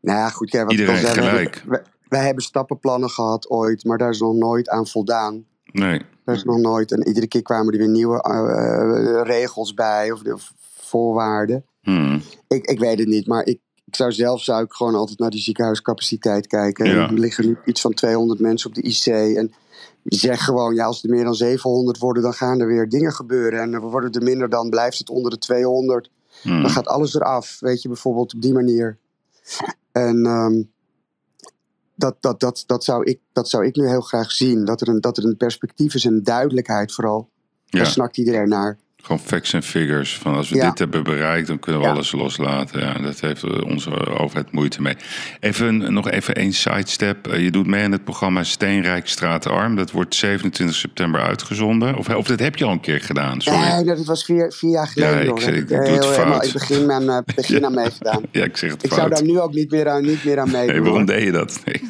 Nou 0.06 0.18
ja, 0.18 0.28
goed. 0.28 0.50
Kijk, 0.50 0.62
wat 0.62 0.72
Iedereen 0.72 1.02
wij 1.02 1.12
gelijk. 1.12 1.54
hebben- 1.54 1.70
Wij, 1.70 1.82
wij 2.08 2.24
hebben 2.24 2.42
stappenplannen 2.44 3.10
gehad 3.10 3.50
ooit, 3.50 3.84
maar 3.84 3.98
daar 3.98 4.10
is 4.10 4.20
nog 4.20 4.34
nooit 4.34 4.68
aan 4.68 4.86
voldaan. 4.86 5.44
Nee. 5.64 6.02
Daar 6.24 6.34
is 6.34 6.44
nog 6.44 6.58
nooit. 6.58 6.92
En 6.92 7.06
iedere 7.06 7.26
keer 7.26 7.42
kwamen 7.42 7.72
er 7.72 7.78
weer 7.78 7.88
nieuwe 7.88 8.22
eh, 8.22 9.20
regels 9.22 9.74
bij 9.74 10.10
of, 10.12 10.24
of 10.32 10.52
voorwaarden. 10.80 11.64
Hmm. 11.82 12.22
Ik, 12.48 12.66
ik 12.66 12.78
weet 12.78 12.98
het 12.98 13.08
niet, 13.08 13.26
maar 13.26 13.44
ik, 13.46 13.58
ik 13.84 13.96
zou 13.96 14.12
zelf 14.12 14.42
zou 14.42 14.64
ik 14.64 14.72
gewoon 14.72 14.94
altijd 14.94 15.18
naar 15.18 15.30
die 15.30 15.40
ziekenhuiscapaciteit 15.40 16.46
kijken. 16.46 16.86
Ja. 16.86 17.08
Er 17.08 17.12
liggen 17.18 17.46
nu 17.46 17.58
iets 17.64 17.80
van 17.80 17.92
200 17.94 18.40
mensen 18.40 18.68
op 18.68 18.74
de 18.74 18.82
IC. 18.82 19.06
En 19.36 19.52
je 20.02 20.16
zegt 20.16 20.40
gewoon, 20.42 20.74
ja, 20.74 20.84
als 20.84 21.02
er 21.04 21.10
meer 21.10 21.24
dan 21.24 21.34
700 21.34 21.98
worden, 21.98 22.22
dan 22.22 22.32
gaan 22.34 22.60
er 22.60 22.66
weer 22.66 22.88
dingen 22.88 23.12
gebeuren. 23.12 23.60
En 23.60 23.80
worden 23.80 24.10
er 24.12 24.22
minder, 24.22 24.48
dan 24.48 24.70
blijft 24.70 24.98
het 24.98 25.10
onder 25.10 25.30
de 25.30 25.38
200. 25.38 26.10
Hmm. 26.42 26.62
Dan 26.62 26.70
gaat 26.70 26.86
alles 26.86 27.14
eraf, 27.14 27.56
weet 27.60 27.82
je, 27.82 27.88
bijvoorbeeld 27.88 28.34
op 28.34 28.42
die 28.42 28.52
manier. 28.52 28.98
En 30.05 30.27
ehm, 30.27 30.62
dat, 31.94 32.16
dat, 32.20 32.40
dat, 32.40 32.64
dat, 32.66 32.85
zou 32.85 33.05
ik, 33.05 33.20
dat 33.32 33.48
zou 33.48 33.66
ik 33.66 33.77
nu 33.77 33.89
heel 33.89 34.01
graag 34.01 34.31
zien. 34.31 34.64
Dat 34.64 34.81
er 34.81 34.89
een, 34.89 35.01
dat 35.01 35.16
er 35.16 35.24
een 35.24 35.36
perspectief 35.36 35.94
is, 35.94 36.05
een 36.05 36.23
duidelijkheid 36.23 36.93
vooral. 36.93 37.31
Ja, 37.64 37.78
Daar 37.78 37.86
snakt 37.86 38.16
iedereen 38.16 38.48
naar. 38.48 38.78
Gewoon 39.06 39.20
facts 39.20 39.52
en 39.52 39.62
figures. 39.62 40.18
Van 40.18 40.34
als 40.34 40.48
we 40.48 40.56
Ja. 40.56 40.68
dit 40.68 40.78
hebben 40.78 41.02
bereikt, 41.04 41.46
dan 41.46 41.58
kunnen 41.58 41.80
we 41.80 41.86
Ja. 41.86 41.92
alles 41.92 42.12
loslaten. 42.12 42.80
Ja, 42.80 42.92
dat 42.92 43.20
heeft 43.20 43.42
eh, 43.42 43.62
onze 43.64 44.18
overheid 44.18 44.52
moeite 44.52 44.82
mee. 44.82 44.96
Even, 45.40 45.92
nog 45.92 46.10
even 46.10 46.34
één 46.34 46.52
sidestep. 46.52 47.26
Eh, 47.26 47.42
Je 47.42 47.50
doet 47.50 47.66
mee 47.66 47.84
aan 47.84 47.92
het 47.92 48.04
programma 48.04 48.42
Steenrijk 48.42 49.08
Straatarm. 49.08 49.76
Dat 49.76 49.90
wordt 49.90 50.14
27 50.14 50.76
september 50.76 51.20
uitgezonden. 51.20 51.96
Of, 51.96 52.08
of 52.08 52.26
dat 52.26 52.38
heb 52.38 52.56
je 52.56 52.64
al 52.64 52.70
een 52.72 52.80
keer 52.80 53.00
gedaan, 53.00 53.40
sorry. 53.40 53.58
Nee, 53.60 53.84
dat 53.84 54.04
was 54.04 54.24
vier, 54.24 54.52
vier 54.52 54.70
jaar 54.70 54.86
geleden. 54.88 55.24
Ja, 55.24 55.32
ik 55.32 55.40
zeg, 55.40 55.54
Heb 55.54 55.62
ik 55.62 55.68
doe 55.68 55.76
het 55.78 55.86
heel- 55.88 56.10
helemaal 56.10 56.32
fout. 56.32 56.44
in 56.44 56.50
het 56.50 56.58
begin 56.68 56.90
aan, 56.92 57.08
eh, 57.10 57.18
begin 57.34 57.64
aan 57.64 57.74
meegedaan. 57.74 58.22
Ja, 58.32 58.44
ik 58.44 58.56
zeg 58.56 58.70
het 58.70 58.82
Ik 58.84 58.88
zou 58.92 59.00
fout. 59.00 59.16
daar 59.16 59.26
nu 59.26 59.40
ook 59.40 59.54
niet 59.54 59.70
meer 59.70 59.88
aan, 59.88 60.02
niet 60.04 60.24
meer 60.24 60.38
aan 60.40 60.50
meedoen. 60.50 60.82
Waarom 60.82 61.04
deed 61.04 61.22
je 61.22 61.32
dat? 61.32 61.60
Nee. 61.64 61.82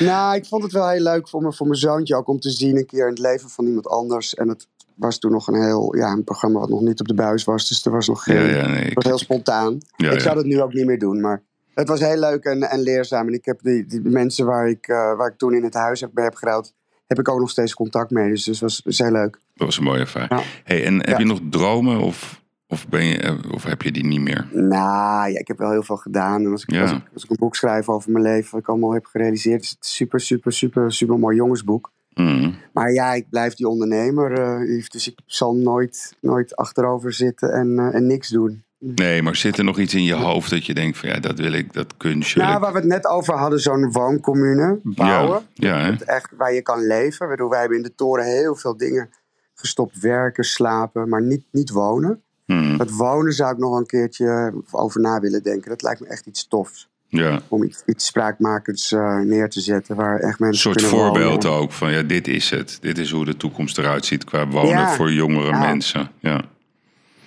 Nou, 0.00 0.34
ik 0.36 0.44
vond 0.46 0.62
het 0.62 0.72
wel 0.72 0.88
heel 0.88 1.02
leuk 1.02 1.28
voor, 1.28 1.42
me, 1.42 1.52
voor 1.52 1.66
mijn 1.66 1.78
zoontje 1.78 2.16
ook 2.16 2.28
om 2.28 2.40
te 2.40 2.50
zien 2.50 2.76
een 2.76 2.86
keer 2.86 3.04
in 3.04 3.10
het 3.10 3.18
leven 3.18 3.48
van 3.50 3.66
iemand 3.66 3.88
anders. 3.88 4.34
En 4.34 4.48
het 4.48 4.66
was 4.96 5.18
toen 5.18 5.30
nog 5.32 5.48
een 5.48 5.62
heel, 5.62 5.96
ja, 5.96 6.12
een 6.12 6.24
programma 6.24 6.58
wat 6.60 6.68
nog 6.68 6.80
niet 6.80 7.00
op 7.00 7.08
de 7.08 7.14
buis 7.14 7.44
was. 7.44 7.68
Dus 7.68 7.84
er 7.86 7.92
was 7.92 8.08
nog 8.08 8.22
geen, 8.22 8.36
Ja, 8.36 8.42
ja, 8.56 8.66
nee. 8.66 8.78
het 8.78 8.86
Ik, 8.90 8.94
was 8.94 9.04
heel 9.04 9.18
spontaan. 9.18 9.78
ja, 9.96 10.10
ik 10.10 10.20
zou 10.20 10.34
dat 10.34 10.44
nu 10.44 10.60
ook 10.62 10.72
niet 10.72 10.86
meer 10.86 10.98
doen, 10.98 11.20
maar 11.20 11.42
het 11.74 11.88
was 11.88 12.00
heel 12.00 12.18
leuk 12.18 12.44
en, 12.44 12.62
en 12.62 12.80
leerzaam. 12.80 13.26
En 13.26 13.32
ik 13.34 13.44
heb 13.44 13.60
die, 13.62 13.86
die 13.86 14.00
mensen 14.00 14.46
waar 14.46 14.68
ik, 14.68 14.86
eh, 14.88 15.16
waar 15.16 15.28
ik 15.28 15.38
toen 15.38 15.54
in 15.54 15.64
het 15.64 15.74
huis 15.74 16.00
heb, 16.00 16.10
bij 16.12 16.24
heb 16.24 16.34
gerouwd, 16.34 16.72
heb 17.06 17.18
ik 17.18 17.28
ook 17.28 17.38
nog 17.40 17.50
steeds 17.50 17.74
contact 17.74 18.10
mee. 18.10 18.28
Dus 18.30 18.46
het 18.46 18.58
was, 18.58 18.80
was 18.84 18.98
heel 18.98 19.10
leuk. 19.10 19.38
Dat 19.54 19.66
was 19.66 19.78
een 19.78 19.84
mooie 19.84 20.00
ervaring. 20.00 20.42
Hey, 20.64 20.84
en 20.84 21.08
heb 21.08 21.18
je 21.18 21.24
nog 21.24 21.38
dromen 21.50 21.98
of, 22.00 22.42
of, 22.68 22.88
ben 22.88 23.04
je, 23.04 23.18
eh, 23.18 23.34
of 23.50 23.64
heb 23.64 23.82
je 23.82 23.92
die 23.92 24.04
niet 24.06 24.20
meer? 24.20 24.48
Nou, 24.52 25.30
ja, 25.30 25.38
ik 25.38 25.48
heb 25.48 25.58
wel 25.58 25.70
heel 25.70 25.82
veel 25.82 25.96
gedaan. 25.96 26.44
En 26.44 26.50
als 26.50 26.62
ik, 26.62 26.70
Ja. 26.70 26.80
als, 26.82 26.90
ik, 26.92 27.02
als 27.14 27.24
ik 27.24 27.30
een 27.30 27.36
boek 27.38 27.56
schrijf 27.56 27.88
over 27.88 28.10
mijn 28.10 28.24
leven, 28.24 28.50
wat 28.50 28.60
ik 28.60 28.68
allemaal 28.68 28.92
heb 28.92 29.06
gerealiseerd, 29.06 29.62
is 29.62 29.70
het 29.70 29.86
super, 29.86 30.20
super, 30.20 30.52
super, 30.52 30.92
super 30.92 31.18
mooi 31.18 31.36
jongensboek. 31.36 31.90
Hmm. 32.14 32.54
Maar 32.72 32.92
ja, 32.92 33.12
ik 33.12 33.26
blijf 33.30 33.54
die 33.54 33.68
ondernemer. 33.68 34.32
eh, 34.32 34.84
dus 34.88 35.08
ik 35.08 35.18
zal 35.26 35.54
nooit, 35.54 36.16
nooit 36.20 36.56
achterover 36.56 37.12
zitten 37.12 37.52
en, 37.52 37.78
eh, 37.78 37.94
en 37.94 38.06
niks 38.06 38.28
doen. 38.28 38.62
Nee, 38.78 39.22
maar 39.22 39.36
zit 39.36 39.58
er 39.58 39.64
nog 39.64 39.78
iets 39.78 39.94
in 39.94 40.04
je 40.04 40.14
hoofd 40.14 40.50
dat 40.50 40.66
je 40.66 40.74
denkt 40.74 40.98
van 40.98 41.08
ja, 41.08 41.20
dat 41.20 41.38
wil 41.38 41.52
ik, 41.52 41.72
dat 41.72 41.96
kunstje. 41.96 42.40
Nou, 42.40 42.60
waar 42.60 42.72
we 42.72 42.78
het 42.78 42.88
net 42.88 43.06
over 43.06 43.34
hadden, 43.34 43.60
zo'n 43.60 43.92
wooncommune 43.92 44.80
bouwen. 44.82 45.42
Ja, 45.54 45.98
echt 45.98 46.30
waar 46.36 46.54
je 46.54 46.62
kan 46.62 46.86
leven. 46.86 47.28
Bedoel, 47.28 47.48
wij 47.48 47.60
hebben 47.60 47.76
in 47.76 47.82
de 47.82 47.94
toren 47.94 48.24
heel 48.24 48.56
veel 48.56 48.76
dingen 48.76 49.10
gestopt. 49.54 50.00
Werken, 50.00 50.44
slapen, 50.44 51.08
maar 51.08 51.22
niet, 51.22 51.44
niet 51.50 51.70
wonen. 51.70 52.22
Hmm. 52.44 52.76
Dat 52.76 52.90
wonen 52.90 53.32
zou 53.32 53.52
ik 53.52 53.58
nog 53.58 53.78
een 53.78 53.86
keertje 53.86 54.54
over 54.70 55.00
na 55.00 55.20
willen 55.20 55.42
denken. 55.42 55.70
Dat 55.70 55.82
lijkt 55.82 56.00
me 56.00 56.06
echt 56.06 56.26
iets 56.26 56.48
tofs. 56.48 56.90
Ja. 57.20 57.40
Om 57.48 57.62
iets, 57.62 57.82
iets 57.86 58.06
spraakmakends 58.06 58.92
eh, 58.92 59.18
neer 59.18 59.48
te 59.48 59.60
zetten. 59.60 59.96
Waar 59.96 60.14
echt 60.20 60.24
Een 60.40 60.46
mensen 60.46 60.60
soort 60.62 60.76
kunnen 60.76 60.98
voorbeeld 60.98 61.42
wonen. 61.42 61.58
ook 61.60 61.72
van 61.72 61.92
ja, 61.92 62.02
dit 62.02 62.28
is 62.28 62.50
het. 62.50 62.78
Dit 62.80 62.98
is 62.98 63.10
hoe 63.10 63.24
de 63.24 63.36
toekomst 63.36 63.78
eruit 63.78 64.04
ziet 64.04 64.24
qua 64.24 64.48
wonen 64.48 64.68
Ja. 64.70 64.94
voor 64.94 65.12
jongere 65.12 65.50
Ja. 65.50 65.58
mensen. 65.58 66.10
Ja. 66.20 66.40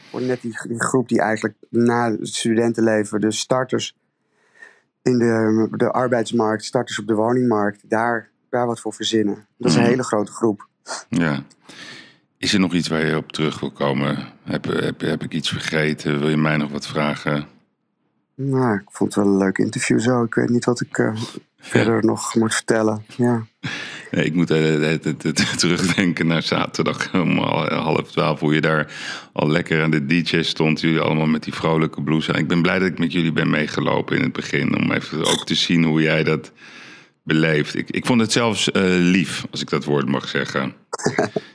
Voor 0.10 0.22
net 0.22 0.42
die, 0.42 0.52
die 0.68 0.84
groep 0.84 1.10
die 1.10 1.22
eigenlijk 1.22 1.56
na 1.70 2.12
het 2.12 2.28
studentenleven, 2.28 3.22
de 3.22 3.32
starters 3.32 3.96
in 5.02 5.18
de, 5.18 5.68
de 5.72 5.92
arbeidsmarkt, 5.92 6.64
starters 6.66 7.00
op 7.00 7.08
de 7.08 7.14
woningmarkt, 7.14 7.80
daar, 7.90 8.30
daar 8.50 8.66
wat 8.66 8.80
voor 8.80 8.94
verzinnen. 8.94 9.46
Dat 9.58 9.70
is 9.72 9.76
een 9.76 9.82
Mhm. 9.82 9.90
hele 9.90 10.04
grote 10.04 10.32
groep. 10.32 10.68
ja. 11.10 11.44
Is 12.38 12.54
er 12.54 12.60
nog 12.60 12.74
iets 12.74 12.88
waar 12.88 13.06
je 13.06 13.18
op 13.18 13.32
terug 13.32 13.60
wil 13.60 13.72
komen? 13.72 14.18
Heb, 14.44 14.66
heb, 14.66 15.02
heb 15.02 15.24
ik 15.24 15.34
iets 15.34 15.50
vergeten? 15.50 16.20
Wil 16.20 16.30
je 16.30 16.38
mij 16.38 16.58
nog 16.58 16.72
wat 16.72 16.88
vragen? 16.88 17.46
Nou, 18.36 18.76
ik 18.76 18.92
vond 18.92 19.16
het 19.16 19.24
wel 19.24 19.34
een 19.34 19.40
leuk 19.40 19.58
interview 19.58 20.00
zo. 20.00 20.24
Ik 20.24 20.34
weet 20.34 20.50
niet 20.50 20.66
wat 20.66 20.82
ik 20.82 20.98
eh, 20.98 21.16
verder 21.66 22.06
nog 22.06 22.36
moet 22.36 22.54
vertellen. 22.54 23.06
Ja. 23.18 23.46
Nee, 24.12 24.26
ik 24.26 24.34
moet 24.34 24.52
eh, 24.52 24.94
eh, 24.94 25.06
eh, 25.06 25.34
terugdenken 25.56 26.28
naar 26.28 26.44
zaterdag 26.44 27.14
om 27.14 27.38
half 27.38 28.12
twaalf. 28.12 28.40
Hoe 28.40 28.54
je 28.54 28.62
daar 28.62 28.94
al 29.34 29.50
lekker 29.50 29.84
aan 29.84 29.92
de 29.92 30.06
DJ 30.06 30.42
stond. 30.42 30.82
Jullie 30.82 31.00
allemaal 31.00 31.26
met 31.26 31.44
die 31.44 31.54
vrolijke 31.54 32.02
blues. 32.02 32.28
En 32.28 32.36
ik 32.36 32.48
ben 32.48 32.62
blij 32.62 32.80
dat 32.80 32.88
ik 32.88 33.00
met 33.00 33.12
jullie 33.12 33.32
ben 33.32 33.50
meegelopen 33.50 34.18
in 34.18 34.24
het 34.24 34.34
begin. 34.34 34.78
Om 34.78 34.92
even 34.92 35.26
ook 35.26 35.46
te 35.46 35.56
zien 35.56 35.84
hoe 35.84 36.02
jij 36.02 36.24
dat 36.24 36.52
beleeft. 37.24 37.76
Ik, 37.76 37.90
ik 37.90 38.06
vond 38.06 38.22
het 38.22 38.32
zelfs 38.32 38.70
lief, 39.00 39.46
als 39.52 39.62
ik 39.62 39.70
dat 39.70 39.86
woord 39.86 40.08
mag 40.08 40.28
zeggen. 40.28 40.74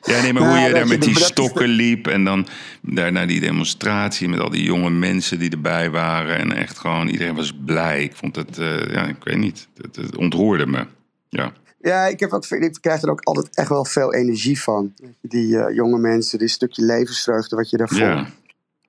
Ja, 0.02 0.22
nee, 0.22 0.32
maar 0.32 0.48
hoe 0.48 0.58
je 0.58 0.74
daar 0.74 0.88
met 0.88 1.02
die 1.02 1.18
stokken 1.18 1.68
liep 1.68 2.06
en 2.06 2.24
dan 2.24 2.46
daar 2.80 3.12
naar 3.12 3.26
die 3.26 3.40
demonstratie 3.40 4.28
met 4.28 4.40
al 4.40 4.50
die 4.50 4.62
jonge 4.62 4.90
mensen 4.90 5.38
die 5.38 5.50
erbij 5.50 5.90
waren 5.90 6.36
en 6.36 6.52
echt 6.52 6.78
gewoon 6.78 7.08
iedereen 7.08 7.34
was 7.34 7.58
blij. 7.64 8.02
Ik 8.02 8.16
vond 8.16 8.36
het, 8.36 8.56
ja, 8.90 9.06
ik 9.06 9.24
weet 9.24 9.36
niet, 9.36 9.68
het, 9.76 9.96
het 9.96 10.16
ontroerde 10.16 10.66
me. 10.66 10.86
Ja. 11.28 11.52
Ja, 11.82 12.06
ik, 12.06 12.20
heb 12.20 12.32
ook, 12.32 12.46
ik 12.46 12.78
krijg 12.80 13.02
er 13.02 13.10
ook 13.10 13.20
altijd 13.20 13.56
echt 13.56 13.68
wel 13.68 13.84
veel 13.84 14.14
energie 14.14 14.60
van. 14.60 14.94
Die 15.20 15.46
uh, 15.46 15.74
jonge 15.74 15.98
mensen, 15.98 16.38
dit 16.38 16.50
stukje 16.50 16.84
levensvreugde 16.84 17.56
wat 17.56 17.70
je 17.70 17.76
daarvoor. 17.76 17.98
Ja. 17.98 18.26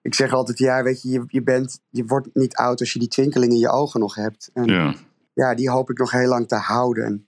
Ik 0.01 0.15
zeg 0.15 0.33
altijd, 0.33 0.57
ja, 0.57 0.83
weet 0.83 1.01
je, 1.01 1.09
je, 1.09 1.23
je, 1.27 1.43
bent, 1.43 1.79
je 1.89 2.05
wordt 2.05 2.27
niet 2.33 2.55
oud 2.55 2.79
als 2.79 2.93
je 2.93 2.99
die 2.99 3.07
twinkeling 3.07 3.51
in 3.51 3.59
je 3.59 3.69
ogen 3.69 3.99
nog 3.99 4.15
hebt. 4.15 4.49
En 4.53 4.65
ja. 4.65 4.95
ja, 5.33 5.55
die 5.55 5.69
hoop 5.69 5.89
ik 5.89 5.97
nog 5.97 6.11
heel 6.11 6.27
lang 6.27 6.47
te 6.47 6.55
houden. 6.55 7.27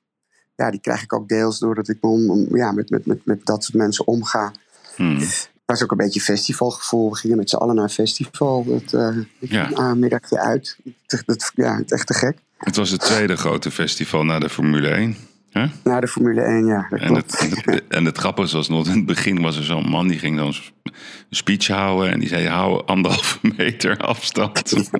Ja, 0.55 0.71
die 0.71 0.79
krijg 0.79 1.03
ik 1.03 1.13
ook 1.13 1.27
deels 1.27 1.59
doordat 1.59 1.89
ik 1.89 1.97
om, 1.99 2.55
ja, 2.55 2.71
met, 2.71 2.89
met, 2.89 3.05
met, 3.05 3.25
met 3.25 3.45
dat 3.45 3.63
soort 3.63 3.77
mensen 3.77 4.07
omga. 4.07 4.51
Hmm. 4.95 5.17
Het 5.17 5.51
was 5.65 5.83
ook 5.83 5.91
een 5.91 5.97
beetje 5.97 6.21
festivalgevoel. 6.21 7.09
We 7.09 7.17
gingen 7.17 7.37
met 7.37 7.49
z'n 7.49 7.55
allen 7.55 7.75
naar 7.75 7.83
een 7.83 7.89
festival. 7.89 8.63
Dat, 8.63 8.93
uh, 8.93 9.17
ja. 9.39 9.71
Een 9.71 9.99
middagje 9.99 10.39
uit. 10.39 10.77
Dat, 11.25 11.51
ja, 11.55 11.77
het 11.77 11.91
echt 11.91 12.07
te 12.07 12.13
gek. 12.13 12.37
Het 12.57 12.75
was 12.75 12.89
het 12.89 13.01
tweede 13.01 13.35
grote 13.35 13.71
festival 13.71 14.23
na 14.23 14.39
de 14.39 14.49
Formule 14.49 14.87
1. 14.87 15.15
Huh? 15.53 15.69
Na 15.83 15.99
de 15.99 16.07
Formule 16.07 16.41
1, 16.41 16.65
ja. 16.65 16.87
En 16.89 17.15
het, 17.15 17.49
en, 17.89 18.05
het, 18.05 18.17
grappige 18.17 18.55
was 18.55 18.69
nog, 18.69 18.87
in 18.87 18.95
het 18.95 19.05
begin 19.05 19.41
was 19.41 19.57
er 19.57 19.63
zo'n 19.63 19.89
man 19.89 20.07
die 20.07 20.19
ging 20.19 20.37
dan 20.37 20.47
een 20.83 20.93
speech 21.29 21.67
houden. 21.67 22.11
En 22.11 22.19
die 22.19 22.27
zei, 22.27 22.47
hou 22.47 22.85
anderhalve 22.85 23.37
meter 23.57 23.97
afstand. 23.97 24.73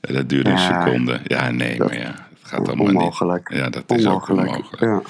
dat 0.00 0.28
duurde 0.28 0.50
een 0.50 0.58
seconde. 0.58 1.20
Ja, 1.24 1.50
nee, 1.50 1.78
maar 1.78 1.98
ja, 1.98 2.28
het 2.30 2.31
gaat 2.52 2.68
allemaal 2.68 2.86
onmogelijk. 2.86 3.50
niet. 3.50 3.58
Ja, 3.58 3.68
dat 3.70 3.90
is 3.90 4.06
ook 4.06 4.28
onmogelijk. 4.28 4.80
Ja. 4.80 5.02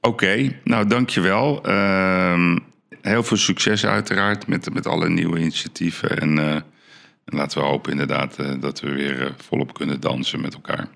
Oké, 0.00 0.52
nou 0.64 0.86
dankjewel. 0.86 1.68
Uh, 1.68 2.56
heel 3.00 3.22
veel 3.22 3.36
succes 3.36 3.86
uiteraard 3.86 4.46
met, 4.46 4.74
met 4.74 4.86
alle 4.86 5.08
nieuwe 5.08 5.38
initiatieven. 5.38 6.18
En, 6.18 6.36
uh, 6.36 6.54
en 6.54 6.64
laten 7.24 7.60
we 7.60 7.66
hopen 7.66 7.92
inderdaad 7.92 8.38
uh, 8.40 8.60
dat 8.60 8.80
we 8.80 8.92
weer 8.92 9.22
uh, 9.22 9.30
volop 9.36 9.74
kunnen 9.74 10.00
dansen 10.00 10.40
met 10.40 10.54
elkaar. 10.54 10.88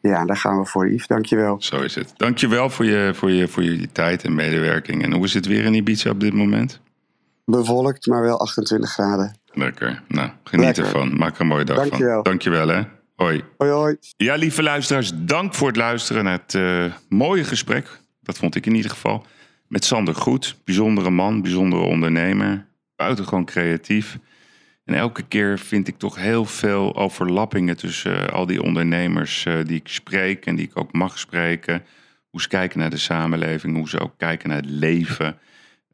Ja, 0.00 0.24
daar 0.24 0.36
gaan 0.36 0.58
we 0.58 0.66
voor, 0.66 0.90
Yves. 0.90 1.06
Dankjewel. 1.06 1.56
Zo 1.62 1.80
is 1.80 1.94
het. 1.94 2.12
Dankjewel 2.16 2.70
voor 2.70 2.84
je, 2.84 3.10
voor 3.14 3.30
je, 3.30 3.48
voor 3.48 3.62
je 3.62 3.92
tijd 3.92 4.24
en 4.24 4.34
medewerking. 4.34 5.02
En 5.02 5.12
hoe 5.12 5.24
is 5.24 5.34
het 5.34 5.46
weer 5.46 5.64
in 5.64 5.74
Ibiza 5.74 6.10
op 6.10 6.20
dit 6.20 6.34
moment? 6.34 6.80
Bewolkt, 7.44 8.06
maar 8.06 8.22
wel 8.22 8.40
28 8.40 8.90
graden. 8.90 9.36
Lekker. 9.52 10.02
Nou, 10.08 10.30
geniet 10.44 10.78
ervan. 10.78 11.16
Maak 11.16 11.34
er 11.34 11.40
een 11.40 11.46
mooie 11.46 11.64
dag 11.64 11.76
Dankjewel. 11.76 12.14
van. 12.14 12.22
Dankjewel, 12.22 12.68
hè. 12.68 12.82
Hoi. 13.22 13.44
Hoi, 13.56 13.70
hoi. 13.70 13.96
Ja, 14.16 14.34
lieve 14.34 14.62
luisteraars, 14.62 15.12
dank 15.14 15.54
voor 15.54 15.68
het 15.68 15.76
luisteren 15.76 16.24
naar 16.24 16.38
het 16.42 16.54
uh, 16.54 16.92
mooie 17.08 17.44
gesprek. 17.44 18.00
Dat 18.22 18.38
vond 18.38 18.54
ik 18.54 18.66
in 18.66 18.74
ieder 18.74 18.90
geval. 18.90 19.26
Met 19.68 19.84
Sander 19.84 20.14
Goed. 20.14 20.56
Bijzondere 20.64 21.10
man, 21.10 21.42
bijzondere 21.42 21.82
ondernemer. 21.82 22.66
Buitengewoon 22.96 23.44
creatief. 23.44 24.18
En 24.84 24.94
elke 24.94 25.22
keer 25.22 25.58
vind 25.58 25.88
ik 25.88 25.98
toch 25.98 26.16
heel 26.16 26.44
veel 26.44 26.96
overlappingen 26.96 27.76
tussen 27.76 28.28
eh, 28.28 28.34
al 28.34 28.46
die 28.46 28.62
ondernemers 28.62 29.44
uh, 29.44 29.64
die 29.64 29.76
ik 29.76 29.88
spreek 29.88 30.46
en 30.46 30.56
die 30.56 30.66
ik 30.66 30.78
ook 30.78 30.92
mag 30.92 31.18
spreken. 31.18 31.84
Hoe 32.30 32.40
ze 32.40 32.48
kijken 32.48 32.78
naar 32.78 32.90
de 32.90 32.96
samenleving, 32.96 33.76
hoe 33.76 33.88
ze 33.88 34.00
ook 34.00 34.14
kijken 34.16 34.48
naar 34.48 34.58
het 34.58 34.70
leven, 34.70 35.38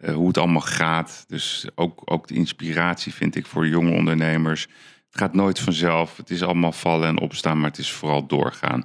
uh, 0.00 0.14
hoe 0.14 0.28
het 0.28 0.38
allemaal 0.38 0.60
gaat. 0.60 1.24
Dus 1.26 1.66
ook, 1.74 2.02
ook 2.04 2.26
de 2.26 2.34
inspiratie 2.34 3.14
vind 3.14 3.36
ik 3.36 3.46
voor 3.46 3.66
jonge 3.66 3.92
ondernemers. 3.92 4.68
Het 5.10 5.20
gaat 5.20 5.34
nooit 5.34 5.60
vanzelf, 5.60 6.16
het 6.16 6.30
is 6.30 6.42
allemaal 6.42 6.72
vallen 6.72 7.08
en 7.08 7.20
opstaan, 7.20 7.60
maar 7.60 7.70
het 7.70 7.78
is 7.78 7.92
vooral 7.92 8.26
doorgaan. 8.26 8.80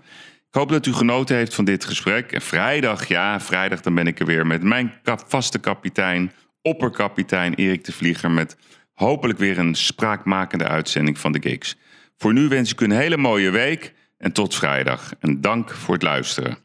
Ik 0.54 0.60
hoop 0.60 0.70
dat 0.70 0.86
u 0.86 0.94
genoten 0.94 1.36
heeft 1.36 1.54
van 1.54 1.66
dit 1.66 1.86
gesprek. 1.86 2.32
En 2.32 2.42
vrijdag, 2.42 3.08
ja, 3.08 3.40
vrijdag 3.40 3.82
dan 3.82 3.96
ben 3.96 4.08
ik 4.08 4.20
er 4.20 4.26
weer 4.26 4.48
met 4.48 4.64
mijn 4.64 4.94
vaste 5.04 5.60
kapitein, 5.60 6.32
opperkapitein 6.62 7.54
Erik 7.54 7.84
de 7.84 7.92
Vlieger 7.92 8.32
met 8.32 8.58
hopelijk 8.94 9.40
weer 9.40 9.58
een 9.58 9.76
spraakmakende 9.76 10.68
uitzending 10.68 11.20
van 11.20 11.32
de 11.32 11.42
Gigs. 11.42 11.76
Voor 12.18 12.34
nu 12.34 12.48
wens 12.48 12.72
ik 12.72 12.82
u 12.82 12.86
een 12.86 12.92
hele 12.92 13.18
mooie 13.18 13.50
week 13.50 13.94
en 14.18 14.32
tot 14.32 14.56
vrijdag. 14.56 15.14
En 15.20 15.42
dank 15.42 15.72
voor 15.72 15.94
het 15.94 16.04
luisteren. 16.04 16.58